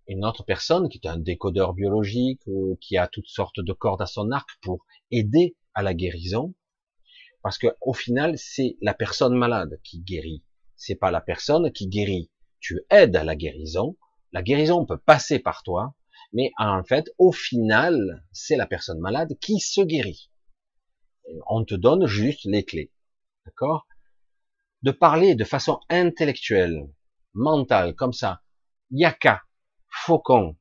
Une 0.08 0.26
autre 0.26 0.44
personne 0.44 0.90
qui 0.90 1.00
est 1.04 1.08
un 1.08 1.18
décodeur 1.18 1.74
biologique 1.74 2.42
qui 2.82 2.98
a 2.98 3.08
toutes 3.08 3.28
sortes 3.28 3.60
de 3.60 3.74
cordes 3.74 4.02
à 4.02 4.08
son 4.08 4.32
arc 4.32 4.50
pour 4.62 4.86
aider 5.12 5.56
à 5.74 5.82
la 5.82 5.94
guérison, 5.94 6.54
parce 7.42 7.58
que 7.58 7.68
au 7.82 7.94
final, 7.94 8.38
c'est 8.38 8.78
la 8.82 8.94
personne 8.94 9.36
malade 9.36 9.80
qui 9.84 10.02
guérit. 10.02 10.44
C'est 10.76 10.96
pas 10.96 11.12
la 11.12 11.22
personne 11.22 11.72
qui 11.72 11.88
guérit. 11.88 12.32
Tu 12.60 12.82
aides 12.90 13.16
à 13.16 13.24
la 13.24 13.36
guérison. 13.36 13.98
La 14.32 14.44
guérison 14.44 14.86
peut 14.86 14.98
passer 14.98 15.40
par 15.40 15.64
toi, 15.64 15.96
mais 16.34 16.52
en 16.58 16.84
fait, 16.84 17.10
au 17.18 17.32
final, 17.32 18.26
c'est 18.32 18.56
la 18.56 18.68
personne 18.68 19.00
malade 19.00 19.38
qui 19.40 19.60
se 19.60 19.82
guérit. 19.82 20.30
On 21.48 21.64
te 21.64 21.76
donne 21.76 22.06
juste 22.06 22.46
les 22.46 22.64
clés. 22.64 22.92
D'accord? 23.46 23.88
De 24.82 24.92
parler 24.92 25.36
de 25.36 25.44
façon 25.44 25.80
intellectuelle, 25.90 26.90
mentale, 27.34 27.96
comme 27.96 28.14
ça. 28.14 28.42
Yaka, 28.92 29.44
faucon. 29.88 30.56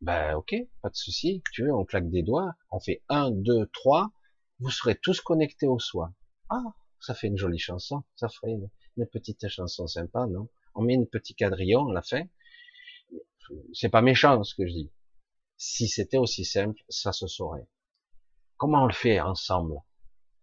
Ben 0.00 0.34
ok, 0.34 0.54
pas 0.82 0.90
de 0.90 0.96
souci. 0.96 1.42
Tu 1.52 1.64
veux, 1.64 1.74
on 1.74 1.84
claque 1.84 2.10
des 2.10 2.22
doigts, 2.22 2.54
on 2.70 2.80
fait 2.80 3.02
un, 3.08 3.30
deux, 3.30 3.66
trois. 3.72 4.10
Vous 4.58 4.70
serez 4.70 4.96
tous 4.96 5.20
connectés 5.20 5.66
au 5.66 5.78
soi. 5.78 6.12
Ah, 6.48 6.74
ça 7.00 7.14
fait 7.14 7.28
une 7.28 7.36
jolie 7.36 7.58
chanson. 7.58 8.04
Ça 8.16 8.28
ferait 8.28 8.52
une, 8.52 9.06
petite 9.06 9.48
chanson 9.48 9.86
sympa, 9.86 10.26
non? 10.26 10.48
On 10.74 10.82
met 10.82 10.94
une 10.94 11.06
petit 11.06 11.34
quadrillon 11.34 11.88
à 11.88 11.92
la 11.92 12.02
fin 12.02 12.24
c'est 13.72 13.88
pas 13.88 14.02
méchant 14.02 14.42
ce 14.42 14.54
que 14.54 14.66
je 14.66 14.72
dis. 14.72 14.92
Si 15.56 15.88
c'était 15.88 16.18
aussi 16.18 16.44
simple, 16.44 16.80
ça 16.88 17.12
se 17.12 17.26
saurait. 17.26 17.68
Comment 18.56 18.84
on 18.84 18.86
le 18.86 18.92
fait 18.92 19.20
ensemble? 19.20 19.76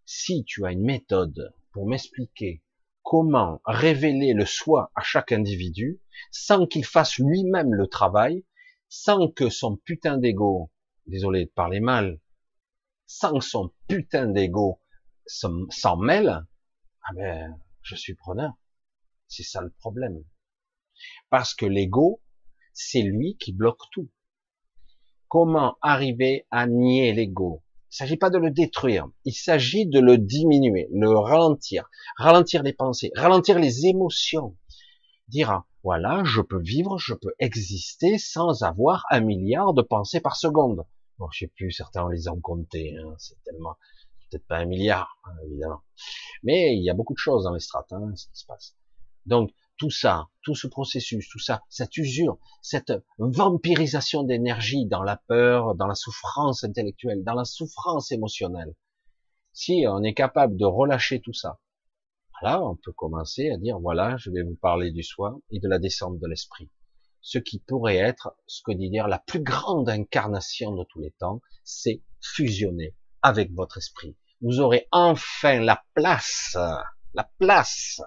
Si 0.05 0.43
tu 0.45 0.65
as 0.65 0.71
une 0.71 0.83
méthode 0.83 1.53
pour 1.71 1.87
m'expliquer 1.87 2.63
comment 3.03 3.61
révéler 3.65 4.33
le 4.33 4.45
soi 4.45 4.91
à 4.95 5.03
chaque 5.03 5.31
individu, 5.31 6.01
sans 6.31 6.65
qu'il 6.65 6.85
fasse 6.85 7.17
lui-même 7.17 7.73
le 7.73 7.87
travail, 7.87 8.45
sans 8.89 9.29
que 9.29 9.49
son 9.49 9.77
putain 9.77 10.17
d'ego, 10.17 10.71
désolé 11.05 11.45
de 11.45 11.51
parler 11.51 11.79
mal, 11.79 12.19
sans 13.05 13.37
que 13.39 13.45
son 13.45 13.73
putain 13.87 14.27
d'ego 14.27 14.81
s'en 15.25 15.97
mêle, 15.97 16.45
ah 17.03 17.13
ben, 17.15 17.59
je 17.81 17.95
suis 17.95 18.15
preneur. 18.15 18.53
C'est 19.27 19.43
ça 19.43 19.61
le 19.61 19.71
problème. 19.71 20.23
Parce 21.29 21.53
que 21.53 21.65
l'ego, 21.65 22.21
c'est 22.73 23.01
lui 23.01 23.37
qui 23.39 23.53
bloque 23.53 23.89
tout. 23.91 24.09
Comment 25.27 25.77
arriver 25.81 26.45
à 26.51 26.67
nier 26.67 27.13
l'ego? 27.13 27.63
Il 27.85 27.93
ne 27.93 28.07
s'agit 28.07 28.17
pas 28.17 28.31
de 28.31 28.39
le 28.39 28.49
détruire, 28.49 29.07
il 29.23 29.33
s'agit 29.33 29.85
de 29.85 29.99
le 29.99 30.17
diminuer, 30.17 30.89
le 30.91 31.09
ralentir, 31.09 31.89
ralentir 32.17 32.63
les 32.63 32.73
pensées, 32.73 33.11
ralentir 33.15 33.59
les 33.59 33.85
émotions. 33.85 34.57
Dire, 35.27 35.63
voilà, 35.83 36.23
je 36.23 36.41
peux 36.41 36.61
vivre, 36.61 36.97
je 36.97 37.13
peux 37.13 37.33
exister 37.39 38.17
sans 38.17 38.63
avoir 38.63 39.05
un 39.11 39.19
milliard 39.19 39.73
de 39.73 39.81
pensées 39.81 40.21
par 40.21 40.35
seconde. 40.35 40.85
Bon, 41.19 41.27
je 41.31 41.39
sais 41.39 41.51
plus, 41.55 41.71
certains 41.71 42.09
les 42.09 42.27
ont 42.27 42.41
comptés, 42.41 42.95
hein, 42.97 43.13
c'est 43.19 43.41
tellement, 43.43 43.75
peut-être 44.31 44.47
pas 44.47 44.57
un 44.57 44.65
milliard, 44.65 45.19
hein, 45.25 45.35
évidemment. 45.45 45.81
Mais 46.41 46.75
il 46.75 46.83
y 46.83 46.89
a 46.89 46.93
beaucoup 46.93 47.13
de 47.13 47.19
choses 47.19 47.43
dans 47.43 47.53
les 47.53 47.59
strates, 47.59 47.93
hein, 47.93 48.11
ce 48.15 48.27
qui 48.27 48.37
se 48.39 48.45
passe. 48.45 48.75
Donc, 49.25 49.51
tout 49.83 49.89
ça, 49.89 50.29
tout 50.43 50.55
ce 50.55 50.67
processus, 50.67 51.27
tout 51.27 51.39
ça, 51.39 51.61
cette 51.67 51.97
usure, 51.97 52.37
cette 52.61 52.93
vampirisation 53.17 54.23
d'énergie 54.23 54.85
dans 54.85 55.03
la 55.03 55.17
peur, 55.27 55.75
dans 55.75 55.87
la 55.87 55.93
souffrance 55.93 56.63
intellectuelle, 56.63 57.21
dans 57.25 57.33
la 57.33 57.43
souffrance 57.43 58.09
émotionnelle. 58.13 58.75
Si 59.51 59.83
on 59.85 60.01
est 60.03 60.13
capable 60.13 60.55
de 60.55 60.63
relâcher 60.63 61.19
tout 61.19 61.33
ça, 61.33 61.59
là, 62.41 62.63
on 62.63 62.77
peut 62.77 62.93
commencer 62.93 63.49
à 63.49 63.57
dire, 63.57 63.77
voilà, 63.77 64.15
je 64.15 64.31
vais 64.31 64.41
vous 64.41 64.55
parler 64.55 64.91
du 64.91 65.03
soi 65.03 65.37
et 65.51 65.59
de 65.59 65.67
la 65.67 65.79
descente 65.79 66.17
de 66.17 66.27
l'esprit. 66.27 66.69
Ce 67.19 67.37
qui 67.37 67.59
pourrait 67.59 67.97
être, 67.97 68.37
ce 68.47 68.61
que 68.63 68.71
dit 68.71 68.89
dire, 68.89 69.09
la 69.09 69.19
plus 69.19 69.43
grande 69.43 69.89
incarnation 69.89 70.73
de 70.73 70.85
tous 70.85 71.01
les 71.01 71.11
temps, 71.19 71.41
c'est 71.65 72.01
fusionner 72.21 72.95
avec 73.21 73.51
votre 73.51 73.79
esprit. 73.79 74.15
Vous 74.39 74.61
aurez 74.61 74.87
enfin 74.93 75.59
la 75.59 75.83
place, 75.93 76.57
la 77.13 77.29
place 77.37 77.99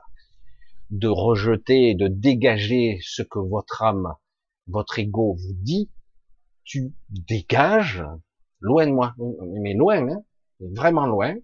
de 0.91 1.09
rejeter, 1.09 1.95
de 1.95 2.09
dégager 2.09 2.99
ce 3.03 3.23
que 3.23 3.39
votre 3.39 3.83
âme, 3.83 4.15
votre 4.67 4.99
ego 4.99 5.35
vous 5.35 5.55
dit, 5.55 5.91
tu 6.65 6.95
dégages 7.09 8.05
loin 8.61 8.87
de 8.87 8.93
moi, 8.93 9.15
mais 9.61 9.75
loin, 9.75 10.09
hein, 10.09 10.23
vraiment 10.61 11.07
loin. 11.07 11.35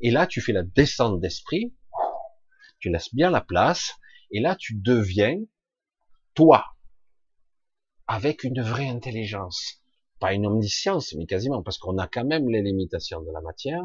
Et 0.00 0.10
là, 0.10 0.26
tu 0.26 0.40
fais 0.40 0.52
la 0.52 0.62
descente 0.62 1.20
d'esprit, 1.20 1.74
tu 2.78 2.90
laisses 2.90 3.14
bien 3.14 3.30
la 3.30 3.40
place, 3.40 3.94
et 4.30 4.40
là, 4.40 4.56
tu 4.56 4.74
deviens 4.76 5.38
toi, 6.34 6.64
avec 8.06 8.44
une 8.44 8.60
vraie 8.60 8.88
intelligence, 8.88 9.82
pas 10.18 10.32
une 10.32 10.46
omniscience, 10.46 11.14
mais 11.14 11.26
quasiment, 11.26 11.62
parce 11.62 11.78
qu'on 11.78 11.98
a 11.98 12.06
quand 12.06 12.24
même 12.24 12.48
les 12.48 12.62
limitations 12.62 13.20
de 13.20 13.30
la 13.32 13.40
matière. 13.40 13.82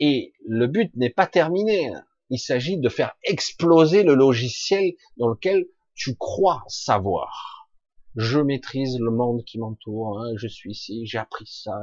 Et 0.00 0.32
le 0.46 0.66
but 0.66 0.94
n'est 0.96 1.10
pas 1.10 1.26
terminé. 1.26 1.92
Il 2.30 2.38
s'agit 2.38 2.78
de 2.78 2.88
faire 2.88 3.12
exploser 3.22 4.02
le 4.02 4.14
logiciel 4.14 4.94
dans 5.16 5.28
lequel 5.28 5.66
tu 5.94 6.16
crois 6.16 6.62
savoir. 6.68 7.68
Je 8.16 8.38
maîtrise 8.38 8.98
le 8.98 9.10
monde 9.10 9.44
qui 9.44 9.58
m'entoure, 9.58 10.20
hein, 10.20 10.32
je 10.36 10.46
suis 10.46 10.70
ici, 10.70 11.06
j'ai 11.06 11.18
appris 11.18 11.46
ça. 11.46 11.82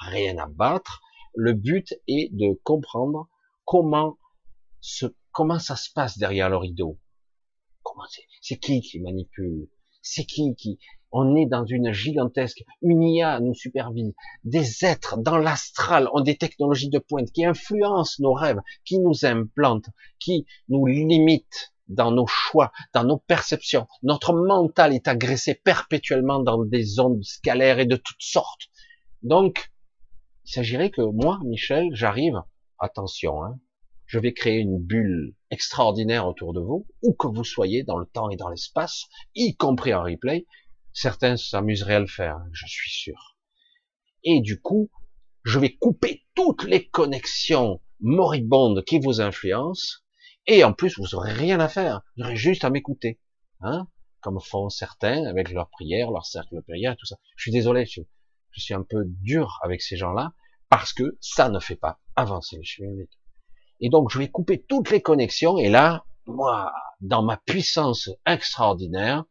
rien 0.00 0.36
à 0.38 0.46
battre. 0.46 1.00
Le 1.34 1.54
but 1.54 1.94
est 2.08 2.28
de 2.32 2.60
comprendre 2.64 3.28
comment 3.64 4.18
ce, 4.80 5.06
comment 5.30 5.58
ça 5.58 5.76
se 5.76 5.90
passe 5.92 6.18
derrière 6.18 6.50
le 6.50 6.56
rideau. 6.56 6.98
Comment 7.82 8.04
c'est 8.40 8.58
qui 8.58 8.80
qui 8.80 9.00
manipule? 9.00 9.68
C'est 10.02 10.24
qui 10.24 10.54
qui, 10.56 10.78
on 11.12 11.36
est 11.36 11.46
dans 11.46 11.64
une 11.64 11.92
gigantesque, 11.92 12.62
une 12.80 13.02
IA 13.02 13.40
nous 13.40 13.54
supervise, 13.54 14.12
des 14.44 14.84
êtres 14.84 15.18
dans 15.18 15.36
l'astral 15.36 16.08
ont 16.12 16.22
des 16.22 16.36
technologies 16.36 16.88
de 16.88 16.98
pointe 16.98 17.30
qui 17.32 17.44
influencent 17.44 18.22
nos 18.22 18.32
rêves, 18.32 18.60
qui 18.84 18.98
nous 18.98 19.24
implantent, 19.24 19.90
qui 20.18 20.46
nous 20.68 20.86
limitent 20.86 21.72
dans 21.88 22.10
nos 22.10 22.26
choix, 22.26 22.72
dans 22.94 23.04
nos 23.04 23.18
perceptions. 23.18 23.86
Notre 24.02 24.32
mental 24.32 24.94
est 24.94 25.08
agressé 25.08 25.54
perpétuellement 25.54 26.40
dans 26.40 26.64
des 26.64 26.98
ondes 26.98 27.22
scalaires 27.22 27.78
et 27.78 27.86
de 27.86 27.96
toutes 27.96 28.20
sortes. 28.20 28.62
Donc, 29.22 29.70
il 30.46 30.52
s'agirait 30.52 30.90
que 30.90 31.02
moi, 31.02 31.38
Michel, 31.44 31.90
j'arrive, 31.92 32.40
attention, 32.78 33.44
hein, 33.44 33.60
je 34.06 34.18
vais 34.18 34.34
créer 34.34 34.58
une 34.58 34.78
bulle 34.78 35.34
extraordinaire 35.50 36.26
autour 36.26 36.52
de 36.52 36.60
vous, 36.60 36.86
où 37.02 37.14
que 37.14 37.28
vous 37.28 37.44
soyez 37.44 37.82
dans 37.82 37.96
le 37.96 38.06
temps 38.06 38.30
et 38.30 38.36
dans 38.36 38.48
l'espace, 38.48 39.04
y 39.34 39.56
compris 39.56 39.94
en 39.94 40.02
replay, 40.02 40.46
Certains 40.92 41.36
s'amuseraient 41.36 41.94
à 41.94 42.00
le 42.00 42.06
faire, 42.06 42.40
je 42.52 42.66
suis 42.66 42.90
sûr. 42.90 43.38
Et 44.24 44.40
du 44.40 44.60
coup, 44.60 44.90
je 45.44 45.58
vais 45.58 45.74
couper 45.76 46.24
toutes 46.34 46.64
les 46.64 46.88
connexions 46.88 47.80
moribondes 48.00 48.84
qui 48.84 48.98
vous 49.00 49.20
influencent, 49.20 49.98
et 50.46 50.64
en 50.64 50.72
plus, 50.72 50.98
vous 50.98 51.14
aurez 51.14 51.32
rien 51.32 51.60
à 51.60 51.68
faire. 51.68 52.02
Vous 52.16 52.24
aurez 52.24 52.36
juste 52.36 52.64
à 52.64 52.70
m'écouter. 52.70 53.20
Hein 53.60 53.86
Comme 54.20 54.40
font 54.40 54.68
certains 54.68 55.24
avec 55.26 55.50
leurs 55.50 55.70
prières, 55.70 56.10
leur 56.10 56.26
cercle 56.26 56.56
de 56.56 56.60
prière, 56.60 56.96
tout 56.96 57.06
ça. 57.06 57.16
Je 57.36 57.42
suis 57.42 57.52
désolé, 57.52 57.86
je, 57.86 58.00
suis 58.56 58.74
un 58.74 58.82
peu 58.82 59.04
dur 59.06 59.58
avec 59.62 59.82
ces 59.82 59.96
gens-là, 59.96 60.32
parce 60.68 60.92
que 60.92 61.16
ça 61.20 61.48
ne 61.48 61.60
fait 61.60 61.76
pas 61.76 62.00
avancer 62.16 62.56
les 62.56 62.64
cheminées. 62.64 63.08
Et 63.80 63.88
donc, 63.88 64.10
je 64.10 64.18
vais 64.18 64.30
couper 64.30 64.62
toutes 64.62 64.90
les 64.90 65.00
connexions, 65.00 65.58
et 65.58 65.68
là, 65.68 66.04
moi, 66.26 66.72
dans 67.00 67.22
ma 67.22 67.36
puissance 67.36 68.10
extraordinaire, 68.26 69.24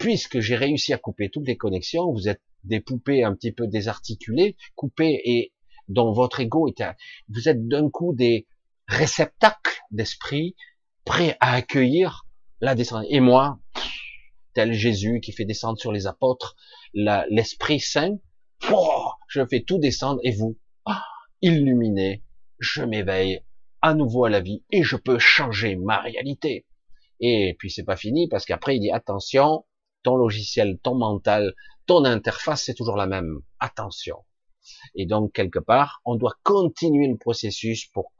puisque 0.00 0.40
j'ai 0.40 0.56
réussi 0.56 0.94
à 0.94 0.98
couper 0.98 1.28
toutes 1.28 1.46
les 1.46 1.58
connexions, 1.58 2.10
vous 2.10 2.28
êtes 2.28 2.40
des 2.64 2.80
poupées 2.80 3.22
un 3.22 3.34
petit 3.34 3.52
peu 3.52 3.68
désarticulées, 3.68 4.56
coupées 4.74 5.20
et 5.24 5.52
dont 5.88 6.12
votre 6.12 6.40
ego 6.40 6.68
est, 6.68 6.82
vous 7.28 7.48
êtes 7.48 7.68
d'un 7.68 7.90
coup 7.90 8.14
des 8.14 8.46
réceptacles 8.88 9.82
d'esprit 9.90 10.56
prêts 11.04 11.36
à 11.40 11.52
accueillir 11.52 12.26
la 12.62 12.74
descente. 12.74 13.04
Et 13.10 13.20
moi, 13.20 13.60
tel 14.54 14.72
Jésus 14.72 15.20
qui 15.20 15.32
fait 15.32 15.44
descendre 15.44 15.78
sur 15.78 15.92
les 15.92 16.06
apôtres 16.06 16.56
l'Esprit 16.94 17.80
Saint, 17.80 18.16
je 19.28 19.46
fais 19.50 19.62
tout 19.62 19.78
descendre 19.78 20.20
et 20.24 20.32
vous, 20.32 20.58
ah, 20.86 21.04
illuminé, 21.42 22.24
je 22.58 22.82
m'éveille 22.82 23.42
à 23.82 23.92
nouveau 23.94 24.24
à 24.24 24.30
la 24.30 24.40
vie 24.40 24.64
et 24.70 24.82
je 24.82 24.96
peux 24.96 25.18
changer 25.18 25.76
ma 25.76 25.98
réalité. 26.00 26.66
Et 27.20 27.54
puis 27.58 27.70
c'est 27.70 27.84
pas 27.84 27.96
fini 27.96 28.28
parce 28.28 28.46
qu'après 28.46 28.76
il 28.76 28.80
dit 28.80 28.90
attention, 28.90 29.64
ton 30.02 30.16
logiciel, 30.16 30.78
ton 30.82 30.94
mental, 30.94 31.54
ton 31.86 32.04
interface 32.04 32.64
c'est 32.64 32.74
toujours 32.74 32.96
la 32.96 33.06
même. 33.06 33.40
Attention. 33.58 34.16
Et 34.94 35.06
donc 35.06 35.32
quelque 35.32 35.58
part, 35.58 36.00
on 36.04 36.16
doit 36.16 36.34
continuer 36.42 37.08
le 37.08 37.16
processus 37.16 37.86
pour 37.86 38.12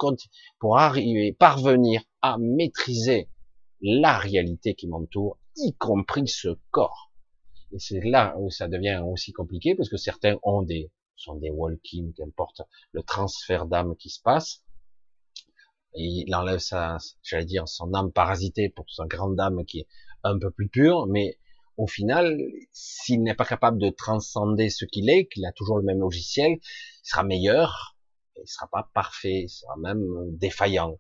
pour 0.58 0.78
arriver, 0.78 1.32
parvenir 1.32 2.02
à 2.22 2.36
maîtriser 2.38 3.28
la 3.80 4.18
réalité 4.18 4.74
qui 4.74 4.86
m'entoure, 4.88 5.38
y 5.56 5.74
compris 5.74 6.28
ce 6.28 6.58
corps. 6.70 7.10
Et 7.72 7.78
c'est 7.78 8.00
là 8.00 8.34
où 8.38 8.50
ça 8.50 8.68
devient 8.68 9.02
aussi 9.06 9.32
compliqué 9.32 9.74
parce 9.74 9.88
que 9.88 9.96
certains 9.96 10.36
ont 10.42 10.62
des 10.62 10.90
sont 11.16 11.36
des 11.36 11.50
walking, 11.50 12.14
qu'importe 12.14 12.62
le 12.92 13.02
transfert 13.02 13.66
d'âme 13.66 13.94
qui 13.96 14.08
se 14.08 14.20
passe. 14.22 14.64
Il 15.94 16.34
enlève 16.34 16.60
sa, 16.60 16.98
j'allais 17.22 17.44
dire, 17.44 17.68
son 17.68 17.92
âme 17.94 18.12
parasitée 18.12 18.68
pour 18.70 18.86
sa 18.90 19.06
grande 19.06 19.38
âme 19.38 19.64
qui 19.64 19.80
est 19.80 19.86
un 20.22 20.38
peu 20.38 20.50
plus 20.50 20.68
pure, 20.68 21.06
mais 21.06 21.38
au 21.80 21.86
final, 21.86 22.38
s'il 22.72 23.22
n'est 23.22 23.34
pas 23.34 23.46
capable 23.46 23.78
de 23.78 23.88
transcender 23.88 24.68
ce 24.68 24.84
qu'il 24.84 25.08
est, 25.08 25.26
qu'il 25.28 25.46
a 25.46 25.52
toujours 25.52 25.78
le 25.78 25.82
même 25.82 26.00
logiciel, 26.00 26.58
il 26.60 26.60
sera 27.08 27.24
meilleur, 27.24 27.96
il 28.36 28.46
sera 28.46 28.68
pas 28.70 28.90
parfait, 28.92 29.44
il 29.44 29.48
sera 29.48 29.76
même 29.78 30.04
défaillant, 30.36 30.98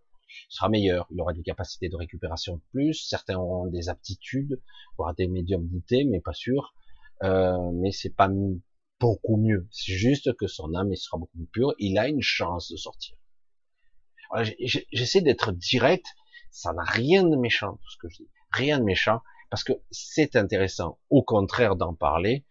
il 0.48 0.54
sera 0.54 0.70
meilleur, 0.70 1.06
il 1.10 1.20
aura 1.20 1.34
des 1.34 1.42
capacités 1.42 1.90
de 1.90 1.96
récupération 1.96 2.56
de 2.56 2.62
plus, 2.70 2.94
certains 2.94 3.36
auront 3.36 3.66
des 3.66 3.90
aptitudes, 3.90 4.58
voire 4.96 5.14
des 5.14 5.28
médiumnités, 5.28 6.04
mais 6.04 6.22
pas 6.22 6.32
sûr, 6.32 6.72
euh, 7.24 7.70
mais 7.74 7.92
c'est 7.92 8.16
pas 8.16 8.30
beaucoup 8.98 9.36
mieux. 9.36 9.68
C'est 9.70 9.92
juste 9.92 10.34
que 10.36 10.46
son 10.46 10.74
âme 10.74 10.96
sera 10.96 11.18
beaucoup 11.18 11.36
plus 11.36 11.46
pure. 11.46 11.74
Il 11.78 11.98
a 11.98 12.08
une 12.08 12.22
chance 12.22 12.72
de 12.72 12.78
sortir. 12.78 13.18
J'essaie 14.92 15.20
d'être 15.20 15.52
direct. 15.52 16.06
Ça 16.50 16.72
n'a 16.72 16.84
rien 16.84 17.22
de 17.22 17.36
méchant, 17.36 17.72
tout 17.72 17.90
ce 17.90 17.98
que 17.98 18.08
je 18.08 18.22
dis. 18.22 18.30
Rien 18.50 18.78
de 18.78 18.84
méchant, 18.84 19.20
parce 19.50 19.64
que 19.64 19.72
c'est 19.90 20.36
intéressant, 20.36 20.98
au 21.10 21.22
contraire, 21.22 21.76
d'en 21.76 21.94
parler 21.94 22.46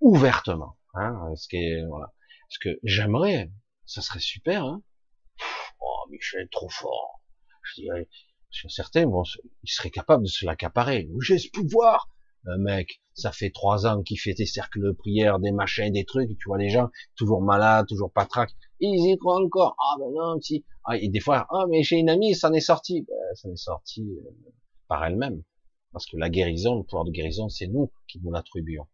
ouvertement. 0.00 0.76
Hein, 0.94 1.32
ce 1.36 1.48
que, 2.58 2.78
j'aimerais, 2.82 3.50
ça 3.86 4.00
serait 4.00 4.20
super. 4.20 4.64
Hein. 4.64 4.82
Oh, 5.80 6.08
Michel, 6.10 6.48
trop 6.50 6.68
fort. 6.68 7.22
Je 7.62 7.82
dirais, 7.82 8.08
sur 8.50 8.70
certains, 8.70 9.06
bon, 9.06 9.22
ils 9.62 9.70
seraient 9.70 9.90
capables 9.90 10.24
de 10.24 10.28
se 10.28 10.44
l'accaparer. 10.44 11.08
J'ai 11.20 11.38
ce 11.38 11.48
pouvoir. 11.50 12.08
Un 12.44 12.58
mec, 12.58 13.00
ça 13.14 13.30
fait 13.30 13.50
trois 13.50 13.86
ans 13.86 14.02
qu'il 14.02 14.18
fait 14.18 14.34
des 14.34 14.46
cercles 14.46 14.82
de 14.82 14.90
prière, 14.90 15.38
des 15.38 15.52
machins, 15.52 15.92
des 15.92 16.04
trucs, 16.04 16.28
tu 16.38 16.48
vois 16.48 16.58
les 16.58 16.70
gens 16.70 16.88
toujours 17.14 17.40
malades, 17.40 17.86
toujours 17.86 18.10
patraques, 18.10 18.50
ils 18.80 19.12
y 19.12 19.16
croient 19.16 19.40
encore. 19.40 19.76
Ah 19.78 19.94
ben 20.00 20.10
non, 20.12 20.40
si. 20.40 20.64
Ah, 20.84 20.96
et 20.96 21.08
des 21.08 21.20
fois, 21.20 21.46
ah 21.50 21.66
mais 21.70 21.84
j'ai 21.84 21.98
une 21.98 22.10
amie, 22.10 22.34
ça 22.34 22.48
en 22.48 22.52
est 22.52 22.58
sorti. 22.58 23.02
Ben, 23.02 23.14
ça 23.34 23.48
en 23.48 23.52
est 23.52 23.56
sorti 23.56 24.02
euh, 24.02 24.50
par 24.88 25.04
elle-même. 25.04 25.44
Parce 25.92 26.06
que 26.06 26.16
la 26.16 26.30
guérison, 26.30 26.76
le 26.76 26.84
pouvoir 26.84 27.04
de 27.04 27.10
guérison, 27.10 27.48
c'est 27.48 27.66
nous 27.66 27.92
qui 28.08 28.20
nous 28.20 28.32
l'attribuons. 28.32 28.86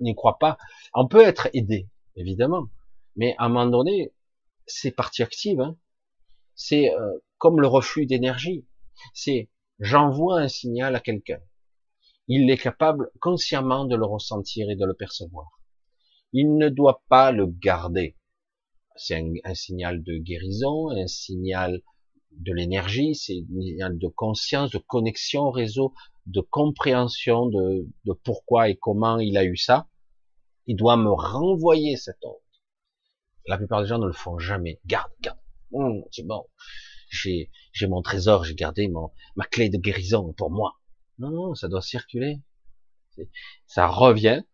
N'y 0.00 0.14
crois 0.14 0.38
pas. 0.38 0.58
On 0.94 1.06
peut 1.06 1.22
être 1.22 1.48
aidé, 1.54 1.88
évidemment. 2.16 2.68
Mais 3.16 3.34
à 3.38 3.44
un 3.44 3.48
moment 3.48 3.66
donné, 3.66 4.12
c'est 4.66 4.90
partie 4.90 5.22
active. 5.22 5.60
Hein. 5.60 5.76
C'est 6.54 6.92
euh, 6.92 7.18
comme 7.38 7.60
le 7.60 7.68
reflux 7.68 8.06
d'énergie. 8.06 8.66
C'est 9.14 9.48
j'envoie 9.78 10.40
un 10.40 10.48
signal 10.48 10.96
à 10.96 11.00
quelqu'un 11.00 11.40
il 12.32 12.48
est 12.48 12.58
capable 12.58 13.10
consciemment 13.18 13.84
de 13.86 13.96
le 13.96 14.04
ressentir 14.06 14.70
et 14.70 14.76
de 14.76 14.86
le 14.86 14.94
percevoir. 14.94 15.60
Il 16.32 16.58
ne 16.58 16.68
doit 16.68 17.02
pas 17.08 17.32
le 17.32 17.46
garder. 17.46 18.16
C'est 18.94 19.20
un, 19.44 19.54
signal 19.54 20.04
de 20.04 20.16
guérison, 20.16 20.90
un 20.90 21.08
signal 21.08 21.82
de 22.32 22.52
l'énergie, 22.52 23.14
c'est 23.14 23.40
de 23.42 24.08
conscience, 24.08 24.70
de 24.70 24.78
connexion 24.78 25.42
au 25.42 25.50
réseau, 25.50 25.94
de 26.26 26.40
compréhension 26.40 27.46
de, 27.46 27.86
pourquoi 28.24 28.68
et 28.68 28.76
comment 28.76 29.18
il 29.18 29.36
a 29.36 29.44
eu 29.44 29.56
ça. 29.56 29.88
Il 30.66 30.76
doit 30.76 30.96
me 30.96 31.10
renvoyer 31.10 31.96
cette 31.96 32.24
onde. 32.24 32.36
La 33.46 33.58
plupart 33.58 33.82
des 33.82 33.88
gens 33.88 33.98
ne 33.98 34.06
le 34.06 34.12
font 34.12 34.38
jamais. 34.38 34.80
Garde, 34.86 35.10
garde. 35.20 35.38
Hum, 35.72 36.02
c'est 36.12 36.26
bon. 36.26 36.46
J'ai, 37.08 37.50
j'ai 37.72 37.88
mon 37.88 38.02
trésor, 38.02 38.44
j'ai 38.44 38.54
gardé 38.54 38.88
mon, 38.88 39.10
ma 39.34 39.44
clé 39.44 39.68
de 39.68 39.78
guérison 39.78 40.32
pour 40.34 40.50
moi. 40.50 40.74
Non, 41.18 41.30
non, 41.30 41.54
ça 41.54 41.68
doit 41.68 41.82
circuler. 41.82 42.40
Ça 43.66 43.88
revient 43.88 44.44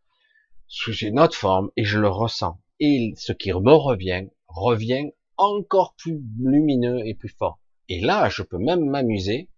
sous 0.67 0.95
une 0.97 1.21
autre 1.21 1.37
forme 1.37 1.71
et 1.77 1.85
je 1.85 1.99
le 1.99 2.09
ressens. 2.09 2.61
Et 2.81 3.13
ce 3.17 3.33
qui 3.33 3.53
me 3.53 3.73
revient, 3.73 4.29
revient 4.49 5.11
encore 5.37 5.95
plus 5.97 6.23
lumineux 6.39 7.07
et 7.07 7.15
plus 7.15 7.29
fort. 7.29 7.61
Et 7.89 8.01
là, 8.01 8.29
je 8.29 8.43
peux 8.43 8.59
même 8.59 8.85
m'amuser 8.85 9.49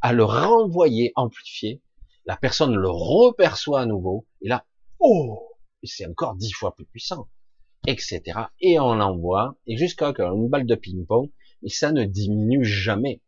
à 0.00 0.12
le 0.12 0.24
renvoyer 0.24 1.12
amplifié. 1.16 1.82
La 2.24 2.36
personne 2.36 2.74
le 2.74 2.88
reperçoit 2.88 3.80
à 3.80 3.86
nouveau. 3.86 4.26
Et 4.42 4.48
là, 4.48 4.66
oh, 5.00 5.56
c'est 5.82 6.06
encore 6.06 6.36
dix 6.36 6.52
fois 6.52 6.74
plus 6.74 6.84
puissant, 6.84 7.28
etc. 7.86 8.22
Et 8.60 8.78
on 8.78 8.94
l'envoie, 8.94 9.56
et 9.66 9.76
jusqu'à 9.76 10.12
une 10.18 10.48
balle 10.48 10.66
de 10.66 10.74
ping-pong, 10.74 11.30
et 11.62 11.68
ça 11.68 11.90
ne 11.92 12.04
diminue 12.04 12.64
jamais. 12.64 13.22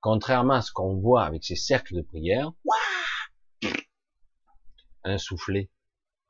Contrairement 0.00 0.54
à 0.54 0.62
ce 0.62 0.70
qu'on 0.70 0.96
voit 0.96 1.24
avec 1.24 1.42
ces 1.44 1.56
cercles 1.56 1.96
de 1.96 2.02
prière, 2.02 2.52
un 5.04 5.18
soufflet. 5.18 5.70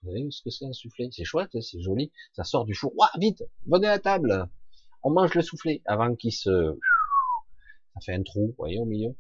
Vous 0.03 0.11
savez 0.11 0.31
ce 0.31 0.43
que 0.43 0.51
c'est 0.51 0.65
un 0.65 0.73
soufflet? 0.73 1.09
C'est 1.13 1.25
chouette, 1.25 1.51
hein, 1.55 1.61
c'est 1.61 1.81
joli. 1.81 2.13
Ça 2.33 2.45
sort 2.45 2.65
du 2.65 2.75
four. 2.75 2.93
Vite, 3.19 3.43
venez 3.67 3.89
à 3.89 3.93
la 3.93 3.99
table. 3.99 4.49
On 5.03 5.11
mange 5.11 5.35
le 5.35 5.43
soufflet 5.43 5.83
avant 5.85 6.15
qu'il 6.15 6.33
se... 6.33 6.79
Ça 8.01 8.13
fait 8.13 8.15
un 8.15 8.23
trou, 8.23 8.49
vous 8.49 8.55
voyez, 8.59 8.79
au 8.79 8.85
milieu. 8.85 9.17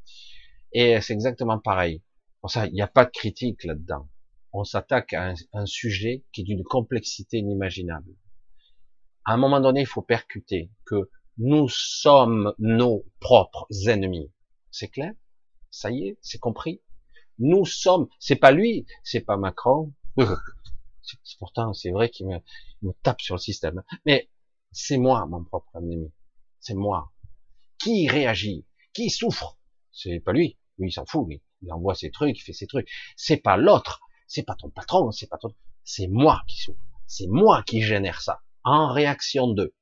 Et 0.72 1.00
c'est 1.00 1.12
exactement 1.12 1.59
pareil. 1.59 2.02
Pour 2.40 2.50
ça, 2.50 2.66
il 2.66 2.72
n'y 2.72 2.82
a 2.82 2.88
pas 2.88 3.05
de 3.05 3.10
critique 3.10 3.64
là-dedans. 3.64 4.09
On 4.52 4.64
s'attaque 4.64 5.12
à 5.12 5.34
un, 5.52 5.66
sujet 5.66 6.24
qui 6.32 6.42
est 6.42 6.44
d'une 6.44 6.64
complexité 6.64 7.38
inimaginable. 7.38 8.14
À 9.24 9.34
un 9.34 9.36
moment 9.36 9.60
donné, 9.60 9.80
il 9.80 9.86
faut 9.86 10.02
percuter 10.02 10.70
que 10.86 11.10
nous 11.36 11.68
sommes 11.68 12.55
nos 12.59 13.05
propres 13.20 13.66
ennemis. 13.86 14.32
C'est 14.70 14.88
clair? 14.88 15.12
Ça 15.70 15.90
y 15.90 16.09
est, 16.09 16.18
c'est 16.22 16.38
compris? 16.38 16.80
Nous 17.38 17.66
sommes, 17.66 18.09
c'est 18.18 18.36
pas 18.36 18.52
lui, 18.52 18.86
c'est 19.05 19.20
pas 19.20 19.36
Macron. 19.36 19.92
Pourtant, 21.38 21.72
c'est 21.72 21.90
vrai 21.90 22.09
qu'il 22.09 22.26
me, 22.26 22.38
me, 22.82 22.92
tape 23.02 23.20
sur 23.20 23.34
le 23.34 23.40
système. 23.40 23.82
Mais 24.06 24.28
c'est 24.72 24.98
moi, 24.98 25.26
mon 25.26 25.44
propre 25.44 25.76
ennemi. 25.76 26.12
C'est 26.60 26.74
moi. 26.74 27.12
Qui 27.78 28.09
réagit? 28.09 28.66
Qui 28.93 29.10
souffre? 29.10 29.59
C'est 29.93 30.20
pas 30.20 30.32
lui. 30.32 30.59
Lui, 30.78 30.89
il 30.89 30.93
s'en 30.93 31.06
fout. 31.06 31.28
Lui. 31.28 31.43
Il 31.62 31.73
envoie 31.73 31.94
ses 31.94 32.10
trucs, 32.10 32.39
il 32.39 32.43
fait 32.43 32.52
ses 32.52 32.66
trucs. 32.66 32.89
C'est 33.16 33.39
pas 33.39 33.56
l'autre. 33.56 34.01
C'est 34.27 34.44
pas 34.44 34.55
ton 34.55 34.70
patron. 34.70 35.10
C'est 35.10 35.27
pas 35.27 35.39
ton. 35.39 35.55
C'est 35.85 36.09
moi 36.09 36.43
qui 36.47 36.59
souffre. 36.59 36.81
C'est 37.06 37.27
moi 37.27 37.62
qui 37.62 37.82
génère 37.82 38.20
ça. 38.20 38.43
En 38.65 38.93
réaction 38.93 39.48
de. 39.48 39.74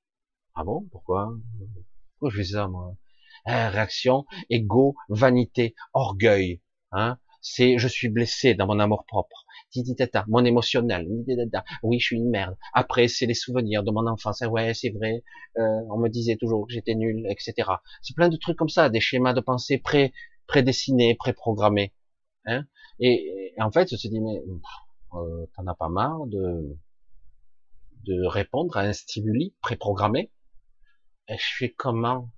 Ah 0.55 0.65
bon? 0.65 0.87
Pourquoi? 0.91 1.33
Pourquoi 2.12 2.31
je 2.31 2.37
fais 2.37 2.53
ça, 2.53 2.69
moi? 2.69 2.97
Hein, 3.45 3.69
réaction, 3.70 4.27
ego, 4.51 4.97
vanité, 5.09 5.74
orgueil. 5.93 6.62
Hein, 6.93 7.19
c'est 7.41 7.78
je 7.78 7.89
suis 7.89 8.09
blessé 8.09 8.55
dans 8.55 8.66
mon 8.66 8.81
amour 8.81 9.05
propre. 9.07 9.45
Mon 10.28 10.44
émotionnel. 10.44 11.06
Oui, 11.82 11.98
je 11.98 12.05
suis 12.05 12.16
une 12.16 12.30
merde. 12.30 12.56
Après, 12.72 13.09
c'est 13.09 13.26
les 13.26 13.34
souvenirs 13.34 13.82
de 13.82 13.90
mon 13.90 14.06
enfance. 14.06 14.43
Ah 14.43 14.48
ouais, 14.48 14.74
c'est 14.74 14.90
vrai. 14.90 15.22
Euh, 15.59 15.62
on 15.90 15.98
me 15.98 16.09
disait 16.09 16.36
toujours 16.36 16.66
que 16.66 16.72
j'étais 16.72 16.94
nul, 16.94 17.26
etc. 17.28 17.82
C'est 18.02 18.14
plein 18.16 18.28
de 18.28 18.36
trucs 18.36 18.56
comme 18.56 18.68
ça, 18.68 18.88
des 18.88 19.01
schémas 19.01 19.34
de 19.34 19.40
pensée 19.40 19.78
pré 19.78 20.12
prédessinés, 20.47 21.14
préprogrammés. 21.16 21.93
Hein 22.47 22.64
et, 23.01 23.52
en 23.59 23.70
fait, 23.70 23.88
je 23.90 23.94
me 23.97 24.10
dit 24.10 24.20
mais 24.20 24.43
euh, 25.14 25.47
t'en 25.56 25.66
as 25.66 25.74
pas 25.74 25.88
marre 25.88 26.26
de 26.26 26.76
de 28.05 28.24
répondre 28.24 28.76
à 28.78 28.82
un 28.82 28.93
stimuli 28.94 29.55
préprogrammé? 29.60 30.32
Et 31.28 31.36
je 31.38 31.56
fais 31.59 31.72
comment? 31.72 32.30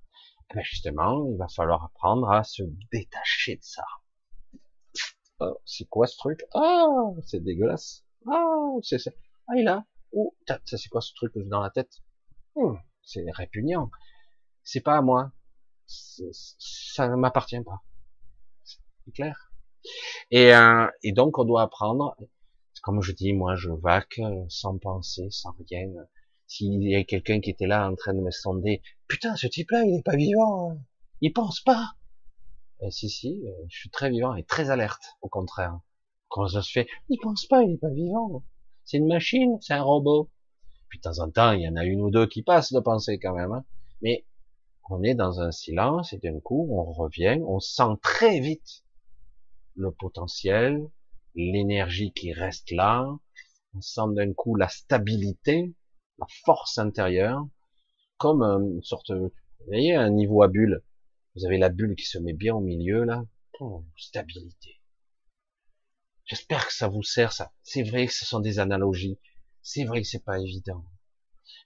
Eh 0.51 0.55
ben, 0.55 0.63
justement, 0.63 1.27
il 1.31 1.37
va 1.37 1.47
falloir 1.47 1.85
apprendre 1.85 2.29
à 2.31 2.43
se 2.43 2.63
détacher 2.91 3.55
de 3.57 3.63
ça. 3.63 3.83
Oh, 5.39 5.57
c'est 5.65 5.85
quoi 5.89 6.07
ce 6.07 6.17
truc? 6.17 6.45
Ah, 6.53 6.87
c'est 7.25 7.41
dégueulasse. 7.43 8.03
Ah, 8.27 8.73
c'est 8.83 8.99
ça. 8.99 9.11
Ah, 9.47 9.53
il 9.57 9.67
a. 9.67 9.85
Oh, 10.13 10.35
ça 10.47 10.59
c'est 10.77 10.89
quoi 10.89 11.01
ce 11.01 11.13
truc 11.13 11.33
que 11.33 11.41
j'ai 11.41 11.49
dans 11.49 11.61
la 11.61 11.69
tête? 11.69 11.91
Hmm, 12.55 12.75
C'est 13.03 13.25
répugnant. 13.31 13.89
C'est 14.63 14.81
pas 14.81 14.97
à 14.97 15.01
moi. 15.01 15.31
Ça 15.87 17.07
ne 17.09 17.15
m'appartient 17.15 17.61
pas. 17.61 17.81
C'est 18.63 19.11
clair. 19.13 19.51
Et, 20.31 20.53
euh, 20.53 20.87
et 21.03 21.11
donc 21.13 21.37
on 21.39 21.45
doit 21.45 21.63
apprendre. 21.63 22.15
Comme 22.83 23.01
je 23.01 23.11
dis, 23.11 23.33
moi 23.33 23.55
je 23.55 23.69
vaque 23.71 24.19
sans 24.49 24.77
penser, 24.77 25.27
sans 25.31 25.53
rien. 25.69 25.87
s'il 26.47 26.83
y 26.83 26.95
a 26.95 27.03
quelqu'un 27.03 27.41
qui 27.41 27.49
était 27.51 27.67
là 27.67 27.89
en 27.89 27.95
train 27.95 28.13
de 28.13 28.21
me 28.21 28.31
sonder, 28.31 28.81
putain, 29.07 29.35
ce 29.35 29.47
type-là, 29.47 29.83
il 29.85 29.95
est 29.99 30.03
pas 30.03 30.15
vivant, 30.15 30.71
hein. 30.71 30.77
il 31.21 31.33
pense 31.33 31.61
pas. 31.61 31.93
Et 32.81 32.91
si, 32.91 33.09
si, 33.09 33.41
euh, 33.45 33.51
je 33.67 33.77
suis 33.77 33.89
très 33.89 34.09
vivant 34.09 34.35
et 34.35 34.43
très 34.43 34.69
alerte, 34.69 35.17
au 35.21 35.29
contraire. 35.29 35.79
Comment 36.29 36.47
ça 36.47 36.61
se 36.61 36.71
fait 36.71 36.87
Il 37.09 37.17
pense 37.19 37.45
pas, 37.45 37.63
il 37.63 37.73
est 37.73 37.77
pas 37.77 37.89
vivant. 37.89 38.43
C'est 38.85 38.97
une 38.97 39.07
machine, 39.07 39.57
c'est 39.61 39.73
un 39.73 39.83
robot. 39.83 40.29
Puis 40.89 40.99
de 40.99 41.03
temps 41.03 41.19
en 41.19 41.29
temps, 41.29 41.51
il 41.51 41.61
y 41.61 41.67
en 41.67 41.75
a 41.75 41.85
une 41.85 42.01
ou 42.01 42.09
deux 42.09 42.27
qui 42.27 42.41
passent 42.41 42.73
de 42.73 42.79
penser 42.79 43.19
quand 43.19 43.33
même. 43.33 43.51
Hein. 43.51 43.65
Mais 44.01 44.25
on 44.89 45.03
est 45.03 45.13
dans 45.13 45.41
un 45.41 45.51
silence 45.51 46.13
et 46.13 46.17
d'un 46.17 46.39
coup, 46.39 46.67
on 46.71 46.91
revient, 46.91 47.41
on 47.45 47.59
sent 47.59 47.97
très 48.01 48.39
vite 48.39 48.83
le 49.75 49.91
potentiel, 49.91 50.83
l'énergie 51.35 52.11
qui 52.11 52.33
reste 52.33 52.71
là, 52.71 53.07
on 53.75 53.81
sent 53.81 54.13
d'un 54.15 54.33
coup 54.33 54.55
la 54.55 54.67
stabilité, 54.67 55.73
la 56.17 56.25
force 56.43 56.77
intérieure, 56.77 57.47
comme 58.17 58.41
une 58.41 58.83
sorte, 58.83 59.11
vous 59.11 59.31
voyez, 59.67 59.95
un 59.95 60.09
niveau 60.09 60.41
à 60.41 60.47
bulle. 60.47 60.83
Vous 61.35 61.45
avez 61.45 61.57
la 61.57 61.69
bulle 61.69 61.95
qui 61.95 62.05
se 62.05 62.17
met 62.17 62.33
bien 62.33 62.55
au 62.55 62.61
milieu, 62.61 63.03
là. 63.03 63.23
Oh, 63.59 63.85
stabilité. 63.97 64.79
J'espère 66.25 66.67
que 66.67 66.73
ça 66.73 66.87
vous 66.87 67.03
sert, 67.03 67.33
ça. 67.33 67.51
C'est 67.63 67.83
vrai 67.83 68.07
que 68.07 68.13
ce 68.13 68.25
sont 68.25 68.39
des 68.39 68.59
analogies. 68.59 69.19
C'est 69.61 69.83
vrai 69.83 70.01
que 70.01 70.07
c'est 70.07 70.23
pas 70.23 70.39
évident. 70.39 70.85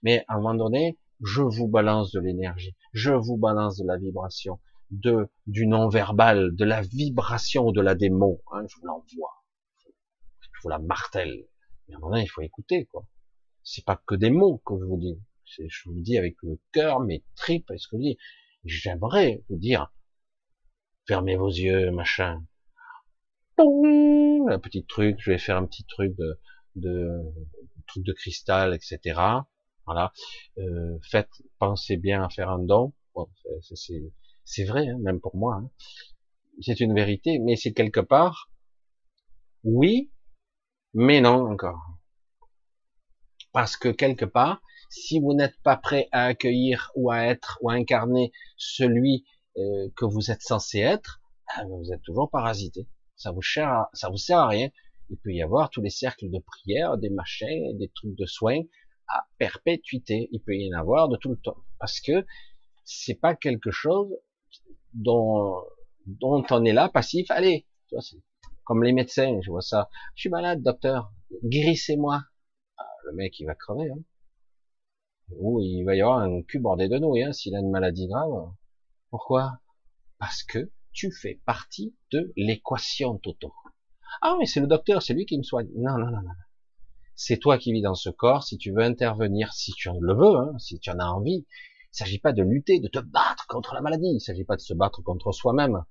Mais 0.02 0.24
à 0.28 0.34
un 0.34 0.36
moment 0.38 0.54
donné, 0.54 0.98
je 1.22 1.42
vous 1.42 1.68
balance 1.68 2.12
de 2.12 2.20
l'énergie. 2.20 2.74
Je 2.92 3.12
vous 3.12 3.36
balance 3.36 3.78
de 3.78 3.86
la 3.86 3.96
vibration, 3.96 4.60
de, 4.90 5.28
du 5.46 5.66
non-verbal, 5.66 6.54
de 6.54 6.64
la 6.64 6.80
vibration 6.80 7.66
au-delà 7.66 7.94
des 7.94 8.10
mots. 8.10 8.42
Hein, 8.52 8.64
je 8.68 8.76
vous 8.76 8.86
l'envoie. 8.86 9.44
Je 10.40 10.60
vous 10.62 10.68
la 10.68 10.78
martèle. 10.78 11.46
Mais 11.86 11.94
à 11.94 11.96
un 11.96 12.00
moment 12.00 12.12
donné, 12.12 12.24
il 12.24 12.28
faut 12.28 12.42
écouter, 12.42 12.86
quoi. 12.86 13.06
C'est 13.62 13.84
pas 13.84 14.00
que 14.06 14.14
des 14.14 14.30
mots 14.30 14.62
que 14.64 14.74
je 14.78 14.84
vous 14.84 14.98
dis. 14.98 15.20
Je 15.44 15.88
vous 15.88 16.00
dis 16.00 16.18
avec 16.18 16.36
le 16.42 16.58
cœur, 16.72 17.00
mes 17.00 17.22
tripes, 17.36 17.70
est 17.70 17.78
ce 17.78 17.88
que 17.88 17.96
je 17.96 18.02
dis. 18.02 18.18
J'aimerais 18.64 19.44
vous 19.48 19.56
dire, 19.56 19.92
fermez 21.06 21.36
vos 21.36 21.48
yeux, 21.48 21.90
machin. 21.90 22.44
Un 23.58 24.58
petit 24.58 24.84
truc, 24.84 25.16
je 25.20 25.30
vais 25.30 25.38
faire 25.38 25.56
un 25.56 25.66
petit 25.66 25.84
truc 25.84 26.16
de, 26.16 27.20
truc 27.86 28.04
de 28.04 28.12
cristal, 28.12 28.74
etc. 28.74 29.20
Voilà. 29.86 30.12
Euh, 30.58 30.98
faites, 31.02 31.42
pensez 31.58 31.96
bien 31.96 32.24
à 32.24 32.28
faire 32.28 32.50
un 32.50 32.58
don. 32.58 32.92
c'est 33.64 34.64
vrai, 34.64 34.88
hein, 34.88 34.98
même 35.00 35.20
pour 35.20 35.36
moi. 35.36 35.56
Hein. 35.56 35.70
C'est 36.60 36.80
une 36.80 36.94
vérité, 36.94 37.38
mais 37.38 37.56
c'est 37.56 37.72
quelque 37.72 38.00
part, 38.00 38.50
oui, 39.62 40.10
mais 40.94 41.20
non 41.20 41.50
encore. 41.50 41.82
Parce 43.52 43.76
que 43.76 43.88
quelque 43.88 44.24
part, 44.24 44.62
si 44.88 45.20
vous 45.20 45.34
n'êtes 45.34 45.56
pas 45.62 45.76
prêt 45.76 46.08
à 46.12 46.26
accueillir 46.26 46.90
ou 46.94 47.10
à 47.10 47.24
être 47.24 47.58
ou 47.60 47.70
à 47.70 47.74
incarner 47.74 48.32
celui 48.56 49.24
euh, 49.56 49.88
que 49.96 50.04
vous 50.04 50.30
êtes 50.30 50.42
censé 50.42 50.80
être, 50.80 51.20
ah, 51.48 51.64
vous 51.66 51.92
êtes 51.92 52.02
toujours 52.02 52.30
parasité. 52.30 52.88
Ça 53.16 53.30
vous 53.30 53.42
sert, 53.42 53.86
ça 53.92 54.08
vous 54.08 54.16
sert 54.16 54.38
à 54.38 54.48
rien. 54.48 54.70
Il 55.10 55.18
peut 55.18 55.32
y 55.32 55.42
avoir 55.42 55.70
tous 55.70 55.82
les 55.82 55.90
cercles 55.90 56.30
de 56.30 56.38
prière, 56.38 56.96
des 56.98 57.10
machins, 57.10 57.76
des 57.78 57.90
trucs 57.94 58.16
de 58.16 58.26
soins 58.26 58.62
à 59.08 59.26
perpétuité. 59.38 60.28
Il 60.32 60.40
peut 60.40 60.56
y 60.56 60.74
en 60.74 60.78
avoir 60.78 61.08
de 61.08 61.16
tout 61.16 61.30
le 61.30 61.36
temps. 61.36 61.56
Parce 61.78 62.00
que 62.00 62.24
c'est 62.84 63.14
pas 63.14 63.34
quelque 63.34 63.70
chose 63.70 64.08
dont, 64.92 65.54
dont 66.06 66.44
on 66.50 66.64
est 66.64 66.72
là 66.72 66.88
passif. 66.88 67.30
Allez, 67.30 67.66
comme 68.64 68.82
les 68.82 68.92
médecins, 68.92 69.40
je 69.42 69.50
vois 69.50 69.62
ça. 69.62 69.88
Je 70.14 70.22
suis 70.22 70.30
malade, 70.30 70.62
docteur. 70.62 71.12
Guérissez-moi. 71.44 72.22
Ah, 72.78 72.86
le 73.04 73.12
mec, 73.12 73.38
il 73.38 73.46
va 73.46 73.54
crever. 73.54 73.90
Hein. 73.90 74.00
Ou 75.38 75.60
il 75.60 75.84
va 75.84 75.94
y 75.94 76.02
avoir 76.02 76.18
un 76.18 76.42
cul 76.42 76.58
bordé 76.58 76.88
de 76.88 76.98
nouilles 76.98 77.24
hein, 77.24 77.32
s'il 77.32 77.54
a 77.54 77.60
une 77.60 77.70
maladie 77.70 78.08
grave. 78.08 78.50
Pourquoi? 79.10 79.60
Parce 80.18 80.42
que 80.42 80.70
tu 80.92 81.10
fais 81.10 81.40
partie 81.44 81.94
de 82.12 82.32
l'équation 82.36 83.18
Toto. 83.18 83.52
Ah 84.22 84.36
mais 84.38 84.46
c'est 84.46 84.60
le 84.60 84.66
docteur, 84.66 85.02
c'est 85.02 85.14
lui 85.14 85.26
qui 85.26 85.36
me 85.36 85.42
soigne. 85.42 85.68
Non, 85.74 85.98
non, 85.98 86.10
non, 86.10 86.22
non 86.22 86.30
c'est 87.16 87.38
toi 87.38 87.58
qui 87.58 87.72
vis 87.72 87.82
dans 87.82 87.94
ce 87.94 88.10
corps, 88.10 88.42
si 88.42 88.58
tu 88.58 88.72
veux 88.72 88.82
intervenir, 88.82 89.52
si 89.52 89.72
tu 89.72 89.88
le 90.00 90.14
veux, 90.14 90.36
hein, 90.36 90.58
si 90.58 90.78
tu 90.78 90.90
en 90.90 90.98
as 90.98 91.06
envie, 91.06 91.46
il 91.46 91.96
s'agit 91.96 92.18
pas 92.18 92.32
de 92.32 92.42
lutter, 92.42 92.80
de 92.80 92.88
te 92.88 92.98
battre 92.98 93.46
contre 93.46 93.74
la 93.74 93.80
maladie, 93.80 94.10
il 94.14 94.20
s'agit 94.20 94.44
pas 94.44 94.56
de 94.56 94.60
se 94.60 94.74
battre 94.74 95.02
contre 95.02 95.32
soi-même, 95.32 95.84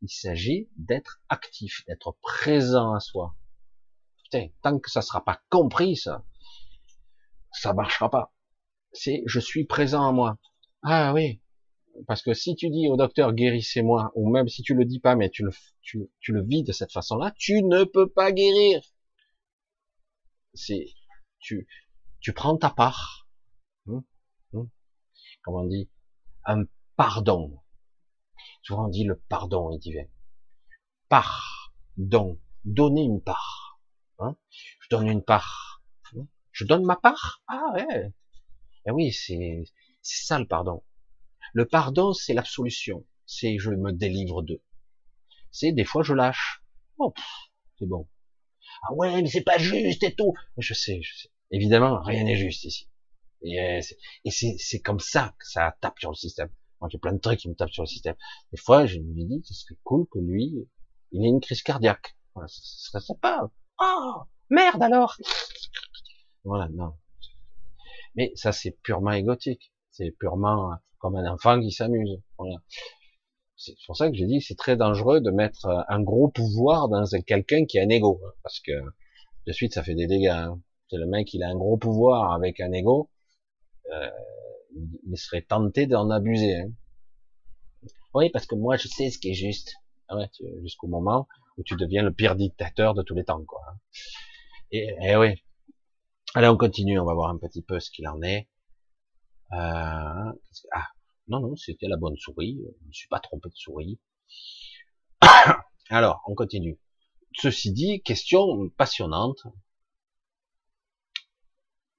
il 0.00 0.08
s'agit 0.08 0.68
d'être 0.76 1.20
actif, 1.28 1.84
d'être 1.86 2.16
présent 2.22 2.94
à 2.94 3.00
soi. 3.00 3.36
Putain, 4.24 4.48
tant 4.62 4.78
que 4.78 4.90
ça 4.90 5.02
sera 5.02 5.22
pas 5.22 5.40
compris, 5.50 5.96
ça, 5.96 6.24
ça 7.52 7.74
marchera 7.74 8.10
pas. 8.10 8.32
C'est, 8.92 9.22
je 9.26 9.40
suis 9.40 9.64
présent 9.64 10.06
à 10.08 10.12
moi. 10.12 10.38
Ah 10.82 11.12
oui. 11.14 11.40
Parce 12.06 12.22
que 12.22 12.34
si 12.34 12.54
tu 12.56 12.70
dis 12.70 12.88
au 12.88 12.96
docteur 12.96 13.32
guérissez-moi, 13.34 14.12
ou 14.14 14.30
même 14.30 14.48
si 14.48 14.62
tu 14.62 14.74
le 14.74 14.84
dis 14.84 15.00
pas, 15.00 15.14
mais 15.16 15.30
tu 15.30 15.44
le, 15.44 15.50
tu, 15.82 16.08
tu 16.20 16.32
le 16.32 16.42
vis 16.42 16.62
de 16.64 16.72
cette 16.72 16.92
façon-là, 16.92 17.32
tu 17.36 17.62
ne 17.62 17.84
peux 17.84 18.08
pas 18.08 18.32
guérir 18.32 18.82
c'est 20.54 20.86
tu 21.40 21.66
tu 22.20 22.32
prends 22.32 22.56
ta 22.56 22.70
part. 22.70 23.28
Hum, 23.86 24.04
hum. 24.52 24.70
Comment 25.42 25.60
on 25.62 25.66
dit 25.66 25.90
un 26.44 26.64
pardon. 26.96 27.60
Souvent 28.62 28.86
on 28.86 28.88
dit 28.88 29.04
le 29.04 29.16
pardon 29.28 29.72
est 29.72 29.78
divin. 29.78 30.04
Pardon, 31.08 32.38
donner 32.64 33.02
une 33.02 33.20
part. 33.20 33.80
Hein? 34.18 34.36
Je 34.80 34.88
donne 34.90 35.08
une 35.08 35.24
part. 35.24 35.82
Hum. 36.14 36.28
Je 36.52 36.64
donne 36.64 36.84
ma 36.84 36.96
part? 36.96 37.42
Ah 37.48 37.72
ouais. 37.74 38.12
Eh 38.86 38.90
oui, 38.90 39.12
c'est 39.12 39.64
ça 40.02 40.38
le 40.38 40.46
pardon. 40.46 40.82
Le 41.54 41.66
pardon, 41.66 42.12
c'est 42.12 42.34
l'absolution. 42.34 43.04
C'est 43.26 43.58
je 43.58 43.70
me 43.70 43.92
délivre 43.92 44.42
d'eux. 44.42 44.62
C'est 45.50 45.72
des 45.72 45.84
fois 45.84 46.02
je 46.02 46.14
lâche. 46.14 46.62
Oh, 46.98 47.12
c'est 47.78 47.86
bon 47.86 48.08
ah 48.82 48.94
ouais, 48.94 49.22
mais 49.22 49.28
c'est 49.28 49.42
pas 49.42 49.58
juste 49.58 50.02
et 50.02 50.14
tout. 50.14 50.34
Je 50.58 50.74
sais, 50.74 51.00
je 51.02 51.16
sais. 51.16 51.30
Évidemment, 51.50 52.00
rien 52.02 52.24
n'est 52.24 52.36
juste 52.36 52.64
ici. 52.64 52.88
Et 53.42 53.80
c'est 54.30 54.80
comme 54.80 55.00
ça 55.00 55.34
que 55.38 55.46
ça 55.46 55.76
tape 55.80 55.98
sur 55.98 56.10
le 56.10 56.16
système. 56.16 56.50
Moi, 56.80 56.88
j'ai 56.90 56.98
plein 56.98 57.12
de 57.12 57.18
trucs 57.18 57.38
qui 57.38 57.48
me 57.48 57.54
tapent 57.54 57.70
sur 57.70 57.84
le 57.84 57.88
système. 57.88 58.16
Des 58.50 58.58
fois, 58.58 58.86
je 58.86 58.98
me 58.98 59.12
dis, 59.14 59.42
ce 59.44 59.54
serait 59.54 59.76
cool 59.84 60.06
que 60.10 60.18
lui, 60.18 60.68
il 61.12 61.24
ait 61.24 61.28
une 61.28 61.40
crise 61.40 61.62
cardiaque. 61.62 62.16
Voilà, 62.34 62.48
ce 62.48 62.60
serait 62.62 63.00
sympa. 63.00 63.50
Oh, 63.80 64.22
merde 64.50 64.82
alors. 64.82 65.16
Voilà, 66.44 66.68
non. 66.70 66.94
Mais 68.14 68.32
ça, 68.34 68.52
c'est 68.52 68.72
purement 68.82 69.12
égotique. 69.12 69.72
C'est 69.90 70.10
purement 70.10 70.72
comme 70.98 71.16
un 71.16 71.30
enfant 71.30 71.60
qui 71.60 71.70
s'amuse. 71.70 72.20
Voilà 72.38 72.56
c'est 73.62 73.74
pour 73.86 73.96
ça 73.96 74.10
que 74.10 74.16
j'ai 74.16 74.26
dit 74.26 74.40
c'est 74.40 74.56
très 74.56 74.76
dangereux 74.76 75.20
de 75.20 75.30
mettre 75.30 75.84
un 75.88 76.02
gros 76.02 76.28
pouvoir 76.28 76.88
dans 76.88 77.04
quelqu'un 77.26 77.64
qui 77.64 77.78
a 77.78 77.82
un 77.82 77.88
ego, 77.88 78.20
hein, 78.24 78.32
parce 78.42 78.60
que 78.60 78.72
de 79.46 79.52
suite 79.52 79.74
ça 79.74 79.82
fait 79.82 79.94
des 79.94 80.06
dégâts. 80.06 80.26
Hein. 80.26 80.60
C'est 80.90 80.96
le 80.96 81.06
mec 81.06 81.32
il 81.32 81.42
a 81.42 81.48
un 81.48 81.54
gros 81.54 81.76
pouvoir 81.76 82.32
avec 82.32 82.60
un 82.60 82.72
ego, 82.72 83.10
euh, 83.92 84.10
il 85.06 85.16
serait 85.16 85.42
tenté 85.42 85.86
d'en 85.86 86.10
abuser. 86.10 86.56
Hein. 86.56 86.72
Oui, 88.14 88.30
parce 88.30 88.46
que 88.46 88.56
moi 88.56 88.76
je 88.76 88.88
sais 88.88 89.10
ce 89.10 89.18
qui 89.18 89.30
est 89.30 89.34
juste. 89.34 89.74
Ah 90.08 90.16
jusqu'au 90.62 90.88
moment 90.88 91.26
où 91.56 91.62
tu 91.62 91.76
deviens 91.76 92.02
le 92.02 92.12
pire 92.12 92.34
dictateur 92.34 92.94
de 92.94 93.02
tous 93.02 93.14
les 93.14 93.24
temps, 93.24 93.44
quoi. 93.44 93.60
Et, 94.70 94.94
et 95.00 95.16
oui. 95.16 95.42
Allez, 96.34 96.48
on 96.48 96.56
continue, 96.56 96.98
on 96.98 97.04
va 97.04 97.12
voir 97.12 97.28
un 97.28 97.36
petit 97.36 97.60
peu 97.60 97.78
ce 97.78 97.90
qu'il 97.90 98.08
en 98.08 98.22
est. 98.22 98.48
Euh, 99.52 100.32
ah, 100.72 100.88
non, 101.28 101.40
non, 101.40 101.56
c'était 101.56 101.88
la 101.88 101.98
bonne 101.98 102.16
souris. 102.16 102.58
Je 102.80 102.86
ne 102.88 102.92
suis 102.92 103.08
pas 103.08 103.20
trompé 103.20 103.50
de 103.50 103.54
souris. 103.54 104.00
Alors, 105.90 106.22
on 106.26 106.34
continue. 106.34 106.80
Ceci 107.36 107.72
dit, 107.72 108.00
question 108.02 108.70
passionnante. 108.78 109.42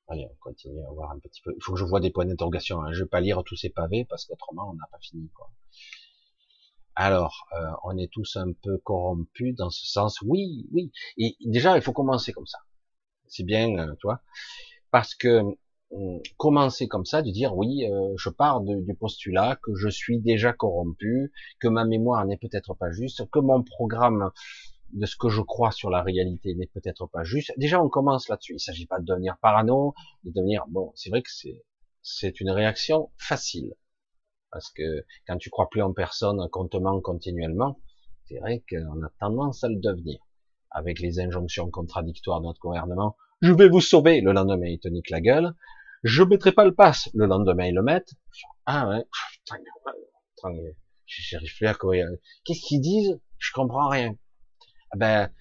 Allez, 0.08 0.28
on 0.32 0.36
continue, 0.40 0.80
on 0.82 0.88
va 0.88 0.94
voir 0.94 1.12
un 1.12 1.20
petit 1.20 1.42
peu. 1.44 1.54
Il 1.56 1.62
faut 1.62 1.74
que 1.74 1.80
je 1.80 1.86
vois 1.86 2.00
des 2.00 2.10
points 2.10 2.26
d'interrogation. 2.26 2.82
Hein. 2.82 2.92
Je 2.92 3.00
ne 3.00 3.04
vais 3.04 3.10
pas 3.10 3.22
lire 3.22 3.44
tous 3.46 3.56
ces 3.56 3.70
pavés 3.70 4.04
parce 4.06 4.26
qu'autrement, 4.26 4.72
on 4.72 4.74
n'a 4.74 4.88
pas 4.92 5.00
fini. 5.00 5.30
Quoi. 5.36 5.52
Alors, 6.96 7.46
euh, 7.54 7.72
on 7.84 7.98
est 8.00 8.12
tous 8.12 8.36
un 8.36 8.52
peu 8.64 8.80
corrompus 8.80 9.56
dans 9.56 9.70
ce 9.70 9.86
sens. 9.86 10.22
Oui, 10.24 10.68
oui. 10.72 10.92
Et 11.18 11.38
déjà, 11.42 11.76
il 11.78 11.84
faut 11.84 11.94
commencer 11.94 12.34
comme 12.34 12.48
ça. 12.48 12.58
C'est 13.28 13.44
bien, 13.44 13.78
euh, 13.78 13.94
tu 14.00 14.08
vois, 14.08 14.22
parce 14.92 15.16
que 15.16 15.42
commencer 16.38 16.88
comme 16.88 17.06
ça, 17.06 17.22
de 17.22 17.30
dire 17.30 17.56
oui, 17.56 17.86
euh, 17.86 18.14
je 18.18 18.30
pars 18.30 18.62
du 18.62 18.96
postulat 18.96 19.58
que 19.62 19.76
je 19.76 19.90
suis 19.90 20.20
déjà 20.20 20.52
corrompu, 20.54 21.32
que 21.60 21.68
ma 21.68 21.86
mémoire 21.86 22.26
n'est 22.26 22.38
peut-être 22.38 22.74
pas 22.74 22.92
juste, 22.92 23.30
que 23.30 23.40
mon 23.40 23.64
programme 23.64 24.32
de 24.94 25.06
ce 25.06 25.16
que 25.16 25.30
je 25.30 25.42
crois 25.42 25.72
sur 25.72 25.90
la 25.90 26.02
réalité 26.02 26.56
n'est 26.56 26.68
peut-être 26.68 27.08
pas 27.08 27.24
juste. 27.24 27.52
Déjà, 27.58 27.82
on 27.82 27.90
commence 27.90 28.28
là-dessus. 28.30 28.54
Il 28.56 28.60
s'agit 28.60 28.86
pas 28.86 29.00
de 29.00 29.06
devenir 29.06 29.38
parano, 29.42 29.94
de 30.24 30.32
devenir 30.32 30.66
bon. 30.68 30.92
C'est 30.96 31.10
vrai 31.10 31.22
que 31.22 31.32
c'est 31.32 31.64
c'est 32.04 32.42
une 32.42 32.52
réaction 32.52 33.12
facile 33.18 33.74
parce 34.52 34.70
que 34.72 35.06
quand 35.26 35.38
tu 35.38 35.50
crois 35.50 35.70
plus 35.70 35.82
en 35.82 35.94
personne, 35.94 36.48
qu'on 36.52 36.68
te 36.68 36.78
ment 36.78 37.02
continuellement, 37.02 37.80
c'est 38.26 38.40
vrai 38.40 38.64
qu'on 38.70 39.04
a 39.04 39.10
tendance 39.20 39.64
à 39.64 39.70
le 39.70 39.78
devenir 39.78 40.20
avec 40.74 41.00
les 41.00 41.20
injonctions 41.20 41.70
contradictoires 41.70 42.42
de 42.42 42.48
notre 42.48 42.60
gouvernement. 42.60 43.16
Je 43.42 43.54
vais 43.54 43.70
vous 43.70 43.82
sauver. 43.82 44.22
Le 44.22 44.34
lendemain, 44.34 44.68
il 44.68 44.80
te 44.80 44.88
nique 44.88 45.10
la 45.10 45.22
gueule 45.22 45.54
je 46.04 46.24
mettrai 46.24 46.52
pas 46.52 46.66
le 46.66 46.76
pass. 46.76 47.10
Le 47.14 47.26
lendemain, 47.26 47.66
ils 47.66 47.74
le 47.74 47.82
mettent. 47.82 48.14
Ah 48.66 48.90
ouais, 48.90 49.06
j'arrive 51.06 51.56
plus 51.56 51.68
à 51.68 51.74
quoi. 51.74 51.96
Qu'est-ce 52.46 52.62
qu'ils 52.62 52.82
disent? 52.82 53.20
Je 53.38 53.52
comprends 53.54 53.90
rien. 53.90 54.16
Ah 54.92 54.98
ben, 54.98 55.32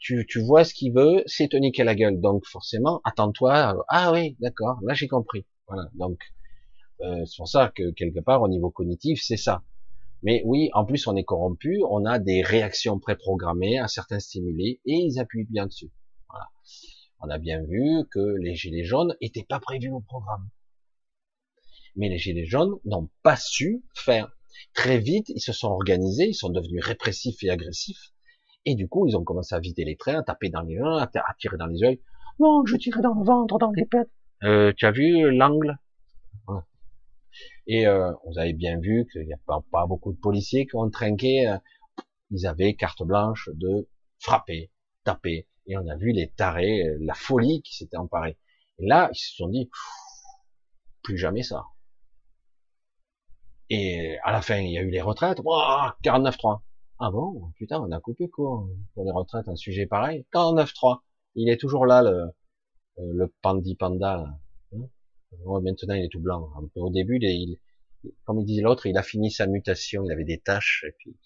tu, 0.00 0.26
tu 0.28 0.40
vois 0.40 0.64
ce 0.64 0.74
qu'il 0.74 0.92
veut, 0.92 1.22
c'est 1.26 1.48
te 1.48 1.56
niquer 1.56 1.84
la 1.84 1.94
gueule. 1.94 2.20
Donc 2.20 2.46
forcément, 2.46 3.00
attends-toi. 3.04 3.84
Ah 3.88 4.12
oui, 4.12 4.36
d'accord, 4.40 4.78
là 4.82 4.94
j'ai 4.94 5.08
compris. 5.08 5.46
Voilà. 5.66 5.88
Donc 5.94 6.18
euh, 7.00 7.24
c'est 7.26 7.36
pour 7.36 7.48
ça 7.48 7.72
que 7.74 7.90
quelque 7.90 8.20
part 8.20 8.42
au 8.42 8.48
niveau 8.48 8.70
cognitif, 8.70 9.20
c'est 9.22 9.36
ça. 9.36 9.62
Mais 10.22 10.42
oui, 10.44 10.70
en 10.74 10.84
plus 10.84 11.06
on 11.06 11.16
est 11.16 11.24
corrompu, 11.24 11.80
on 11.88 12.04
a 12.04 12.18
des 12.18 12.42
réactions 12.42 12.98
préprogrammées 12.98 13.78
à 13.78 13.88
certains 13.88 14.18
stimuli 14.18 14.80
et 14.84 14.94
ils 14.94 15.18
appuient 15.20 15.46
bien 15.48 15.66
dessus. 15.66 15.92
On 17.20 17.28
a 17.30 17.38
bien 17.38 17.62
vu 17.62 18.04
que 18.10 18.36
les 18.40 18.54
gilets 18.54 18.84
jaunes 18.84 19.16
n'étaient 19.20 19.46
pas 19.48 19.58
prévus 19.60 19.90
au 19.90 20.00
programme. 20.00 20.48
Mais 21.96 22.08
les 22.08 22.18
gilets 22.18 22.44
jaunes 22.44 22.76
n'ont 22.84 23.10
pas 23.22 23.36
su 23.36 23.82
faire. 23.94 24.30
Très 24.74 24.98
vite, 24.98 25.28
ils 25.28 25.40
se 25.40 25.52
sont 25.52 25.68
organisés, 25.68 26.28
ils 26.28 26.34
sont 26.34 26.50
devenus 26.50 26.84
répressifs 26.84 27.42
et 27.42 27.50
agressifs. 27.50 28.12
Et 28.64 28.74
du 28.74 28.88
coup, 28.88 29.06
ils 29.08 29.16
ont 29.16 29.24
commencé 29.24 29.54
à 29.54 29.60
vider 29.60 29.84
les 29.84 29.96
trains, 29.96 30.20
à 30.20 30.22
taper 30.22 30.48
dans 30.48 30.62
les 30.62 30.78
mains, 30.78 30.98
à 30.98 31.34
tirer 31.38 31.56
dans 31.56 31.66
les 31.66 31.80
yeux. 31.80 32.00
Non, 32.38 32.64
je 32.66 32.76
tirais 32.76 33.00
dans 33.00 33.14
le 33.14 33.24
ventre, 33.24 33.58
dans 33.58 33.72
les 33.72 33.86
pètes. 33.86 34.10
Euh, 34.44 34.72
tu 34.76 34.86
as 34.86 34.92
vu 34.92 35.30
l'angle? 35.36 35.76
Et 37.66 37.86
euh, 37.86 38.12
vous 38.26 38.38
avez 38.38 38.52
bien 38.52 38.78
vu 38.78 39.06
qu'il 39.12 39.26
n'y 39.26 39.32
a 39.32 39.38
pas, 39.46 39.86
beaucoup 39.86 40.12
de 40.12 40.18
policiers 40.18 40.66
qui 40.66 40.76
ont 40.76 40.88
trinqué. 40.90 41.48
Euh, 41.48 41.58
ils 42.30 42.46
avaient 42.46 42.74
carte 42.74 43.02
blanche 43.02 43.48
de 43.54 43.88
frapper, 44.18 44.70
taper. 45.04 45.46
Et 45.66 45.76
on 45.76 45.86
a 45.88 45.96
vu 45.96 46.12
les 46.12 46.28
tarés, 46.30 46.86
euh, 46.86 46.98
la 47.00 47.14
folie 47.14 47.62
qui 47.62 47.76
s'était 47.76 47.96
emparée. 47.96 48.38
Et 48.78 48.86
là, 48.86 49.10
ils 49.12 49.18
se 49.18 49.34
sont 49.34 49.48
dit, 49.48 49.70
plus 51.02 51.18
jamais 51.18 51.42
ça. 51.42 51.64
Et 53.70 54.16
à 54.24 54.32
la 54.32 54.40
fin, 54.40 54.56
il 54.58 54.72
y 54.72 54.78
a 54.78 54.82
eu 54.82 54.90
les 54.90 55.02
retraites. 55.02 55.40
49-3. 55.40 56.60
Ah 57.00 57.10
bon? 57.10 57.52
Putain, 57.56 57.80
on 57.80 57.92
a 57.92 58.00
coupé 58.00 58.28
quoi 58.28 58.66
pour 58.94 59.04
les 59.04 59.12
retraites, 59.12 59.48
un 59.48 59.56
sujet 59.56 59.86
pareil. 59.86 60.26
49-3. 60.32 61.00
Il 61.34 61.48
est 61.50 61.58
toujours 61.58 61.86
là, 61.86 62.02
le, 62.02 62.32
euh, 62.98 63.12
le 63.12 63.32
pandi 63.42 63.76
panda. 63.76 64.16
Là. 64.16 64.38
Hein 65.32 65.60
maintenant, 65.62 65.94
il 65.94 66.04
est 66.04 66.08
tout 66.08 66.20
blanc. 66.20 66.50
Au 66.76 66.90
début, 66.90 67.18
il, 67.20 67.58
comme 68.24 68.40
il 68.40 68.46
disait 68.46 68.62
l'autre, 68.62 68.86
il 68.86 68.96
a 68.96 69.02
fini 69.02 69.30
sa 69.30 69.46
mutation. 69.46 70.04
Il 70.04 70.12
avait 70.12 70.24
des 70.24 70.38
taches. 70.38 70.84
Et 70.86 70.92
puis 70.98 71.16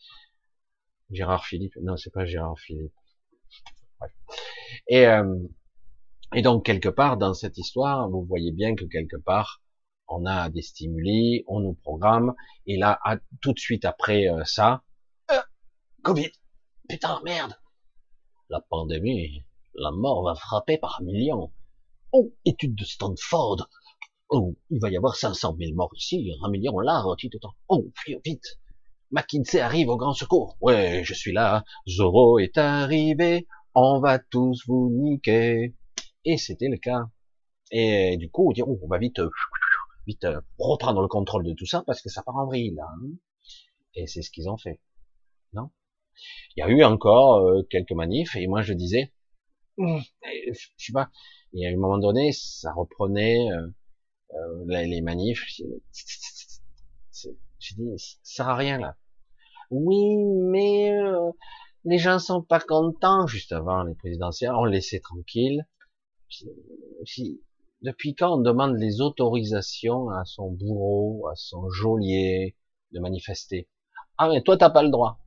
Gérard 1.11 1.45
Philippe. 1.45 1.77
Non, 1.83 1.97
c'est 1.97 2.13
pas 2.13 2.25
Gérard 2.25 2.59
Philippe. 2.59 2.93
Et, 4.89 5.07
euh, 5.07 5.39
et 6.35 6.43
donc 6.43 6.65
quelque 6.65 6.89
part 6.89 7.17
dans 7.17 7.35
cette 7.35 7.59
histoire, 7.59 8.09
vous 8.09 8.25
voyez 8.25 8.53
bien 8.53 8.75
que 8.75 8.85
quelque 8.85 9.17
part, 9.17 9.63
on 10.09 10.27
a 10.27 10.49
des 10.49 10.63
stimuli, 10.63 11.45
on 11.47 11.61
nous 11.61 11.75
programme, 11.75 12.35
et 12.67 12.77
là, 12.77 12.99
tout 13.41 13.53
de 13.53 13.59
suite 13.59 13.85
après 13.85 14.29
euh, 14.29 14.45
ça, 14.45 14.83
euh, 15.31 15.41
Covid, 16.03 16.33
putain 16.89 17.21
merde, 17.25 17.55
la 18.49 18.61
pandémie, 18.61 19.45
la 19.75 19.91
mort 19.91 20.25
va 20.25 20.35
frapper 20.35 20.79
par 20.79 21.01
millions. 21.03 21.53
Oh, 22.13 22.35
étude 22.45 22.75
de 22.75 22.85
Stanford. 22.85 23.71
Oh, 24.35 24.55
il 24.71 24.81
va 24.81 24.89
y 24.89 24.97
avoir 24.97 25.15
500 25.15 25.57
000 25.59 25.75
morts 25.75 25.93
ici, 25.95 26.33
un 26.43 26.51
million 26.51 26.79
là, 26.81 27.05
tout 27.19 27.39
temps. 27.39 27.55
Oh, 27.69 27.87
vite. 28.25 28.59
McKinsey 29.11 29.61
arrive 29.61 29.91
au 29.91 29.99
grand 29.99 30.15
secours. 30.15 30.57
Ouais, 30.63 31.03
je 31.05 31.13
suis 31.13 31.33
là. 31.33 31.65
Zoro 31.87 32.39
est 32.39 32.57
arrivé 32.57 33.47
on 33.75 34.01
va 34.01 34.19
tous 34.19 34.65
vous 34.67 34.91
niquer. 34.91 35.75
Et 36.25 36.37
c'était 36.37 36.69
le 36.69 36.77
cas. 36.77 37.07
Et 37.71 38.17
du 38.17 38.31
coup, 38.31 38.49
on 38.49 38.53
dit, 38.53 38.63
oh, 38.63 38.79
on 38.83 38.87
va 38.87 38.99
vite, 38.99 39.19
euh, 39.19 39.31
vite 40.07 40.25
euh, 40.25 40.41
reprendre 40.59 41.01
le 41.01 41.09
contrôle 41.09 41.45
de 41.45 41.55
tout 41.55 41.67
ça 41.67 41.83
parce 41.87 42.03
que 42.03 42.11
ça 42.11 42.23
part 42.23 42.37
en 42.37 42.47
vrille. 42.47 42.75
Là. 42.75 42.87
Hein. 43.03 43.13
Et 43.95 44.07
c'est 44.07 44.23
ce 44.23 44.31
qu'ils 44.31 44.49
ont 44.49 44.59
fait. 44.59 44.81
Non? 45.53 45.71
Il 46.57 46.61
y 46.61 46.63
a 46.63 46.69
eu 46.69 46.85
encore 46.85 47.39
euh, 47.39 47.63
quelques 47.71 47.93
manifs 47.93 48.37
et 48.37 48.47
moi 48.47 48.63
je 48.63 48.75
disais, 48.75 49.13
hum, 49.79 50.03
je 50.23 50.69
sais 50.77 50.93
pas. 50.93 51.11
Et 51.55 51.67
à 51.67 51.71
un 51.71 51.77
moment 51.77 51.99
donné, 51.99 52.33
ça 52.33 52.73
reprenait 52.73 53.49
les 54.67 55.01
manifs. 55.01 55.45
J'ai 57.59 57.75
dit, 57.77 57.93
ça 57.97 58.19
sert 58.23 58.49
à 58.49 58.57
rien 58.57 58.79
là. 58.79 58.97
Oui, 59.71 60.17
mais 60.17 60.91
les 61.85 61.99
gens 61.99 62.19
sont 62.19 62.43
pas 62.43 62.61
contents 62.61 63.27
juste 63.27 63.53
avant 63.53 63.83
les 63.83 63.95
présidentielles, 63.95 64.53
on 64.55 64.65
laissait 64.65 65.01
tranquille. 65.01 65.67
Depuis 67.83 68.15
quand 68.15 68.37
on 68.37 68.41
demande 68.41 68.79
les 68.79 69.01
autorisations 69.01 70.09
à 70.11 70.25
son 70.25 70.51
bourreau, 70.51 71.27
à 71.29 71.35
son 71.35 71.69
geôlier 71.71 72.57
de 72.93 73.01
manifester? 73.01 73.69
Ah 74.19 74.29
mais 74.29 74.43
toi 74.43 74.57
t'as 74.57 74.71
pas 74.71 74.83
le 74.83 74.91
droit. 74.91 75.19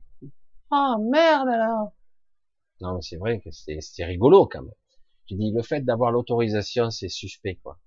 Ah 0.70 0.96
merde 1.00 1.48
alors. 1.48 1.92
Non 2.80 2.94
mais 2.94 3.02
c'est 3.02 3.16
vrai 3.16 3.40
que 3.40 3.50
c'est 3.50 4.04
rigolo 4.04 4.46
quand 4.46 4.62
même. 4.62 4.72
Je 5.28 5.34
dis 5.34 5.52
le 5.52 5.62
fait 5.62 5.82
d'avoir 5.82 6.12
l'autorisation 6.12 6.90
c'est 6.90 7.08
suspect 7.08 7.56
quoi. 7.56 7.78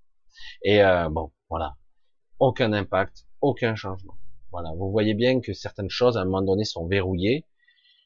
Et 0.62 0.82
euh, 0.82 1.08
bon 1.08 1.32
voilà, 1.48 1.76
aucun 2.38 2.72
impact, 2.72 3.26
aucun 3.40 3.74
changement. 3.74 4.14
Voilà, 4.52 4.70
vous 4.76 4.90
voyez 4.90 5.14
bien 5.14 5.40
que 5.40 5.52
certaines 5.52 5.90
choses 5.90 6.16
à 6.16 6.22
un 6.22 6.24
moment 6.24 6.42
donné 6.42 6.64
sont 6.64 6.86
verrouillées 6.86 7.46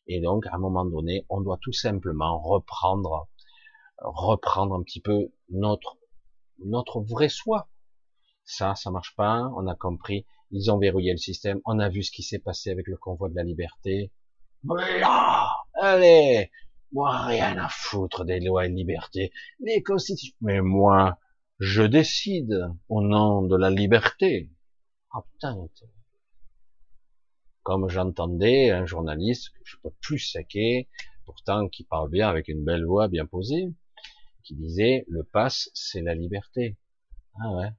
et 0.06 0.20
donc, 0.20 0.47
à 0.47 0.55
un 0.55 0.59
moment 0.59 0.85
donné, 0.85 1.24
on 1.28 1.40
doit 1.40 1.59
tout 1.61 1.73
simplement 1.73 2.39
reprendre, 2.39 3.28
reprendre 3.98 4.74
un 4.74 4.82
petit 4.82 5.01
peu 5.01 5.32
notre, 5.48 5.97
notre 6.65 7.01
vrai 7.01 7.28
soi. 7.28 7.69
Ça, 8.44 8.74
ça 8.74 8.90
marche 8.90 9.15
pas. 9.16 9.51
On 9.56 9.66
a 9.66 9.74
compris. 9.74 10.27
Ils 10.51 10.70
ont 10.70 10.78
verrouillé 10.78 11.12
le 11.12 11.19
système. 11.19 11.61
On 11.65 11.78
a 11.78 11.89
vu 11.89 12.02
ce 12.02 12.12
qui 12.12 12.23
s'est 12.23 12.39
passé 12.39 12.70
avec 12.70 12.86
le 12.86 12.98
convoi 12.98 13.31
de 13.31 13.35
la 13.35 13.44
liberté. 13.44 14.12
Voilà. 14.62 15.48
Allez. 15.74 16.51
Moi, 16.93 17.11
rien 17.24 17.56
à 17.56 17.69
foutre 17.69 18.24
des 18.24 18.40
lois 18.40 18.66
et 18.66 18.69
liberté. 18.69 19.32
Les 19.59 19.82
constitutions. 19.82 20.36
Mais 20.43 20.61
moi, 20.61 21.19
je 21.59 21.82
décide 21.82 22.68
au 22.89 23.01
nom 23.02 23.43
de 23.43 23.56
la 23.56 23.70
liberté. 23.70 24.51
Ah 25.12 25.22
putain, 25.32 25.56
comme 27.62 27.89
j'entendais 27.89 28.70
un 28.70 28.85
journaliste 28.85 29.51
que 29.51 29.62
je 29.64 29.76
peux 29.82 29.93
plus 30.02 30.18
saquer, 30.18 30.89
pourtant 31.24 31.68
qui 31.68 31.85
parle 31.85 32.10
bien 32.10 32.28
avec 32.28 32.48
une 32.48 32.64
belle 32.64 32.85
voix 32.85 33.09
bien 33.09 33.24
posée, 33.24 33.72
qui 34.43 34.55
disait 34.55 35.05
le 35.09 35.22
pass 35.24 35.70
c'est 35.72 36.02
la 36.02 36.14
liberté. 36.14 36.76
Ah 37.40 37.52
ouais. 37.55 37.70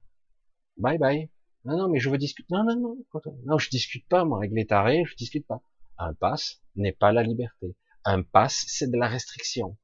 Bye 0.78 0.98
bye. 0.98 1.30
Non 1.64 1.76
non 1.76 1.88
mais 1.88 2.00
je 2.00 2.10
veux 2.10 2.18
discuter. 2.18 2.48
Non 2.52 2.64
non 2.64 2.76
non. 2.76 2.98
Non 3.44 3.58
je 3.58 3.70
discute 3.70 4.08
pas 4.08 4.24
moi 4.24 4.38
avec 4.38 4.52
les 4.52 4.66
tarés, 4.66 5.04
je 5.04 5.14
discute 5.14 5.46
pas. 5.46 5.62
Un 5.98 6.14
pass 6.14 6.62
n'est 6.74 6.92
pas 6.92 7.12
la 7.12 7.22
liberté. 7.22 7.76
Un 8.04 8.22
pass 8.22 8.64
c'est 8.66 8.90
de 8.90 8.96
la 8.96 9.08
restriction. 9.08 9.76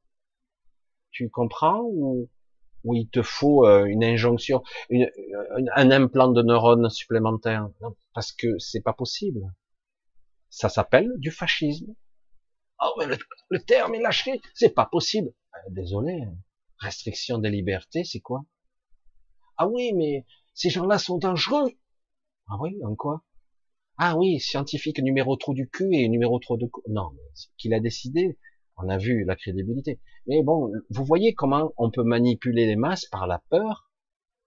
Tu 1.10 1.28
comprends 1.30 1.82
ou 1.84 2.28
ou 2.84 2.94
il 2.94 3.08
te 3.08 3.22
faut 3.22 3.66
euh, 3.66 3.84
une 3.84 4.04
injonction, 4.04 4.62
une, 4.90 5.10
un 5.74 5.90
implant 5.90 6.28
de 6.28 6.42
neurones 6.42 6.90
supplémentaire 6.90 7.68
non, 7.80 7.94
Parce 8.14 8.32
que 8.32 8.58
c'est 8.58 8.80
pas 8.82 8.92
possible. 8.92 9.40
Ça 10.50 10.68
s'appelle 10.68 11.10
du 11.16 11.30
fascisme. 11.30 11.94
Oh, 12.80 12.92
mais 12.98 13.06
le, 13.50 13.58
terme 13.60 13.94
est 13.94 14.00
lâché, 14.00 14.40
c'est 14.54 14.74
pas 14.74 14.86
possible. 14.86 15.32
Euh, 15.54 15.70
désolé, 15.70 16.24
restriction 16.78 17.38
des 17.38 17.50
libertés, 17.50 18.04
c'est 18.04 18.20
quoi? 18.20 18.44
Ah 19.56 19.68
oui, 19.68 19.92
mais 19.94 20.26
ces 20.52 20.70
gens-là 20.70 20.98
sont 20.98 21.18
dangereux. 21.18 21.70
Ah 22.48 22.56
oui, 22.60 22.76
en 22.84 22.96
quoi? 22.96 23.22
Ah 23.98 24.16
oui, 24.16 24.40
scientifique 24.40 24.98
numéro 24.98 25.36
trop 25.36 25.54
du 25.54 25.68
cul 25.68 25.94
et 25.94 26.08
numéro 26.08 26.38
trop 26.38 26.56
de... 26.56 26.68
Non, 26.88 27.12
qu'il 27.56 27.72
a 27.72 27.80
décidé, 27.80 28.36
on 28.82 28.88
a 28.88 28.98
vu 28.98 29.24
la 29.24 29.36
crédibilité. 29.36 30.00
Mais 30.26 30.42
bon, 30.42 30.72
vous 30.90 31.04
voyez 31.04 31.34
comment 31.34 31.72
on 31.76 31.90
peut 31.90 32.02
manipuler 32.02 32.66
les 32.66 32.76
masses 32.76 33.06
par 33.06 33.26
la 33.26 33.38
peur, 33.50 33.90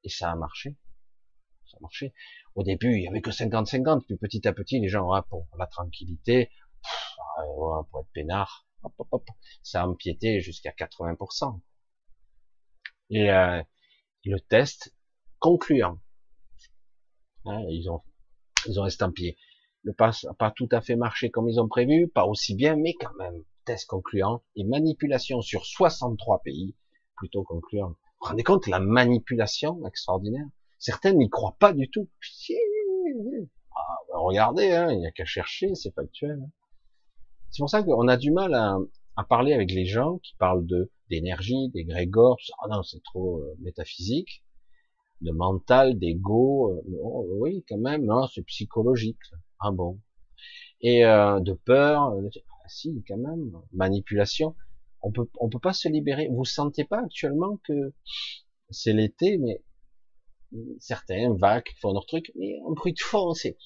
et 0.04 0.10
ça 0.10 0.32
a 0.32 0.36
marché. 0.36 0.76
Ça 1.66 1.78
a 1.78 1.82
marché. 1.82 2.14
Au 2.56 2.64
début, 2.64 2.96
il 2.96 3.04
y 3.04 3.08
avait 3.08 3.22
que 3.22 3.32
50-50, 3.32 4.06
puis 4.06 4.18
petit 4.18 4.48
à 4.48 4.54
petit, 4.54 4.80
les 4.80 4.90
gens, 4.90 5.12
ah, 5.12 5.24
pour 5.30 5.48
la 5.58 5.68
tranquillité, 5.68 6.50
pour 7.92 8.00
être 8.02 8.10
peinard, 8.14 8.68
ça 9.64 9.82
a 9.82 9.88
empiété 9.88 10.40
jusqu'à 10.42 10.72
80%. 10.72 11.60
Et 13.10 13.32
euh, 13.32 13.62
le 14.24 14.40
test 14.40 14.96
concluant, 15.40 16.00
hein, 17.46 17.62
ils 17.70 17.90
ont 17.90 18.02
ils 18.68 18.80
ont 18.80 18.86
estampillé. 18.86 19.38
Le 19.84 19.94
pass 19.94 20.24
n'a 20.24 20.34
pas 20.34 20.52
tout 20.52 20.68
à 20.72 20.82
fait 20.82 20.96
marché 20.96 21.30
comme 21.30 21.48
ils 21.48 21.60
ont 21.60 21.68
prévu, 21.68 22.08
pas 22.08 22.26
aussi 22.26 22.56
bien, 22.56 22.76
mais 22.76 22.94
quand 22.94 23.14
même, 23.20 23.44
test 23.66 23.88
concluant 23.88 24.44
et 24.56 24.64
manipulation 24.64 25.42
sur 25.42 25.66
63 25.66 26.42
pays, 26.44 26.76
plutôt 27.18 27.44
concluant. 27.44 27.90
Vous 27.90 27.96
vous 28.22 28.28
rendez 28.30 28.44
compte 28.44 28.68
la 28.68 28.80
manipulation 28.80 29.86
extraordinaire? 29.86 30.46
Certains 30.80 31.14
n'y 31.14 31.30
croient 31.30 31.58
pas 31.60 31.74
du 31.74 31.90
tout. 31.90 32.10
Ah, 33.76 33.98
ben 34.08 34.20
regardez, 34.20 34.72
hein, 34.72 34.92
il 34.92 35.00
n'y 35.00 35.08
a 35.08 35.12
qu'à 35.12 35.26
chercher, 35.26 35.76
c'est 35.76 35.94
factuel. 35.94 36.40
C'est 37.50 37.62
pour 37.62 37.70
ça 37.70 37.84
qu'on 37.84 38.08
a 38.08 38.18
du 38.18 38.32
mal 38.32 38.54
à, 38.54 38.78
parler 39.30 39.54
avec 39.54 39.72
les 39.72 39.86
gens 39.86 40.18
qui 40.20 40.36
parlent 40.38 40.66
de 40.66 40.92
d'énergie, 41.10 41.70
d'égrégore, 41.70 42.38
tout 42.38 42.46
ça. 42.48 42.54
Ah 42.64 42.68
non, 42.70 42.84
c'est 42.84 43.02
trop 43.04 43.40
euh, 43.40 43.56
métaphysique. 43.60 44.44
de 45.22 45.32
mental, 45.32 45.98
d'ego. 45.98 46.74
Euh, 46.74 46.82
oui, 47.40 47.64
quand 47.70 47.78
même, 47.78 48.06
non, 48.06 48.28
c'est 48.28 48.44
psychologique. 48.44 49.18
Ah 49.60 49.72
bon. 49.72 50.00
Et 50.82 51.06
euh, 51.06 51.40
de 51.40 51.54
peur, 51.54 52.14
ah, 52.14 52.16
si, 52.68 53.04
quand 53.08 53.18
même, 53.18 53.52
manipulation. 53.74 54.56
On 55.02 55.12
peut, 55.12 55.30
on 55.40 55.50
peut 55.50 55.60
pas 55.60 55.74
se 55.74 55.88
libérer. 55.88 56.28
Vous 56.32 56.46
sentez 56.46 56.84
pas 56.84 57.02
actuellement 57.04 57.58
que 57.64 57.94
c'est 58.70 58.94
l'été, 58.94 59.38
mais 59.38 59.64
certains 60.80 61.34
vagues 61.36 61.70
font 61.80 61.94
leur 61.94 62.06
truc, 62.06 62.32
mais 62.36 62.58
un 62.68 62.74
bruit 62.74 62.94
de 62.94 63.00
fond, 63.00 63.34
c'est, 63.34 63.58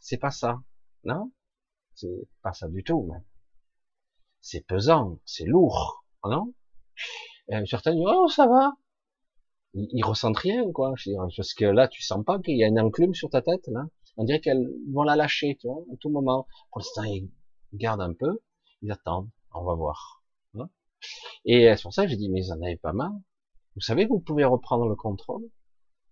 c'est 0.00 0.18
pas 0.18 0.30
ça, 0.30 0.60
non? 1.04 1.32
C'est 1.94 2.28
pas 2.42 2.52
ça 2.52 2.68
du 2.68 2.84
tout, 2.84 3.04
même. 3.10 3.24
C'est 4.40 4.64
pesant, 4.66 5.18
c'est 5.24 5.46
lourd, 5.46 6.04
non? 6.24 6.54
Et 7.48 7.66
Certains 7.66 7.94
disent 7.94 8.04
oh 8.06 8.28
ça 8.28 8.46
va, 8.46 8.72
ils, 9.74 10.04
ressentent 10.04 10.38
rien, 10.38 10.70
quoi. 10.72 10.94
parce 11.36 11.54
que 11.54 11.64
là, 11.64 11.88
tu 11.88 12.02
sens 12.02 12.24
pas 12.24 12.38
qu'il 12.40 12.56
y 12.56 12.64
a 12.64 12.68
une 12.68 12.80
enclume 12.80 13.14
sur 13.14 13.30
ta 13.30 13.42
tête, 13.42 13.66
là. 13.68 13.86
On 14.16 14.24
dirait 14.24 14.40
qu'elles 14.40 14.66
vont 14.92 15.02
la 15.02 15.14
lâcher, 15.14 15.58
tu 15.60 15.66
vois, 15.66 15.82
à 15.92 15.96
tout 16.00 16.08
moment. 16.08 16.46
Pour 16.70 16.80
l'instant, 16.80 17.02
ils 17.04 17.30
gardent 17.76 18.00
un 18.00 18.14
peu, 18.14 18.40
ils 18.82 18.90
attendent, 18.90 19.30
on 19.52 19.64
va 19.64 19.74
voir. 19.74 20.22
Hein. 20.54 20.68
Et 21.44 21.72
c'est 21.76 21.82
pour 21.82 21.94
ça 21.94 22.04
que 22.04 22.10
j'ai 22.10 22.16
dit, 22.16 22.28
mais 22.28 22.40
ils 22.40 22.52
en 22.52 22.62
avaient 22.62 22.76
pas 22.76 22.92
mal. 22.92 23.12
Vous 23.74 23.80
savez, 23.80 24.06
vous 24.06 24.20
pouvez 24.20 24.44
reprendre 24.44 24.88
le 24.88 24.96
contrôle. 24.96 25.44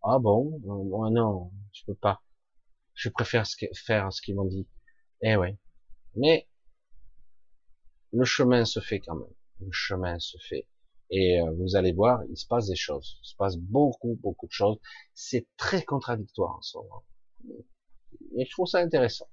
Ah 0.03 0.19
bon, 0.19 0.61
moi 0.65 1.11
non, 1.11 1.51
je 1.73 1.85
peux 1.87 1.95
pas. 1.95 2.23
Je 2.95 3.09
préfère 3.09 3.47
faire 3.75 4.13
ce 4.13 4.23
qu'ils 4.23 4.37
m'ont 4.37 4.45
dit. 4.45 4.69
Eh 5.23 5.37
ouais. 5.37 5.59
Mais 6.15 6.49
le 8.13 8.25
chemin 8.25 8.65
se 8.65 8.81
fait 8.81 9.01
quand 9.01 9.17
même. 9.17 9.35
Le 9.61 9.73
chemin 9.73 10.19
se 10.19 10.37
fait. 10.39 10.69
Et 11.11 11.41
euh, 11.41 11.51
vous 11.59 11.77
allez 11.77 11.93
voir, 11.93 12.21
il 12.29 12.37
se 12.37 12.47
passe 12.47 12.67
des 12.69 12.77
choses. 12.77 13.19
Il 13.23 13.29
se 13.29 13.37
passe 13.37 13.57
beaucoup, 13.57 14.19
beaucoup 14.23 14.47
de 14.47 14.53
choses. 14.53 14.79
C'est 15.15 15.47
très 15.57 15.83
contradictoire 15.83 16.57
en 16.57 16.63
ce 16.63 16.79
moment. 16.79 17.05
Mais 18.37 18.45
je 18.45 18.51
trouve 18.51 18.67
ça 18.67 18.79
intéressant. 18.79 19.29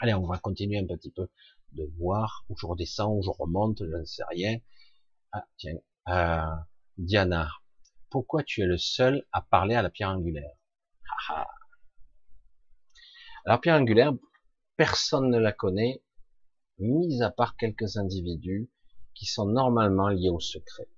Allez, 0.00 0.14
on 0.14 0.26
va 0.26 0.38
continuer 0.38 0.78
un 0.78 0.86
petit 0.86 1.10
peu 1.10 1.28
de 1.72 1.84
voir 1.98 2.44
où 2.48 2.56
je 2.56 2.66
redescends, 2.66 3.12
où 3.12 3.22
je 3.22 3.30
remonte, 3.30 3.78
je 3.80 3.96
ne 3.96 4.04
sais 4.04 4.24
rien. 4.30 4.58
Ah, 5.32 5.44
tiens, 5.56 5.76
euh, 6.08 6.54
Diana, 6.96 7.50
pourquoi 8.10 8.42
tu 8.42 8.62
es 8.62 8.66
le 8.66 8.78
seul 8.78 9.26
à 9.32 9.42
parler 9.42 9.74
à 9.74 9.82
la 9.82 9.90
pierre 9.90 10.10
angulaire? 10.10 10.52
La 13.46 13.58
pierre 13.58 13.76
angulaire, 13.76 14.12
personne 14.76 15.30
ne 15.30 15.38
la 15.38 15.52
connaît, 15.52 16.02
mis 16.78 17.22
à 17.22 17.30
part 17.30 17.56
quelques 17.56 17.96
individus 17.96 18.70
qui 19.14 19.26
sont 19.26 19.46
normalement 19.46 20.08
liés 20.08 20.30
au 20.30 20.40
secret. 20.40 20.88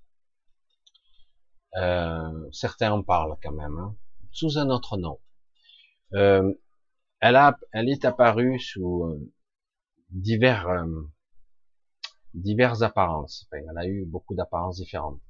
Euh, 1.77 2.49
certains 2.53 2.93
en 2.93 3.03
parlent 3.03 3.37
quand 3.43 3.53
même, 3.53 3.79
hein, 3.79 3.97
sous 4.33 4.59
un 4.59 4.71
autre 4.71 4.97
nom. 4.97 5.21
Euh, 6.15 6.55
elle, 7.21 7.37
a, 7.37 7.59
elle 7.73 7.89
est 7.89 8.05
apparue 8.05 8.59
sous 8.59 9.05
euh, 9.05 9.33
divers, 10.11 10.85
diverses 12.35 12.83
apparences. 12.83 13.49
elle 13.53 13.79
a 13.79 13.87
eu 13.87 14.05
beaucoup 14.05 14.35
d'apparences 14.35 14.77
différentes. 14.77 15.21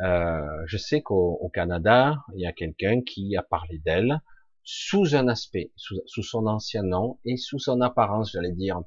Euh, 0.00 0.62
je 0.66 0.76
sais 0.76 1.02
qu'au 1.02 1.50
Canada, 1.52 2.24
il 2.34 2.40
y 2.40 2.46
a 2.46 2.52
quelqu'un 2.52 3.02
qui 3.02 3.36
a 3.36 3.42
parlé 3.42 3.78
d'elle 3.78 4.20
sous 4.62 5.16
un 5.16 5.28
aspect, 5.28 5.72
sous, 5.76 6.22
son 6.22 6.46
ancien 6.46 6.82
nom 6.82 7.18
et 7.24 7.36
sous 7.36 7.58
son 7.58 7.80
apparence, 7.80 8.32
j'allais 8.32 8.52
dire, 8.52 8.78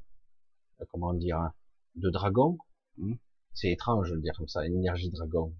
euh, 0.79 0.85
comment 0.91 1.13
dire, 1.13 1.37
hein, 1.37 1.53
de 1.95 2.09
dragon. 2.09 2.57
Hmm. 2.97 3.15
C'est 3.53 3.71
étrange 3.71 4.09
de 4.09 4.15
le 4.15 4.21
dire 4.21 4.33
comme 4.37 4.47
ça, 4.47 4.65
énergie 4.65 5.09
dragon. 5.09 5.53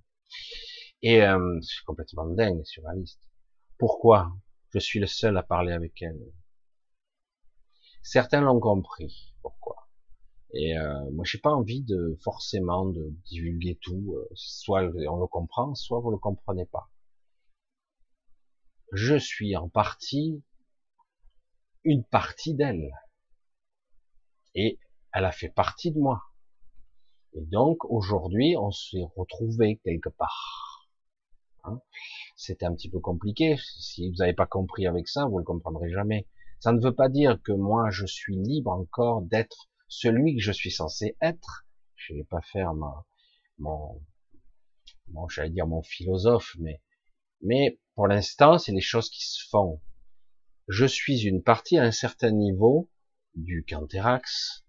Et 1.02 1.24
euh, 1.24 1.60
c'est 1.62 1.84
complètement 1.86 2.28
dingue, 2.28 2.64
surréaliste. 2.64 3.20
Pourquoi? 3.78 4.32
Je 4.74 4.80
suis 4.80 5.00
le 5.00 5.08
seul 5.08 5.38
à 5.38 5.44
parler 5.44 5.74
avec 5.74 6.02
elle 6.02 6.20
Certains 8.04 8.42
l'ont 8.42 8.60
compris. 8.60 9.36
Pourquoi 9.42 9.82
et 10.54 10.78
euh, 10.78 11.10
moi, 11.12 11.24
j'ai 11.26 11.38
pas 11.38 11.52
envie 11.52 11.82
de 11.82 12.18
forcément 12.22 12.86
de 12.86 13.14
divulguer 13.26 13.80
tout. 13.82 14.16
Euh, 14.18 14.28
soit 14.34 14.82
on 14.84 15.18
le 15.18 15.28
comprend, 15.28 15.76
soit 15.76 16.00
vous 16.02 16.12
le 16.12 16.18
comprenez 16.18 16.66
pas. 16.66 16.90
Je 18.92 19.16
suis 19.16 19.56
en 19.56 19.70
partie 19.70 20.44
une 21.84 22.04
partie 22.04 22.54
d'elle, 22.54 22.92
et 24.54 24.78
elle 25.14 25.26
a 25.26 25.32
fait 25.32 25.50
partie 25.50 25.92
de 25.92 26.00
moi. 26.00 26.22
Et 27.34 27.46
donc 27.46 27.86
aujourd'hui, 27.86 28.56
on 28.58 28.72
s'est 28.72 29.06
retrouvé 29.16 29.80
quelque 29.84 30.10
part. 30.10 30.71
Hein 31.64 31.80
C'était 32.36 32.66
un 32.66 32.74
petit 32.74 32.90
peu 32.90 33.00
compliqué. 33.00 33.56
Si 33.80 34.10
vous 34.10 34.18
n'avez 34.18 34.34
pas 34.34 34.46
compris 34.46 34.88
avec 34.88 35.08
ça, 35.08 35.26
vous 35.26 35.38
le 35.38 35.44
comprendrez 35.44 35.90
jamais. 35.92 36.28
Ça 36.60 36.72
ne 36.72 36.82
veut 36.82 36.96
pas 36.96 37.10
dire 37.10 37.40
que 37.44 37.52
moi, 37.52 37.90
je 37.90 38.06
suis 38.06 38.36
libre 38.36 38.72
encore 38.72 39.22
d'être 39.22 39.70
celui 39.88 40.36
que 40.36 40.42
je 40.42 40.52
suis 40.52 40.72
censé 40.72 41.18
être. 41.22 41.66
Je 41.96 42.14
vais 42.14 42.24
pas 42.24 42.42
faire 42.42 42.74
ma, 42.74 43.06
mon, 43.60 44.02
mon 45.10 45.28
j'allais 45.28 45.50
dire 45.50 45.68
mon 45.68 45.84
philosophe, 45.84 46.56
mais, 46.60 46.82
mais 47.42 47.80
pour 47.96 48.08
l'instant, 48.08 48.58
c'est 48.58 48.72
les 48.72 48.82
choses 48.82 49.10
qui 49.10 49.24
se 49.24 49.48
font. 49.50 49.82
Je 50.68 50.86
suis 50.86 51.24
une 51.24 51.44
partie 51.44 51.78
à 51.78 51.84
un 51.84 51.92
certain 51.92 52.32
niveau 52.32 52.90
du 53.36 53.66
Canterax, 53.68 54.66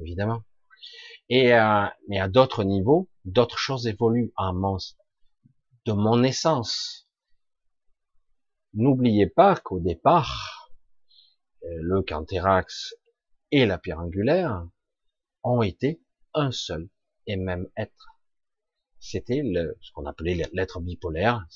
évidemment. 0.00 0.42
Et 1.28 1.50
mais 2.08 2.18
à 2.18 2.28
d'autres 2.28 2.64
niveaux, 2.64 3.08
d'autres 3.24 3.58
choses 3.58 3.86
évoluent 3.86 4.32
en 4.36 4.52
de 5.86 5.92
mon 5.92 6.22
essence. 6.22 7.08
N'oubliez 8.74 9.26
pas 9.26 9.56
qu'au 9.56 9.80
départ, 9.80 10.70
euh, 11.64 11.68
le 11.80 12.02
Canterax 12.02 12.94
et 13.50 13.66
la 13.66 13.78
pierre 13.78 14.00
angulaire 14.00 14.66
ont 15.42 15.62
été 15.62 16.02
un 16.34 16.50
seul 16.50 16.88
et 17.26 17.36
même 17.36 17.68
être. 17.76 18.16
C'était 18.98 19.42
ce 19.80 19.92
qu'on 19.92 20.06
appelait 20.06 20.48
l'être 20.52 20.80
bipolaire. 20.80 21.46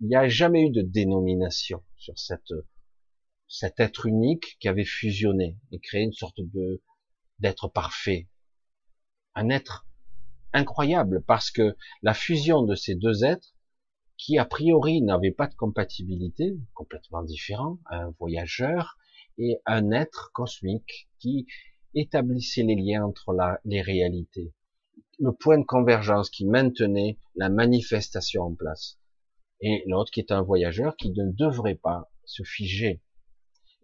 Il 0.00 0.08
n'y 0.08 0.16
a 0.16 0.28
jamais 0.28 0.62
eu 0.62 0.70
de 0.70 0.82
dénomination 0.82 1.84
sur 1.96 2.18
cette, 2.18 2.52
cet 3.46 3.78
être 3.78 4.06
unique 4.06 4.56
qui 4.58 4.68
avait 4.68 4.84
fusionné 4.84 5.58
et 5.70 5.78
créé 5.78 6.02
une 6.02 6.12
sorte 6.12 6.40
de, 6.40 6.82
d'être 7.38 7.68
parfait. 7.68 8.28
Un 9.34 9.50
être 9.50 9.86
incroyable 10.52 11.22
parce 11.26 11.50
que 11.50 11.76
la 12.02 12.14
fusion 12.14 12.62
de 12.62 12.74
ces 12.74 12.94
deux 12.94 13.24
êtres 13.24 13.54
qui 14.18 14.36
a 14.36 14.44
priori 14.44 15.00
n'avaient 15.00 15.30
pas 15.30 15.46
de 15.46 15.54
compatibilité, 15.54 16.58
complètement 16.74 17.22
différents, 17.22 17.78
un 17.88 18.10
voyageur 18.18 18.98
et 19.38 19.58
un 19.64 19.92
être 19.92 20.32
cosmique 20.32 21.08
qui 21.20 21.46
établissait 21.94 22.64
les 22.64 22.74
liens 22.74 23.04
entre 23.04 23.34
les 23.64 23.80
réalités, 23.80 24.52
le 25.20 25.32
point 25.32 25.58
de 25.58 25.64
convergence 25.64 26.30
qui 26.30 26.44
maintenait 26.44 27.18
la 27.36 27.48
manifestation 27.48 28.42
en 28.42 28.54
place, 28.54 28.98
et 29.60 29.84
l'autre 29.86 30.10
qui 30.10 30.20
est 30.20 30.32
un 30.32 30.42
voyageur 30.42 30.96
qui 30.96 31.10
ne 31.10 31.30
devrait 31.30 31.76
pas 31.76 32.10
se 32.24 32.42
figer. 32.42 33.00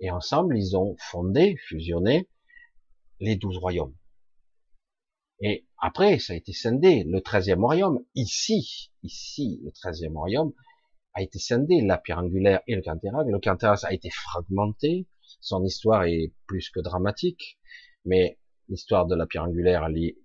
Et 0.01 0.11
ensemble, 0.11 0.59
ils 0.59 0.77
ont 0.77 0.97
fondé, 0.99 1.57
fusionné 1.69 2.29
les 3.21 3.37
douze 3.37 3.57
royaumes. 3.57 3.95
Et 5.47 5.67
après, 5.77 6.19
ça 6.19 6.33
a 6.33 6.37
été 6.37 6.55
scindé. 6.55 7.05
Le 7.05 7.21
treizième 7.21 7.63
royaume, 7.63 8.01
ici, 8.15 8.91
ici, 9.03 9.61
le 9.63 9.73
treizième 9.73 10.17
royaume, 10.17 10.55
a 11.13 11.21
été 11.21 11.39
scindé, 11.39 11.83
la 11.83 11.99
pierre 11.99 12.21
angulaire 12.21 12.63
et 12.67 12.75
le 12.75 12.81
Cantera. 12.81 13.25
Le 13.25 13.39
Cantera 13.39 13.77
a 13.83 13.93
été 13.93 14.09
fragmenté, 14.09 15.07
son 15.41 15.63
histoire 15.63 16.05
est 16.05 16.33
plus 16.47 16.71
que 16.71 16.81
dramatique, 16.81 17.59
mais 18.07 18.39
l'histoire 18.71 19.05
de 19.05 19.15
la 19.15 19.27
pierre 19.27 19.45
angulaire, 19.45 19.85
elle 19.85 20.03
est 20.03 20.17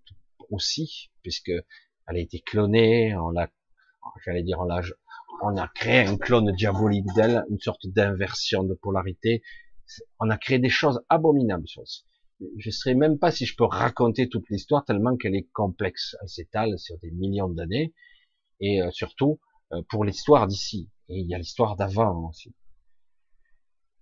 aussi, 0.52 1.12
puisque 1.22 1.50
elle 1.50 2.16
a 2.16 2.20
été 2.20 2.40
clonée, 2.40 3.14
on 3.18 3.32
l'a, 3.32 3.50
j'allais 4.26 4.44
dire, 4.44 4.60
on 4.62 4.70
on 5.42 5.58
a 5.58 5.68
créé 5.68 6.00
un 6.00 6.16
clone 6.16 6.54
diabolique 6.54 7.06
d'elle, 7.16 7.44
une 7.50 7.60
sorte 7.60 7.86
d'inversion 7.88 8.64
de 8.64 8.74
polarité. 8.74 9.42
On 10.20 10.30
a 10.30 10.38
créé 10.38 10.60
des 10.60 10.70
choses 10.70 11.02
abominables. 11.10 11.68
Je 12.58 12.70
ne 12.70 12.72
sais 12.72 12.94
même 12.94 13.20
pas 13.20 13.32
si 13.32 13.46
je 13.46 13.56
peux 13.56 13.66
raconter 13.66 14.30
toute 14.30 14.50
l'histoire 14.50 14.86
tellement 14.86 15.18
qu'elle 15.18 15.36
est 15.36 15.50
complexe. 15.52 16.16
Elle 16.22 16.30
s'étale 16.30 16.80
sur 16.80 16.98
des 17.00 17.12
millions 17.12 17.50
d'années 17.50 17.94
et 18.60 18.82
euh, 18.82 18.92
surtout 18.92 19.40
euh, 19.74 19.82
pour 19.90 20.06
l'histoire 20.06 20.48
d'ici. 20.48 20.90
Et 21.10 21.20
il 21.20 21.28
y 21.28 21.36
a 21.36 21.38
l'histoire 21.38 21.76
d'avant 21.76 22.30
aussi. 22.30 22.54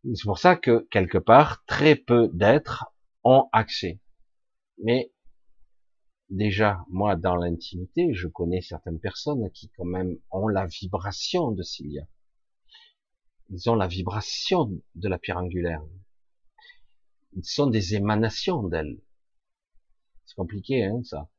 C'est 0.04 0.24
pour 0.24 0.38
ça 0.38 0.56
que, 0.56 0.88
quelque 0.92 1.18
part, 1.18 1.66
très 1.66 1.96
peu 1.96 2.30
d'êtres 2.32 2.86
ont 3.24 3.50
accès. 3.52 4.00
Mais, 4.84 5.12
déjà, 6.30 6.86
moi, 6.90 7.16
dans 7.16 7.36
l'intimité, 7.36 8.14
je 8.14 8.28
connais 8.28 8.62
certaines 8.62 9.00
personnes 9.00 9.50
qui, 9.52 9.70
quand 9.76 9.86
même, 9.86 10.18
ont 10.32 10.48
la 10.48 10.66
vibration 10.66 11.52
de 11.52 11.64
Cilia. 11.64 12.08
Ils 13.50 13.70
ont 13.70 13.76
la 13.76 13.88
vibration 13.88 14.70
de 14.96 15.10
la 15.10 15.18
pierre 15.18 15.38
angulaire. 15.38 15.82
Ils 17.34 17.45
sont 17.45 17.68
des 17.68 17.95
émanations 17.95 18.64
d'elle. 18.64 18.99
C'est 20.26 20.36
compliqué, 20.36 20.86
hein, 20.86 21.02
ça. 21.04 21.30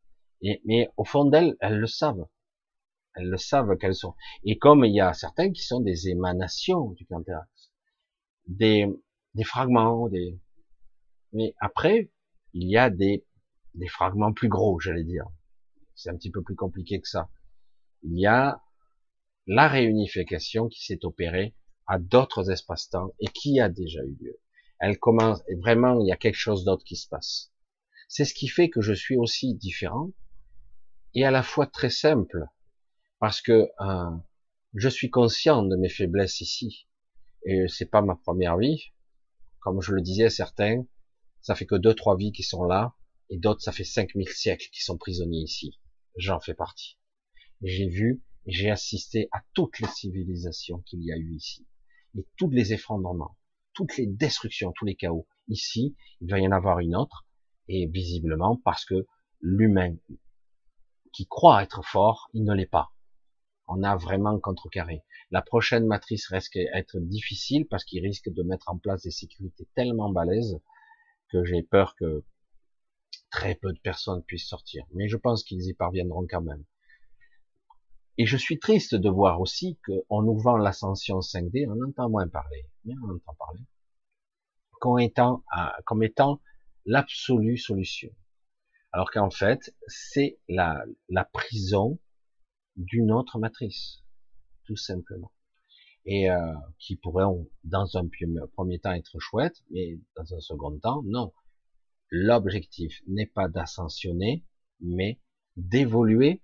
Mais 0.64 0.88
au 0.96 1.04
fond 1.04 1.24
d'elles, 1.24 1.56
elles 1.60 1.78
le 1.78 1.86
savent. 1.86 2.26
Elles 3.14 3.28
le 3.28 3.36
savent 3.36 3.76
qu'elles 3.78 3.94
sont. 3.94 4.14
Et 4.44 4.58
comme 4.58 4.84
il 4.84 4.94
y 4.94 5.00
a 5.00 5.12
certains 5.12 5.50
qui 5.50 5.62
sont 5.62 5.80
des 5.80 6.08
émanations 6.08 6.92
du 6.92 7.04
Canthérax, 7.06 7.72
des, 8.46 8.86
des 9.34 9.44
fragments, 9.44 10.08
des. 10.08 10.38
Mais 11.32 11.54
après, 11.60 12.10
il 12.54 12.68
y 12.68 12.76
a 12.76 12.90
des, 12.90 13.26
des 13.74 13.88
fragments 13.88 14.32
plus 14.32 14.48
gros, 14.48 14.78
j'allais 14.80 15.04
dire. 15.04 15.26
C'est 15.94 16.10
un 16.10 16.16
petit 16.16 16.30
peu 16.30 16.42
plus 16.42 16.54
compliqué 16.54 17.00
que 17.00 17.08
ça. 17.08 17.28
Il 18.02 18.18
y 18.18 18.26
a 18.26 18.62
la 19.46 19.66
réunification 19.66 20.68
qui 20.68 20.84
s'est 20.84 21.04
opérée 21.04 21.54
à 21.86 21.98
d'autres 21.98 22.50
espaces-temps 22.50 23.12
et 23.18 23.26
qui 23.26 23.60
a 23.60 23.68
déjà 23.68 24.02
eu 24.04 24.16
lieu. 24.20 24.38
Elle 24.80 24.98
commence, 24.98 25.42
et 25.48 25.56
vraiment, 25.56 26.00
il 26.00 26.06
y 26.06 26.12
a 26.12 26.16
quelque 26.16 26.36
chose 26.36 26.64
d'autre 26.64 26.84
qui 26.84 26.96
se 26.96 27.08
passe. 27.08 27.52
C'est 28.08 28.24
ce 28.24 28.34
qui 28.34 28.48
fait 28.48 28.70
que 28.70 28.80
je 28.80 28.92
suis 28.92 29.16
aussi 29.16 29.54
différent 29.54 30.12
et 31.14 31.24
à 31.24 31.30
la 31.30 31.42
fois 31.42 31.66
très 31.66 31.90
simple 31.90 32.46
parce 33.18 33.40
que 33.40 33.68
euh, 33.80 34.16
je 34.74 34.88
suis 34.88 35.10
conscient 35.10 35.62
de 35.62 35.76
mes 35.76 35.88
faiblesses 35.88 36.40
ici 36.40 36.86
et 37.44 37.66
c'est 37.68 37.90
pas 37.90 38.02
ma 38.02 38.16
première 38.16 38.56
vie. 38.56 38.92
Comme 39.60 39.82
je 39.82 39.92
le 39.92 40.00
disais 40.00 40.26
à 40.26 40.30
certains, 40.30 40.86
ça 41.40 41.54
fait 41.54 41.66
que 41.66 41.74
deux 41.74 41.94
trois 41.94 42.16
vies 42.16 42.32
qui 42.32 42.42
sont 42.42 42.64
là 42.64 42.94
et 43.30 43.38
d'autres 43.38 43.62
ça 43.62 43.72
fait 43.72 43.84
5000 43.84 44.28
siècles 44.28 44.68
qui 44.72 44.82
sont 44.82 44.96
prisonniers 44.96 45.42
ici. 45.42 45.78
J'en 46.16 46.40
fais 46.40 46.54
partie. 46.54 46.98
J'ai 47.62 47.88
vu, 47.88 48.22
j'ai 48.46 48.70
assisté 48.70 49.28
à 49.32 49.42
toutes 49.52 49.80
les 49.80 49.88
civilisations 49.88 50.80
qu'il 50.86 51.02
y 51.02 51.12
a 51.12 51.16
eu 51.16 51.34
ici 51.34 51.66
et 52.16 52.26
tous 52.36 52.50
les 52.50 52.72
effondrements, 52.72 53.36
toutes 53.78 53.96
les 53.96 54.06
destructions, 54.06 54.72
tous 54.72 54.84
les 54.84 54.96
chaos. 54.96 55.26
Ici, 55.48 55.96
il 56.20 56.30
va 56.30 56.38
y 56.38 56.46
en 56.46 56.52
avoir 56.52 56.80
une 56.80 56.94
autre 56.94 57.26
et 57.68 57.86
visiblement 57.86 58.60
parce 58.64 58.84
que 58.84 59.06
l'humain 59.40 59.96
qui 61.12 61.26
croit 61.26 61.62
être 61.62 61.82
fort, 61.82 62.28
il 62.34 62.44
ne 62.44 62.54
l'est 62.54 62.66
pas 62.66 62.90
on 63.68 63.82
a 63.82 63.96
vraiment 63.96 64.38
contrecarré. 64.40 65.04
La 65.30 65.42
prochaine 65.42 65.86
matrice 65.86 66.26
risque 66.28 66.54
d'être 66.54 66.98
difficile 66.98 67.66
parce 67.68 67.84
qu'il 67.84 68.02
risque 68.02 68.30
de 68.30 68.42
mettre 68.42 68.70
en 68.70 68.78
place 68.78 69.02
des 69.02 69.10
sécurités 69.10 69.68
tellement 69.74 70.10
balèzes 70.10 70.58
que 71.30 71.44
j'ai 71.44 71.62
peur 71.62 71.94
que 71.94 72.24
très 73.30 73.54
peu 73.54 73.72
de 73.72 73.78
personnes 73.78 74.24
puissent 74.24 74.48
sortir. 74.48 74.86
Mais 74.94 75.06
je 75.06 75.18
pense 75.18 75.44
qu'ils 75.44 75.68
y 75.68 75.74
parviendront 75.74 76.26
quand 76.26 76.40
même. 76.40 76.64
Et 78.20 78.26
je 78.26 78.36
suis 78.36 78.58
triste 78.58 78.96
de 78.96 79.08
voir 79.08 79.40
aussi 79.40 79.78
qu'on 79.86 80.22
nous 80.22 80.36
l'ascension 80.58 81.20
5D, 81.20 81.68
on 81.70 81.88
entend 81.88 82.10
moins 82.10 82.26
parler, 82.26 82.66
mais 82.84 82.94
on 83.00 83.14
entend 83.14 83.34
parler, 83.38 83.60
comme 84.80 84.98
étant, 84.98 85.44
comme 85.86 86.02
étant 86.02 86.40
l'absolue 86.84 87.58
solution. 87.58 88.10
Alors 88.90 89.12
qu'en 89.12 89.30
fait, 89.30 89.72
c'est 89.86 90.40
la, 90.48 90.84
la 91.08 91.24
prison 91.24 92.00
d'une 92.74 93.12
autre 93.12 93.38
matrice, 93.38 94.02
tout 94.64 94.76
simplement. 94.76 95.30
Et 96.04 96.28
euh, 96.28 96.54
qui 96.80 96.96
pourrait, 96.96 97.24
dans 97.62 97.96
un 97.96 98.08
premier 98.54 98.80
temps, 98.80 98.92
être 98.92 99.20
chouette, 99.20 99.62
mais 99.70 100.00
dans 100.16 100.34
un 100.34 100.40
second 100.40 100.76
temps, 100.80 101.02
non. 101.04 101.32
L'objectif 102.10 103.00
n'est 103.06 103.26
pas 103.26 103.46
d'ascensionner, 103.46 104.44
mais 104.80 105.20
d'évoluer 105.56 106.42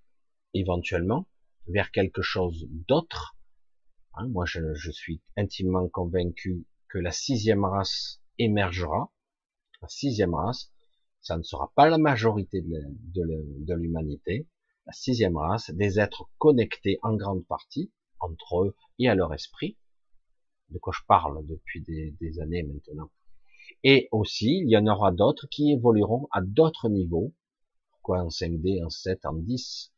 éventuellement 0.53 1.27
vers 1.67 1.91
quelque 1.91 2.23
chose 2.23 2.67
d'autre. 2.89 3.37
Hein, 4.15 4.29
moi, 4.29 4.45
je, 4.47 4.91
suis 4.91 5.23
intimement 5.37 5.89
convaincu 5.89 6.67
que 6.89 6.99
la 6.99 7.11
sixième 7.11 7.65
race 7.65 8.21
émergera. 8.39 9.13
La 9.83 9.89
sixième 9.89 10.35
race, 10.35 10.73
ça 11.21 11.37
ne 11.37 11.43
sera 11.43 11.73
pas 11.75 11.89
la 11.89 11.99
majorité 11.99 12.63
de 12.63 13.75
l'humanité, 13.75 14.49
la 14.87 14.93
sixième 14.93 15.37
race, 15.37 15.71
des 15.71 15.99
êtres 15.99 16.29
connectés 16.39 16.99
en 17.03 17.17
grande 17.17 17.47
partie 17.47 17.93
entre 18.21 18.65
eux 18.65 18.77
et 18.99 19.09
à 19.09 19.15
leur 19.15 19.33
esprit, 19.35 19.79
de 20.71 20.79
quoi 20.79 20.93
je 20.97 21.05
parle 21.07 21.47
depuis 21.47 21.83
des, 21.83 22.41
années 22.41 22.63
maintenant. 22.63 23.11
Et 23.83 24.09
aussi, 24.13 24.59
il 24.63 24.71
y 24.71 24.77
en 24.77 24.87
aura 24.87 25.13
d'autres 25.13 25.47
qui 25.49 25.73
évolueront 25.73 26.29
à 26.31 26.41
d'autres 26.43 26.89
niveaux, 26.89 27.35
quoi 28.03 28.23
en 28.23 28.29
5D, 28.29 28.85
en 28.85 28.91
7, 28.91 29.25
en 29.27 29.35
10, 29.35 29.93
hein, 29.93 29.94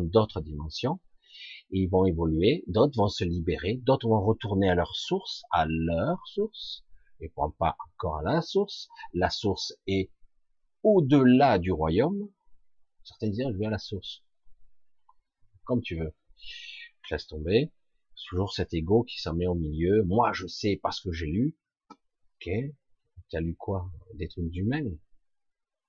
d'autres 0.00 0.40
dimensions, 0.40 1.00
et 1.70 1.80
ils 1.80 1.88
vont 1.88 2.04
évoluer, 2.04 2.64
d'autres 2.66 2.96
vont 2.96 3.08
se 3.08 3.24
libérer, 3.24 3.80
d'autres 3.82 4.08
vont 4.08 4.24
retourner 4.24 4.68
à 4.68 4.74
leur 4.74 4.94
source, 4.94 5.42
à 5.50 5.66
leur 5.66 6.18
source, 6.26 6.84
et 7.20 7.28
pas 7.28 7.44
encore 7.94 8.18
à 8.18 8.22
la 8.22 8.42
source. 8.42 8.88
La 9.12 9.30
source 9.30 9.74
est 9.86 10.10
au-delà 10.82 11.58
du 11.58 11.72
royaume, 11.72 12.28
Certains 13.06 13.28
disent, 13.28 13.46
je 13.52 13.56
vais 13.56 13.66
à 13.66 13.70
la 13.70 13.78
source. 13.78 14.24
Comme 15.64 15.80
tu 15.80 15.96
veux. 15.96 16.12
Je 16.38 17.14
laisse 17.14 17.28
tomber. 17.28 17.70
Toujours 18.28 18.52
cet 18.52 18.74
ego 18.74 19.04
qui 19.04 19.20
s'en 19.20 19.34
met 19.34 19.46
au 19.46 19.54
milieu. 19.54 20.02
Moi, 20.02 20.32
je 20.32 20.48
sais 20.48 20.80
parce 20.82 21.00
que 21.00 21.12
j'ai 21.12 21.26
lu. 21.26 21.56
Ok. 21.88 22.50
Tu 23.28 23.36
as 23.36 23.40
lu 23.40 23.54
quoi? 23.54 23.88
Des 24.14 24.26
trucs 24.26 24.52
humains. 24.56 24.90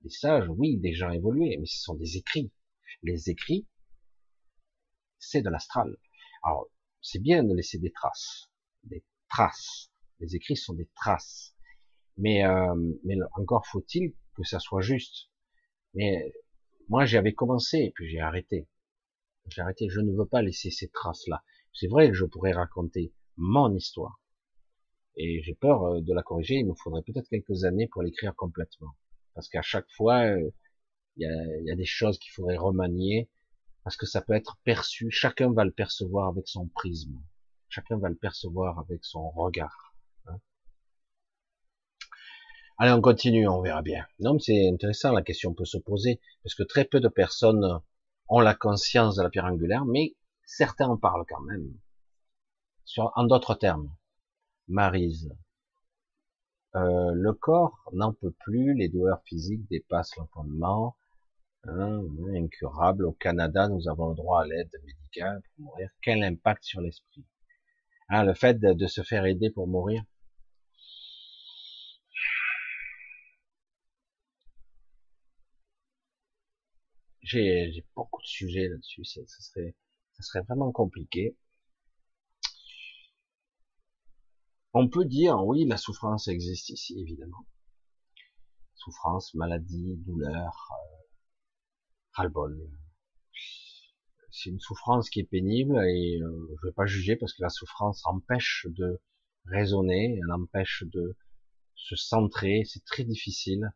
Des 0.01 0.09
sages, 0.09 0.47
oui, 0.49 0.77
des 0.77 0.93
gens 0.93 1.09
évolués, 1.09 1.57
mais 1.57 1.65
ce 1.65 1.81
sont 1.81 1.95
des 1.95 2.17
écrits. 2.17 2.51
Les 3.01 3.31
écrits, 3.31 3.65
c'est 5.19 5.41
de 5.41 5.49
l'astral. 5.49 5.98
Alors, 6.44 6.68
c'est 7.02 7.19
bien 7.19 7.44
de 7.44 7.53
laisser 7.53 7.77
des 7.77 7.91
traces. 7.91 8.49
Des 8.84 9.03
traces. 9.30 9.91
Les 10.19 10.35
écrits 10.35 10.57
sont 10.57 10.73
des 10.73 10.89
traces. 10.95 11.56
Mais, 12.18 12.45
euh, 12.45 12.76
mais 13.03 13.15
encore 13.34 13.65
faut-il 13.68 14.15
que 14.35 14.44
ça 14.44 14.60
soit 14.60 14.81
juste. 14.81 15.30
Mais 15.94 16.34
moi, 16.89 17.06
j'avais 17.06 17.34
commencé 17.34 17.77
et 17.77 17.91
puis 17.91 18.10
j'ai 18.10 18.19
arrêté. 18.19 18.68
J'ai 19.48 19.61
arrêté. 19.61 19.88
Je 19.89 19.99
ne 19.99 20.11
veux 20.11 20.27
pas 20.27 20.41
laisser 20.41 20.72
ces 20.72 20.89
traces-là. 20.89 21.44
C'est 21.73 21.88
vrai 21.88 22.10
que 22.10 22.15
je 22.15 22.26
pourrais 22.26 22.53
raconter 22.53 23.14
mon 23.35 23.73
histoire. 23.76 24.19
Et 25.15 25.41
j'ai 25.44 25.56
peur 25.56 25.84
euh, 25.84 26.02
de 26.02 26.14
la 26.14 26.23
corriger. 26.23 26.56
Il 26.56 26.68
me 26.68 26.76
faudrait 26.76 27.03
peut-être 27.03 27.30
quelques 27.30 27.64
années 27.64 27.88
pour 27.88 28.03
l'écrire 28.03 28.35
complètement. 28.35 28.95
Parce 29.34 29.49
qu'à 29.49 29.61
chaque 29.61 29.89
fois, 29.91 30.23
euh, 30.26 30.52
il 31.18 31.65
y, 31.65 31.72
a, 31.72 31.76
des 31.76 31.85
choses 31.85 32.19
qu'il 32.19 32.31
faudrait 32.31 32.57
remanier. 32.57 33.30
Parce 33.88 33.95
que 33.95 34.05
ça 34.05 34.19
peut 34.19 34.34
être 34.34 34.57
perçu. 34.65 35.09
Chacun 35.11 35.53
va 35.53 35.64
le 35.64 35.72
percevoir 35.72 36.27
avec 36.27 36.49
son 36.49 36.68
prisme. 36.68 37.23
Chacun 37.69 37.97
va 37.97 38.09
le 38.09 38.18
percevoir 38.18 38.80
avec 38.80 39.05
son 39.05 39.30
regard. 39.30 39.95
Allez, 42.77 42.91
on 42.91 42.99
continue, 42.99 43.47
on 43.47 43.61
verra 43.61 43.81
bien. 43.81 44.05
Non, 44.19 44.38
c'est 44.39 44.68
intéressant, 44.68 45.14
la 45.14 45.22
question 45.22 45.53
peut 45.53 45.64
se 45.64 45.77
poser, 45.77 46.19
parce 46.43 46.53
que 46.53 46.64
très 46.64 46.84
peu 46.84 46.99
de 46.99 47.07
personnes 47.07 47.80
ont 48.27 48.41
la 48.41 48.53
conscience 48.53 49.15
de 49.15 49.23
la 49.23 49.30
pierre 49.30 49.45
angulaire, 49.45 49.85
mais 49.85 50.18
certains 50.43 50.89
en 50.89 50.97
parlent 50.97 51.26
quand 51.26 51.43
même. 51.43 51.73
Sur, 52.84 53.14
en 53.15 53.23
d'autres 53.23 53.55
termes, 53.55 53.95
Marise, 54.68 55.34
euh, 56.76 57.11
le 57.14 57.31
corps 57.31 57.89
n'en 57.93 58.11
peut 58.11 58.35
plus, 58.38 58.73
les 58.73 58.89
douleurs 58.89 59.23
physiques 59.23 59.65
dépassent 59.69 60.18
l'entendement, 60.18 60.97
hein, 61.63 62.01
incurable. 62.34 63.05
Au 63.05 63.13
Canada, 63.13 63.67
nous 63.67 63.88
avons 63.88 64.09
le 64.09 64.15
droit 64.15 64.41
à 64.41 64.45
l'aide 64.45 64.71
médicale 64.85 65.41
pour 65.55 65.65
mourir. 65.65 65.89
Quel 66.01 66.23
impact 66.23 66.63
sur 66.63 66.81
l'esprit? 66.81 67.25
Hein, 68.09 68.23
Le 68.23 68.34
fait 68.34 68.59
de 68.59 68.88
se 68.88 69.03
faire 69.03 69.25
aider 69.25 69.49
pour 69.49 69.67
mourir, 69.67 70.03
J'ai 77.27 77.85
beaucoup 77.93 78.21
de 78.21 78.27
sujets 78.27 78.69
là-dessus. 78.69 79.03
Ça 79.03 79.21
serait, 79.27 79.75
ça 80.13 80.23
serait 80.23 80.43
vraiment 80.43 80.71
compliqué. 80.71 81.35
On 84.73 84.88
peut 84.88 85.03
dire, 85.03 85.43
oui, 85.45 85.65
la 85.65 85.75
souffrance 85.75 86.29
existe 86.29 86.69
ici, 86.69 86.97
évidemment. 86.97 87.45
Souffrance, 88.75 89.34
maladie, 89.34 89.97
douleur, 90.05 90.69
euh, 90.71 90.97
C'est 94.31 94.49
une 94.49 94.60
souffrance 94.60 95.10
qui 95.10 95.19
est 95.19 95.30
pénible 95.30 95.77
et 95.85 96.19
euh, 96.22 96.57
je 96.61 96.68
vais 96.68 96.73
pas 96.73 96.85
juger 96.85 97.15
parce 97.15 97.34
que 97.34 97.44
la 97.44 97.49
souffrance 97.49 98.06
empêche 98.06 98.68
de 98.69 98.99
raisonner, 99.45 100.19
elle 100.22 100.31
empêche 100.31 100.84
de 100.88 101.15
se 101.76 101.95
centrer, 101.95 102.64
c'est 102.65 102.84
très 102.85 103.03
difficile. 103.03 103.72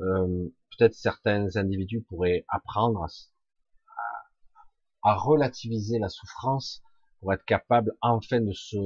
Euh, 0.00 0.48
peut-être 0.76 0.94
certains 0.94 1.56
individus 1.56 2.02
pourraient 2.02 2.44
apprendre 2.48 3.06
à, 5.02 5.14
relativiser 5.16 5.98
la 5.98 6.08
souffrance 6.08 6.82
pour 7.20 7.32
être 7.34 7.44
capable 7.44 7.92
enfin 8.00 8.40
de 8.40 8.52
se 8.52 8.78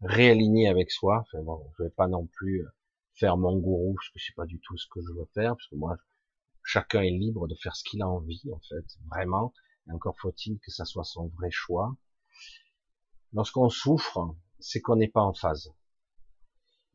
réaligner 0.00 0.68
avec 0.68 0.90
soi. 0.90 1.20
Enfin 1.20 1.42
bon, 1.42 1.64
je 1.78 1.84
vais 1.84 1.90
pas 1.90 2.08
non 2.08 2.26
plus 2.26 2.66
faire 3.14 3.36
mon 3.36 3.56
gourou, 3.58 3.94
parce 3.94 4.08
que 4.10 4.18
c'est 4.18 4.34
pas 4.34 4.46
du 4.46 4.60
tout 4.60 4.76
ce 4.76 4.88
que 4.90 5.00
je 5.00 5.12
veux 5.12 5.28
faire, 5.34 5.54
parce 5.56 5.68
que 5.68 5.76
moi, 5.76 5.96
chacun 6.64 7.02
est 7.02 7.10
libre 7.10 7.46
de 7.48 7.54
faire 7.54 7.76
ce 7.76 7.84
qu'il 7.84 8.02
a 8.02 8.08
envie, 8.08 8.42
en 8.52 8.60
fait, 8.60 8.84
vraiment. 9.10 9.52
Encore 9.90 10.16
faut-il 10.18 10.58
que 10.60 10.70
ça 10.70 10.84
soit 10.84 11.04
son 11.04 11.28
vrai 11.28 11.50
choix. 11.50 11.96
Lorsqu'on 13.32 13.68
souffre, 13.68 14.34
c'est 14.58 14.80
qu'on 14.80 14.96
n'est 14.96 15.08
pas 15.08 15.22
en 15.22 15.34
phase. 15.34 15.72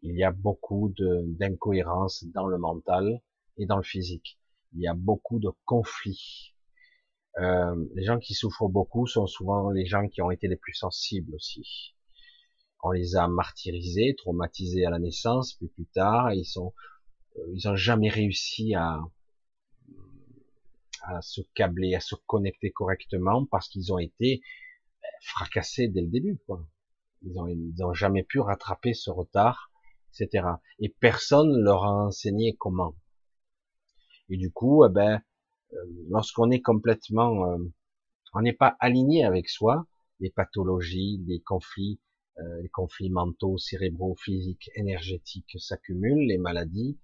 Il 0.02 0.16
y 0.18 0.24
a 0.24 0.32
beaucoup 0.32 0.94
d'incohérences 0.98 2.24
dans 2.34 2.48
le 2.48 2.58
mental, 2.58 3.22
et 3.60 3.66
dans 3.66 3.78
le 3.78 3.84
physique. 3.84 4.40
Il 4.74 4.82
y 4.82 4.88
a 4.88 4.94
beaucoup 4.94 5.40
de 5.40 5.50
conflits. 5.66 6.56
Euh, 7.38 7.86
les 7.94 8.04
gens 8.04 8.18
qui 8.18 8.34
souffrent 8.34 8.70
beaucoup 8.70 9.06
sont 9.06 9.28
souvent 9.28 9.70
les 9.70 9.86
gens 9.86 10.08
qui 10.08 10.22
ont 10.22 10.32
été 10.32 10.48
les 10.48 10.56
plus 10.56 10.74
sensibles 10.74 11.36
aussi. 11.36 11.96
On 12.82 12.92
les 12.92 13.16
a 13.16 13.28
martyrisés, 13.28 14.16
traumatisés 14.18 14.86
à 14.86 14.90
la 14.90 15.00
naissance, 15.00 15.54
puis 15.54 15.68
plus 15.68 15.86
tard, 15.88 16.34
ils 16.34 16.46
sont, 16.46 16.74
euh, 17.38 17.42
ils 17.54 17.68
ont 17.68 17.76
jamais 17.76 18.10
réussi 18.10 18.74
à, 18.74 19.00
à 21.16 21.22
se 21.22 21.42
câbler, 21.54 21.96
à 21.96 22.00
se 22.00 22.16
connecter 22.28 22.72
correctement 22.72 23.46
parce 23.46 23.68
qu'ils 23.70 23.92
ont 23.94 24.00
été 24.00 24.42
euh, 24.42 25.08
fracassés 25.22 25.88
dès 25.88 26.02
le 26.02 26.08
début. 26.08 26.40
Quoi. 26.46 26.66
Ils 27.24 27.38
ont, 27.38 27.48
ils 27.48 27.84
ont 27.84 27.94
jamais 27.94 28.24
pu 28.24 28.40
rattraper 28.40 28.94
ce 28.94 29.10
retard, 29.10 29.72
etc. 30.14 30.48
Et 30.80 30.90
personne 30.90 31.62
leur 31.62 31.84
a 31.84 32.06
enseigné 32.06 32.56
comment. 32.58 32.96
Et 34.30 34.38
du 34.38 34.52
coup, 34.52 34.86
eh 34.86 34.90
ben, 34.90 35.22
euh, 35.74 35.78
lorsqu'on 36.10 36.52
est 36.52 36.62
complètement, 36.62 37.52
euh, 37.52 37.58
on 38.34 38.42
n'est 38.42 38.54
pas 38.54 38.76
aligné 38.80 39.26
avec 39.26 39.50
soi, 39.50 39.88
les 40.20 40.30
pathologies, 40.30 41.24
les 41.28 41.40
conflits, 41.40 42.00
euh, 42.40 42.62
les 42.62 42.70
conflits 42.70 43.10
mentaux, 43.10 43.58
cérébraux, 43.58 44.16
physiques, 44.16 44.70
énergétiques 44.76 45.58
s'accumulent, 45.60 46.28
les 46.28 46.38
maladies. 46.38 46.98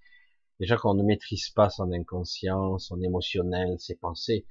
Déjà 0.59 0.77
qu'on 0.77 0.93
ne 0.93 1.03
maîtrise 1.03 1.49
pas 1.49 1.69
son 1.69 1.91
inconscient, 1.91 2.79
son 2.79 3.01
émotionnel, 3.01 3.79
ses 3.79 3.95
pensées, 3.95 4.45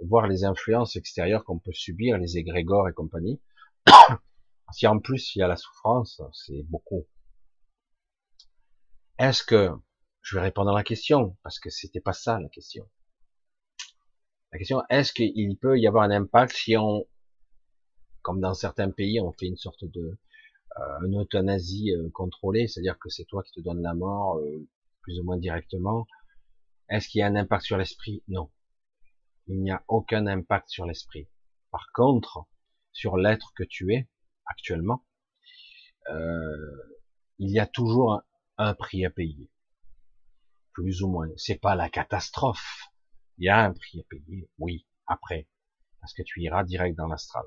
voir 0.00 0.26
les 0.26 0.44
influences 0.44 0.96
extérieures 0.96 1.44
qu'on 1.44 1.58
peut 1.58 1.72
subir, 1.72 2.18
les 2.18 2.38
égrégores 2.38 2.88
et 2.88 2.92
compagnie. 2.92 3.40
si 4.72 4.86
en 4.86 4.98
plus 4.98 5.34
il 5.34 5.40
y 5.40 5.42
a 5.42 5.48
la 5.48 5.56
souffrance, 5.56 6.22
c'est 6.32 6.62
beaucoup. 6.64 7.06
Est-ce 9.18 9.42
que, 9.44 9.70
je 10.22 10.36
vais 10.36 10.42
répondre 10.42 10.70
à 10.70 10.74
la 10.74 10.84
question, 10.84 11.36
parce 11.42 11.58
que 11.58 11.70
c'était 11.70 12.00
pas 12.00 12.12
ça 12.12 12.40
la 12.40 12.48
question. 12.48 12.88
La 14.52 14.58
question, 14.58 14.82
est-ce 14.88 15.12
qu'il 15.12 15.56
peut 15.58 15.78
y 15.78 15.86
avoir 15.86 16.04
un 16.04 16.10
impact 16.10 16.54
si 16.54 16.76
on, 16.76 17.06
comme 18.22 18.40
dans 18.40 18.54
certains 18.54 18.90
pays, 18.90 19.20
on 19.20 19.32
fait 19.32 19.46
une 19.46 19.56
sorte 19.56 19.84
de 19.84 20.18
euh, 20.78 21.20
euthanasie 21.20 21.92
euh, 21.94 22.08
contrôlée, 22.10 22.68
c'est-à-dire 22.68 22.98
que 22.98 23.10
c'est 23.10 23.24
toi 23.24 23.42
qui 23.42 23.52
te 23.52 23.60
donnes 23.60 23.82
la 23.82 23.94
mort, 23.94 24.38
euh, 24.38 24.66
plus 25.02 25.18
ou 25.20 25.24
moins 25.24 25.38
directement. 25.38 26.06
Est-ce 26.88 27.08
qu'il 27.08 27.20
y 27.20 27.22
a 27.22 27.26
un 27.26 27.36
impact 27.36 27.64
sur 27.64 27.76
l'esprit? 27.76 28.22
Non. 28.28 28.50
Il 29.46 29.62
n'y 29.62 29.70
a 29.70 29.84
aucun 29.88 30.26
impact 30.26 30.68
sur 30.68 30.86
l'esprit. 30.86 31.28
Par 31.70 31.90
contre, 31.94 32.46
sur 32.92 33.16
l'être 33.16 33.52
que 33.54 33.64
tu 33.64 33.94
es 33.94 34.08
actuellement, 34.46 35.04
il 37.38 37.50
y 37.50 37.58
a 37.58 37.66
toujours 37.66 38.12
un, 38.14 38.22
un 38.58 38.74
prix 38.74 39.04
à 39.06 39.10
payer, 39.10 39.50
plus 40.72 41.02
ou 41.02 41.08
moins. 41.08 41.28
C'est 41.36 41.58
pas 41.58 41.74
la 41.74 41.88
catastrophe, 41.88 42.88
il 43.38 43.46
y 43.46 43.48
a 43.48 43.64
un 43.64 43.72
prix 43.72 44.00
à 44.00 44.04
payer, 44.08 44.50
oui, 44.58 44.86
après, 45.06 45.48
parce 46.00 46.12
que 46.12 46.22
tu 46.22 46.42
iras 46.42 46.64
direct 46.64 46.96
dans 46.96 47.06
l'astral. 47.06 47.44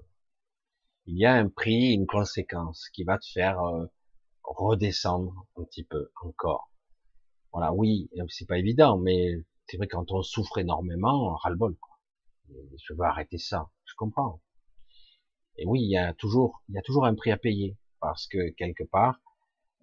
Il 1.06 1.18
y 1.18 1.26
a 1.26 1.34
un 1.34 1.50
prix, 1.50 1.94
une 1.94 2.08
conséquence 2.08 2.90
qui 2.90 3.04
va 3.04 3.20
te 3.20 3.28
faire 3.32 3.60
euh, 3.60 3.86
redescendre 4.44 5.46
un 5.58 5.64
petit 5.66 5.84
peu 5.84 6.12
encore. 6.24 6.72
Voilà, 7.56 7.72
oui, 7.74 8.10
c'est 8.28 8.46
pas 8.46 8.58
évident, 8.58 8.98
mais 8.98 9.42
c'est 9.66 9.78
vrai 9.78 9.88
quand 9.88 10.12
on 10.12 10.22
souffre 10.22 10.58
énormément, 10.58 11.36
ras-le-bol. 11.36 11.78
Je 12.50 12.94
veux 12.94 13.06
arrêter 13.06 13.38
ça, 13.38 13.70
je 13.86 13.94
comprends. 13.96 14.42
Et 15.56 15.66
oui, 15.66 15.80
il 15.80 15.90
y 15.90 15.96
a 15.96 16.14
toujours, 16.14 16.62
il 16.68 16.76
y 16.76 16.78
a 16.78 16.82
toujours 16.82 17.06
un 17.06 17.16
prix 17.16 17.32
à 17.32 17.38
payer 17.38 17.78
parce 18.02 18.28
que 18.28 18.50
quelque 18.56 18.84
part, 18.84 19.22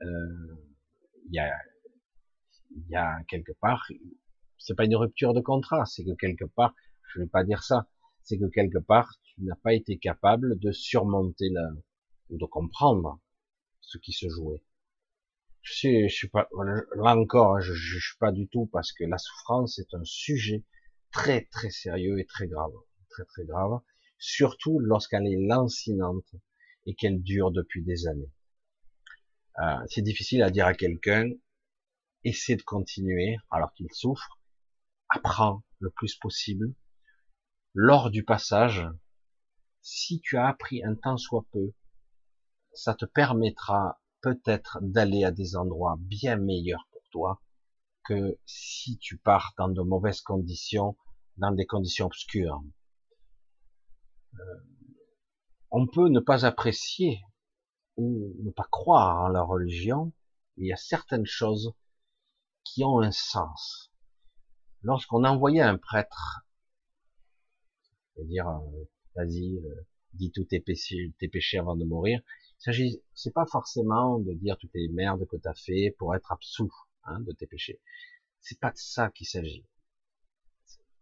euh, 0.02 0.54
il 1.30 1.34
y 2.90 2.94
a, 2.94 3.22
quelque 3.26 3.52
part 3.58 3.88
c'est 4.58 4.74
pas 4.74 4.84
une 4.84 4.96
rupture 4.96 5.32
de 5.32 5.40
contrat, 5.40 5.86
c'est 5.86 6.04
que 6.04 6.14
quelque 6.20 6.44
part, 6.44 6.74
je 7.08 7.20
vais 7.20 7.26
pas 7.26 7.42
dire 7.42 7.62
ça, 7.62 7.88
c'est 8.22 8.38
que 8.38 8.50
quelque 8.50 8.80
part, 8.80 9.14
tu 9.22 9.44
n'as 9.44 9.56
pas 9.56 9.72
été 9.72 9.96
capable 9.96 10.58
de 10.58 10.72
surmonter 10.72 11.48
la, 11.48 11.70
ou 12.28 12.36
de 12.36 12.44
comprendre 12.44 13.18
ce 13.80 13.96
qui 13.96 14.12
se 14.12 14.28
jouait. 14.28 14.62
Je 15.62 16.08
je 16.08 16.14
suis 16.14 16.28
pas, 16.28 16.48
là 16.96 17.16
encore, 17.16 17.60
je 17.60 17.72
juge 17.72 18.16
pas 18.18 18.32
du 18.32 18.48
tout 18.48 18.66
parce 18.72 18.92
que 18.92 19.04
la 19.04 19.18
souffrance 19.18 19.78
est 19.78 19.94
un 19.94 20.04
sujet 20.04 20.64
très 21.12 21.44
très 21.46 21.70
sérieux 21.70 22.18
et 22.18 22.26
très 22.26 22.48
grave, 22.48 22.72
très 23.10 23.24
très 23.26 23.44
grave, 23.44 23.80
surtout 24.18 24.80
lorsqu'elle 24.80 25.26
est 25.26 25.46
lancinante 25.46 26.34
et 26.86 26.94
qu'elle 26.94 27.22
dure 27.22 27.52
depuis 27.52 27.82
des 27.84 28.08
années. 28.08 28.32
Euh, 29.60 29.84
c'est 29.88 30.02
difficile 30.02 30.42
à 30.42 30.50
dire 30.50 30.66
à 30.66 30.74
quelqu'un, 30.74 31.30
essaie 32.24 32.56
de 32.56 32.62
continuer 32.62 33.36
alors 33.50 33.72
qu'il 33.74 33.92
souffre, 33.92 34.40
apprends 35.08 35.62
le 35.78 35.90
plus 35.90 36.16
possible. 36.16 36.74
Lors 37.74 38.10
du 38.10 38.24
passage, 38.24 38.86
si 39.80 40.20
tu 40.20 40.36
as 40.36 40.48
appris 40.48 40.82
un 40.84 40.94
temps 40.94 41.16
soit 41.16 41.46
peu, 41.52 41.72
ça 42.72 42.94
te 42.94 43.04
permettra 43.04 44.01
peut-être 44.22 44.78
d'aller 44.80 45.24
à 45.24 45.30
des 45.30 45.56
endroits 45.56 45.96
bien 45.98 46.36
meilleurs 46.36 46.88
pour 46.90 47.02
toi 47.10 47.42
que 48.04 48.38
si 48.46 48.98
tu 48.98 49.18
pars 49.18 49.52
dans 49.58 49.68
de 49.68 49.82
mauvaises 49.82 50.22
conditions, 50.22 50.96
dans 51.36 51.52
des 51.52 51.66
conditions 51.66 52.06
obscures. 52.06 52.62
Euh, 54.34 54.38
on 55.70 55.86
peut 55.86 56.08
ne 56.08 56.20
pas 56.20 56.44
apprécier 56.46 57.20
ou 57.96 58.34
ne 58.42 58.50
pas 58.50 58.66
croire 58.70 59.24
en 59.24 59.28
la 59.28 59.42
religion, 59.42 60.12
mais 60.56 60.66
il 60.66 60.68
y 60.68 60.72
a 60.72 60.76
certaines 60.76 61.26
choses 61.26 61.72
qui 62.64 62.84
ont 62.84 63.00
un 63.00 63.10
sens 63.10 63.92
lorsqu'on 64.82 65.24
envoyait 65.24 65.60
un 65.60 65.78
prêtre, 65.78 66.44
c'est-à-dire, 68.14 68.48
euh, 68.48 68.88
vas-y, 69.16 69.58
euh, 69.58 69.86
dis 70.14 70.30
tous 70.30 70.44
tes 70.44 70.60
péchés, 70.60 71.12
tes 71.18 71.28
péchés 71.28 71.58
avant 71.58 71.76
de 71.76 71.84
mourir, 71.84 72.20
il 72.60 72.62
s'agit, 72.62 73.02
c'est 73.14 73.32
pas 73.32 73.46
forcément 73.46 74.18
de 74.18 74.32
dire 74.34 74.56
toutes 74.58 74.74
les 74.74 74.88
merdes 74.88 75.26
que 75.26 75.36
tu 75.36 75.48
as 75.48 75.54
fait 75.54 75.94
pour 75.98 76.14
être 76.14 76.30
absous 76.30 76.72
hein, 77.04 77.20
de 77.20 77.32
tes 77.32 77.46
péchés. 77.46 77.80
C'est 78.40 78.60
pas 78.60 78.70
de 78.70 78.76
ça 78.76 79.10
qu'il 79.10 79.26
s'agit. 79.26 79.66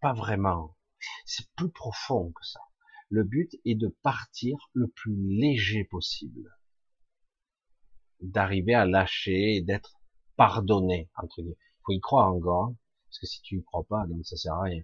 Pas 0.00 0.12
vraiment. 0.12 0.76
C'est 1.24 1.48
plus 1.56 1.70
profond 1.70 2.32
que 2.32 2.44
ça. 2.44 2.60
Le 3.08 3.24
but 3.24 3.50
est 3.64 3.74
de 3.74 3.88
partir 4.02 4.56
le 4.72 4.88
plus 4.88 5.16
léger 5.16 5.84
possible. 5.84 6.56
D'arriver 8.20 8.74
à 8.74 8.86
lâcher 8.86 9.56
et 9.56 9.62
d'être 9.62 10.00
pardonné, 10.36 11.10
entre 11.16 11.42
guillemets. 11.42 11.56
Il 11.58 11.82
faut 11.84 11.92
y 11.92 12.00
croire 12.00 12.32
encore. 12.32 12.74
Parce 13.08 13.18
que 13.18 13.26
si 13.26 13.42
tu 13.42 13.56
ne 13.56 13.62
crois 13.62 13.84
pas, 13.84 14.06
donc 14.06 14.24
ça 14.24 14.36
sert 14.36 14.54
à 14.54 14.62
rien. 14.62 14.82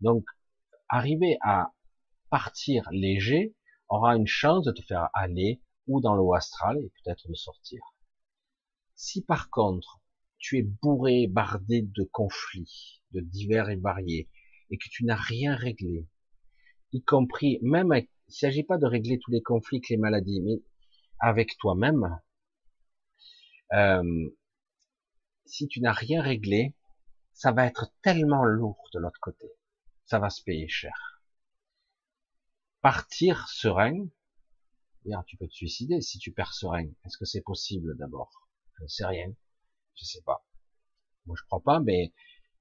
Donc, 0.00 0.26
arriver 0.88 1.38
à 1.42 1.72
partir 2.30 2.88
léger 2.90 3.54
aura 3.88 4.16
une 4.16 4.26
chance 4.26 4.64
de 4.64 4.72
te 4.72 4.82
faire 4.82 5.08
aller 5.14 5.62
ou 5.86 6.00
dans 6.00 6.14
l'eau 6.14 6.34
astral 6.34 6.78
et 6.78 6.92
peut-être 7.02 7.28
de 7.28 7.34
sortir. 7.34 7.80
Si 8.94 9.22
par 9.24 9.50
contre, 9.50 10.00
tu 10.38 10.58
es 10.58 10.62
bourré, 10.62 11.26
bardé 11.26 11.82
de 11.82 12.04
conflits, 12.04 13.02
de 13.12 13.20
divers 13.20 13.70
et 13.70 13.76
variés, 13.76 14.28
et 14.70 14.78
que 14.78 14.88
tu 14.90 15.04
n'as 15.04 15.16
rien 15.16 15.54
réglé, 15.54 16.08
y 16.92 17.02
compris, 17.02 17.58
même, 17.62 17.92
il 17.94 18.02
ne 18.02 18.32
s'agit 18.32 18.62
pas 18.62 18.78
de 18.78 18.86
régler 18.86 19.18
tous 19.18 19.30
les 19.30 19.42
conflits, 19.42 19.80
les 19.88 19.96
maladies, 19.96 20.40
mais 20.40 20.62
avec 21.20 21.56
toi-même, 21.58 22.20
euh, 23.72 24.30
si 25.44 25.66
tu 25.68 25.80
n'as 25.80 25.92
rien 25.92 26.22
réglé, 26.22 26.74
ça 27.32 27.52
va 27.52 27.66
être 27.66 27.92
tellement 28.02 28.44
lourd 28.44 28.82
de 28.94 28.98
l'autre 28.98 29.20
côté. 29.20 29.46
Ça 30.06 30.18
va 30.18 30.30
se 30.30 30.42
payer 30.42 30.68
cher. 30.68 31.07
Partir 32.80 33.48
serein, 33.48 34.08
tu 35.26 35.36
peux 35.36 35.48
te 35.48 35.54
suicider 35.54 36.00
si 36.00 36.18
tu 36.18 36.32
perds 36.32 36.54
serein. 36.54 36.88
Est-ce 37.04 37.16
que 37.16 37.24
c'est 37.24 37.40
possible 37.40 37.96
d'abord? 37.96 38.30
Je 38.78 38.84
ne 38.84 38.88
sais 38.88 39.06
rien. 39.06 39.32
Je 39.94 40.04
sais 40.04 40.22
pas. 40.22 40.46
Moi, 41.26 41.36
je 41.38 41.44
crois 41.46 41.62
pas, 41.62 41.80
mais 41.80 42.12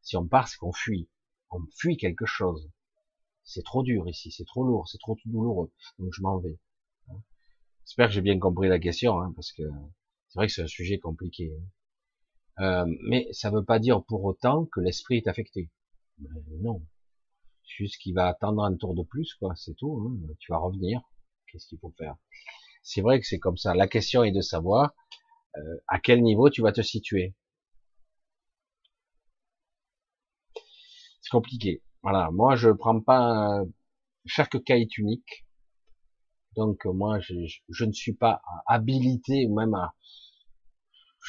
si 0.02 0.18
on 0.18 0.28
part, 0.28 0.48
c'est 0.48 0.58
qu'on 0.58 0.74
fuit. 0.74 1.10
On 1.52 1.60
fuit 1.78 1.98
quelque 1.98 2.26
chose. 2.26 2.70
C'est 3.44 3.64
trop 3.64 3.84
dur 3.84 4.08
ici, 4.10 4.32
c'est 4.32 4.46
trop 4.46 4.66
lourd, 4.66 4.90
c'est 4.90 4.98
trop 4.98 5.18
douloureux. 5.26 5.72
Donc 6.00 6.12
je 6.14 6.22
m'en 6.22 6.38
vais. 6.40 6.60
J'espère 7.86 8.08
que 8.08 8.14
j'ai 8.14 8.22
bien 8.22 8.38
compris 8.38 8.68
la 8.68 8.80
question, 8.80 9.22
hein, 9.22 9.32
parce 9.36 9.54
que 9.54 9.64
c'est 10.28 10.40
vrai 10.40 10.48
que 10.48 10.54
c'est 10.54 10.64
un 10.64 10.68
sujet 10.68 11.00
compliqué. 11.00 11.54
Hein. 11.56 11.64
Euh, 12.60 12.96
mais 13.08 13.28
ça 13.32 13.50
ne 13.50 13.58
veut 13.58 13.64
pas 13.64 13.80
dire 13.80 14.04
pour 14.04 14.26
autant 14.26 14.66
que 14.66 14.82
l'esprit 14.82 15.18
est 15.18 15.28
affecté. 15.28 15.70
Ben, 16.18 16.44
non. 16.60 16.86
Juste 17.68 17.98
qu'il 18.02 18.16
va 18.16 18.28
attendre 18.28 18.64
un 18.64 18.76
tour 18.76 18.96
de 18.96 19.04
plus, 19.04 19.36
quoi, 19.36 19.54
c'est 19.56 19.76
tout. 19.76 20.00
Hein. 20.02 20.34
Tu 20.40 20.52
vas 20.52 20.58
revenir. 20.58 21.02
Qu'est-ce 21.48 21.68
qu'il 21.68 21.80
faut 21.80 21.94
faire? 21.98 22.16
C'est 22.82 23.02
vrai 23.02 23.20
que 23.20 23.28
c'est 23.28 23.40
comme 23.40 23.58
ça. 23.58 23.76
La 23.76 23.88
question 23.88 24.24
est 24.24 24.32
de 24.32 24.42
savoir 24.42 24.94
euh, 25.58 25.78
à 25.88 26.00
quel 26.00 26.24
niveau 26.24 26.50
tu 26.50 26.62
vas 26.62 26.72
te 26.72 26.82
situer. 26.82 27.36
C'est 31.22 31.30
compliqué. 31.32 31.84
Voilà. 32.04 32.32
Moi, 32.32 32.56
je 32.56 32.70
prends 32.70 33.02
pas. 33.02 33.64
Chaque 34.26 34.64
cas 34.64 34.78
est 34.78 34.98
unique. 34.98 35.46
Donc 36.56 36.86
moi, 36.86 37.20
je, 37.20 37.36
je 37.70 37.86
ne 37.86 37.92
suis 37.92 38.14
pas 38.14 38.42
habilité 38.68 39.48
même 39.48 39.76
à, 39.76 39.94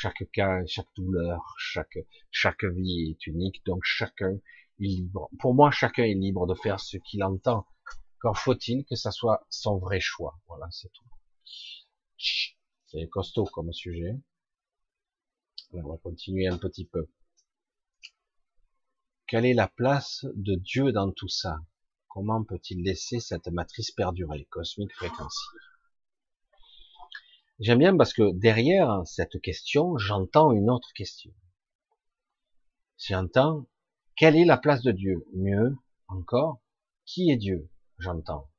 Chaque 0.01 0.31
cas, 0.33 0.65
chaque 0.67 0.95
douleur, 0.97 1.43
chaque, 1.59 1.99
chaque 2.31 2.65
vie 2.65 3.11
est 3.11 3.27
unique, 3.27 3.65
donc 3.67 3.81
chacun 3.83 4.39
libre. 4.79 5.29
Pour 5.39 5.55
moi, 5.55 5.71
chacun 5.71 6.05
est 6.05 6.15
libre 6.15 6.47
de 6.47 6.55
faire 6.55 6.81
ce 6.81 6.97
qu'il 6.97 7.23
entend. 7.25 7.67
Quand 8.21 8.35
faut-il 8.35 8.85
que 8.85 8.97
ça 8.97 9.11
soit 9.11 9.47
son 9.49 9.79
vrai 9.79 10.01
choix. 10.01 10.41
Voilà, 10.49 10.67
c'est 10.71 10.93
tout. 10.93 11.05
C'est 12.87 13.09
costaud 13.09 13.45
comme 13.45 13.73
sujet. 13.73 14.19
On 15.73 15.83
va 15.83 15.99
continuer 15.99 16.49
un 16.49 16.59
petit 16.59 16.87
peu. 16.87 17.09
Quelle 19.27 19.45
est 19.45 19.55
la 19.55 19.69
place 19.69 20.25
de 20.35 20.55
Dieu 20.55 20.91
dans 20.91 21.13
tout 21.13 21.29
ça? 21.29 21.59
Comment 22.09 22.43
peut-il 22.43 22.83
laisser 22.83 23.21
cette 23.21 23.49
matrice 23.49 23.91
perdurer, 23.91 24.47
cosmique 24.47 24.95
fréquentielle 24.95 25.61
J'aime 27.61 27.79
bien 27.79 27.97
parce 27.97 28.15
que 28.15 28.33
derrière 28.33 29.03
cette 29.05 29.41
question, 29.43 29.99
j'entends 29.99 30.53
une 30.53 30.71
autre 30.71 30.93
question. 30.95 31.33
J'entends 32.97 33.67
quelle 34.19 34.37
est 34.37 34.45
la 34.45 34.59
place 34.59 34.83
de 34.83 34.91
Dieu? 34.91 35.25
Mieux 35.33 35.77
encore, 36.09 36.61
qui 37.05 37.31
est 37.31 37.37
Dieu? 37.37 37.71
J'entends. 37.99 38.51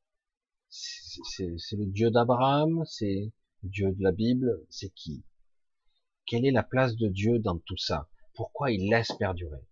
C'est 0.70 1.76
le 1.76 1.86
Dieu 1.86 2.12
d'Abraham, 2.12 2.84
c'est 2.86 3.34
le 3.64 3.70
Dieu 3.70 3.92
de 3.92 4.02
la 4.02 4.14
Bible, 4.14 4.66
c'est 4.70 4.94
qui? 4.94 5.26
Quelle 6.26 6.46
est 6.46 6.52
la 6.52 6.64
place 6.64 6.96
de 6.96 7.10
Dieu 7.10 7.40
dans 7.40 7.58
tout 7.58 7.78
ça? 7.78 8.08
Pourquoi 8.36 8.72
il 8.72 8.90
laisse 8.90 9.12
perdurer? 9.20 9.68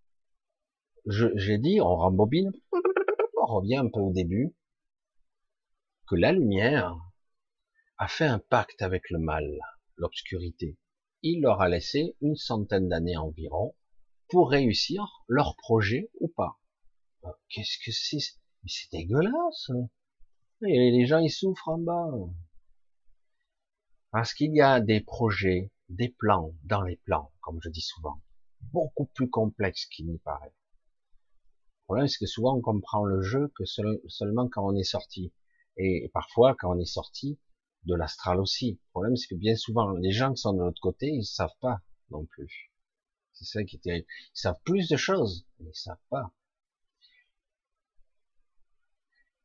J'ai 1.06 1.56
dit, 1.56 1.80
on 1.80 1.96
rembobine, 1.96 2.52
on 3.40 3.46
revient 3.46 3.76
un 3.76 3.88
peu 3.88 4.00
au 4.00 4.12
début, 4.12 4.54
que 6.06 6.16
la 6.16 6.32
lumière 6.32 6.96
a 7.96 8.08
fait 8.08 8.26
un 8.26 8.38
pacte 8.38 8.82
avec 8.82 9.08
le 9.08 9.18
mal, 9.18 9.58
l'obscurité. 9.96 10.76
Il 11.22 11.40
leur 11.40 11.62
a 11.62 11.68
laissé 11.68 12.14
une 12.20 12.36
centaine 12.36 12.88
d'années 12.88 13.16
environ 13.16 13.74
pour 14.28 14.50
réussir 14.50 15.24
leur 15.26 15.56
projet 15.56 16.10
ou 16.20 16.28
pas. 16.28 16.58
Euh, 17.24 17.30
qu'est-ce 17.48 17.78
que 17.84 17.92
c'est 17.92 18.36
Mais 18.62 18.70
c'est 18.70 18.90
dégueulasse. 18.92 19.70
Les 20.60 21.06
gens 21.06 21.18
ils 21.18 21.30
souffrent 21.30 21.68
en 21.68 21.78
bas. 21.78 22.10
Parce 24.10 24.34
qu'il 24.34 24.54
y 24.54 24.60
a 24.60 24.80
des 24.80 25.00
projets, 25.00 25.70
des 25.88 26.08
plans 26.08 26.52
dans 26.64 26.82
les 26.82 26.96
plans, 26.96 27.32
comme 27.40 27.60
je 27.62 27.68
dis 27.68 27.82
souvent, 27.82 28.20
beaucoup 28.72 29.06
plus 29.06 29.28
complexes 29.28 29.86
qu'il 29.86 30.08
n'y 30.08 30.18
paraît. 30.18 30.54
Le 31.82 31.84
problème, 31.84 32.08
c'est 32.08 32.18
que 32.18 32.26
souvent 32.26 32.56
on 32.56 32.60
comprend 32.60 33.04
le 33.04 33.22
jeu 33.22 33.52
que 33.56 33.64
seulement 33.64 34.48
quand 34.48 34.66
on 34.66 34.76
est 34.76 34.82
sorti. 34.84 35.32
Et 35.76 36.10
parfois, 36.12 36.54
quand 36.58 36.74
on 36.74 36.78
est 36.78 36.84
sorti 36.84 37.38
de 37.84 37.94
l'astral 37.94 38.40
aussi. 38.40 38.72
Le 38.72 38.90
problème, 38.90 39.16
c'est 39.16 39.28
que 39.28 39.34
bien 39.34 39.56
souvent, 39.56 39.92
les 39.92 40.12
gens 40.12 40.32
qui 40.32 40.40
sont 40.40 40.52
de 40.52 40.60
l'autre 40.60 40.80
côté, 40.80 41.08
ils 41.08 41.24
savent 41.24 41.56
pas 41.60 41.80
non 42.10 42.26
plus. 42.26 42.72
C'est 43.38 43.44
ça 43.44 43.64
qui 43.64 43.76
est 43.76 43.80
terrible. 43.80 44.06
Ils 44.34 44.40
savent 44.40 44.60
plus 44.64 44.88
de 44.88 44.96
choses, 44.96 45.46
mais 45.60 45.70
ils 45.70 45.76
savent 45.76 46.02
pas. 46.10 46.34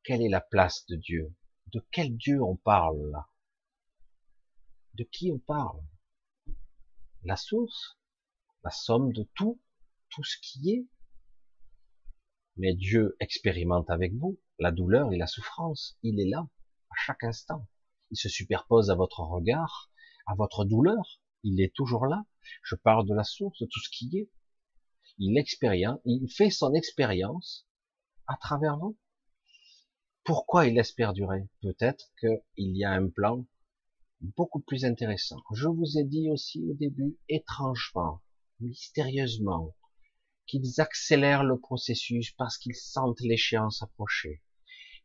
Quelle 0.03 0.23
est 0.23 0.29
la 0.29 0.41
place 0.41 0.85
de 0.87 0.95
Dieu? 0.95 1.35
De 1.67 1.85
quel 1.91 2.17
Dieu 2.17 2.41
on 2.41 2.55
parle 2.55 3.11
là? 3.11 3.29
De 4.95 5.03
qui 5.03 5.31
on 5.31 5.37
parle? 5.37 5.79
La 7.23 7.35
source? 7.35 7.99
La 8.63 8.71
somme 8.71 9.13
de 9.13 9.29
tout? 9.35 9.61
Tout 10.09 10.23
ce 10.23 10.37
qui 10.41 10.71
est? 10.71 10.87
Mais 12.57 12.73
Dieu 12.73 13.15
expérimente 13.19 13.91
avec 13.91 14.13
vous 14.13 14.39
la 14.57 14.71
douleur 14.71 15.13
et 15.13 15.17
la 15.17 15.27
souffrance. 15.27 15.97
Il 16.01 16.19
est 16.19 16.29
là, 16.29 16.47
à 16.89 16.95
chaque 16.95 17.23
instant. 17.23 17.67
Il 18.09 18.17
se 18.17 18.29
superpose 18.29 18.89
à 18.89 18.95
votre 18.95 19.19
regard, 19.19 19.91
à 20.25 20.33
votre 20.33 20.65
douleur. 20.65 21.21
Il 21.43 21.61
est 21.61 21.73
toujours 21.75 22.07
là. 22.07 22.25
Je 22.63 22.75
parle 22.75 23.07
de 23.07 23.13
la 23.13 23.23
source, 23.23 23.59
de 23.59 23.65
tout 23.65 23.79
ce 23.79 23.89
qui 23.89 24.17
est. 24.17 24.29
Il 25.17 25.37
expérience, 25.37 25.99
il 26.05 26.27
fait 26.29 26.49
son 26.49 26.73
expérience 26.73 27.67
à 28.27 28.37
travers 28.37 28.77
vous. 28.77 28.97
Pourquoi 30.23 30.67
il 30.67 30.75
laisse 30.75 30.91
perdurer? 30.91 31.49
Peut-être 31.61 32.11
qu'il 32.19 32.41
y 32.77 32.83
a 32.83 32.91
un 32.91 33.09
plan 33.09 33.45
beaucoup 34.21 34.61
plus 34.61 34.85
intéressant. 34.85 35.41
Je 35.53 35.67
vous 35.67 35.97
ai 35.97 36.03
dit 36.03 36.29
aussi 36.29 36.63
au 36.63 36.73
début, 36.73 37.17
étrangement, 37.27 38.21
mystérieusement, 38.61 39.75
qu'ils 40.47 40.79
accélèrent 40.79 41.43
le 41.43 41.59
processus 41.59 42.31
parce 42.31 42.57
qu'ils 42.57 42.75
sentent 42.75 43.21
l'échéance 43.21 43.81
approcher. 43.81 44.41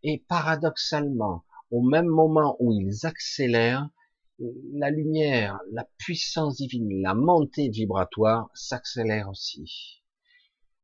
Et 0.03 0.25
paradoxalement, 0.29 1.45
au 1.71 1.83
même 1.83 2.07
moment 2.07 2.57
où 2.61 2.73
ils 2.73 3.05
accélèrent, 3.05 3.91
la 4.39 4.91
lumière, 4.91 5.59
la 5.73 5.85
puissance 5.99 6.57
divine, 6.57 7.03
la 7.03 7.15
montée 7.15 7.69
vibratoire 7.69 8.49
s'accélère 8.55 9.29
aussi. 9.29 10.03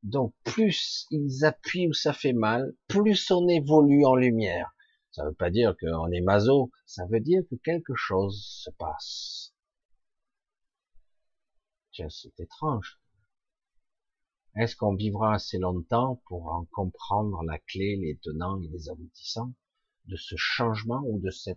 Donc 0.02 0.34
plus 0.44 1.06
ils 1.10 1.44
appuient 1.44 1.88
où 1.88 1.92
ça 1.92 2.12
fait 2.12 2.32
mal, 2.32 2.74
plus 2.88 3.30
on 3.30 3.48
évolue 3.48 4.04
en 4.04 4.16
lumière. 4.16 4.74
Ça 5.12 5.22
ne 5.22 5.28
veut 5.28 5.34
pas 5.34 5.50
dire 5.50 5.76
qu'on 5.80 6.10
est 6.10 6.20
maso, 6.20 6.72
ça 6.86 7.06
veut 7.06 7.20
dire 7.20 7.42
que 7.48 7.54
quelque 7.56 7.94
chose 7.94 8.44
se 8.44 8.70
passe. 8.70 9.54
Tiens, 11.92 12.10
c'est 12.10 12.40
étrange. 12.40 13.00
Est-ce 14.56 14.74
qu'on 14.74 14.94
vivra 14.94 15.34
assez 15.34 15.58
longtemps 15.58 16.20
pour 16.26 16.48
en 16.48 16.64
comprendre 16.66 17.42
la 17.44 17.58
clé, 17.58 17.96
les 17.96 18.18
tenants 18.18 18.60
et 18.60 18.68
les 18.68 18.88
aboutissants 18.88 19.54
de 20.06 20.16
ce 20.16 20.34
changement 20.36 21.02
ou 21.04 21.20
de 21.20 21.30
cet 21.30 21.56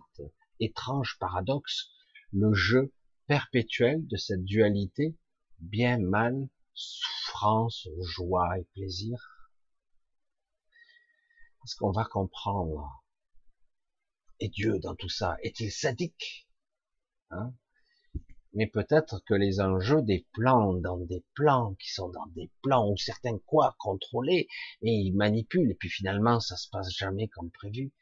étrange 0.60 1.16
paradoxe, 1.18 1.90
le 2.32 2.52
jeu 2.54 2.92
perpétuel 3.26 4.06
de 4.06 4.16
cette 4.16 4.44
dualité, 4.44 5.16
bien 5.58 5.98
mal, 5.98 6.48
souffrance, 6.74 7.88
joie 8.00 8.58
et 8.58 8.64
plaisir. 8.74 9.18
Est-ce 11.64 11.76
qu'on 11.76 11.90
va 11.90 12.04
comprendre? 12.04 13.04
Et 14.40 14.48
Dieu 14.48 14.78
dans 14.78 14.94
tout 14.94 15.08
ça 15.08 15.36
Est-il 15.42 15.70
sadique? 15.70 16.48
Hein? 17.30 17.52
Mais 18.54 18.66
peut-être 18.66 19.22
que 19.26 19.34
les 19.34 19.60
enjeux 19.60 20.02
des 20.02 20.26
plans, 20.32 20.72
dans 20.74 20.96
des 20.96 21.24
plans 21.34 21.74
qui 21.74 21.92
sont 21.92 22.08
dans 22.08 22.26
des 22.28 22.50
plans 22.62 22.88
où 22.88 22.96
certains 22.96 23.38
quoi 23.38 23.76
contrôler 23.78 24.48
et 24.80 24.90
ils 24.90 25.14
manipulent 25.14 25.70
et 25.70 25.74
puis 25.74 25.90
finalement 25.90 26.40
ça 26.40 26.56
se 26.56 26.68
passe 26.70 26.90
jamais 26.90 27.28
comme 27.28 27.50
prévu. 27.50 27.92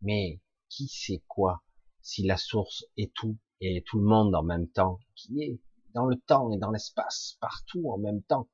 Mais 0.00 0.40
qui 0.68 0.86
sait 0.86 1.22
quoi? 1.26 1.64
Si 2.08 2.22
la 2.22 2.38
source 2.38 2.86
est 2.96 3.12
tout 3.12 3.36
et 3.60 3.84
tout 3.86 3.98
le 3.98 4.06
monde 4.06 4.34
en 4.34 4.42
même 4.42 4.66
temps, 4.66 4.98
qui 5.14 5.42
est 5.42 5.60
dans 5.94 6.06
le 6.06 6.16
temps 6.16 6.50
et 6.50 6.56
dans 6.56 6.70
l'espace, 6.70 7.36
partout 7.38 7.90
en 7.90 7.98
même 7.98 8.22
temps, 8.22 8.48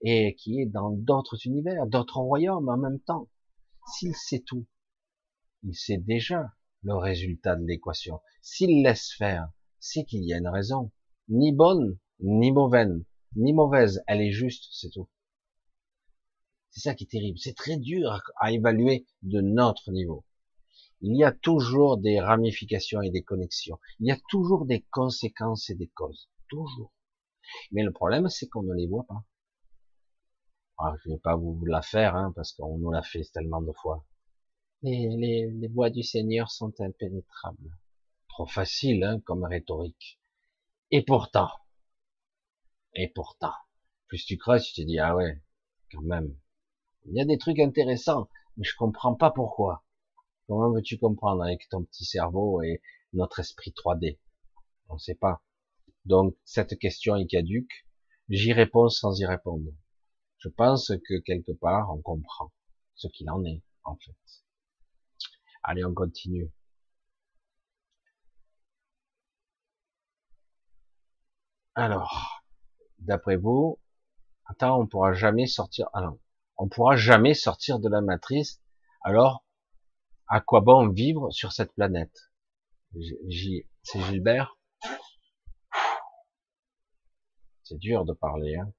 et 0.00 0.36
qui 0.36 0.60
est 0.60 0.66
dans 0.66 0.90
d'autres 0.92 1.44
univers, 1.44 1.88
d'autres 1.88 2.20
royaumes 2.20 2.68
en 2.68 2.76
même 2.76 3.00
temps. 3.00 3.28
S'il 3.92 4.14
sait 4.14 4.44
tout, 4.46 4.64
il 5.64 5.74
sait 5.74 5.98
déjà 5.98 6.52
le 6.84 6.94
résultat 6.94 7.56
de 7.56 7.66
l'équation. 7.66 8.20
S'il 8.42 8.84
laisse 8.84 9.12
faire, 9.12 9.50
c'est 9.80 10.04
qu'il 10.04 10.22
y 10.22 10.32
a 10.32 10.38
une 10.38 10.46
raison, 10.46 10.92
ni 11.28 11.50
bonne, 11.50 11.98
ni 12.20 12.52
mauvaise, 12.52 13.04
ni 13.34 13.52
mauvaise, 13.54 14.04
elle 14.06 14.20
est 14.20 14.30
juste, 14.30 14.68
c'est 14.70 14.90
tout. 14.90 15.10
C'est 16.70 16.80
ça 16.80 16.94
qui 16.94 17.04
est 17.04 17.10
terrible. 17.10 17.40
C'est 17.40 17.56
très 17.56 17.76
dur 17.76 18.22
à 18.36 18.52
évaluer 18.52 19.04
de 19.22 19.40
notre 19.40 19.90
niveau 19.90 20.24
il 21.00 21.16
y 21.16 21.24
a 21.24 21.32
toujours 21.32 21.98
des 21.98 22.20
ramifications 22.20 23.00
et 23.02 23.10
des 23.10 23.22
connexions. 23.22 23.78
Il 24.00 24.06
y 24.06 24.10
a 24.10 24.18
toujours 24.28 24.66
des 24.66 24.82
conséquences 24.90 25.70
et 25.70 25.74
des 25.74 25.88
causes. 25.88 26.28
Toujours. 26.48 26.92
Mais 27.72 27.82
le 27.82 27.92
problème, 27.92 28.28
c'est 28.28 28.48
qu'on 28.48 28.62
ne 28.62 28.74
les 28.74 28.86
voit 28.86 29.06
pas. 29.06 29.24
Alors, 30.78 30.94
ah, 30.94 30.96
je 31.02 31.08
ne 31.08 31.14
vais 31.14 31.20
pas 31.20 31.36
vous 31.36 31.64
la 31.66 31.82
faire, 31.82 32.14
hein, 32.14 32.32
parce 32.36 32.52
qu'on 32.52 32.78
nous 32.78 32.90
l'a 32.90 33.02
fait 33.02 33.24
tellement 33.32 33.60
de 33.60 33.72
fois. 33.72 34.04
Les, 34.82 35.08
les, 35.08 35.50
les 35.50 35.68
voies 35.68 35.90
du 35.90 36.02
Seigneur 36.04 36.50
sont 36.50 36.72
impénétrables. 36.80 37.76
Trop 38.28 38.46
facile, 38.46 39.02
hein, 39.02 39.20
comme 39.24 39.44
rhétorique. 39.44 40.20
Et 40.92 41.02
pourtant, 41.02 41.50
et 42.94 43.08
pourtant, 43.08 43.54
plus 44.06 44.24
tu 44.24 44.38
creuses, 44.38 44.64
tu 44.64 44.82
te 44.82 44.86
dis, 44.86 44.98
ah 44.98 45.14
ouais, 45.14 45.42
quand 45.92 46.02
même. 46.02 46.34
Il 47.06 47.14
y 47.14 47.20
a 47.20 47.24
des 47.24 47.38
trucs 47.38 47.58
intéressants, 47.58 48.28
mais 48.56 48.64
je 48.64 48.74
comprends 48.76 49.14
pas 49.14 49.30
pourquoi. 49.30 49.84
Comment 50.48 50.72
veux-tu 50.72 50.96
comprendre 50.98 51.42
avec 51.42 51.68
ton 51.68 51.84
petit 51.84 52.06
cerveau 52.06 52.62
et 52.62 52.80
notre 53.12 53.38
esprit 53.40 53.70
3D 53.70 54.18
On 54.88 54.94
ne 54.94 54.98
sait 54.98 55.14
pas. 55.14 55.42
Donc 56.06 56.36
cette 56.46 56.78
question 56.78 57.16
est 57.16 57.26
caduque. 57.26 57.86
J'y 58.30 58.54
réponds 58.54 58.88
sans 58.88 59.20
y 59.20 59.26
répondre. 59.26 59.70
Je 60.38 60.48
pense 60.48 60.90
que 61.06 61.18
quelque 61.20 61.52
part 61.52 61.90
on 61.94 62.00
comprend 62.00 62.50
ce 62.94 63.08
qu'il 63.08 63.28
en 63.30 63.44
est 63.44 63.62
en 63.84 63.96
fait. 63.96 64.16
Allez, 65.62 65.84
on 65.84 65.92
continue. 65.92 66.50
Alors, 71.74 72.42
d'après 73.00 73.36
vous, 73.36 73.78
attends, 74.46 74.80
on 74.80 74.86
pourra 74.86 75.12
jamais 75.12 75.46
sortir. 75.46 75.88
Alors, 75.92 76.16
on 76.56 76.68
pourra 76.68 76.96
jamais 76.96 77.34
sortir 77.34 77.78
de 77.80 77.88
la 77.88 78.00
matrice. 78.00 78.62
Alors, 79.02 79.44
à 80.28 80.40
quoi 80.40 80.60
bon 80.60 80.88
vivre 80.90 81.30
sur 81.30 81.52
cette 81.52 81.72
planète? 81.72 82.32
C'est 82.92 84.00
Gilbert? 84.02 84.58
C'est 87.64 87.78
dur 87.78 88.04
de 88.04 88.12
parler. 88.12 88.56
Hein. 88.56 88.72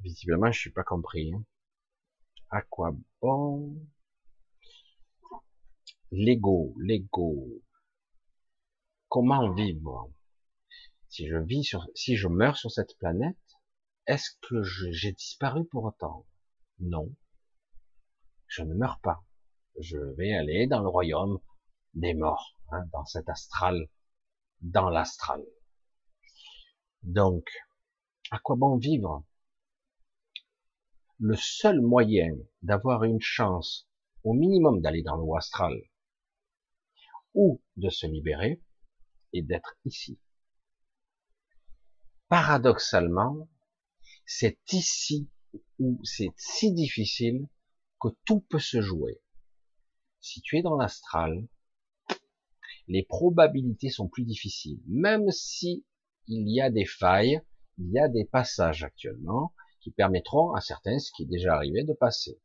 Visiblement, 0.00 0.52
je 0.52 0.58
suis 0.60 0.72
pas 0.72 0.84
compris. 0.84 1.32
Hein. 1.34 1.44
À 2.50 2.62
quoi 2.62 2.94
bon 3.22 3.76
L'ego, 6.10 6.74
l'ego? 6.78 7.62
Comment 9.08 9.52
vivre? 9.52 10.12
Si 11.08 11.26
je 11.26 11.36
vis 11.36 11.64
sur, 11.64 11.86
si 11.94 12.16
je 12.16 12.28
meurs 12.28 12.56
sur 12.56 12.70
cette 12.70 12.96
planète, 12.98 13.36
est-ce 14.06 14.30
que 14.42 14.62
j'ai 14.62 15.12
disparu 15.12 15.66
pour 15.68 15.84
autant? 15.84 16.26
Non. 16.80 17.14
Je 18.46 18.62
ne 18.62 18.74
meurs 18.74 19.00
pas. 19.00 19.24
Je 19.80 19.98
vais 20.16 20.34
aller 20.34 20.66
dans 20.66 20.82
le 20.82 20.88
royaume 20.88 21.38
des 21.94 22.12
morts, 22.12 22.58
hein, 22.72 22.84
dans 22.92 23.04
cet 23.04 23.28
astral, 23.28 23.88
dans 24.60 24.90
l'astral. 24.90 25.44
Donc, 27.02 27.48
à 28.32 28.40
quoi 28.40 28.56
bon 28.56 28.76
vivre? 28.76 29.24
Le 31.20 31.36
seul 31.36 31.80
moyen 31.80 32.34
d'avoir 32.62 33.04
une 33.04 33.20
chance, 33.20 33.88
au 34.24 34.32
minimum 34.34 34.80
d'aller 34.80 35.02
dans 35.02 35.16
le 35.16 35.36
astral, 35.36 35.80
ou 37.34 37.62
de 37.76 37.88
se 37.88 38.06
libérer, 38.06 38.60
est 39.32 39.42
d'être 39.42 39.76
ici. 39.84 40.18
Paradoxalement, 42.28 43.48
c'est 44.26 44.58
ici 44.72 45.30
où 45.78 46.00
c'est 46.02 46.32
si 46.36 46.72
difficile 46.72 47.48
que 48.00 48.08
tout 48.24 48.40
peut 48.40 48.58
se 48.58 48.80
jouer. 48.80 49.20
Si 50.20 50.40
tu 50.40 50.58
es 50.58 50.62
dans 50.62 50.76
l'astral, 50.76 51.46
les 52.88 53.02
probabilités 53.02 53.90
sont 53.90 54.08
plus 54.08 54.24
difficiles, 54.24 54.80
même 54.86 55.30
si 55.30 55.84
il 56.26 56.48
y 56.48 56.60
a 56.60 56.70
des 56.70 56.86
failles, 56.86 57.40
il 57.78 57.90
y 57.92 57.98
a 57.98 58.08
des 58.08 58.24
passages 58.24 58.82
actuellement 58.82 59.52
qui 59.80 59.90
permettront 59.90 60.52
à 60.52 60.60
certains, 60.60 60.98
ce 60.98 61.12
qui 61.12 61.22
est 61.22 61.26
déjà 61.26 61.54
arrivé, 61.54 61.84
de 61.84 61.92
passer. 61.92 62.40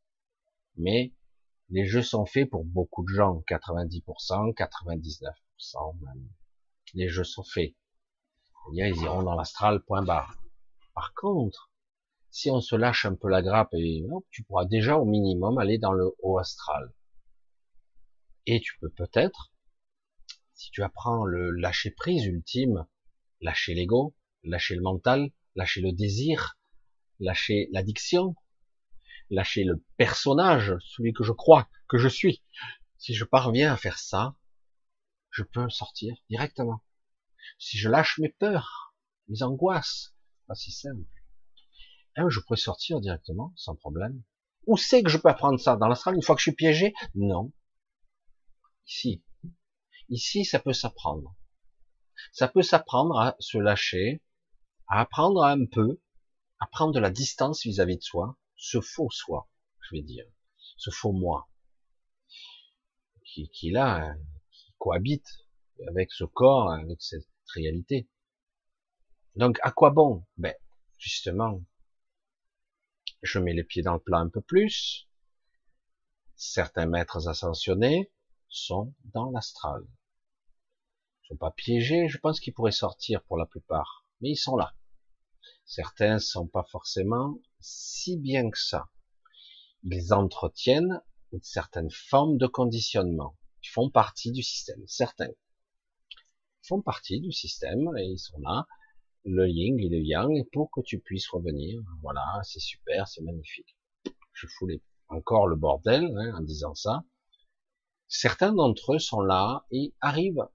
Mais 0.76 1.12
les 1.70 1.86
jeux 1.86 2.02
sont 2.02 2.26
faits 2.26 2.48
pour 2.48 2.64
beaucoup 2.64 3.02
de 3.04 3.12
gens, 3.14 3.42
90%, 3.48 4.54
99% 4.54 6.00
même. 6.00 6.28
Les 6.94 7.08
jeux 7.08 7.24
sont 7.24 7.42
faits. 7.42 7.74
Ils 8.72 8.96
iront 9.02 9.22
dans 9.22 9.34
l'astral, 9.34 9.82
point 9.82 10.02
barre. 10.02 10.38
Par 10.94 11.12
contre, 11.14 11.70
si 12.30 12.50
on 12.50 12.60
se 12.60 12.76
lâche 12.76 13.04
un 13.04 13.14
peu 13.14 13.28
la 13.28 13.42
grappe 13.42 13.74
et 13.74 14.04
tu 14.30 14.44
pourras 14.44 14.64
déjà 14.64 14.96
au 14.96 15.04
minimum 15.04 15.58
aller 15.58 15.78
dans 15.78 15.92
le 15.92 16.14
haut 16.22 16.38
astral. 16.38 16.92
Et 18.46 18.60
tu 18.60 18.78
peux 18.78 18.90
peut-être, 18.90 19.52
si 20.54 20.70
tu 20.70 20.82
apprends 20.82 21.24
le 21.24 21.50
lâcher 21.50 21.90
prise 21.90 22.26
ultime, 22.26 22.86
lâcher 23.40 23.74
l'ego, 23.74 24.14
lâcher 24.42 24.74
le 24.74 24.82
mental, 24.82 25.30
lâcher 25.54 25.80
le 25.80 25.92
désir, 25.92 26.58
lâcher 27.20 27.68
l'addiction, 27.72 28.34
lâcher 29.30 29.64
le 29.64 29.82
personnage, 29.96 30.74
celui 30.80 31.12
que 31.12 31.24
je 31.24 31.32
crois 31.32 31.68
que 31.88 31.96
je 31.96 32.08
suis. 32.08 32.42
Si 32.98 33.14
je 33.14 33.24
parviens 33.24 33.72
à 33.72 33.76
faire 33.76 33.98
ça, 33.98 34.36
je 35.30 35.42
peux 35.42 35.68
sortir 35.70 36.14
directement. 36.28 36.82
Si 37.58 37.78
je 37.78 37.88
lâche 37.88 38.18
mes 38.18 38.28
peurs, 38.28 38.94
mes 39.28 39.42
angoisses, 39.42 40.14
pas 40.46 40.54
si 40.54 40.70
simple. 40.70 41.04
Ah, 42.16 42.28
je 42.28 42.40
pourrais 42.40 42.58
sortir 42.58 43.00
directement, 43.00 43.52
sans 43.56 43.74
problème. 43.74 44.22
Où 44.66 44.76
c'est 44.76 45.02
que 45.02 45.10
je 45.10 45.18
peux 45.18 45.28
apprendre 45.28 45.58
ça? 45.58 45.76
Dans 45.76 45.88
l'astral, 45.88 46.14
une 46.14 46.22
fois 46.22 46.34
que 46.34 46.40
je 46.40 46.50
suis 46.50 46.54
piégé? 46.54 46.94
Non. 47.14 47.52
Ici. 48.86 49.22
Ici, 50.08 50.44
ça 50.44 50.58
peut 50.58 50.72
s'apprendre. 50.72 51.34
Ça 52.32 52.48
peut 52.48 52.62
s'apprendre 52.62 53.18
à 53.18 53.36
se 53.38 53.58
lâcher, 53.58 54.22
à 54.88 55.00
apprendre 55.00 55.42
un 55.42 55.66
peu, 55.66 56.00
à 56.60 56.66
prendre 56.66 56.92
de 56.92 57.00
la 57.00 57.10
distance 57.10 57.62
vis-à-vis 57.62 57.96
de 57.96 58.02
soi, 58.02 58.38
ce 58.56 58.80
faux 58.80 59.10
soi, 59.10 59.48
je 59.80 59.96
vais 59.96 60.02
dire, 60.02 60.26
ce 60.76 60.90
faux 60.90 61.12
moi, 61.12 61.48
qui, 63.24 63.48
qui 63.50 63.70
là, 63.70 64.14
qui 64.50 64.74
cohabite 64.78 65.26
avec 65.88 66.12
ce 66.12 66.24
corps, 66.24 66.70
avec 66.72 67.00
cette 67.02 67.28
réalité. 67.54 68.08
Donc, 69.36 69.58
à 69.62 69.72
quoi 69.72 69.90
bon? 69.90 70.24
Ben, 70.36 70.54
justement, 70.98 71.62
je 73.22 73.38
mets 73.38 73.54
les 73.54 73.64
pieds 73.64 73.82
dans 73.82 73.94
le 73.94 74.00
plat 74.00 74.18
un 74.18 74.28
peu 74.28 74.40
plus. 74.40 75.08
Certains 76.36 76.86
maîtres 76.86 77.28
ascensionnés 77.28 78.12
sont 78.54 78.94
dans 79.12 79.30
l'astral. 79.30 79.82
Ils 81.22 81.28
sont 81.28 81.36
pas 81.36 81.50
piégés, 81.50 82.08
je 82.08 82.18
pense 82.18 82.40
qu'ils 82.40 82.54
pourraient 82.54 82.72
sortir 82.72 83.22
pour 83.24 83.36
la 83.36 83.46
plupart, 83.46 84.06
mais 84.20 84.30
ils 84.30 84.36
sont 84.36 84.56
là. 84.56 84.74
Certains 85.64 86.18
sont 86.18 86.46
pas 86.46 86.64
forcément 86.64 87.38
si 87.60 88.16
bien 88.18 88.50
que 88.50 88.58
ça. 88.58 88.88
Ils 89.82 90.12
entretiennent 90.12 91.00
une 91.32 91.42
certaine 91.42 91.90
forme 91.90 92.38
de 92.38 92.46
conditionnement. 92.46 93.36
Ils 93.62 93.70
font 93.70 93.90
partie 93.90 94.30
du 94.30 94.42
système. 94.42 94.82
Certains 94.86 95.30
font 96.62 96.80
partie 96.80 97.20
du 97.20 97.32
système 97.32 97.90
et 97.98 98.04
ils 98.04 98.18
sont 98.18 98.38
là 98.40 98.66
le 99.24 99.48
yin 99.48 99.78
et 99.78 99.88
le 99.88 100.00
yang 100.00 100.44
pour 100.52 100.70
que 100.70 100.80
tu 100.82 101.00
puisses 101.00 101.28
revenir. 101.28 101.82
Voilà, 102.02 102.24
c'est 102.42 102.60
super, 102.60 103.08
c'est 103.08 103.22
magnifique. 103.22 103.76
Je 104.32 104.46
fous 104.46 104.68
encore 105.08 105.46
le 105.46 105.56
bordel 105.56 106.04
hein, 106.16 106.34
en 106.36 106.42
disant 106.42 106.74
ça. 106.74 107.04
Certains 108.16 108.52
d'entre 108.52 108.94
eux 108.94 108.98
sont 109.00 109.22
là 109.22 109.66
et 109.72 109.92
arrivent 110.00 110.46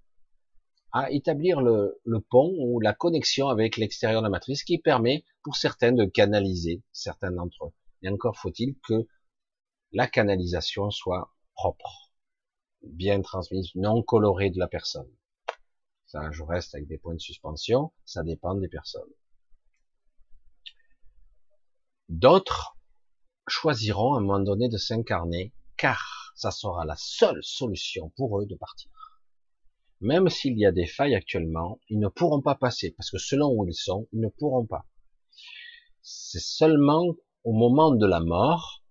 à 0.93 1.11
établir 1.11 1.59
le, 1.59 1.99
pont 2.29 2.55
ou 2.57 2.79
la 2.79 2.93
connexion 2.93 3.49
avec 3.49 3.75
l'extérieur 3.75 4.21
de 4.21 4.27
la 4.27 4.29
matrice 4.29 4.63
qui 4.63 4.77
permet 4.77 5.25
pour 5.43 5.57
certains 5.57 5.91
de 5.91 6.05
canaliser 6.05 6.81
certains 6.93 7.31
d'entre 7.31 7.65
eux. 7.65 7.73
Et 8.01 8.07
encore 8.07 8.37
faut-il 8.37 8.79
que 8.87 9.05
la 9.91 10.07
canalisation 10.07 10.89
soit 10.89 11.35
propre, 11.53 12.13
bien 12.81 13.21
transmise, 13.21 13.75
non 13.75 14.03
colorée 14.03 14.51
de 14.51 14.57
la 14.57 14.69
personne. 14.69 15.11
Ça, 16.05 16.31
je 16.31 16.43
reste 16.43 16.75
avec 16.75 16.87
des 16.87 16.97
points 16.97 17.15
de 17.15 17.19
suspension, 17.19 17.91
ça 18.05 18.23
dépend 18.23 18.55
des 18.55 18.69
personnes. 18.69 19.11
D'autres 22.07 22.77
choisiront 23.49 24.13
à 24.13 24.19
un 24.19 24.21
moment 24.21 24.39
donné 24.39 24.69
de 24.69 24.77
s'incarner, 24.77 25.53
car 25.75 26.28
ça 26.39 26.51
sera 26.51 26.85
la 26.85 26.95
seule 26.97 27.43
solution 27.43 28.11
pour 28.15 28.39
eux 28.39 28.45
de 28.45 28.55
partir. 28.55 28.89
Même 29.99 30.29
s'il 30.29 30.57
y 30.57 30.65
a 30.65 30.71
des 30.71 30.85
failles 30.85 31.15
actuellement, 31.15 31.81
ils 31.89 31.99
ne 31.99 32.07
pourront 32.07 32.41
pas 32.41 32.55
passer, 32.55 32.91
parce 32.91 33.11
que 33.11 33.17
selon 33.17 33.49
où 33.51 33.67
ils 33.67 33.73
sont, 33.73 34.07
ils 34.13 34.21
ne 34.21 34.29
pourront 34.29 34.65
pas. 34.65 34.87
C'est 36.01 36.39
seulement 36.39 37.15
au 37.43 37.51
moment 37.51 37.91
de 37.91 38.05
la 38.05 38.21
mort, 38.21 38.85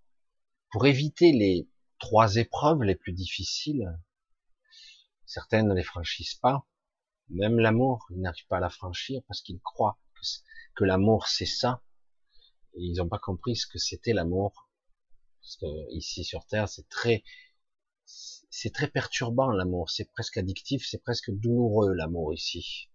pour 0.70 0.84
éviter 0.86 1.32
les 1.32 1.70
trois 1.98 2.36
épreuves 2.36 2.82
les 2.82 2.94
plus 2.94 3.14
difficiles, 3.14 3.98
certaines 5.24 5.68
ne 5.68 5.74
les 5.74 5.82
franchissent 5.82 6.34
pas, 6.34 6.66
même 7.30 7.58
l'amour, 7.58 8.06
ils 8.10 8.20
n'arrivent 8.20 8.46
pas 8.46 8.58
à 8.58 8.60
la 8.60 8.68
franchir 8.70 9.22
parce 9.26 9.40
qu'ils 9.40 9.60
croient 9.60 9.98
que, 10.74 10.84
l'amour 10.84 11.26
c'est 11.28 11.46
ça. 11.46 11.82
Ils 12.74 12.96
n'ont 12.98 13.08
pas 13.08 13.18
compris 13.18 13.56
ce 13.56 13.66
que 13.66 13.78
c'était 13.78 14.12
l'amour. 14.12 14.68
Parce 15.48 15.56
que 15.56 15.94
ici 15.94 16.24
sur 16.24 16.44
Terre, 16.44 16.68
c'est 16.68 16.86
très, 16.90 17.24
c'est 18.04 18.70
très 18.70 18.86
perturbant 18.86 19.50
l'amour. 19.50 19.88
C'est 19.88 20.04
presque 20.12 20.36
addictif, 20.36 20.86
c'est 20.86 21.02
presque 21.02 21.30
douloureux 21.30 21.94
l'amour 21.94 22.34
ici. 22.34 22.90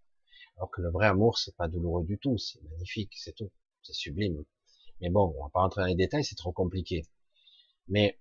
Alors 0.58 0.70
que 0.70 0.84
le 0.84 0.92
vrai 0.92 1.08
amour, 1.08 1.40
c'est 1.40 1.56
pas 1.56 1.68
douloureux 1.68 2.06
du 2.06 2.20
tout. 2.20 2.38
C'est 2.38 2.62
magnifique, 2.62 3.14
c'est 3.18 3.34
tout. 3.34 3.50
C'est 3.82 3.96
sublime. 3.96 4.46
Mais 5.02 5.10
bon, 5.10 5.34
on 5.36 5.44
va 5.46 5.50
pas 5.50 5.62
rentrer 5.62 5.82
dans 5.82 5.88
les 5.88 5.96
détails, 5.96 6.24
c'est 6.24 6.36
trop 6.36 6.52
compliqué. 6.52 7.08
Mais 7.88 8.20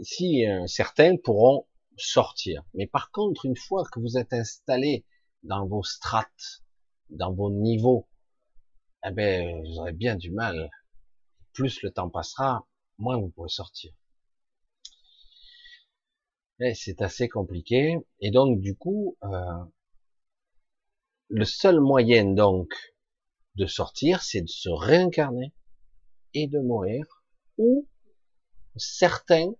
ici, 0.00 0.44
euh, 0.44 0.66
certains 0.66 1.16
pourront 1.16 1.68
sortir. 1.96 2.64
Mais 2.74 2.88
par 2.88 3.12
contre, 3.12 3.46
une 3.46 3.56
fois 3.56 3.84
que 3.84 4.00
vous 4.00 4.18
êtes 4.18 4.32
installé 4.32 5.04
dans 5.44 5.64
vos 5.68 5.84
strates, 5.84 6.64
dans 7.08 7.32
vos 7.32 7.52
niveaux, 7.52 8.08
eh 9.06 9.12
ben, 9.12 9.62
vous 9.62 9.78
aurez 9.78 9.92
bien 9.92 10.16
du 10.16 10.32
mal. 10.32 10.70
Plus 11.52 11.82
le 11.82 11.90
temps 11.90 12.10
passera, 12.10 12.66
moins 12.98 13.18
vous 13.18 13.28
pourrez 13.28 13.48
sortir. 13.48 13.92
C'est 16.74 17.02
assez 17.02 17.28
compliqué. 17.28 17.96
Et 18.20 18.30
donc, 18.30 18.60
du 18.60 18.76
coup, 18.76 19.16
euh, 19.24 19.64
le 21.28 21.44
seul 21.44 21.80
moyen 21.80 22.24
donc 22.34 22.72
de 23.56 23.66
sortir, 23.66 24.22
c'est 24.22 24.42
de 24.42 24.48
se 24.48 24.68
réincarner 24.68 25.52
et 26.34 26.46
de 26.46 26.60
mourir, 26.60 27.04
ou 27.58 27.88
certains, 28.76 29.52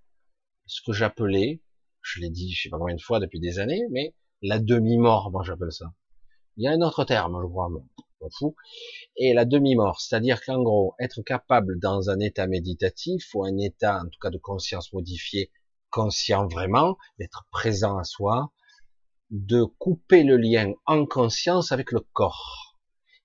ce 0.66 0.80
que 0.80 0.92
j'appelais 0.92 1.60
je 2.02 2.20
l'ai 2.20 2.30
dit, 2.30 2.52
je 2.52 2.62
sais 2.62 2.68
pas 2.68 2.78
combien 2.78 2.96
de 2.96 3.00
fois 3.00 3.20
depuis 3.20 3.40
des 3.40 3.58
années, 3.58 3.82
mais 3.90 4.14
la 4.42 4.58
demi-mort, 4.58 5.30
moi 5.30 5.42
j'appelle 5.44 5.72
ça. 5.72 5.94
Il 6.56 6.64
y 6.64 6.68
a 6.68 6.72
un 6.72 6.80
autre 6.82 7.04
terme, 7.04 7.40
je 7.40 7.48
crois, 7.48 7.70
Et 9.16 9.34
la 9.34 9.44
demi-mort, 9.44 10.00
c'est-à-dire 10.00 10.42
qu'en 10.44 10.62
gros, 10.62 10.94
être 10.98 11.22
capable 11.22 11.78
dans 11.78 12.10
un 12.10 12.20
état 12.20 12.46
méditatif 12.46 13.34
ou 13.34 13.44
un 13.44 13.56
état, 13.58 14.00
en 14.02 14.08
tout 14.08 14.18
cas 14.20 14.30
de 14.30 14.38
conscience 14.38 14.92
modifiée, 14.92 15.50
conscient 15.90 16.46
vraiment, 16.46 16.96
d'être 17.18 17.46
présent 17.50 17.98
à 17.98 18.04
soi, 18.04 18.52
de 19.30 19.64
couper 19.64 20.24
le 20.24 20.36
lien 20.36 20.72
en 20.86 21.06
conscience 21.06 21.72
avec 21.72 21.92
le 21.92 22.00
corps. 22.00 22.78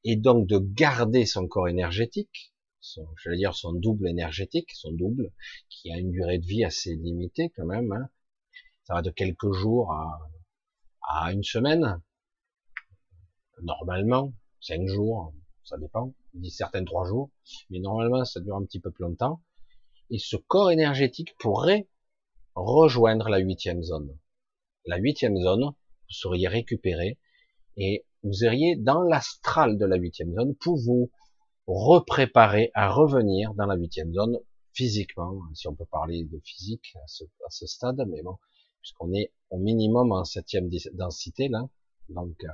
et 0.03 0.15
donc 0.15 0.47
de 0.47 0.57
garder 0.59 1.25
son 1.25 1.47
corps 1.47 1.67
énergétique, 1.67 2.53
son, 2.79 3.05
je 3.17 3.29
vais 3.29 3.37
dire 3.37 3.55
son 3.55 3.73
double 3.73 4.07
énergétique, 4.07 4.71
son 4.73 4.91
double, 4.93 5.33
qui 5.69 5.91
a 5.91 5.97
une 5.97 6.11
durée 6.11 6.37
de 6.37 6.45
vie 6.45 6.63
assez 6.63 6.95
limitée 6.95 7.51
quand 7.55 7.65
même. 7.65 7.91
Hein. 7.91 8.09
Ça 8.85 8.93
va 8.93 9.01
de 9.01 9.11
quelques 9.11 9.51
jours 9.51 9.91
à 11.09 11.33
une 11.33 11.43
semaine, 11.43 12.01
normalement, 13.61 14.33
cinq 14.59 14.87
jours, 14.87 15.33
ça 15.63 15.77
dépend, 15.77 16.13
dit 16.33 16.51
certains 16.51 16.83
trois 16.83 17.05
jours, 17.05 17.29
mais 17.69 17.79
normalement 17.79 18.23
ça 18.25 18.39
dure 18.39 18.55
un 18.55 18.63
petit 18.63 18.79
peu 18.79 18.91
plus 18.91 19.03
longtemps. 19.03 19.41
Et 20.09 20.19
ce 20.19 20.37
corps 20.37 20.71
énergétique 20.71 21.35
pourrait 21.37 21.87
rejoindre 22.55 23.29
la 23.29 23.39
huitième 23.39 23.83
zone. 23.83 24.17
La 24.85 24.97
huitième 24.97 25.37
zone, 25.37 25.65
vous 25.65 26.13
seriez 26.13 26.47
récupéré 26.47 27.19
et 27.75 28.05
vous 28.23 28.43
iriez 28.43 28.75
dans 28.77 29.01
l'astral 29.01 29.77
de 29.77 29.85
la 29.85 29.97
huitième 29.97 30.33
zone 30.33 30.55
pour 30.55 30.77
vous 30.77 31.11
repréparer 31.67 32.71
à 32.73 32.89
revenir 32.89 33.53
dans 33.53 33.65
la 33.65 33.75
huitième 33.75 34.13
zone 34.13 34.39
physiquement, 34.73 35.41
si 35.53 35.67
on 35.67 35.75
peut 35.75 35.85
parler 35.85 36.23
de 36.23 36.39
physique 36.43 36.93
à 37.03 37.07
ce, 37.07 37.23
à 37.45 37.49
ce 37.49 37.65
stade, 37.65 38.01
mais 38.07 38.21
bon, 38.21 38.37
puisqu'on 38.81 39.11
est 39.13 39.33
au 39.49 39.57
minimum 39.57 40.11
en 40.11 40.23
septième 40.23 40.69
densité 40.93 41.49
là, 41.49 41.67
donc 42.09 42.35
euh, 42.43 42.47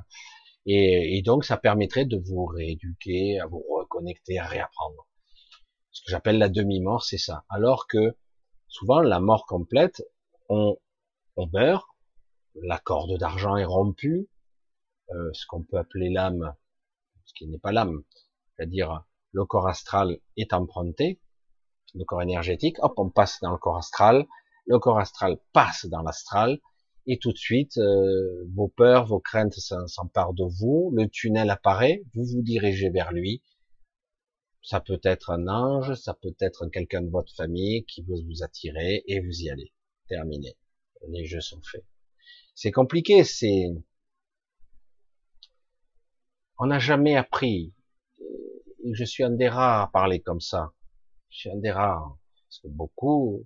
et, 0.65 1.18
et, 1.18 1.22
donc 1.22 1.45
ça 1.45 1.57
permettrait 1.57 2.06
de 2.06 2.18
vous 2.18 2.45
rééduquer, 2.45 3.40
à 3.40 3.48
vous 3.48 3.64
reconnecter, 3.69 4.40
à 4.40 4.45
réapprendre. 4.45 5.07
Ce 5.91 6.02
que 6.03 6.11
j'appelle 6.11 6.38
la 6.38 6.49
demi-mort, 6.49 7.03
c'est 7.03 7.18
ça. 7.18 7.44
Alors 7.49 7.88
que 7.88 8.15
souvent 8.68 9.02
la 9.02 9.19
mort 9.19 9.45
complète, 9.45 10.03
on, 10.49 10.77
on 11.35 11.48
meurt, 11.48 11.88
la 12.56 12.80
corde 12.80 13.18
d'argent 13.18 13.57
est 13.57 13.65
rompue, 13.65 14.27
euh, 15.11 15.30
ce 15.34 15.45
qu'on 15.48 15.64
peut 15.64 15.77
appeler 15.77 16.10
l'âme, 16.10 16.56
ce 17.26 17.34
qui 17.34 17.48
n'est 17.48 17.60
pas 17.60 17.72
l'âme, 17.72 18.03
c'est-à-dire 18.56 19.03
le 19.31 19.45
corps 19.45 19.68
astral 19.68 20.19
est 20.38 20.53
emprunté, 20.53 21.19
le 21.95 22.06
corps 22.06 22.22
énergétique, 22.22 22.77
hop, 22.80 22.94
on 22.98 23.10
passe 23.10 23.40
dans 23.41 23.52
le 23.52 23.57
corps 23.57 23.77
astral, 23.77 24.26
le 24.65 24.80
corps 24.80 24.99
astral 24.99 25.38
passe 25.52 25.85
dans 25.85 26.02
l'astral, 26.02 26.60
et 27.05 27.17
tout 27.17 27.31
de 27.31 27.38
suite, 27.38 27.77
euh, 27.77 28.45
vos 28.53 28.69
peurs, 28.69 29.05
vos 29.05 29.19
craintes 29.19 29.53
s'emparent 29.53 30.34
de 30.34 30.45
vous, 30.45 30.91
le 30.95 31.07
tunnel 31.09 31.49
apparaît, 31.49 32.03
vous 32.13 32.23
vous 32.23 32.41
dirigez 32.41 32.89
vers 32.89 33.11
lui, 33.11 33.41
ça 34.61 34.80
peut 34.80 35.01
être 35.03 35.30
un 35.30 35.47
ange, 35.47 35.93
ça 35.95 36.13
peut 36.13 36.35
être 36.39 36.67
quelqu'un 36.67 37.01
de 37.01 37.09
votre 37.09 37.35
famille 37.35 37.84
qui 37.85 38.01
veut 38.03 38.21
vous 38.25 38.43
attirer, 38.43 39.03
et 39.07 39.19
vous 39.19 39.41
y 39.41 39.49
allez. 39.49 39.73
Terminé. 40.07 40.57
Les 41.09 41.25
jeux 41.25 41.41
sont 41.41 41.61
faits. 41.61 41.85
C'est 42.55 42.71
compliqué, 42.71 43.23
c'est... 43.23 43.65
On 46.57 46.67
n'a 46.67 46.80
jamais 46.80 47.15
appris. 47.15 47.73
Je 48.93 49.03
suis 49.03 49.23
un 49.23 49.31
des 49.31 49.49
rares 49.49 49.81
à 49.81 49.91
parler 49.91 50.21
comme 50.21 50.39
ça. 50.39 50.71
Je 51.30 51.39
suis 51.39 51.49
un 51.49 51.57
des 51.57 51.71
rares. 51.71 52.17
Parce 52.47 52.59
que 52.59 52.67
beaucoup, 52.67 53.45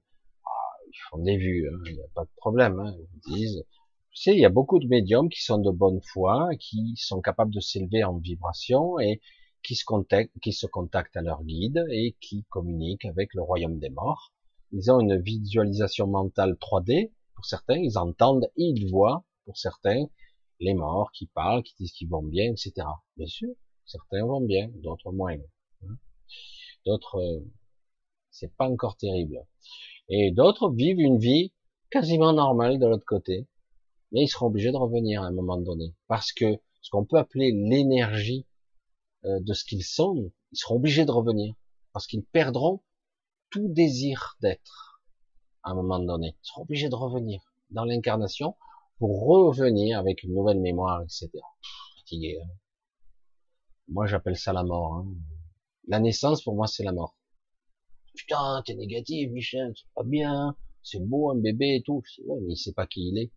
ils 0.88 1.00
font 1.10 1.20
des 1.20 1.38
vues, 1.38 1.70
hein, 1.70 1.80
il 1.86 1.94
n'y 1.96 2.02
a 2.02 2.08
pas 2.14 2.24
de 2.24 2.30
problème. 2.38 2.80
Hein, 2.80 2.96
ils 3.26 3.34
disent, 3.34 3.66
tu 4.12 4.22
sais, 4.22 4.34
il 4.34 4.40
y 4.40 4.46
a 4.46 4.50
beaucoup 4.50 4.80
de 4.80 4.88
médiums 4.88 5.30
qui 5.30 5.44
sont 5.44 5.60
de 5.60 5.72
bonne 5.72 6.02
foi, 6.02 6.50
qui 6.60 6.94
sont 6.96 7.22
capables 7.22 7.54
de 7.54 7.60
s'élever 7.60 8.04
en 8.04 8.18
vibration 8.18 9.00
et 9.00 9.22
qui 9.64 9.76
se 9.76 9.86
contactent, 9.86 10.32
qui 10.42 10.54
se 10.54 10.66
contactent 10.66 11.18
à 11.18 11.22
leur 11.22 11.44
guide 11.44 11.86
et 11.92 12.16
qui 12.22 12.46
communiquent 12.50 13.06
avec 13.06 13.34
le 13.34 13.42
royaume 13.42 13.80
des 13.80 13.90
morts. 13.90 14.34
Ils 14.72 14.92
ont 14.92 15.00
une 15.00 15.22
visualisation 15.22 16.08
mentale 16.08 16.54
3D 16.54 17.12
pour 17.36 17.46
certains, 17.46 17.78
ils 17.78 17.98
entendent 17.98 18.50
et 18.56 18.64
ils 18.64 18.90
voient 18.90 19.24
pour 19.46 19.58
certains 19.58 20.06
les 20.60 20.74
morts 20.74 21.12
qui 21.12 21.28
parlent, 21.28 21.64
qui 21.64 21.76
disent 21.80 21.92
qu'ils 21.92 22.10
vont 22.10 22.24
bien, 22.24 22.52
etc. 22.52 22.88
Bien 23.16 23.28
sûr, 23.28 23.50
certains 23.86 24.26
vont 24.26 24.42
bien, 24.42 24.70
d'autres 24.76 25.12
moins. 25.12 25.36
Hein. 25.84 25.98
D'autres, 26.86 27.20
euh, 27.20 27.46
c'est 28.32 28.56
pas 28.56 28.68
encore 28.68 28.98
terrible. 28.98 29.46
Et 30.10 30.32
d'autres 30.32 30.70
vivent 30.70 31.00
une 31.00 31.18
vie 31.18 31.54
quasiment 31.90 32.34
normale 32.34 32.80
de 32.80 32.86
l'autre 32.86 33.06
côté. 33.06 33.48
Mais 34.12 34.24
ils 34.24 34.28
seront 34.28 34.48
obligés 34.48 34.72
de 34.72 34.78
revenir 34.78 35.24
à 35.24 35.28
un 35.28 35.32
moment 35.32 35.58
donné. 35.58 35.94
Parce 36.08 36.32
que 36.32 36.60
ce 36.82 36.90
qu'on 36.90 37.06
peut 37.06 37.18
appeler 37.18 37.52
l'énergie 37.52 38.46
euh, 39.26 39.40
de 39.42 39.54
ce 39.54 39.66
qu'ils 39.66 39.84
sont, 39.84 40.32
ils 40.52 40.58
seront 40.58 40.76
obligés 40.76 41.06
de 41.06 41.12
revenir. 41.12 41.54
Parce 41.92 42.08
qu'ils 42.08 42.24
perdront 42.24 42.82
tout 43.50 43.68
désir 43.68 44.38
d'être 44.42 45.02
à 45.64 45.72
un 45.72 45.76
moment 45.76 46.00
donné. 46.00 46.38
Ils 46.42 46.48
seront 46.48 46.62
obligés 46.62 46.90
de 46.90 46.96
revenir 46.96 47.42
dans 47.72 47.84
l'incarnation 47.84 48.56
pour 49.00 49.26
revenir 49.26 50.00
avec 50.00 50.24
une 50.24 50.34
nouvelle 50.34 50.60
mémoire, 50.60 51.02
etc. 51.02 51.30
Fatigué. 51.98 52.40
Hein. 52.42 52.50
Moi, 53.90 54.06
j'appelle 54.08 54.38
ça 54.38 54.54
la 54.54 54.64
mort. 54.64 54.96
Hein. 54.96 55.08
La 55.88 56.00
naissance, 56.00 56.42
pour 56.42 56.56
moi, 56.56 56.68
c'est 56.68 56.84
la 56.84 56.94
mort 56.94 57.16
putain, 58.18 58.62
t'es 58.66 58.76
négatif, 58.76 59.32
Michel, 59.32 59.74
c'est 59.76 59.94
pas 59.96 60.04
bien, 60.04 60.58
c'est 60.84 61.00
beau 61.00 61.32
un 61.32 61.36
bébé 61.36 61.76
et 61.76 61.84
tout. 61.84 62.04
Ouais, 62.26 62.40
mais 62.42 62.54
il 62.54 62.58
sait 62.58 62.74
pas 62.74 62.88
qui 62.88 63.10
il 63.10 63.18
est. 63.20 63.32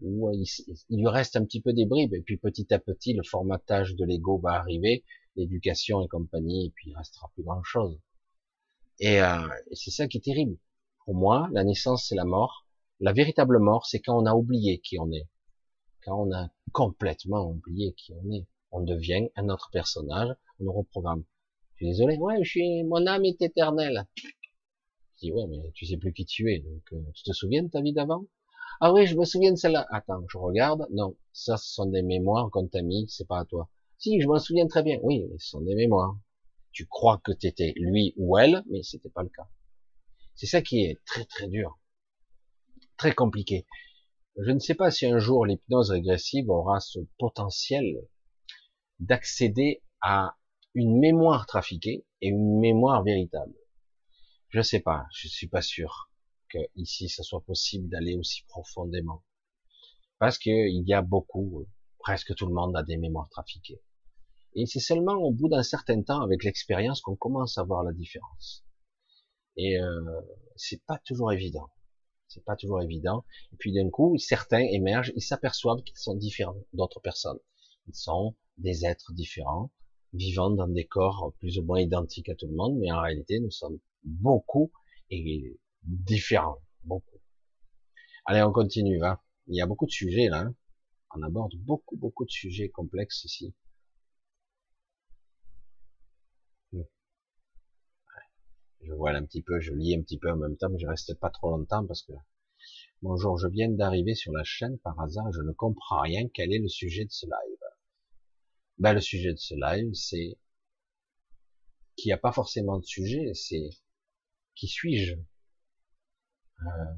Ouais, 0.00 0.34
il, 0.36 0.98
lui 0.98 1.08
reste 1.08 1.36
un 1.36 1.44
petit 1.44 1.60
peu 1.60 1.72
des 1.72 1.86
bribes, 1.86 2.14
et 2.14 2.22
puis 2.22 2.38
petit 2.38 2.72
à 2.72 2.78
petit, 2.78 3.12
le 3.12 3.22
formatage 3.22 3.94
de 3.96 4.04
l'ego 4.04 4.38
va 4.38 4.52
arriver, 4.54 5.04
l'éducation 5.36 6.02
et 6.02 6.08
compagnie, 6.08 6.66
et 6.66 6.70
puis 6.70 6.90
il 6.90 6.96
restera 6.96 7.30
plus 7.34 7.42
grand 7.42 7.62
chose. 7.62 7.98
Et, 8.98 9.20
euh, 9.20 9.46
et 9.70 9.76
c'est 9.76 9.90
ça 9.90 10.08
qui 10.08 10.18
est 10.18 10.22
terrible. 10.24 10.58
Pour 11.04 11.14
moi, 11.14 11.48
la 11.52 11.64
naissance, 11.64 12.06
c'est 12.08 12.14
la 12.14 12.24
mort. 12.24 12.66
La 12.98 13.12
véritable 13.12 13.58
mort, 13.58 13.86
c'est 13.86 14.00
quand 14.00 14.20
on 14.20 14.26
a 14.26 14.34
oublié 14.34 14.80
qui 14.80 14.98
on 14.98 15.10
est. 15.12 15.28
Quand 16.04 16.26
on 16.26 16.32
a 16.32 16.48
complètement 16.72 17.46
oublié 17.48 17.92
qui 17.94 18.12
on 18.14 18.30
est. 18.32 18.46
On 18.70 18.80
devient 18.82 19.28
un 19.36 19.48
autre 19.48 19.68
personnage, 19.72 20.34
on 20.60 20.64
nous 20.64 20.72
reprogramme 21.80 21.86
suis 21.86 21.86
désolé, 21.86 22.18
ouais, 22.18 22.44
je 22.44 22.50
suis, 22.50 22.84
mon 22.84 23.06
âme 23.06 23.24
est 23.24 23.40
éternelle. 23.42 24.06
Je 24.16 25.26
dis, 25.26 25.32
ouais, 25.32 25.46
mais 25.48 25.70
tu 25.74 25.86
sais 25.86 25.96
plus 25.96 26.12
qui 26.12 26.24
tu 26.24 26.52
es, 26.52 26.60
donc 26.60 26.82
euh, 26.92 27.02
tu 27.14 27.22
te 27.22 27.32
souviens 27.32 27.62
de 27.62 27.68
ta 27.68 27.80
vie 27.80 27.92
d'avant? 27.92 28.24
Ah 28.80 28.92
oui, 28.92 29.06
je 29.06 29.16
me 29.16 29.24
souviens 29.24 29.52
de 29.52 29.56
celle-là. 29.56 29.86
Attends, 29.90 30.24
je 30.28 30.38
regarde. 30.38 30.86
Non, 30.90 31.16
ça, 31.32 31.56
ce 31.56 31.74
sont 31.74 31.86
des 31.86 32.02
mémoires 32.02 32.50
qu'on 32.50 32.66
t'a 32.66 32.82
mis, 32.82 33.06
c'est 33.08 33.26
pas 33.26 33.40
à 33.40 33.44
toi. 33.44 33.68
Si, 33.98 34.20
je 34.20 34.26
m'en 34.26 34.38
souviens 34.38 34.66
très 34.66 34.82
bien. 34.82 34.98
Oui, 35.02 35.26
mais 35.30 35.38
ce 35.38 35.50
sont 35.50 35.60
des 35.60 35.74
mémoires. 35.74 36.16
Tu 36.72 36.86
crois 36.86 37.20
que 37.22 37.32
tu 37.32 37.46
étais 37.46 37.74
lui 37.76 38.14
ou 38.16 38.38
elle, 38.38 38.62
mais 38.70 38.82
c'était 38.82 39.10
pas 39.10 39.22
le 39.22 39.28
cas. 39.28 39.48
C'est 40.34 40.46
ça 40.46 40.62
qui 40.62 40.84
est 40.84 40.98
très 41.04 41.24
très 41.26 41.48
dur, 41.48 41.78
très 42.96 43.14
compliqué. 43.14 43.66
Je 44.38 44.50
ne 44.50 44.58
sais 44.58 44.74
pas 44.74 44.90
si 44.90 45.04
un 45.04 45.18
jour 45.18 45.44
l'hypnose 45.44 45.90
régressive 45.90 46.48
aura 46.48 46.80
ce 46.80 47.00
potentiel 47.18 47.84
d'accéder 49.00 49.82
à 50.00 50.36
une 50.74 50.98
mémoire 50.98 51.46
trafiquée 51.46 52.06
et 52.20 52.28
une 52.28 52.60
mémoire 52.60 53.02
véritable. 53.02 53.54
Je 54.50 54.60
sais 54.60 54.80
pas, 54.80 55.06
je 55.12 55.28
suis 55.28 55.48
pas 55.48 55.62
sûr 55.62 56.10
que 56.48 56.58
ici 56.76 57.08
ça 57.08 57.22
soit 57.22 57.44
possible 57.44 57.88
d'aller 57.88 58.16
aussi 58.16 58.44
profondément. 58.48 59.24
Parce 60.18 60.38
qu'il 60.38 60.86
y 60.86 60.92
a 60.92 61.02
beaucoup, 61.02 61.66
presque 61.98 62.34
tout 62.34 62.46
le 62.46 62.54
monde 62.54 62.76
a 62.76 62.82
des 62.82 62.96
mémoires 62.96 63.28
trafiquées. 63.30 63.80
Et 64.54 64.66
c'est 64.66 64.80
seulement 64.80 65.14
au 65.14 65.32
bout 65.32 65.48
d'un 65.48 65.62
certain 65.62 66.02
temps, 66.02 66.22
avec 66.22 66.44
l'expérience, 66.44 67.00
qu'on 67.00 67.16
commence 67.16 67.56
à 67.58 67.62
voir 67.62 67.84
la 67.84 67.92
différence. 67.92 68.64
Et 69.56 69.78
euh, 69.80 70.20
c'est 70.56 70.84
pas 70.84 70.98
toujours 71.04 71.32
évident. 71.32 71.70
C'est 72.26 72.44
pas 72.44 72.56
toujours 72.56 72.82
évident. 72.82 73.24
Et 73.52 73.56
puis 73.56 73.72
d'un 73.72 73.90
coup, 73.90 74.16
certains 74.18 74.60
émergent, 74.60 75.12
ils 75.16 75.22
s'aperçoivent 75.22 75.82
qu'ils 75.82 75.98
sont 75.98 76.14
différents 76.14 76.56
d'autres 76.72 77.00
personnes. 77.00 77.38
Ils 77.86 77.94
sont 77.94 78.36
des 78.58 78.84
êtres 78.84 79.12
différents, 79.12 79.70
vivant 80.12 80.50
dans 80.50 80.68
des 80.68 80.86
corps 80.86 81.32
plus 81.38 81.58
ou 81.58 81.62
moins 81.62 81.80
identiques 81.80 82.28
à 82.28 82.34
tout 82.34 82.46
le 82.46 82.54
monde, 82.54 82.78
mais 82.78 82.90
en 82.90 83.00
réalité, 83.00 83.40
nous 83.40 83.50
sommes 83.50 83.78
beaucoup 84.04 84.72
et 85.10 85.58
différents, 85.82 86.58
beaucoup. 86.84 87.18
Allez, 88.26 88.42
on 88.42 88.52
continue. 88.52 89.02
Hein. 89.04 89.18
Il 89.46 89.56
y 89.56 89.60
a 89.60 89.66
beaucoup 89.66 89.86
de 89.86 89.90
sujets 89.90 90.28
là. 90.28 90.42
Hein. 90.42 90.54
On 91.14 91.22
aborde 91.22 91.54
beaucoup, 91.56 91.96
beaucoup 91.96 92.24
de 92.24 92.30
sujets 92.30 92.68
complexes 92.68 93.24
ici. 93.24 93.54
Hmm. 96.72 96.82
Je 98.82 98.92
vois 98.92 99.10
un 99.10 99.24
petit 99.24 99.42
peu, 99.42 99.60
je 99.60 99.72
lis 99.72 99.94
un 99.96 100.02
petit 100.02 100.18
peu 100.18 100.30
en 100.30 100.36
même 100.36 100.56
temps, 100.56 100.68
mais 100.70 100.78
je 100.78 100.86
reste 100.86 101.18
pas 101.18 101.30
trop 101.30 101.50
longtemps 101.50 101.84
parce 101.86 102.02
que 102.02 102.12
bonjour, 103.02 103.36
je 103.38 103.48
viens 103.48 103.70
d'arriver 103.70 104.14
sur 104.14 104.32
la 104.32 104.44
chaîne 104.44 104.78
par 104.78 105.00
hasard, 105.00 105.32
je 105.32 105.40
ne 105.40 105.52
comprends 105.52 106.02
rien. 106.02 106.28
Quel 106.32 106.52
est 106.52 106.60
le 106.60 106.68
sujet 106.68 107.04
de 107.04 107.10
ce 107.10 107.26
live? 107.26 107.59
Ben, 108.80 108.94
le 108.94 109.00
sujet 109.00 109.32
de 109.32 109.38
ce 109.38 109.54
live, 109.54 109.92
c'est 109.94 110.38
qu'il 111.96 112.08
n'y 112.08 112.14
a 112.14 112.18
pas 112.18 112.32
forcément 112.32 112.78
de 112.78 112.84
sujet, 112.84 113.32
c'est 113.34 113.68
qui 114.54 114.66
suis-je? 114.68 115.14
Euh, 116.62 116.94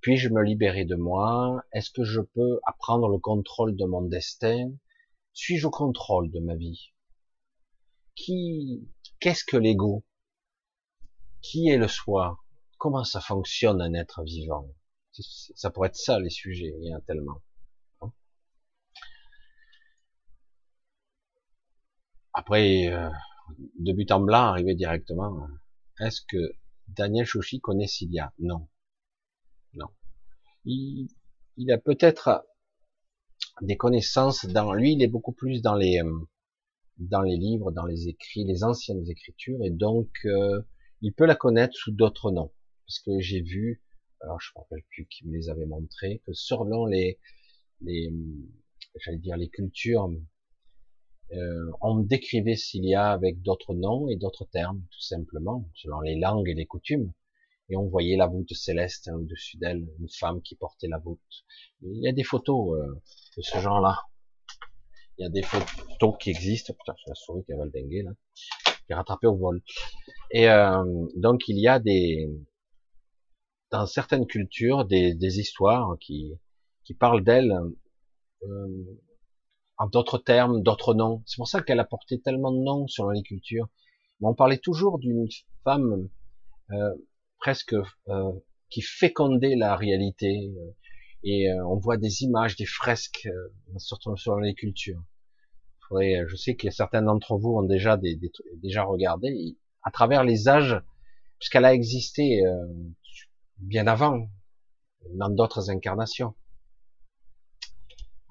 Puis-je 0.00 0.28
me 0.28 0.42
libérer 0.42 0.84
de 0.84 0.96
moi? 0.96 1.62
Est-ce 1.72 1.90
que 1.90 2.02
je 2.02 2.20
peux 2.20 2.60
apprendre 2.66 3.08
le 3.08 3.18
contrôle 3.18 3.76
de 3.76 3.84
mon 3.84 4.02
destin? 4.02 4.72
Suis-je 5.32 5.68
au 5.68 5.70
contrôle 5.70 6.32
de 6.32 6.40
ma 6.40 6.56
vie? 6.56 6.92
Qui 8.16 8.88
Qu'est-ce 9.20 9.44
que 9.44 9.56
l'ego? 9.56 10.04
Qui 11.42 11.68
est 11.68 11.78
le 11.78 11.88
soi? 11.88 12.38
Comment 12.78 13.04
ça 13.04 13.20
fonctionne 13.20 13.80
un 13.80 13.94
être 13.94 14.24
vivant? 14.24 14.68
Ça 15.12 15.70
pourrait 15.70 15.88
être 15.88 15.96
ça 15.96 16.18
les 16.18 16.30
sujets, 16.30 16.74
il 16.80 16.88
y 16.88 16.94
en 16.94 16.98
a 16.98 17.02
tellement. 17.02 17.40
Après, 22.32 22.88
euh, 22.88 23.08
de 23.78 23.92
but 23.92 24.10
en 24.12 24.20
blanc, 24.20 24.44
arriver 24.46 24.74
directement. 24.74 25.48
Est-ce 25.98 26.20
que 26.22 26.54
Daniel 26.88 27.26
Chouchi 27.26 27.60
connaît 27.60 27.86
Cilia 27.86 28.32
Non. 28.38 28.68
Non. 29.74 29.88
Il, 30.64 31.08
il 31.56 31.72
a 31.72 31.78
peut-être 31.78 32.44
des 33.62 33.76
connaissances 33.76 34.46
dans 34.46 34.72
lui, 34.72 34.92
il 34.92 35.02
est 35.02 35.08
beaucoup 35.08 35.32
plus 35.32 35.62
dans 35.62 35.74
les 35.74 36.00
euh, 36.00 36.18
dans 36.98 37.22
les 37.22 37.36
livres, 37.36 37.72
dans 37.72 37.86
les 37.86 38.08
écrits, 38.08 38.44
les 38.44 38.62
anciennes 38.62 39.08
écritures, 39.08 39.64
et 39.64 39.70
donc 39.70 40.10
euh, 40.26 40.62
il 41.00 41.14
peut 41.14 41.24
la 41.24 41.34
connaître 41.34 41.74
sous 41.74 41.92
d'autres 41.92 42.30
noms. 42.30 42.52
Parce 42.86 43.00
que 43.00 43.20
j'ai 43.20 43.40
vu, 43.40 43.82
alors 44.20 44.38
je 44.40 44.50
ne 44.50 44.60
me 44.60 44.62
rappelle 44.62 44.84
plus 44.90 45.06
qui 45.06 45.26
me 45.26 45.36
les 45.36 45.48
avait 45.48 45.66
montrés, 45.66 46.22
que 46.26 46.32
selon 46.32 46.86
les 46.86 47.18
les 47.80 48.12
j'allais 49.00 49.18
dire 49.18 49.36
les 49.36 49.48
cultures, 49.48 50.10
euh, 51.32 51.70
on 51.80 51.96
décrivait 51.96 52.56
Cilia 52.56 53.10
avec 53.10 53.42
d'autres 53.42 53.74
noms 53.74 54.08
et 54.08 54.16
d'autres 54.16 54.46
termes, 54.46 54.82
tout 54.90 55.02
simplement, 55.02 55.68
selon 55.74 56.00
les 56.00 56.18
langues 56.18 56.48
et 56.48 56.54
les 56.54 56.66
coutumes 56.66 57.12
et 57.70 57.76
on 57.76 57.86
voyait 57.86 58.16
la 58.16 58.26
voûte 58.26 58.52
céleste 58.52 59.08
hein, 59.08 59.14
au-dessus 59.14 59.56
d'elle, 59.56 59.86
une 60.00 60.08
femme 60.08 60.42
qui 60.42 60.56
portait 60.56 60.88
la 60.88 60.98
voûte. 60.98 61.20
Il 61.82 62.02
y 62.02 62.08
a 62.08 62.12
des 62.12 62.24
photos 62.24 62.76
euh, 62.76 63.00
de 63.36 63.42
ce 63.42 63.58
genre-là. 63.58 63.96
Il 65.16 65.22
y 65.22 65.26
a 65.26 65.28
des 65.28 65.42
photos 65.42 66.16
qui 66.18 66.30
existent. 66.30 66.74
Putain, 66.74 66.94
c'est 67.02 67.10
la 67.10 67.14
souris 67.14 67.44
qui 67.44 67.52
a 67.52 67.56
valdingué 67.56 68.02
là, 68.02 68.10
qui 68.64 68.92
est 68.92 68.94
rattrapée 68.94 69.28
au 69.28 69.36
vol. 69.36 69.62
Et 70.32 70.48
euh, 70.48 71.06
donc 71.14 71.48
il 71.48 71.58
y 71.58 71.68
a 71.68 71.78
des, 71.78 72.28
dans 73.70 73.86
certaines 73.86 74.26
cultures, 74.26 74.84
des, 74.84 75.14
des 75.14 75.38
histoires 75.38 75.96
qui, 76.00 76.32
qui 76.84 76.94
parlent 76.94 77.22
d'elle 77.22 77.52
euh, 78.42 78.84
d'autres 79.88 80.18
termes, 80.18 80.62
d'autres 80.62 80.94
noms. 80.94 81.22
C'est 81.26 81.36
pour 81.36 81.48
ça 81.48 81.62
qu'elle 81.62 81.80
a 81.80 81.84
porté 81.84 82.20
tellement 82.20 82.52
de 82.52 82.58
noms 82.58 82.86
sur. 82.86 83.10
Mais 83.10 83.20
on 84.20 84.34
parlait 84.34 84.58
toujours 84.58 84.98
d'une 84.98 85.26
femme 85.64 86.08
euh, 86.72 86.94
presque 87.40 87.74
euh, 88.08 88.32
qui 88.68 88.82
fécondait 88.82 89.56
la 89.56 89.74
réalité. 89.74 90.52
Euh, 90.56 90.70
et 91.24 91.50
euh, 91.50 91.66
on 91.66 91.76
voit 91.76 91.96
des 91.96 92.22
images, 92.22 92.56
des 92.56 92.66
fresques, 92.66 93.28
surtout 93.78 94.16
sur 94.16 94.38
cultures. 94.56 95.02
Faudrait, 95.88 96.24
je 96.28 96.36
sais 96.36 96.54
que 96.54 96.70
certains 96.70 97.02
d'entre 97.02 97.36
vous 97.36 97.56
ont 97.56 97.62
déjà 97.62 97.96
des, 97.96 98.18
déjà 98.62 98.84
regardé 98.84 99.56
à 99.82 99.90
travers 99.90 100.24
les 100.24 100.48
âges, 100.48 100.80
puisqu'elle 101.38 101.64
a 101.64 101.74
existé 101.74 102.42
bien 103.58 103.86
avant, 103.86 104.28
dans 105.14 105.28
d'autres 105.28 105.68
incarnations. 105.68 106.34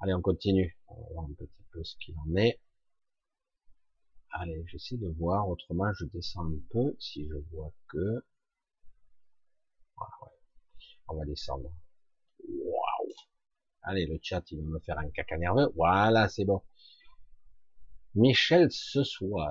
Allez, 0.00 0.14
on 0.14 0.22
continue. 0.22 0.78
On 0.88 0.94
va 0.94 1.08
voir 1.12 1.24
un 1.26 1.32
petit 1.34 1.64
peu 1.72 1.84
ce 1.84 1.94
qu'il 1.96 2.14
en 2.18 2.36
est. 2.36 2.58
Allez, 4.32 4.64
j'essaie 4.66 4.96
de 4.96 5.08
voir. 5.08 5.48
Autrement, 5.48 5.92
je 5.92 6.06
descends 6.06 6.46
un 6.46 6.58
peu 6.70 6.96
si 6.98 7.26
je 7.28 7.34
vois 7.52 7.72
que 7.88 8.24
on 11.08 11.16
va 11.16 11.24
descendre. 11.24 11.70
Waouh. 12.48 13.12
Allez, 13.82 14.06
le 14.06 14.18
chat, 14.22 14.42
il 14.50 14.62
va 14.62 14.68
me 14.68 14.78
faire 14.80 14.98
un 14.98 15.10
caca 15.10 15.36
nerveux. 15.36 15.70
Voilà, 15.74 16.28
c'est 16.28 16.44
bon. 16.44 16.62
Michel, 18.14 18.70
ce 18.70 19.04
soir, 19.04 19.50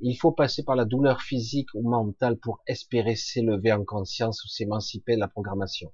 il 0.00 0.16
faut 0.16 0.32
passer 0.32 0.64
par 0.64 0.76
la 0.76 0.84
douleur 0.84 1.22
physique 1.22 1.68
ou 1.74 1.88
mentale 1.88 2.38
pour 2.38 2.62
espérer 2.66 3.16
s'élever 3.16 3.72
en 3.72 3.84
conscience 3.84 4.44
ou 4.44 4.48
s'émanciper 4.48 5.14
de 5.14 5.20
la 5.20 5.28
programmation. 5.28 5.92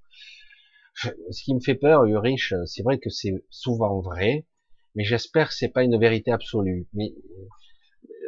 Ce 1.31 1.43
qui 1.43 1.55
me 1.55 1.61
fait 1.61 1.75
peur, 1.75 2.05
Ulrich, 2.05 2.55
c'est 2.67 2.83
vrai 2.83 2.99
que 2.99 3.11
c'est 3.11 3.35
souvent 3.51 4.01
vrai, 4.01 4.47
mais 4.95 5.05
j'espère 5.05 5.49
que 5.49 5.55
c'est 5.55 5.69
pas 5.69 5.85
une 5.85 5.99
vérité 5.99 6.33
absolue. 6.33 6.89
Mais 6.93 7.15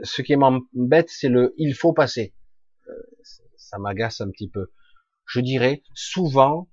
ce 0.03 0.23
qui 0.23 0.37
m'embête, 0.37 1.09
c'est 1.09 1.29
le 1.29 1.55
il 1.57 1.75
faut 1.75 1.93
passer. 1.93 2.35
Euh, 2.89 2.93
ça 3.57 3.79
m'agace 3.79 4.21
un 4.21 4.31
petit 4.31 4.49
peu 4.49 4.71
je 5.31 5.41
dirais, 5.41 5.83
souvent, 5.95 6.69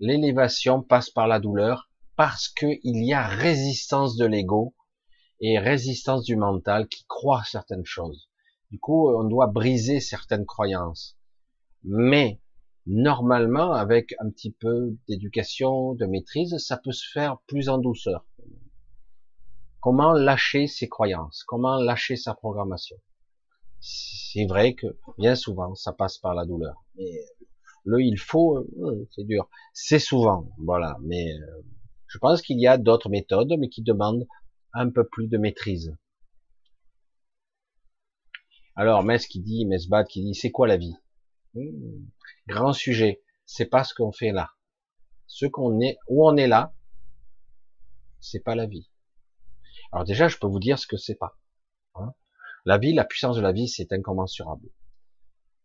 l'élévation 0.00 0.82
passe 0.82 1.10
par 1.10 1.28
la 1.28 1.38
douleur 1.38 1.88
parce 2.16 2.48
qu'il 2.48 2.80
y 2.82 3.12
a 3.12 3.24
résistance 3.24 4.16
de 4.16 4.26
l'ego 4.26 4.74
et 5.40 5.60
résistance 5.60 6.24
du 6.24 6.34
mental 6.34 6.88
qui 6.88 7.04
croit 7.06 7.44
certaines 7.44 7.84
choses. 7.84 8.28
Du 8.72 8.80
coup, 8.80 9.08
on 9.10 9.24
doit 9.24 9.46
briser 9.46 10.00
certaines 10.00 10.44
croyances. 10.44 11.16
Mais, 11.84 12.40
normalement, 12.90 13.72
avec 13.72 14.14
un 14.18 14.30
petit 14.30 14.50
peu 14.50 14.96
d'éducation, 15.08 15.94
de 15.94 16.06
maîtrise, 16.06 16.56
ça 16.58 16.76
peut 16.76 16.92
se 16.92 17.08
faire 17.08 17.38
plus 17.46 17.68
en 17.68 17.78
douceur. 17.78 18.26
Comment 19.80 20.12
lâcher 20.12 20.66
ses 20.66 20.88
croyances? 20.88 21.44
Comment 21.46 21.76
lâcher 21.76 22.16
sa 22.16 22.34
programmation? 22.34 22.96
C'est 23.80 24.44
vrai 24.44 24.74
que, 24.74 24.88
bien 25.18 25.36
souvent, 25.36 25.74
ça 25.74 25.92
passe 25.92 26.18
par 26.18 26.34
la 26.34 26.44
douleur. 26.44 26.84
Mais 26.96 27.12
le 27.84 28.02
il 28.02 28.18
faut, 28.18 28.58
euh, 28.58 29.08
c'est 29.12 29.24
dur. 29.24 29.48
C'est 29.72 30.00
souvent, 30.00 30.50
voilà. 30.58 30.98
Mais 31.02 31.32
euh, 31.32 31.62
je 32.08 32.18
pense 32.18 32.42
qu'il 32.42 32.60
y 32.60 32.66
a 32.66 32.76
d'autres 32.76 33.08
méthodes, 33.08 33.54
mais 33.58 33.68
qui 33.68 33.82
demandent 33.82 34.26
un 34.74 34.90
peu 34.90 35.06
plus 35.06 35.28
de 35.28 35.38
maîtrise. 35.38 35.96
Alors, 38.74 39.04
Mes 39.04 39.18
qui 39.18 39.40
dit, 39.40 39.64
Mesbad 39.64 40.06
qui 40.08 40.22
dit, 40.22 40.34
c'est 40.34 40.50
quoi 40.50 40.66
la 40.66 40.76
vie? 40.76 40.96
Hmm, 41.54 42.04
Grand 42.50 42.72
sujet. 42.72 43.22
C'est 43.46 43.66
pas 43.66 43.84
ce 43.84 43.94
qu'on 43.94 44.10
fait 44.10 44.32
là. 44.32 44.50
Ce 45.28 45.46
qu'on 45.46 45.80
est, 45.80 45.98
où 46.08 46.28
on 46.28 46.36
est 46.36 46.48
là, 46.48 46.74
c'est 48.18 48.40
pas 48.40 48.56
la 48.56 48.66
vie. 48.66 48.90
Alors 49.92 50.04
déjà, 50.04 50.26
je 50.26 50.36
peux 50.36 50.48
vous 50.48 50.58
dire 50.58 50.76
ce 50.76 50.88
que 50.88 50.96
c'est 50.96 51.14
pas. 51.14 51.38
Hein. 51.94 52.12
la 52.64 52.76
vie, 52.78 52.92
la 52.92 53.04
puissance 53.04 53.36
de 53.36 53.40
la 53.40 53.52
vie, 53.52 53.68
c'est 53.68 53.92
incommensurable. 53.92 54.68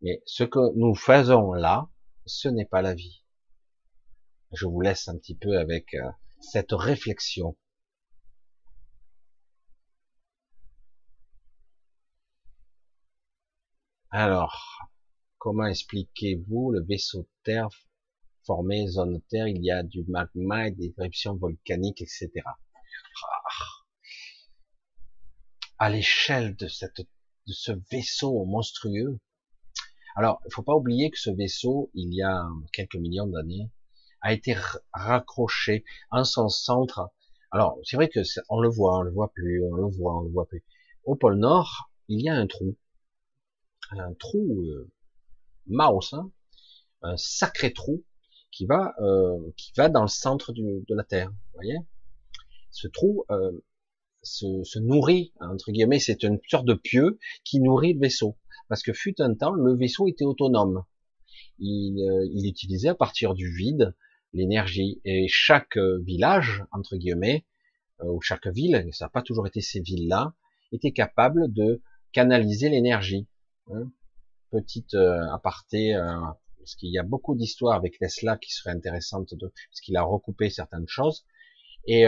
Mais 0.02 0.22
ce 0.28 0.44
que 0.44 0.60
nous 0.78 0.94
faisons 0.94 1.54
là, 1.54 1.90
ce 2.28 2.50
n'est 2.50 2.66
pas 2.66 2.84
la 2.84 2.94
vie. 2.94 3.24
Je 4.52 4.68
vous 4.68 4.82
laisse 4.82 5.08
un 5.08 5.18
petit 5.18 5.36
peu 5.36 5.58
avec 5.58 5.96
euh, 5.96 6.12
cette 6.40 6.72
réflexion. 6.72 7.58
Alors, 14.12 14.92
comment 15.46 15.68
expliquez-vous 15.68 16.72
le 16.72 16.82
vaisseau 16.82 17.30
Terre 17.44 17.70
formé 18.48 18.88
zone 18.88 19.22
Terre? 19.30 19.48
Il 19.48 19.64
y 19.64 19.70
a 19.70 19.84
du 19.84 20.04
magma 20.08 20.70
et 20.70 20.72
des 20.72 20.92
éruptions 20.98 21.36
volcaniques, 21.36 22.02
etc. 22.02 22.32
Ah. 22.46 22.52
À 25.78 25.92
l'échelle 25.92 26.56
de 26.56 26.66
de 26.66 27.54
ce 27.54 27.72
vaisseau 27.92 28.44
monstrueux, 28.46 29.20
alors, 30.16 30.42
il 30.48 30.52
faut 30.52 30.64
pas 30.64 30.74
oublier 30.74 31.12
que 31.12 31.20
ce 31.20 31.30
vaisseau, 31.30 31.92
il 31.94 32.12
y 32.12 32.24
a 32.24 32.48
quelques 32.74 32.96
millions 32.96 33.28
d'années, 33.28 33.70
a 34.22 34.34
été 34.34 34.58
raccroché 34.94 35.84
en 36.10 36.24
son 36.24 36.50
centre. 36.50 37.12
Alors, 37.52 37.78
c'est 37.84 37.98
vrai 37.98 38.10
que 38.10 38.22
on 38.50 38.62
le 38.62 38.70
voit, 38.70 38.98
on 38.98 39.02
le 39.04 39.12
voit 39.12 39.32
plus, 39.32 39.64
on 39.64 39.76
le 39.76 39.86
voit, 39.96 40.18
on 40.18 40.24
le 40.24 40.32
voit 40.32 40.48
plus. 40.48 40.64
Au 41.04 41.16
pôle 41.16 41.36
Nord, 41.36 41.92
il 42.08 42.22
y 42.22 42.30
a 42.30 42.34
un 42.34 42.48
trou, 42.48 42.76
un 43.92 44.14
trou 44.16 44.64
euh, 44.64 44.92
mouse, 45.68 46.14
hein, 46.14 46.32
un 47.02 47.18
sacré 47.18 47.74
trou 47.74 48.04
qui 48.52 48.66
va, 48.66 48.94
euh, 49.00 49.38
qui 49.58 49.72
va 49.76 49.90
dans 49.90 50.02
le 50.02 50.08
centre 50.08 50.54
de 50.54 50.96
la 50.96 51.04
Terre. 51.04 51.30
Vous 51.30 51.56
voyez? 51.56 51.78
Ce 52.72 52.88
trou 52.88 53.26
euh, 53.30 53.52
se, 54.24 54.80
nourrit 54.80 55.34
entre 55.40 55.72
guillemets, 55.72 56.00
c'est 56.00 56.24
une 56.24 56.40
sorte 56.50 56.66
de 56.66 56.74
pieu 56.74 57.20
qui 57.44 57.60
nourrit 57.60 57.94
le 57.94 58.00
vaisseau 58.00 58.38
parce 58.68 58.82
que 58.82 58.94
fut 58.94 59.22
un 59.22 59.34
temps, 59.36 59.54
le 59.54 59.76
vaisseau 59.76 60.08
était 60.08 60.26
autonome. 60.26 60.84
Il, 61.60 62.02
euh, 62.02 62.28
il 62.34 62.48
utilisait 62.48 62.90
à 62.90 62.96
partir 62.96 63.34
du 63.34 63.54
vide 63.54 63.94
l'énergie, 64.34 65.00
et 65.06 65.28
chaque 65.30 65.78
village, 65.78 66.66
entre 66.74 66.98
guillemets, 66.98 67.46
ou 68.04 68.20
chaque 68.20 68.48
ville, 68.48 68.86
ça 68.92 69.06
n'a 69.06 69.10
pas 69.10 69.22
toujours 69.22 69.48
été 69.48 69.62
ces 69.62 69.80
villes-là, 69.80 70.34
était 70.74 70.92
capable 70.92 71.54
de 71.54 71.82
canaliser 72.12 72.68
l'énergie. 72.68 73.28
Hein. 73.72 73.90
Petite 74.56 74.96
aparté, 75.34 75.94
parce 76.60 76.76
qu'il 76.76 76.90
y 76.90 76.98
a 76.98 77.04
beaucoup 77.04 77.36
d'histoires 77.36 77.76
avec 77.76 78.00
Tesla 78.00 78.38
qui 78.38 78.52
seraient 78.52 78.72
intéressantes, 78.72 79.34
de, 79.34 79.48
parce 79.48 79.82
qu'il 79.84 79.98
a 79.98 80.04
recoupé 80.04 80.50
certaines 80.50 80.88
choses, 80.88 81.26
et 81.88 82.06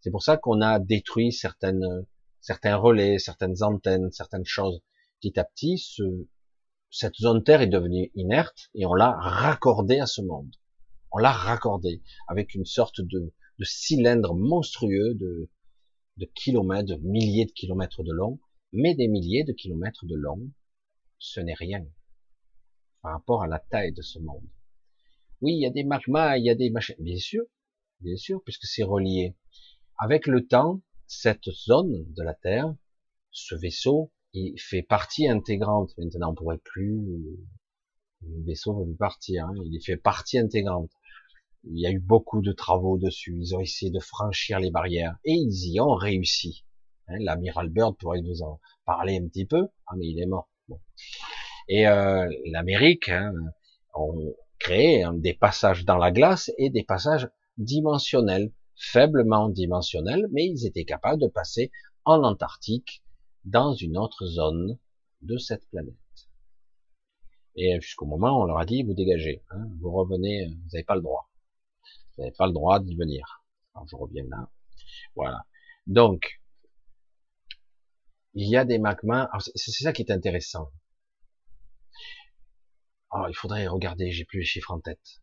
c'est 0.00 0.10
pour 0.10 0.22
ça 0.22 0.36
qu'on 0.36 0.60
a 0.60 0.78
détruit 0.78 1.32
certaines, 1.32 2.04
certains 2.40 2.76
relais, 2.76 3.18
certaines 3.18 3.62
antennes, 3.62 4.10
certaines 4.10 4.44
choses. 4.44 4.82
Petit 5.20 5.38
à 5.38 5.44
petit, 5.44 5.78
ce, 5.78 6.02
cette 6.90 7.16
zone 7.16 7.42
Terre 7.42 7.62
est 7.62 7.68
devenue 7.68 8.10
inerte 8.14 8.68
et 8.74 8.84
on 8.84 8.94
l'a 8.94 9.12
raccordée 9.12 9.98
à 9.98 10.06
ce 10.06 10.20
monde. 10.20 10.54
On 11.12 11.18
l'a 11.18 11.32
raccordée 11.32 12.02
avec 12.28 12.54
une 12.54 12.66
sorte 12.66 13.00
de, 13.00 13.32
de 13.58 13.64
cylindre 13.64 14.34
monstrueux 14.34 15.14
de, 15.14 15.48
de 16.16 16.26
kilomètres, 16.34 16.88
de 16.88 16.96
milliers 16.96 17.46
de 17.46 17.52
kilomètres 17.52 18.02
de 18.02 18.12
long, 18.12 18.40
mais 18.72 18.94
des 18.94 19.08
milliers 19.08 19.44
de 19.44 19.52
kilomètres 19.52 20.04
de 20.04 20.16
long, 20.16 20.50
ce 21.22 21.40
n'est 21.40 21.54
rien 21.54 21.86
par 23.00 23.12
rapport 23.12 23.42
à 23.42 23.46
la 23.46 23.60
taille 23.60 23.92
de 23.92 24.02
ce 24.02 24.18
monde. 24.18 24.48
Oui, 25.40 25.54
il 25.54 25.60
y 25.60 25.66
a 25.66 25.70
des 25.70 25.84
magmas, 25.84 26.36
il 26.36 26.44
y 26.44 26.50
a 26.50 26.54
des 26.54 26.70
machines, 26.70 26.96
bien 26.98 27.18
sûr, 27.18 27.44
bien 28.00 28.16
sûr, 28.16 28.42
puisque 28.44 28.64
c'est 28.64 28.82
relié. 28.82 29.36
Avec 29.98 30.26
le 30.26 30.46
temps, 30.46 30.80
cette 31.06 31.50
zone 31.50 32.12
de 32.12 32.22
la 32.22 32.34
Terre 32.34 32.74
ce 33.30 33.54
vaisseau, 33.54 34.12
il 34.34 34.58
fait 34.58 34.82
partie 34.82 35.28
intégrante. 35.28 35.96
Maintenant, 35.96 36.32
on 36.32 36.34
pourrait 36.34 36.60
plus, 36.62 37.00
le 38.20 38.44
vaisseau 38.44 38.74
va 38.74 38.84
plus 38.84 38.96
partir, 38.96 39.46
hein. 39.46 39.54
il 39.64 39.80
fait 39.80 39.96
partie 39.96 40.38
intégrante. 40.38 40.90
Il 41.64 41.78
y 41.78 41.86
a 41.86 41.90
eu 41.90 42.00
beaucoup 42.00 42.42
de 42.42 42.52
travaux 42.52 42.98
dessus. 42.98 43.36
Ils 43.38 43.54
ont 43.54 43.60
essayé 43.60 43.90
de 43.90 44.00
franchir 44.00 44.58
les 44.58 44.70
barrières 44.70 45.16
et 45.24 45.32
ils 45.32 45.72
y 45.72 45.80
ont 45.80 45.94
réussi. 45.94 46.64
Hein, 47.06 47.18
L'amiral 47.20 47.68
Bird 47.70 47.96
pourrait 47.96 48.22
vous 48.22 48.42
en 48.42 48.60
parler 48.84 49.16
un 49.16 49.28
petit 49.28 49.46
peu, 49.46 49.68
ah, 49.86 49.94
mais 49.96 50.08
il 50.08 50.20
est 50.20 50.26
mort. 50.26 50.51
Et 51.68 51.86
euh, 51.86 52.28
l'Amérique 52.46 53.08
hein, 53.08 53.32
ont 53.94 54.34
créé 54.58 55.04
des 55.14 55.34
passages 55.34 55.84
dans 55.84 55.96
la 55.96 56.10
glace 56.10 56.50
et 56.58 56.70
des 56.70 56.84
passages 56.84 57.28
dimensionnels, 57.58 58.52
faiblement 58.76 59.48
dimensionnels, 59.48 60.26
mais 60.32 60.46
ils 60.46 60.66
étaient 60.66 60.84
capables 60.84 61.20
de 61.20 61.28
passer 61.28 61.70
en 62.04 62.22
Antarctique 62.22 63.02
dans 63.44 63.74
une 63.74 63.98
autre 63.98 64.26
zone 64.26 64.78
de 65.22 65.36
cette 65.36 65.68
planète. 65.70 65.94
Et 67.54 67.80
jusqu'au 67.80 68.06
moment 68.06 68.40
on 68.40 68.44
leur 68.44 68.58
a 68.58 68.64
dit, 68.64 68.82
vous 68.82 68.94
dégagez, 68.94 69.42
hein, 69.50 69.68
vous 69.80 69.92
revenez, 69.92 70.46
vous 70.46 70.68
n'avez 70.72 70.84
pas 70.84 70.94
le 70.94 71.02
droit. 71.02 71.30
Vous 72.16 72.22
n'avez 72.22 72.34
pas 72.36 72.46
le 72.46 72.52
droit 72.52 72.80
d'y 72.80 72.96
venir. 72.96 73.44
Alors 73.74 73.86
je 73.88 73.96
reviens 73.96 74.24
là. 74.28 74.48
Voilà. 75.14 75.44
Donc, 75.86 76.41
il 78.34 78.48
y 78.48 78.56
a 78.56 78.64
des 78.64 78.78
magmas. 78.78 79.28
C'est 79.54 79.70
ça 79.70 79.92
qui 79.92 80.02
est 80.02 80.10
intéressant. 80.10 80.70
Alors, 83.10 83.28
il 83.28 83.34
faudrait 83.34 83.66
regarder, 83.66 84.10
j'ai 84.10 84.24
plus 84.24 84.38
les 84.40 84.44
chiffres 84.44 84.70
en 84.70 84.80
tête. 84.80 85.22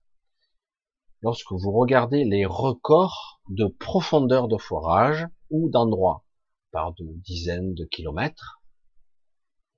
Lorsque 1.21 1.51
vous 1.51 1.71
regardez 1.71 2.23
les 2.23 2.45
records 2.45 3.41
de 3.49 3.65
profondeur 3.65 4.47
de 4.47 4.57
forage 4.57 5.27
ou 5.49 5.69
d'endroits, 5.69 6.23
par 6.71 6.93
de 6.93 7.05
dizaines 7.25 7.73
de 7.73 7.85
kilomètres, 7.85 8.61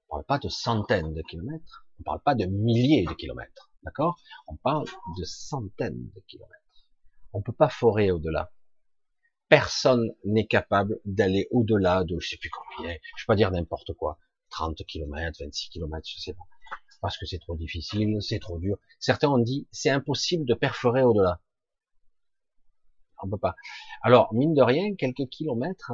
on 0.10 0.16
parle 0.16 0.26
pas 0.26 0.40
de 0.40 0.50
centaines 0.50 1.14
de 1.14 1.22
kilomètres, 1.22 1.88
on 2.00 2.03
parle 2.03 2.22
pas 2.22 2.35
de 2.35 2.45
milliers 2.45 3.06
de 3.06 3.14
kilomètres, 3.14 3.72
d'accord? 3.84 4.19
On 4.48 4.58
parle 4.58 4.85
de 5.18 5.24
centaines 5.24 6.11
de 6.14 6.22
kilomètres. 6.27 6.85
On 7.34 7.42
peut 7.42 7.53
pas 7.53 7.69
forer 7.69 8.11
au-delà. 8.11 8.51
Personne 9.52 10.14
n'est 10.24 10.48
capable 10.48 11.02
d'aller 11.04 11.50
au-delà 11.52 12.06
de, 12.06 12.18
je 12.22 12.30
sais 12.30 12.38
plus 12.38 12.50
combien, 12.50 12.94
je 13.18 13.24
vais 13.24 13.28
pas 13.28 13.36
dire 13.36 13.52
n'importe 13.52 13.92
quoi, 13.92 14.18
30 14.50 14.78
km, 14.88 15.44
26 15.44 15.68
km, 15.68 16.08
je 16.08 16.22
sais 16.22 16.34
pas. 16.34 16.46
Parce 17.02 17.18
que 17.18 17.26
c'est 17.26 17.40
trop 17.40 17.58
difficile, 17.58 18.22
c'est 18.22 18.40
trop 18.40 18.60
dur. 18.60 18.78
Certains 18.98 19.28
ont 19.28 19.40
dit, 19.40 19.68
c'est 19.70 19.90
impossible 19.90 20.46
de 20.46 20.54
perforer 20.54 21.04
au-delà. 21.04 21.42
On 23.22 23.30
peut 23.30 23.38
pas. 23.38 23.58
Alors, 24.02 24.34
mine 24.34 24.54
de 24.54 24.62
rien, 24.62 24.96
quelques 24.96 25.28
kilomètres, 25.28 25.92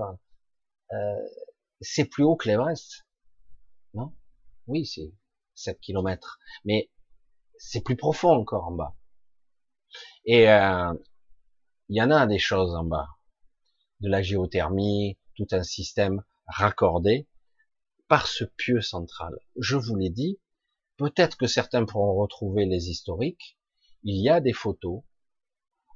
euh, 0.94 1.28
c'est 1.82 2.06
plus 2.06 2.24
haut 2.24 2.36
que 2.36 2.48
l'Everest. 2.48 3.08
Non? 3.96 4.14
Oui, 4.68 4.86
c'est 4.86 5.12
7 5.56 5.80
km. 5.82 6.38
Mais 6.64 6.92
c'est 7.58 7.82
plus 7.82 7.96
profond 7.96 8.34
encore 8.34 8.68
en 8.68 8.74
bas. 8.74 8.96
Et 10.26 10.48
euh, 10.48 10.94
il 11.90 11.98
y 11.98 12.04
en 12.04 12.12
a 12.12 12.28
des 12.28 12.38
choses 12.38 12.76
en 12.76 12.84
bas, 12.84 13.08
de 14.00 14.10
la 14.10 14.22
géothermie, 14.22 15.18
tout 15.36 15.48
un 15.52 15.64
système 15.64 16.24
raccordé 16.48 17.28
par 18.08 18.28
ce 18.28 18.44
pieu 18.44 18.82
central. 18.82 19.38
Je 19.60 19.76
vous 19.76 19.96
l'ai 19.96 20.10
dit, 20.10 20.40
peut-être 20.98 21.38
que 21.38 21.48
certains 21.48 21.86
pourront 21.86 22.16
retrouver 22.16 22.66
les 22.66 22.90
historiques. 22.90 23.58
Il 24.04 24.22
y 24.22 24.30
a 24.30 24.40
des 24.40 24.54
photos 24.54 25.04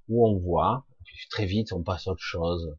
où 0.09 0.27
on 0.27 0.37
voit, 0.37 0.85
très 1.29 1.45
vite 1.45 1.73
on 1.73 1.83
passe 1.83 2.07
à 2.07 2.11
autre 2.11 2.21
chose, 2.21 2.75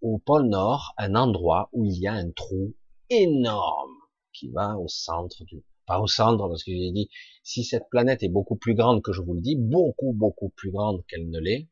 au 0.00 0.18
pôle 0.18 0.48
Nord, 0.48 0.94
un 0.96 1.14
endroit 1.14 1.68
où 1.72 1.84
il 1.84 1.98
y 1.98 2.06
a 2.08 2.14
un 2.14 2.30
trou 2.30 2.74
énorme 3.08 3.96
qui 4.32 4.50
va 4.50 4.78
au 4.78 4.88
centre 4.88 5.44
du, 5.44 5.62
pas 5.86 6.00
au 6.00 6.06
centre 6.06 6.48
parce 6.48 6.64
que 6.64 6.72
j'ai 6.72 6.90
dit, 6.90 7.08
si 7.42 7.64
cette 7.64 7.88
planète 7.90 8.22
est 8.22 8.28
beaucoup 8.28 8.56
plus 8.56 8.74
grande 8.74 9.02
que 9.02 9.12
je 9.12 9.20
vous 9.20 9.34
le 9.34 9.40
dis, 9.40 9.56
beaucoup 9.56 10.12
beaucoup 10.12 10.48
plus 10.50 10.70
grande 10.70 11.04
qu'elle 11.06 11.28
ne 11.28 11.38
l'est, 11.38 11.68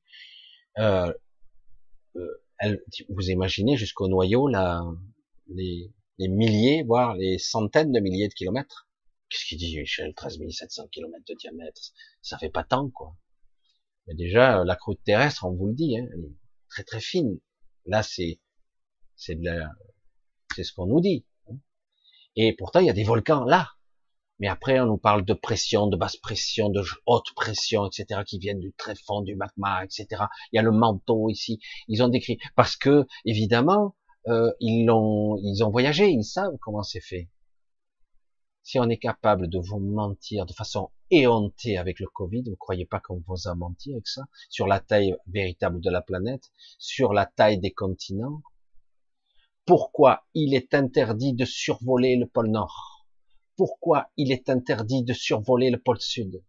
euh, 0.78 1.12
elle, 2.58 2.82
vous 3.08 3.30
imaginez 3.30 3.76
jusqu'au 3.76 4.08
noyau 4.08 4.48
là, 4.48 4.82
les, 5.48 5.92
les, 6.18 6.28
milliers, 6.28 6.82
voire 6.82 7.14
les 7.14 7.39
centaines 7.39 7.92
de 7.92 8.00
milliers 8.00 8.28
de 8.28 8.34
kilomètres. 8.34 8.89
Qu'est-ce 9.28 9.47
qu'il 9.47 9.58
dit 9.58 9.78
Michel? 9.78 10.12
13 10.14 10.39
700 10.50 10.89
kilomètres 10.89 11.24
de 11.28 11.34
diamètre, 11.34 11.80
ça 12.20 12.39
fait 12.39 12.50
pas 12.50 12.64
tant 12.64 12.90
quoi. 12.90 13.16
Mais 14.06 14.14
déjà 14.14 14.64
la 14.64 14.76
croûte 14.76 15.00
terrestre, 15.05 15.44
on 15.44 15.52
vous 15.55 15.68
le 15.68 15.74
dit, 15.74 15.97
hein, 15.97 16.06
elle 16.12 16.24
est 16.24 16.36
très 16.68 16.84
très 16.84 17.00
fine. 17.00 17.39
Là 17.86 18.02
c'est 18.02 18.40
c'est 19.16 19.36
de 19.36 19.44
la, 19.44 19.70
c'est 20.55 20.64
ce 20.64 20.72
qu'on 20.72 20.86
nous 20.86 21.00
dit. 21.00 21.24
Hein. 21.48 21.56
Et 22.36 22.55
pourtant 22.55 22.80
il 22.80 22.86
y 22.86 22.90
a 22.90 22.94
des 22.94 23.05
volcans 23.05 23.44
là. 23.44 23.70
Mais 24.40 24.48
après, 24.48 24.80
on 24.80 24.86
nous 24.86 24.96
parle 24.96 25.24
de 25.24 25.34
pression, 25.34 25.86
de 25.86 25.96
basse 25.96 26.16
pression, 26.16 26.70
de 26.70 26.82
haute 27.04 27.34
pression, 27.36 27.86
etc., 27.86 28.22
qui 28.26 28.38
viennent 28.38 28.58
du 28.58 28.72
très 28.72 28.94
fond 28.94 29.20
du 29.20 29.36
magma, 29.36 29.84
etc. 29.84 30.24
Il 30.50 30.56
y 30.56 30.58
a 30.58 30.62
le 30.62 30.72
manteau 30.72 31.28
ici. 31.28 31.60
Ils 31.88 32.02
ont 32.02 32.08
décrit 32.08 32.38
parce 32.56 32.74
que 32.74 33.06
évidemment, 33.26 33.94
euh, 34.28 34.50
ils 34.58 34.86
l'ont, 34.86 35.36
ils 35.42 35.62
ont 35.62 35.70
voyagé, 35.70 36.08
ils 36.08 36.24
savent 36.24 36.56
comment 36.62 36.82
c'est 36.82 37.02
fait. 37.02 37.28
Si 38.62 38.78
on 38.78 38.88
est 38.88 38.98
capable 38.98 39.48
de 39.48 39.58
vous 39.58 39.78
mentir 39.78 40.46
de 40.46 40.52
façon 40.52 40.90
éhontée 41.10 41.76
avec 41.76 42.00
le 42.00 42.06
Covid, 42.06 42.44
vous 42.46 42.56
croyez 42.56 42.86
pas 42.86 43.00
qu'on 43.00 43.22
vous 43.26 43.48
a 43.48 43.54
menti 43.54 43.92
avec 43.92 44.06
ça? 44.06 44.22
Sur 44.48 44.66
la 44.66 44.80
taille 44.80 45.16
véritable 45.26 45.80
de 45.80 45.90
la 45.90 46.00
planète, 46.00 46.50
sur 46.78 47.12
la 47.12 47.26
taille 47.26 47.58
des 47.58 47.72
continents? 47.72 48.42
Pourquoi 49.66 50.24
il 50.34 50.54
est 50.54 50.72
interdit 50.72 51.34
de 51.34 51.44
survoler 51.44 52.16
le 52.16 52.26
pôle 52.26 52.48
Nord? 52.48 52.89
Pourquoi 53.60 54.10
il 54.16 54.32
est 54.32 54.48
interdit 54.48 55.05
de 55.05 55.12
survoler 55.12 55.68
le 55.68 55.78
pôle 55.78 56.00
Sud? 56.00 56.42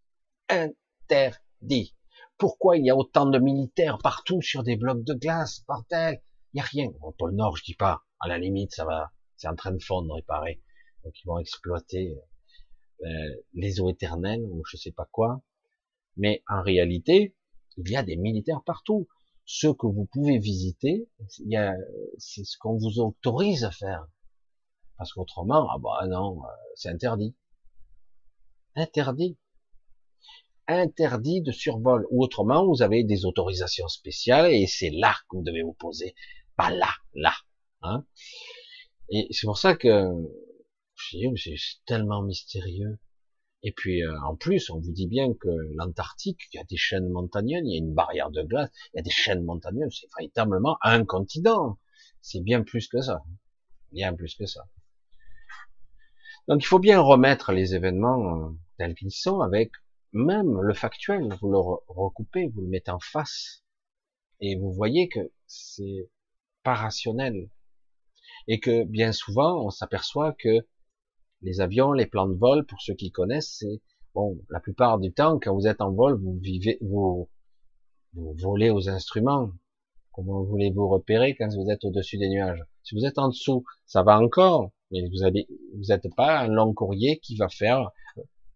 Interdit. 0.47 1.93
Pourquoi 2.37 2.77
il 2.77 2.85
y 2.85 2.89
a 2.89 2.95
autant 2.95 3.25
de 3.25 3.37
militaires 3.37 3.97
partout 3.97 4.41
sur 4.41 4.63
des 4.63 4.77
blocs 4.77 5.03
de 5.03 5.13
glace, 5.13 5.61
bordel? 5.67 6.21
Il 6.53 6.55
n'y 6.55 6.61
a 6.61 6.63
rien. 6.63 6.89
Au 7.01 7.11
pôle 7.11 7.35
Nord, 7.35 7.57
je 7.57 7.65
dis 7.65 7.75
pas. 7.75 8.05
À 8.21 8.29
la 8.29 8.37
limite, 8.37 8.73
ça 8.73 8.85
va, 8.85 9.11
c'est 9.35 9.49
en 9.49 9.57
train 9.57 9.73
de 9.73 9.83
fondre, 9.83 10.17
il 10.17 10.23
paraît. 10.23 10.61
Donc 11.03 11.13
ils 11.21 11.27
vont 11.27 11.37
exploiter 11.37 12.17
euh, 13.03 13.35
les 13.55 13.81
eaux 13.81 13.89
éternelles 13.89 14.45
ou 14.45 14.63
je 14.65 14.77
sais 14.77 14.93
pas 14.93 15.09
quoi. 15.11 15.41
Mais 16.15 16.41
en 16.47 16.61
réalité, 16.61 17.35
il 17.75 17.91
y 17.91 17.97
a 17.97 18.03
des 18.03 18.15
militaires 18.15 18.63
partout. 18.65 19.09
Ceux 19.43 19.73
que 19.73 19.85
vous 19.85 20.05
pouvez 20.05 20.39
visiter, 20.39 21.09
c'est 21.27 22.45
ce 22.45 22.57
qu'on 22.57 22.77
vous 22.77 22.99
autorise 22.99 23.65
à 23.65 23.71
faire. 23.71 24.07
Parce 25.01 25.13
qu'autrement, 25.13 25.67
ah 25.71 25.79
bah 25.79 26.05
non, 26.07 26.43
euh, 26.43 26.47
c'est 26.75 26.89
interdit. 26.89 27.35
Interdit. 28.75 29.35
Interdit 30.67 31.41
de 31.41 31.51
survol. 31.51 32.05
Ou 32.11 32.23
autrement, 32.23 32.67
vous 32.67 32.83
avez 32.83 33.03
des 33.03 33.25
autorisations 33.25 33.87
spéciales 33.87 34.53
et 34.53 34.67
c'est 34.67 34.91
là 34.91 35.15
que 35.27 35.37
vous 35.37 35.41
devez 35.41 35.63
vous 35.63 35.73
poser. 35.73 36.13
Pas 36.55 36.69
là, 36.69 36.91
là. 37.15 37.33
Hein 37.81 38.05
et 39.09 39.27
c'est 39.31 39.47
pour 39.47 39.57
ça 39.57 39.75
que 39.75 40.05
c'est 40.95 41.57
tellement 41.87 42.21
mystérieux. 42.21 42.99
Et 43.63 43.71
puis 43.71 44.03
euh, 44.03 44.15
en 44.21 44.35
plus, 44.35 44.69
on 44.69 44.79
vous 44.79 44.91
dit 44.91 45.07
bien 45.07 45.33
que 45.33 45.49
l'Antarctique, 45.77 46.41
il 46.53 46.57
y 46.57 46.59
a 46.59 46.63
des 46.65 46.77
chaînes 46.77 47.09
montagneuses, 47.09 47.63
il 47.65 47.71
y 47.71 47.75
a 47.75 47.79
une 47.79 47.95
barrière 47.95 48.29
de 48.29 48.43
glace, 48.43 48.69
il 48.93 48.97
y 48.97 48.99
a 48.99 49.03
des 49.03 49.09
chaînes 49.09 49.43
montagneuses, 49.43 49.97
c'est 49.99 50.09
véritablement 50.15 50.77
un 50.83 51.05
continent. 51.05 51.79
C'est 52.21 52.41
bien 52.41 52.61
plus 52.61 52.87
que 52.87 53.01
ça. 53.01 53.23
Bien 53.91 54.13
plus 54.13 54.35
que 54.35 54.45
ça. 54.45 54.67
Donc 56.47 56.61
il 56.63 56.65
faut 56.65 56.79
bien 56.79 56.99
remettre 56.99 57.51
les 57.51 57.75
événements 57.75 58.35
euh, 58.35 58.49
tels 58.77 58.95
qu'ils 58.95 59.11
sont 59.11 59.41
avec 59.41 59.71
même 60.13 60.59
le 60.59 60.73
factuel, 60.73 61.33
vous 61.39 61.51
le 61.51 61.57
recoupez, 61.87 62.47
vous 62.49 62.61
le 62.61 62.67
mettez 62.67 62.91
en 62.91 62.99
face, 62.99 63.63
et 64.41 64.57
vous 64.57 64.71
voyez 64.71 65.07
que 65.07 65.19
c'est 65.47 66.09
pas 66.63 66.73
rationnel. 66.73 67.49
Et 68.47 68.59
que 68.59 68.83
bien 68.83 69.11
souvent, 69.11 69.65
on 69.65 69.69
s'aperçoit 69.69 70.33
que 70.33 70.67
les 71.41 71.61
avions, 71.61 71.93
les 71.93 72.07
plans 72.07 72.27
de 72.27 72.37
vol, 72.37 72.65
pour 72.65 72.81
ceux 72.81 72.95
qui 72.95 73.11
connaissent, 73.11 73.57
c'est 73.59 73.81
bon, 74.13 74.39
la 74.49 74.59
plupart 74.59 74.99
du 74.99 75.13
temps, 75.13 75.39
quand 75.39 75.55
vous 75.55 75.67
êtes 75.67 75.81
en 75.81 75.91
vol, 75.91 76.19
vous 76.19 76.37
vivez, 76.41 76.77
vous, 76.81 77.29
vous 78.13 78.33
volez 78.37 78.69
aux 78.69 78.89
instruments. 78.89 79.51
Comment 80.11 80.43
voulez-vous 80.43 80.89
repérer 80.89 81.35
quand 81.35 81.47
vous 81.55 81.69
êtes 81.69 81.85
au-dessus 81.85 82.17
des 82.17 82.29
nuages? 82.29 82.63
Si 82.83 82.95
vous 82.95 83.05
êtes 83.05 83.17
en 83.17 83.29
dessous, 83.29 83.63
ça 83.85 84.03
va 84.03 84.19
encore, 84.19 84.71
mais 84.91 85.07
vous 85.09 85.23
avez, 85.23 85.47
vous 85.73 85.85
n'êtes 85.89 86.13
pas 86.15 86.39
un 86.39 86.47
long 86.47 86.73
courrier 86.73 87.19
qui 87.19 87.35
va 87.35 87.49
faire 87.49 87.91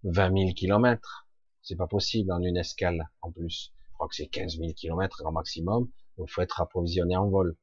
20 0.04 0.38
000 0.38 0.54
kilomètres. 0.54 1.28
C'est 1.62 1.76
pas 1.76 1.88
possible 1.88 2.32
en 2.32 2.42
une 2.42 2.58
escale, 2.58 3.10
en 3.22 3.32
plus. 3.32 3.74
Je 3.88 3.94
crois 3.94 4.08
que 4.08 4.16
c'est 4.16 4.28
15 4.28 4.58
000 4.58 4.74
kilomètres 4.74 5.18
grand 5.20 5.32
maximum. 5.32 5.90
Il 6.18 6.26
faut 6.30 6.42
être 6.42 6.62
approvisionné 6.62 7.16
en 7.16 7.30
vol. 7.30 7.56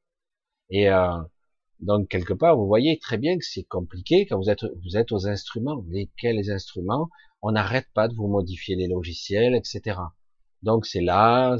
Et 0.69 0.89
euh, 0.89 1.21
donc 1.79 2.07
quelque 2.09 2.33
part, 2.33 2.57
vous 2.57 2.67
voyez 2.67 2.97
très 2.99 3.17
bien 3.17 3.37
que 3.37 3.45
c'est 3.45 3.63
compliqué 3.63 4.25
quand 4.25 4.37
vous 4.37 4.49
êtes, 4.49 4.63
vous 4.83 4.97
êtes 4.97 5.11
aux 5.11 5.27
instruments. 5.27 5.83
Lesquels 5.89 6.51
instruments? 6.51 7.09
On 7.41 7.51
n'arrête 7.51 7.87
pas 7.93 8.07
de 8.07 8.15
vous 8.15 8.27
modifier 8.27 8.75
les 8.75 8.87
logiciels, 8.87 9.55
etc. 9.55 9.99
Donc 10.61 10.85
c'est 10.85 11.01
là, 11.01 11.57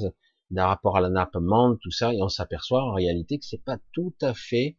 d'un 0.49 0.65
rapport 0.65 0.97
à 0.97 1.01
la 1.01 1.09
nappe 1.09 1.35
monde, 1.35 1.77
tout 1.81 1.91
ça, 1.91 2.13
et 2.13 2.21
on 2.21 2.29
s'aperçoit 2.29 2.83
en 2.83 2.93
réalité 2.93 3.37
que 3.37 3.45
c'est 3.45 3.63
pas 3.63 3.77
tout 3.91 4.13
à 4.21 4.33
fait 4.33 4.77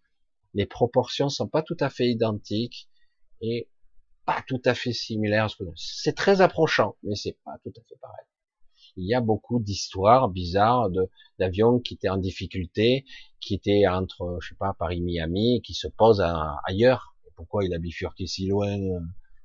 les 0.55 0.67
proportions 0.67 1.29
sont 1.29 1.49
pas 1.49 1.63
tout 1.63 1.77
à 1.81 1.91
fait 1.91 2.09
identiques 2.09 2.89
et 3.41 3.69
pas 4.25 4.43
tout 4.47 4.63
à 4.65 4.75
fait 4.75 4.93
similaires. 4.93 5.49
C'est 5.77 6.15
très 6.15 6.41
approchant, 6.41 6.97
mais 7.03 7.15
c'est 7.17 7.37
pas 7.45 7.59
tout 7.63 7.73
à 7.77 7.83
fait 7.89 7.97
pareil. 8.01 8.27
Il 8.97 9.07
y 9.07 9.15
a 9.15 9.21
beaucoup 9.21 9.59
d'histoires 9.59 10.29
bizarres 10.29 10.89
d'avions 11.39 11.81
qui 11.81 11.95
étaient 11.95 12.09
en 12.09 12.17
difficulté, 12.17 13.05
qui 13.41 13.55
étaient 13.55 13.87
entre, 13.89 14.39
je 14.41 14.51
sais 14.51 14.55
pas, 14.55 14.73
Paris-Miami, 14.79 15.63
qui 15.63 15.75
se 15.75 15.89
posent 15.89 16.25
ailleurs. 16.65 17.17
Pourquoi 17.35 17.65
il 17.65 17.75
a 17.75 17.79
bifurqué 17.79 18.29
si 18.29 18.47
loin 18.47 18.79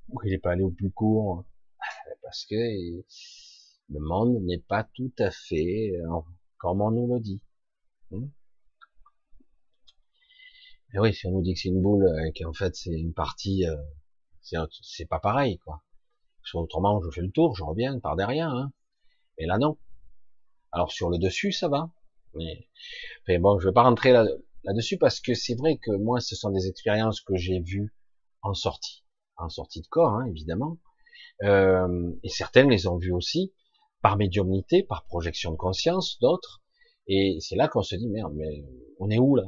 Pourquoi 0.06 0.28
il 0.28 0.32
n'est 0.32 0.38
pas 0.38 0.52
allé 0.52 0.62
au 0.62 0.70
plus 0.70 0.92
court 0.92 1.46
Parce 2.22 2.46
que 2.46 2.56
le 2.56 4.00
monde 4.00 4.44
n'est 4.44 4.60
pas 4.60 4.84
tout 4.94 5.12
à 5.18 5.32
fait 5.32 5.94
euh, 5.96 6.20
comme 6.60 6.82
on 6.82 6.92
nous 6.92 7.12
le 7.12 7.20
dit. 7.20 7.42
Mais 10.94 11.00
oui, 11.00 11.14
si 11.14 11.28
on 11.28 11.32
nous 11.32 11.42
dit 11.42 11.54
que 11.54 11.60
c'est 11.60 11.70
une 11.70 11.82
boule 11.82 12.08
et 12.26 12.34
qu'en 12.34 12.54
fait 12.54 12.76
c'est 12.76 12.92
une 12.92 13.14
partie, 13.14 13.66
euh, 13.66 14.66
c'est 14.82 15.06
pas 15.06 15.20
pareil, 15.20 15.58
quoi. 15.60 15.84
autrement, 16.54 17.02
je 17.02 17.12
fais 17.12 17.22
le 17.22 17.32
tour, 17.32 17.56
je 17.56 17.64
reviens 17.64 18.00
par 18.00 18.16
derrière, 18.16 18.50
hein. 18.50 18.72
Mais 19.38 19.46
là, 19.46 19.58
non. 19.58 19.78
Alors 20.72 20.92
sur 20.92 21.10
le 21.10 21.18
dessus, 21.18 21.52
ça 21.52 21.68
va. 21.68 21.92
Mais 23.28 23.40
bon, 23.40 23.60
je 23.60 23.68
vais 23.68 23.74
pas 23.74 23.84
rentrer 23.84 24.12
là, 24.12 24.26
là-dessus 24.64 24.98
parce 24.98 25.20
que 25.20 25.34
c'est 25.34 25.56
vrai 25.56 25.78
que 25.78 25.92
moi, 25.92 26.20
ce 26.20 26.36
sont 26.36 26.52
des 26.52 26.68
expériences 26.68 27.22
que 27.22 27.36
j'ai 27.36 27.60
vues 27.60 27.94
en 28.42 28.54
sortie, 28.54 29.04
en 29.38 29.50
sortie 29.50 29.82
de 29.82 29.88
corps, 29.88 30.14
hein, 30.14 30.26
évidemment. 30.28 30.78
Euh, 31.44 32.12
et 32.24 32.30
certaines 32.30 32.70
les 32.70 32.88
ont 32.88 32.98
vues 32.98 33.14
aussi 33.14 33.54
par 34.02 34.18
médiumnité, 34.18 34.84
par 34.84 35.06
projection 35.06 35.52
de 35.52 35.58
conscience, 35.58 36.20
d'autres. 36.20 36.62
Et 37.08 37.38
c'est 37.42 37.56
là 37.56 37.68
qu'on 37.68 37.82
se 37.82 37.96
dit 37.96 38.08
merde, 38.08 38.34
mais 38.36 38.64
on 39.00 39.10
est 39.10 39.20
où 39.20 39.36
là? 39.36 39.46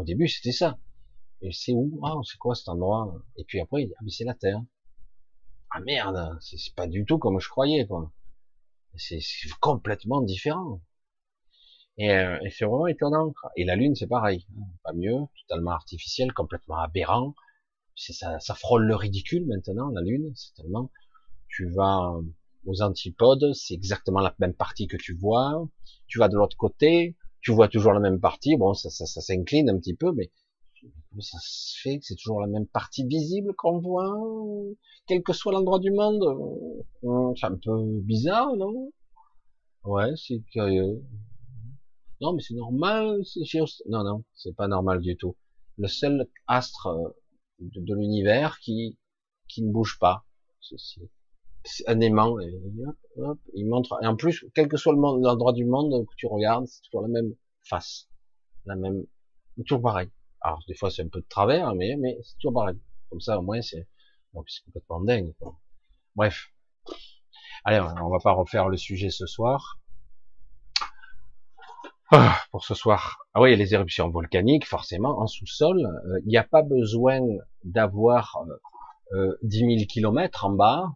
Au 0.00 0.04
début, 0.04 0.28
c'était 0.28 0.52
ça. 0.52 0.78
Et 1.40 1.52
c'est 1.52 1.72
où? 1.72 2.00
Ah, 2.04 2.14
c'est 2.24 2.38
quoi 2.38 2.54
cet 2.54 2.68
endroit? 2.68 3.22
Et 3.36 3.44
puis 3.44 3.60
après, 3.60 3.88
ah, 3.96 4.00
mais 4.02 4.10
c'est 4.10 4.24
la 4.24 4.34
Terre. 4.34 4.62
Ah 5.70 5.80
merde, 5.80 6.38
c'est 6.40 6.74
pas 6.74 6.86
du 6.86 7.04
tout 7.04 7.18
comme 7.18 7.40
je 7.40 7.48
croyais, 7.48 7.86
quoi. 7.86 8.12
C'est 8.96 9.20
complètement 9.60 10.20
différent. 10.20 10.82
Euh, 12.00 12.38
et, 12.44 12.50
c'est 12.50 12.64
vraiment 12.64 12.86
étonnant. 12.86 13.34
Et 13.56 13.64
la 13.64 13.76
Lune, 13.76 13.94
c'est 13.94 14.06
pareil. 14.06 14.46
Pas 14.82 14.92
mieux, 14.92 15.16
totalement 15.46 15.72
artificiel, 15.72 16.32
complètement 16.32 16.78
aberrant. 16.78 17.34
Ça, 17.96 18.38
ça 18.40 18.54
frôle 18.54 18.86
le 18.86 18.96
ridicule 18.96 19.46
maintenant, 19.46 19.90
la 19.90 20.02
Lune. 20.02 20.32
C'est 20.34 20.54
tellement... 20.54 20.90
Tu 21.48 21.68
vas 21.68 22.14
aux 22.66 22.82
antipodes, 22.82 23.52
c'est 23.54 23.74
exactement 23.74 24.20
la 24.20 24.34
même 24.38 24.54
partie 24.54 24.86
que 24.86 24.96
tu 24.96 25.14
vois. 25.14 25.68
Tu 26.06 26.18
vas 26.18 26.28
de 26.28 26.36
l'autre 26.36 26.56
côté, 26.56 27.16
tu 27.42 27.52
vois 27.52 27.68
toujours 27.68 27.92
la 27.92 28.00
même 28.00 28.20
partie. 28.20 28.56
Bon, 28.56 28.72
ça, 28.72 28.88
s'incline 28.90 29.68
un 29.68 29.78
petit 29.78 29.94
peu, 29.94 30.12
mais 30.12 30.30
ça 31.20 31.38
se 31.40 31.80
fait 31.80 31.98
que 31.98 32.06
c'est 32.06 32.16
toujours 32.16 32.40
la 32.40 32.46
même 32.46 32.66
partie 32.66 33.06
visible 33.06 33.54
qu'on 33.54 33.78
voit, 33.78 34.16
quel 35.06 35.22
que 35.22 35.32
soit 35.32 35.52
l'endroit 35.52 35.78
du 35.78 35.90
monde. 35.90 36.22
Euh, 37.04 37.34
c'est 37.36 37.46
un 37.46 37.58
peu 37.62 38.00
bizarre, 38.00 38.56
non? 38.56 38.90
Ouais, 39.84 40.12
c'est 40.16 40.40
curieux. 40.52 41.02
Non, 42.20 42.32
mais 42.32 42.42
c'est 42.42 42.54
normal. 42.54 43.20
Non, 43.88 44.04
non, 44.04 44.24
c'est 44.34 44.54
pas 44.54 44.68
normal 44.68 45.00
du 45.00 45.16
tout. 45.16 45.36
Le 45.76 45.88
seul 45.88 46.28
astre 46.46 46.86
euh, 46.86 47.08
de, 47.58 47.94
l'univers 47.94 48.58
qui 48.60 48.96
qui 49.48 49.62
ne 49.62 49.72
bouge 49.72 49.98
pas. 49.98 50.24
C'est 50.60 51.10
un 51.86 52.00
aimant. 52.00 52.36
il 53.54 53.68
montre. 53.68 53.98
Et 54.02 54.06
en 54.06 54.16
plus, 54.16 54.44
quel 54.54 54.68
que 54.68 54.76
soit 54.76 54.94
l'endroit 54.94 55.52
du 55.52 55.64
monde 55.64 56.06
que 56.06 56.14
tu 56.16 56.26
regardes, 56.26 56.66
c'est 56.66 56.82
toujours 56.82 57.02
la 57.02 57.08
même 57.08 57.34
face, 57.68 58.08
la 58.66 58.76
même, 58.76 59.04
toujours 59.66 59.82
pareil. 59.82 60.10
Alors 60.40 60.60
des 60.66 60.74
fois 60.74 60.90
c'est 60.90 61.02
un 61.02 61.08
peu 61.08 61.20
de 61.20 61.26
travers, 61.28 61.74
mais 61.74 61.94
mais 61.96 62.18
c'est 62.22 62.34
toujours 62.36 62.54
pareil. 62.54 62.78
Comme 63.10 63.20
ça 63.20 63.38
au 63.38 63.42
moins 63.42 63.62
c'est, 63.62 63.86
c'est 64.48 64.64
complètement 64.64 65.00
dingue. 65.00 65.34
Bref. 66.16 66.48
Allez, 67.64 67.80
on 67.80 68.10
va 68.10 68.18
pas 68.18 68.32
refaire 68.32 68.68
le 68.68 68.76
sujet 68.76 69.10
ce 69.10 69.26
soir. 69.26 69.78
Ah, 72.14 72.38
pour 72.50 72.64
ce 72.64 72.74
soir. 72.74 73.24
Ah 73.32 73.40
oui, 73.40 73.56
les 73.56 73.72
éruptions 73.72 74.10
volcaniques, 74.10 74.66
forcément, 74.66 75.18
en 75.20 75.26
sous-sol, 75.26 75.78
euh, 75.78 76.20
il 76.26 76.28
n'y 76.28 76.36
a 76.36 76.44
pas 76.44 76.60
besoin 76.60 77.20
d'avoir 77.64 78.44
euh, 79.14 79.34
10 79.42 79.58
000 79.58 79.70
kilomètres 79.88 80.44
en 80.44 80.50
bas. 80.50 80.90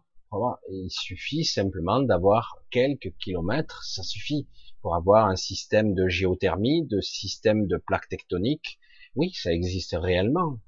Il 0.69 0.89
suffit 0.89 1.45
simplement 1.45 2.01
d'avoir 2.01 2.57
quelques 2.69 3.13
kilomètres, 3.17 3.83
ça 3.83 4.03
suffit 4.03 4.47
pour 4.81 4.95
avoir 4.95 5.27
un 5.27 5.35
système 5.35 5.93
de 5.93 6.07
géothermie, 6.07 6.85
de 6.85 7.01
système 7.01 7.67
de 7.67 7.77
plaques 7.77 8.09
tectoniques. 8.09 8.79
Oui, 9.15 9.31
ça 9.33 9.51
existe 9.51 9.95
réellement. 9.97 10.59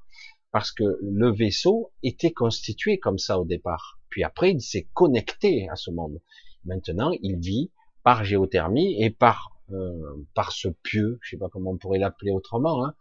Parce 0.51 0.71
que 0.71 0.97
le 1.01 1.31
vaisseau 1.31 1.91
était 2.01 2.31
constitué 2.31 2.97
comme 2.97 3.19
ça 3.19 3.39
au 3.39 3.45
départ. 3.45 3.99
Puis 4.09 4.23
après, 4.23 4.51
il 4.51 4.61
s'est 4.61 4.87
connecté 4.93 5.69
à 5.69 5.75
ce 5.75 5.91
monde. 5.91 6.19
Maintenant, 6.65 7.11
il 7.21 7.37
vit 7.37 7.71
par 8.03 8.23
géothermie 8.23 9.01
et 9.03 9.11
par 9.11 9.59
euh, 9.71 10.25
par 10.33 10.51
ce 10.51 10.69
pieu, 10.69 11.19
je 11.21 11.31
sais 11.31 11.37
pas 11.37 11.49
comment 11.49 11.71
on 11.71 11.77
pourrait 11.77 11.99
l'appeler 11.99 12.31
autrement. 12.31 12.83
Hein. 12.83 12.95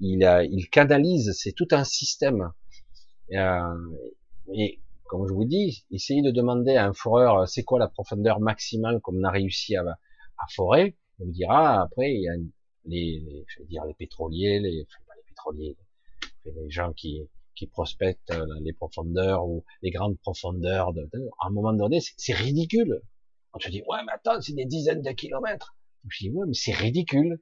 Il, 0.00 0.22
il 0.50 0.68
canalise, 0.68 1.32
c'est 1.32 1.52
tout 1.52 1.68
un 1.70 1.84
système. 1.84 2.52
Euh, 3.32 3.74
et 4.52 4.80
comme 5.10 5.26
je 5.26 5.34
vous 5.34 5.44
dis, 5.44 5.84
essayez 5.90 6.22
de 6.22 6.30
demander 6.30 6.76
à 6.76 6.86
un 6.86 6.92
foreur 6.92 7.48
c'est 7.48 7.64
quoi 7.64 7.80
la 7.80 7.88
profondeur 7.88 8.38
maximale 8.38 9.00
qu'on 9.00 9.24
a 9.24 9.30
réussi 9.32 9.74
à, 9.74 9.84
forêt, 10.54 10.96
on 11.18 11.24
vous 11.24 11.32
dira 11.32 11.82
après 11.82 12.12
il 12.14 12.22
y 12.22 12.28
a 12.28 12.34
les, 12.84 13.44
je 13.48 13.58
vais 13.58 13.66
dire 13.66 13.84
les 13.86 13.94
pétroliers, 13.94 14.60
les 14.60 14.86
pas 15.08 15.14
les 15.16 15.24
pétroliers, 15.26 15.76
les 16.44 16.70
gens 16.70 16.92
qui 16.92 17.28
qui 17.56 17.66
prospectent 17.66 18.30
euh, 18.30 18.46
les 18.62 18.72
profondeurs 18.72 19.48
ou 19.48 19.64
les 19.82 19.90
grandes 19.90 20.16
profondeurs. 20.20 20.92
De, 20.92 21.02
à 21.40 21.48
un 21.48 21.50
moment 21.50 21.72
donné, 21.72 21.98
c'est 22.00 22.32
ridicule. 22.32 23.02
On 23.52 23.58
te 23.58 23.68
dit 23.68 23.82
ouais 23.88 23.98
mais 24.06 24.12
attends 24.12 24.40
c'est 24.40 24.54
des 24.54 24.64
dizaines 24.64 25.02
de 25.02 25.10
kilomètres. 25.10 25.74
Je 26.08 26.18
dis 26.26 26.30
ouais 26.30 26.46
mais 26.46 26.54
c'est 26.54 26.72
ridicule. 26.72 27.40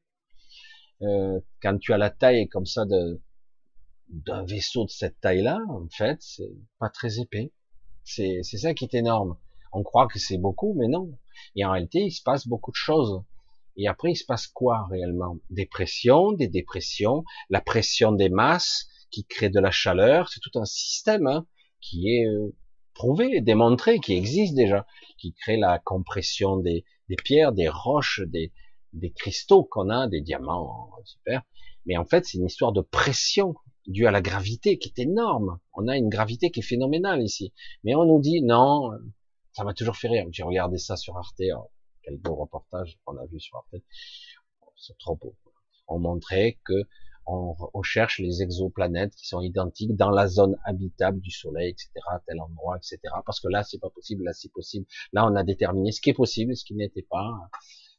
Euh, 1.02 1.38
quand 1.60 1.78
tu 1.78 1.92
as 1.92 1.98
la 1.98 2.08
taille 2.08 2.48
comme 2.48 2.64
ça 2.64 2.86
de 2.86 3.20
d'un 4.08 4.42
vaisseau 4.47 4.86
de 4.86 4.90
cette 4.90 5.20
taille-là, 5.20 5.58
en 5.68 5.86
fait, 5.90 6.16
c'est 6.22 6.50
pas 6.78 6.88
très 6.88 7.20
épais. 7.20 7.52
C'est 8.10 8.42
ça 8.42 8.72
qui 8.72 8.84
est 8.84 8.94
énorme. 8.94 9.36
On 9.72 9.82
croit 9.82 10.08
que 10.08 10.18
c'est 10.18 10.38
beaucoup, 10.38 10.74
mais 10.74 10.88
non. 10.88 11.12
Et 11.56 11.64
en 11.64 11.72
réalité, 11.72 12.00
il 12.00 12.10
se 12.10 12.22
passe 12.22 12.48
beaucoup 12.48 12.70
de 12.70 12.76
choses. 12.76 13.22
Et 13.76 13.86
après, 13.86 14.12
il 14.12 14.16
se 14.16 14.24
passe 14.24 14.46
quoi 14.46 14.86
réellement? 14.90 15.36
Des 15.50 15.66
pressions, 15.66 16.32
des 16.32 16.48
dépressions, 16.48 17.22
la 17.50 17.60
pression 17.60 18.12
des 18.12 18.30
masses 18.30 18.88
qui 19.10 19.26
crée 19.26 19.50
de 19.50 19.60
la 19.60 19.70
chaleur. 19.70 20.30
C'est 20.30 20.40
tout 20.40 20.58
un 20.58 20.64
système 20.64 21.26
hein, 21.26 21.46
qui 21.82 22.16
est 22.16 22.26
euh, 22.26 22.56
prouvé, 22.94 23.42
démontré, 23.42 24.00
qui 24.00 24.14
existe 24.14 24.54
déjà, 24.54 24.86
qui 25.18 25.34
crée 25.34 25.58
la 25.58 25.78
compression 25.78 26.56
des, 26.56 26.84
des 27.10 27.16
pierres, 27.16 27.52
des 27.52 27.68
roches, 27.68 28.22
des, 28.26 28.52
des 28.94 29.12
cristaux 29.12 29.64
qu'on 29.64 29.90
a, 29.90 30.08
des 30.08 30.22
diamants, 30.22 30.90
super. 31.04 31.42
Mais 31.84 31.98
en 31.98 32.06
fait, 32.06 32.24
c'est 32.24 32.38
une 32.38 32.46
histoire 32.46 32.72
de 32.72 32.80
pression 32.80 33.54
due 33.89 34.07
à 34.07 34.10
la 34.10 34.20
gravité 34.20 34.78
qui 34.78 34.89
est 34.89 35.02
énorme. 35.02 35.58
On 35.75 35.89
a 35.89 35.97
une 35.97 36.08
gravité 36.08 36.50
qui 36.50 36.60
est 36.60 36.62
phénoménale 36.62 37.23
ici. 37.23 37.52
Mais 37.83 37.94
on 37.94 38.05
nous 38.05 38.20
dit 38.20 38.42
non, 38.42 38.92
ça 39.52 39.65
m'a 39.65 39.75
toujours 39.75 39.97
fait 39.97 40.08
rire. 40.08 40.26
J'ai 40.31 40.44
regardé 40.44 40.78
ça 40.78 40.97
sur 40.97 41.17
Arte. 41.17 41.42
Oh, 41.57 41.70
quel 42.02 42.17
beau 42.18 42.36
reportage 42.36 42.99
qu'on 43.05 43.17
a 43.17 43.26
vu 43.26 43.41
sur 43.41 43.57
Arte. 43.57 43.83
C'est 44.76 44.97
trop 44.99 45.17
beau. 45.17 45.34
On 45.89 45.99
montrait 45.99 46.58
que 46.65 46.84
on, 47.31 47.83
cherche 47.83 48.20
les 48.20 48.42
exoplanètes 48.42 49.15
qui 49.15 49.26
sont 49.26 49.41
identiques 49.42 49.94
dans 49.97 50.10
la 50.10 50.26
zone 50.26 50.57
habitable 50.65 51.20
du 51.20 51.31
Soleil, 51.31 51.70
etc., 51.70 51.91
tel 52.26 52.41
endroit, 52.41 52.78
etc. 52.78 52.99
Parce 53.26 53.41
que 53.41 53.49
là, 53.49 53.62
c'est 53.62 53.78
pas 53.78 53.91
possible, 53.91 54.25
là, 54.25 54.33
c'est 54.33 54.50
possible. 54.50 54.86
Là, 55.12 55.26
on 55.26 55.36
a 55.36 55.44
déterminé 55.44 55.92
ce 55.92 56.00
qui 56.00 56.10
est 56.10 56.15
possible, 56.15 56.57
ce 56.57 56.65
qui 56.65 56.75
n'était 56.75 57.07
pas, 57.10 57.31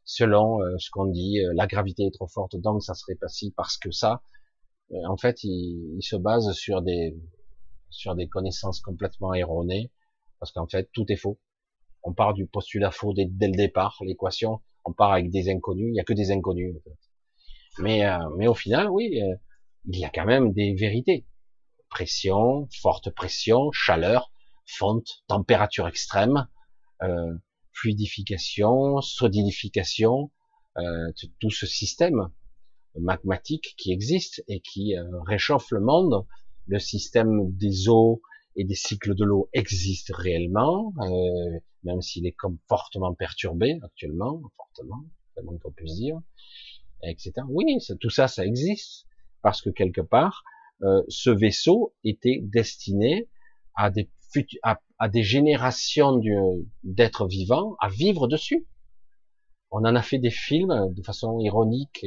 selon 0.03 0.61
euh, 0.64 0.76
ce 0.80 0.90
qu'on 0.90 1.06
dit. 1.06 1.40
Euh, 1.40 1.53
la 1.56 1.68
gravité 1.68 2.06
est 2.08 2.14
trop 2.14 2.27
forte, 2.27 2.56
donc 2.56 2.84
ça 2.84 2.95
serait 2.95 3.16
pas 3.16 3.27
si 3.27 3.51
parce 3.51 3.77
que 3.77 3.92
ça. 3.92 4.22
Euh, 4.92 4.98
en 5.08 5.18
fait, 5.18 5.43
il, 5.43 5.95
il 5.98 6.03
se 6.03 6.16
base 6.16 6.51
sur 6.53 6.82
des 6.82 7.16
sur 7.90 8.16
des 8.16 8.27
connaissances 8.27 8.82
complètement 8.82 9.34
erronées, 9.34 9.92
parce 10.40 10.51
qu'en 10.51 10.68
fait, 10.68 10.90
tout 10.93 11.06
est 11.11 11.16
faux 11.16 11.40
on 12.03 12.14
part 12.14 12.34
du 12.34 12.48
postulat 12.48 12.92
faux 12.92 13.14
dès, 13.14 13.26
le 13.26 13.56
départ, 13.56 13.98
l'équation, 14.01 14.61
on 14.85 14.93
part 14.93 15.11
avec 15.11 15.30
des 15.30 15.50
inconnus, 15.50 15.90
il 15.92 15.95
y 15.95 16.00
a 16.00 16.03
que 16.03 16.14
des 16.14 16.32
inconnus. 16.32 16.76
Mais, 17.80 18.06
euh, 18.06 18.18
mais 18.38 18.48
au 18.48 18.53
final, 18.53 18.90
oui, 18.90 19.22
euh, 19.22 19.35
il 19.85 20.00
y 20.00 20.06
a 20.06 20.09
quand 20.09 20.26
même 20.26 20.53
des 20.53 20.74
vérités. 20.74 21.26
Pression, 21.90 22.68
forte 22.82 23.09
pression, 23.09 23.72
chaleur, 23.72 24.32
fonte, 24.66 25.24
température 25.27 25.88
extrême, 25.88 26.48
euh, 27.01 27.34
fluidification, 27.74 29.01
solidification, 29.01 30.32
tout 31.42 31.50
ce 31.50 31.66
système 31.66 32.30
magmatique 32.98 33.76
qui 33.77 33.92
existe 33.92 34.43
et 34.48 34.59
qui 34.59 34.95
réchauffe 35.26 35.72
le 35.72 35.80
monde, 35.80 36.26
le 36.68 36.80
système 36.80 37.51
des 37.56 37.90
eaux, 37.90 38.22
et 38.59 38.66
des 38.66 38.76
cycles 38.76 39.16
de 39.16 39.24
l'eau 39.24 39.50
existent 39.53 40.14
réellement, 40.16 40.93
euh, 41.00 41.59
même 41.84 42.01
s'il 42.01 42.27
est 42.27 42.34
comme 42.34 42.58
fortement 42.68 43.14
perturbé 43.14 43.80
actuellement, 43.84 44.42
fortement, 44.58 45.06
c'est 45.34 45.45
qu'on 45.45 45.72
puisse 45.72 45.95
dire, 45.95 46.19
etc. 47.03 47.32
Oui, 47.48 47.77
tout 48.01 48.09
ça, 48.09 48.27
ça 48.27 48.45
existe, 48.45 49.06
parce 49.42 49.61
que 49.61 49.69
quelque 49.69 50.01
part, 50.01 50.43
euh, 50.82 51.03
ce 51.08 51.30
vaisseau 51.30 51.93
était 52.03 52.42
destiné 52.43 53.30
à 53.76 53.90
des, 53.90 54.09
à, 54.64 54.82
à 54.98 55.08
des 55.08 55.24
générations 55.24 56.22
d'êtres 56.84 57.27
vivants 57.27 57.77
à 57.80 57.88
vivre 57.88 58.27
dessus. 58.27 58.68
On 59.72 59.85
en 59.85 59.95
a 59.95 60.01
fait 60.01 60.19
des 60.19 60.32
films 60.32 60.93
de 60.93 61.01
façon 61.01 61.40
ironique, 61.40 62.06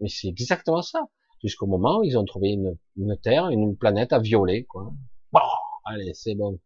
mais 0.00 0.08
c'est 0.08 0.28
exactement 0.28 0.82
ça. 0.82 1.00
Jusqu'au 1.42 1.66
moment 1.66 1.98
où 1.98 2.04
ils 2.04 2.18
ont 2.18 2.24
trouvé 2.24 2.50
une, 2.50 2.76
une 2.96 3.16
Terre, 3.18 3.48
une 3.48 3.76
planète 3.76 4.12
à 4.12 4.18
violer, 4.18 4.64
quoi. 4.64 4.92
Bon, 5.32 5.40
allez, 5.84 6.12
c'est 6.14 6.34
bon. 6.34 6.58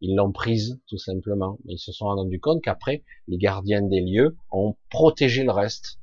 Ils 0.00 0.16
l'ont 0.16 0.32
prise, 0.32 0.80
tout 0.88 0.98
simplement. 0.98 1.58
Ils 1.66 1.78
se 1.78 1.92
sont 1.92 2.06
rendus 2.06 2.40
compte 2.40 2.62
qu'après, 2.62 3.04
les 3.28 3.38
gardiens 3.38 3.82
des 3.82 4.00
lieux 4.00 4.36
ont 4.50 4.76
protégé 4.90 5.44
le 5.44 5.52
reste 5.52 5.98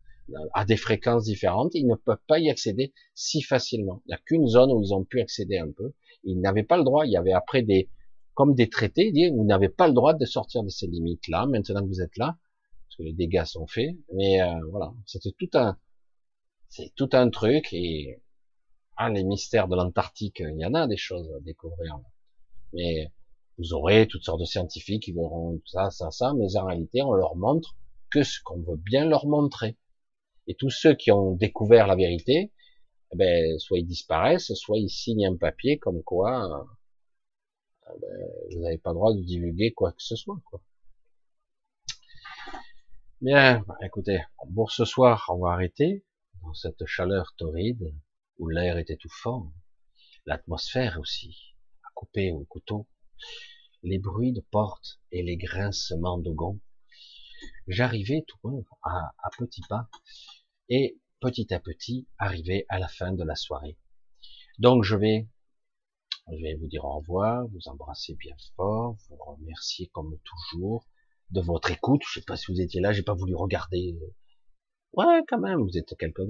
à 0.53 0.63
des 0.65 0.77
fréquences 0.77 1.25
différentes. 1.25 1.73
Ils 1.73 1.87
ne 1.87 1.95
peuvent 1.95 2.21
pas 2.27 2.39
y 2.39 2.49
accéder 2.49 2.93
si 3.13 3.41
facilement. 3.41 4.01
Il 4.05 4.09
n'y 4.09 4.15
a 4.15 4.19
qu'une 4.19 4.47
zone 4.47 4.71
où 4.71 4.81
ils 4.81 4.93
ont 4.93 5.03
pu 5.03 5.19
accéder 5.19 5.57
un 5.57 5.71
peu. 5.71 5.91
Ils 6.23 6.39
n'avaient 6.39 6.63
pas 6.63 6.77
le 6.77 6.83
droit. 6.83 7.05
Il 7.05 7.11
y 7.11 7.17
avait 7.17 7.33
après 7.33 7.61
des, 7.61 7.89
comme 8.35 8.55
des 8.55 8.69
traités, 8.69 9.11
vous 9.35 9.43
n'avez 9.43 9.67
pas 9.67 9.87
le 9.87 9.93
droit 9.93 10.13
de 10.13 10.25
sortir 10.25 10.63
de 10.63 10.69
ces 10.69 10.87
limites-là, 10.87 11.45
maintenant 11.45 11.81
que 11.81 11.87
vous 11.87 12.01
êtes 12.01 12.15
là, 12.17 12.37
parce 12.87 12.97
que 12.97 13.03
les 13.03 13.13
dégâts 13.13 13.43
sont 13.43 13.67
faits. 13.67 13.95
Mais 14.13 14.41
euh, 14.41 14.47
voilà, 14.69 14.93
c'était 15.05 15.33
tout 15.37 15.49
un, 15.55 15.77
c'est 16.69 16.93
tout 16.95 17.09
un 17.13 17.29
truc 17.29 17.73
et 17.73 18.21
ah, 18.95 19.09
les 19.09 19.23
mystères 19.23 19.67
de 19.67 19.75
l'Antarctique, 19.75 20.39
il 20.39 20.59
y 20.59 20.65
en 20.65 20.73
a 20.73 20.87
des 20.87 20.97
choses 20.97 21.31
à 21.35 21.39
découvrir. 21.41 21.99
Mais 22.73 23.11
vous 23.57 23.73
aurez 23.73 24.07
toutes 24.07 24.23
sortes 24.23 24.41
de 24.41 24.45
scientifiques 24.45 25.03
qui 25.03 25.11
verront 25.13 25.61
ça, 25.65 25.89
ça, 25.89 26.11
ça, 26.11 26.33
mais 26.33 26.55
en 26.55 26.65
réalité, 26.65 27.01
on 27.01 27.13
leur 27.13 27.35
montre 27.35 27.75
que 28.11 28.23
ce 28.23 28.39
qu'on 28.43 28.61
veut 28.61 28.77
bien 28.77 29.05
leur 29.05 29.25
montrer. 29.25 29.77
Et 30.47 30.55
tous 30.55 30.69
ceux 30.69 30.95
qui 30.95 31.11
ont 31.11 31.33
découvert 31.33 31.87
la 31.87 31.95
vérité, 31.95 32.51
eh 33.11 33.17
ben, 33.17 33.57
soit 33.59 33.79
ils 33.79 33.85
disparaissent, 33.85 34.53
soit 34.53 34.77
ils 34.77 34.89
signent 34.89 35.27
un 35.27 35.37
papier 35.37 35.79
comme 35.79 36.03
quoi 36.03 36.67
eh 37.87 37.99
ben, 37.99 38.27
vous 38.51 38.59
n'avez 38.59 38.77
pas 38.77 38.91
le 38.91 38.95
droit 38.95 39.13
de 39.13 39.21
divulguer 39.21 39.73
quoi 39.73 39.91
que 39.91 40.03
ce 40.03 40.15
soit. 40.15 40.39
Quoi. 40.45 40.61
Bien, 43.21 43.63
écoutez, 43.81 44.21
pour 44.53 44.71
ce 44.71 44.85
soir, 44.85 45.25
on 45.29 45.39
va 45.39 45.51
arrêter 45.53 46.03
dans 46.41 46.53
cette 46.53 46.85
chaleur 46.85 47.33
torride 47.37 47.93
où 48.37 48.47
l'air 48.49 48.77
est 48.77 48.89
étouffant, 48.89 49.53
l'atmosphère 50.25 50.99
aussi, 50.99 51.55
à 51.83 51.89
couper 51.93 52.31
au 52.31 52.45
couteau 52.45 52.87
les 53.83 53.99
bruits 53.99 54.33
de 54.33 54.41
portes 54.41 54.99
et 55.11 55.23
les 55.23 55.37
grincements 55.37 56.17
de 56.17 56.31
gonds. 56.31 56.59
J'arrivais 57.67 58.23
tout 58.27 58.65
à, 58.83 59.13
à 59.23 59.29
petits 59.37 59.61
pas 59.69 59.89
et 60.69 60.99
petit 61.19 61.53
à 61.53 61.59
petit 61.59 62.07
arriver 62.17 62.65
à 62.69 62.79
la 62.79 62.87
fin 62.87 63.13
de 63.13 63.23
la 63.23 63.35
soirée. 63.35 63.77
Donc 64.57 64.83
je 64.83 64.95
vais, 64.95 65.29
je 66.31 66.41
vais 66.41 66.55
vous 66.55 66.67
dire 66.67 66.83
au 66.83 66.99
revoir, 66.99 67.47
vous 67.47 67.67
embrasser 67.67 68.15
bien 68.15 68.35
fort, 68.55 68.97
vous 69.09 69.15
remercier 69.15 69.87
comme 69.87 70.17
toujours 70.23 70.85
de 71.31 71.41
votre 71.41 71.71
écoute. 71.71 72.01
Je 72.07 72.19
sais 72.19 72.25
pas 72.25 72.35
si 72.35 72.51
vous 72.51 72.59
étiez 72.59 72.81
là, 72.81 72.91
j'ai 72.91 73.03
pas 73.03 73.13
voulu 73.13 73.35
regarder. 73.35 73.97
Ouais, 74.93 75.21
quand 75.27 75.39
même, 75.39 75.61
vous 75.61 75.77
êtes 75.77 75.95
quelques 75.97 76.21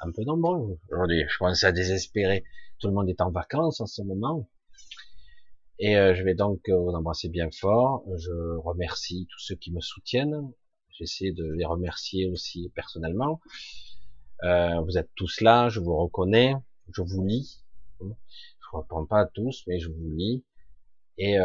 un 0.00 0.12
peu 0.12 0.22
nombreux 0.24 0.78
aujourd'hui. 0.88 1.24
Je 1.28 1.38
commence 1.38 1.64
à 1.64 1.72
désespérer. 1.72 2.44
Tout 2.78 2.88
le 2.88 2.94
monde 2.94 3.08
est 3.08 3.20
en 3.20 3.30
vacances 3.30 3.80
en 3.80 3.86
ce 3.86 4.02
moment. 4.02 4.48
Et 5.80 5.96
euh, 5.96 6.14
je 6.14 6.22
vais 6.22 6.34
donc 6.34 6.68
euh, 6.68 6.76
vous 6.76 6.90
embrasser 6.90 7.28
bien 7.28 7.50
fort. 7.50 8.04
Je 8.16 8.56
remercie 8.58 9.26
tous 9.30 9.40
ceux 9.40 9.56
qui 9.56 9.72
me 9.72 9.80
soutiennent. 9.80 10.52
J'essaie 10.90 11.32
de 11.32 11.44
les 11.54 11.64
remercier 11.64 12.28
aussi 12.30 12.70
personnellement. 12.74 13.40
Euh, 14.44 14.80
vous 14.82 14.96
êtes 14.96 15.10
tous 15.16 15.40
là, 15.40 15.68
je 15.68 15.80
vous 15.80 15.96
reconnais, 15.96 16.54
je 16.92 17.02
vous 17.02 17.24
lis. 17.24 17.64
Je 18.00 18.06
ne 18.06 18.80
réponds 18.80 19.06
pas 19.06 19.20
à 19.20 19.26
tous, 19.26 19.64
mais 19.66 19.80
je 19.80 19.88
vous 19.88 20.10
lis. 20.10 20.44
Et 21.18 21.36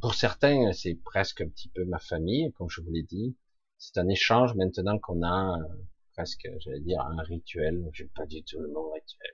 pour 0.00 0.14
certains, 0.14 0.72
c'est 0.72 0.94
presque 0.94 1.40
un 1.40 1.48
petit 1.48 1.68
peu 1.68 1.84
ma 1.84 1.98
famille, 1.98 2.52
comme 2.52 2.68
je 2.68 2.80
vous 2.80 2.90
l'ai 2.90 3.02
dit. 3.02 3.36
C'est 3.78 3.98
un 3.98 4.08
échange 4.08 4.54
maintenant 4.54 4.98
qu'on 4.98 5.22
a 5.22 5.58
presque, 6.14 6.48
j'allais 6.60 6.80
dire, 6.80 7.00
un 7.00 7.22
rituel. 7.22 7.88
J'ai 7.92 8.06
pas 8.06 8.26
du 8.26 8.42
tout 8.42 8.58
le 8.58 8.68
mot 8.68 8.90
rituel. 8.92 9.32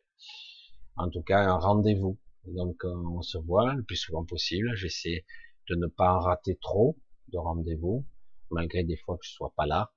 En 0.97 1.09
tout 1.09 1.23
cas, 1.23 1.41
un 1.41 1.59
rendez-vous 1.59 2.19
donc 2.47 2.85
euh, 2.85 2.95
on 2.95 3.23
se 3.23 3.39
voit 3.39 3.75
le 3.75 3.83
plus 3.83 3.97
souvent 3.97 4.25
possible. 4.25 4.75
J'essaie 4.75 5.25
de 5.69 5.77
ne 5.77 5.87
pas 5.87 6.19
rater 6.19 6.57
trop 6.61 6.99
de 7.29 7.39
rendez-vous, 7.39 8.05
malgré 8.51 8.83
des 8.85 8.97
fois 8.97 9.17
que 9.17 9.25
je 9.25 9.33
sois 9.33 9.53
pas 9.57 9.67
là. 9.67 9.93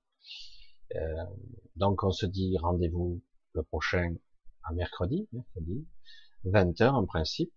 Euh, 0.95 1.25
donc 1.75 2.03
on 2.03 2.11
se 2.11 2.25
dit 2.25 2.57
rendez-vous 2.57 3.23
le 3.53 3.63
prochain 3.63 4.15
à 4.63 4.73
mercredi, 4.73 5.27
mercredi, 5.31 5.87
20h 6.45 6.89
en 6.89 7.05
principe. 7.05 7.53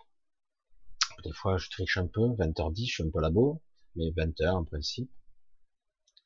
Des 1.24 1.32
fois 1.32 1.58
je 1.58 1.68
triche 1.68 1.98
un 1.98 2.06
peu, 2.06 2.28
20h10, 2.36 2.86
je 2.86 2.92
suis 2.92 3.02
un 3.02 3.10
peu 3.10 3.20
labo, 3.20 3.62
mais 3.94 4.10
20h 4.10 4.50
en 4.50 4.64
principe. 4.64 5.10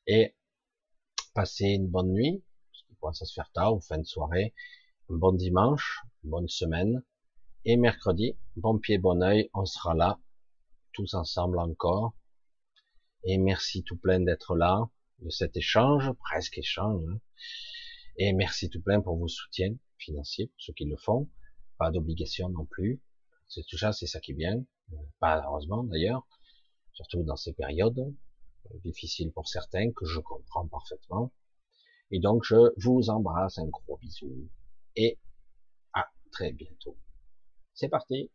Et 0.07 0.35
passer 1.33 1.65
une 1.65 1.87
bonne 1.87 2.11
nuit, 2.11 2.43
parce 2.71 2.83
qu'il 2.83 2.95
commence 2.97 3.21
à 3.21 3.25
se 3.25 3.33
faire 3.33 3.51
tard, 3.51 3.75
ou 3.75 3.81
fin 3.81 3.97
de 3.97 4.05
soirée, 4.05 4.53
bon 5.09 5.33
dimanche, 5.33 6.01
bonne 6.23 6.47
semaine, 6.47 7.03
et 7.65 7.77
mercredi, 7.77 8.37
bon 8.55 8.77
pied, 8.77 8.97
bon 8.97 9.21
oeil, 9.21 9.49
on 9.53 9.65
sera 9.65 9.93
là, 9.93 10.19
tous 10.91 11.13
ensemble 11.13 11.59
encore. 11.59 12.13
Et 13.23 13.37
merci 13.37 13.83
tout 13.83 13.97
plein 13.97 14.19
d'être 14.19 14.55
là, 14.55 14.89
de 15.19 15.29
cet 15.29 15.55
échange, 15.55 16.11
presque 16.19 16.57
échange. 16.57 17.03
Hein. 17.09 17.19
Et 18.17 18.33
merci 18.33 18.69
tout 18.69 18.81
plein 18.81 19.01
pour 19.01 19.17
vos 19.17 19.27
soutiens 19.27 19.75
financiers, 19.97 20.47
pour 20.47 20.61
ceux 20.61 20.73
qui 20.73 20.85
le 20.85 20.97
font. 20.97 21.29
Pas 21.77 21.89
d'obligation 21.89 22.49
non 22.49 22.65
plus. 22.65 23.01
C'est 23.47 23.65
tout 23.65 23.77
ça, 23.77 23.93
c'est 23.93 24.07
ça 24.07 24.19
qui 24.19 24.31
est 24.31 24.35
bien. 24.35 24.63
Pas 25.19 25.43
heureusement 25.45 25.83
d'ailleurs, 25.83 26.27
surtout 26.91 27.23
dans 27.23 27.37
ces 27.37 27.53
périodes 27.53 28.13
difficiles 28.83 29.31
pour 29.31 29.47
certains 29.47 29.91
que 29.91 30.05
je 30.05 30.19
comprends 30.19 30.67
parfaitement. 30.67 31.31
Et 32.11 32.19
donc 32.19 32.43
je 32.43 32.55
vous 32.77 33.09
embrasse, 33.09 33.57
un 33.57 33.67
gros 33.67 33.97
bisou 33.97 34.49
et 34.95 35.19
à 35.93 36.05
très 36.31 36.51
bientôt. 36.51 36.97
C'est 37.73 37.89
parti 37.89 38.31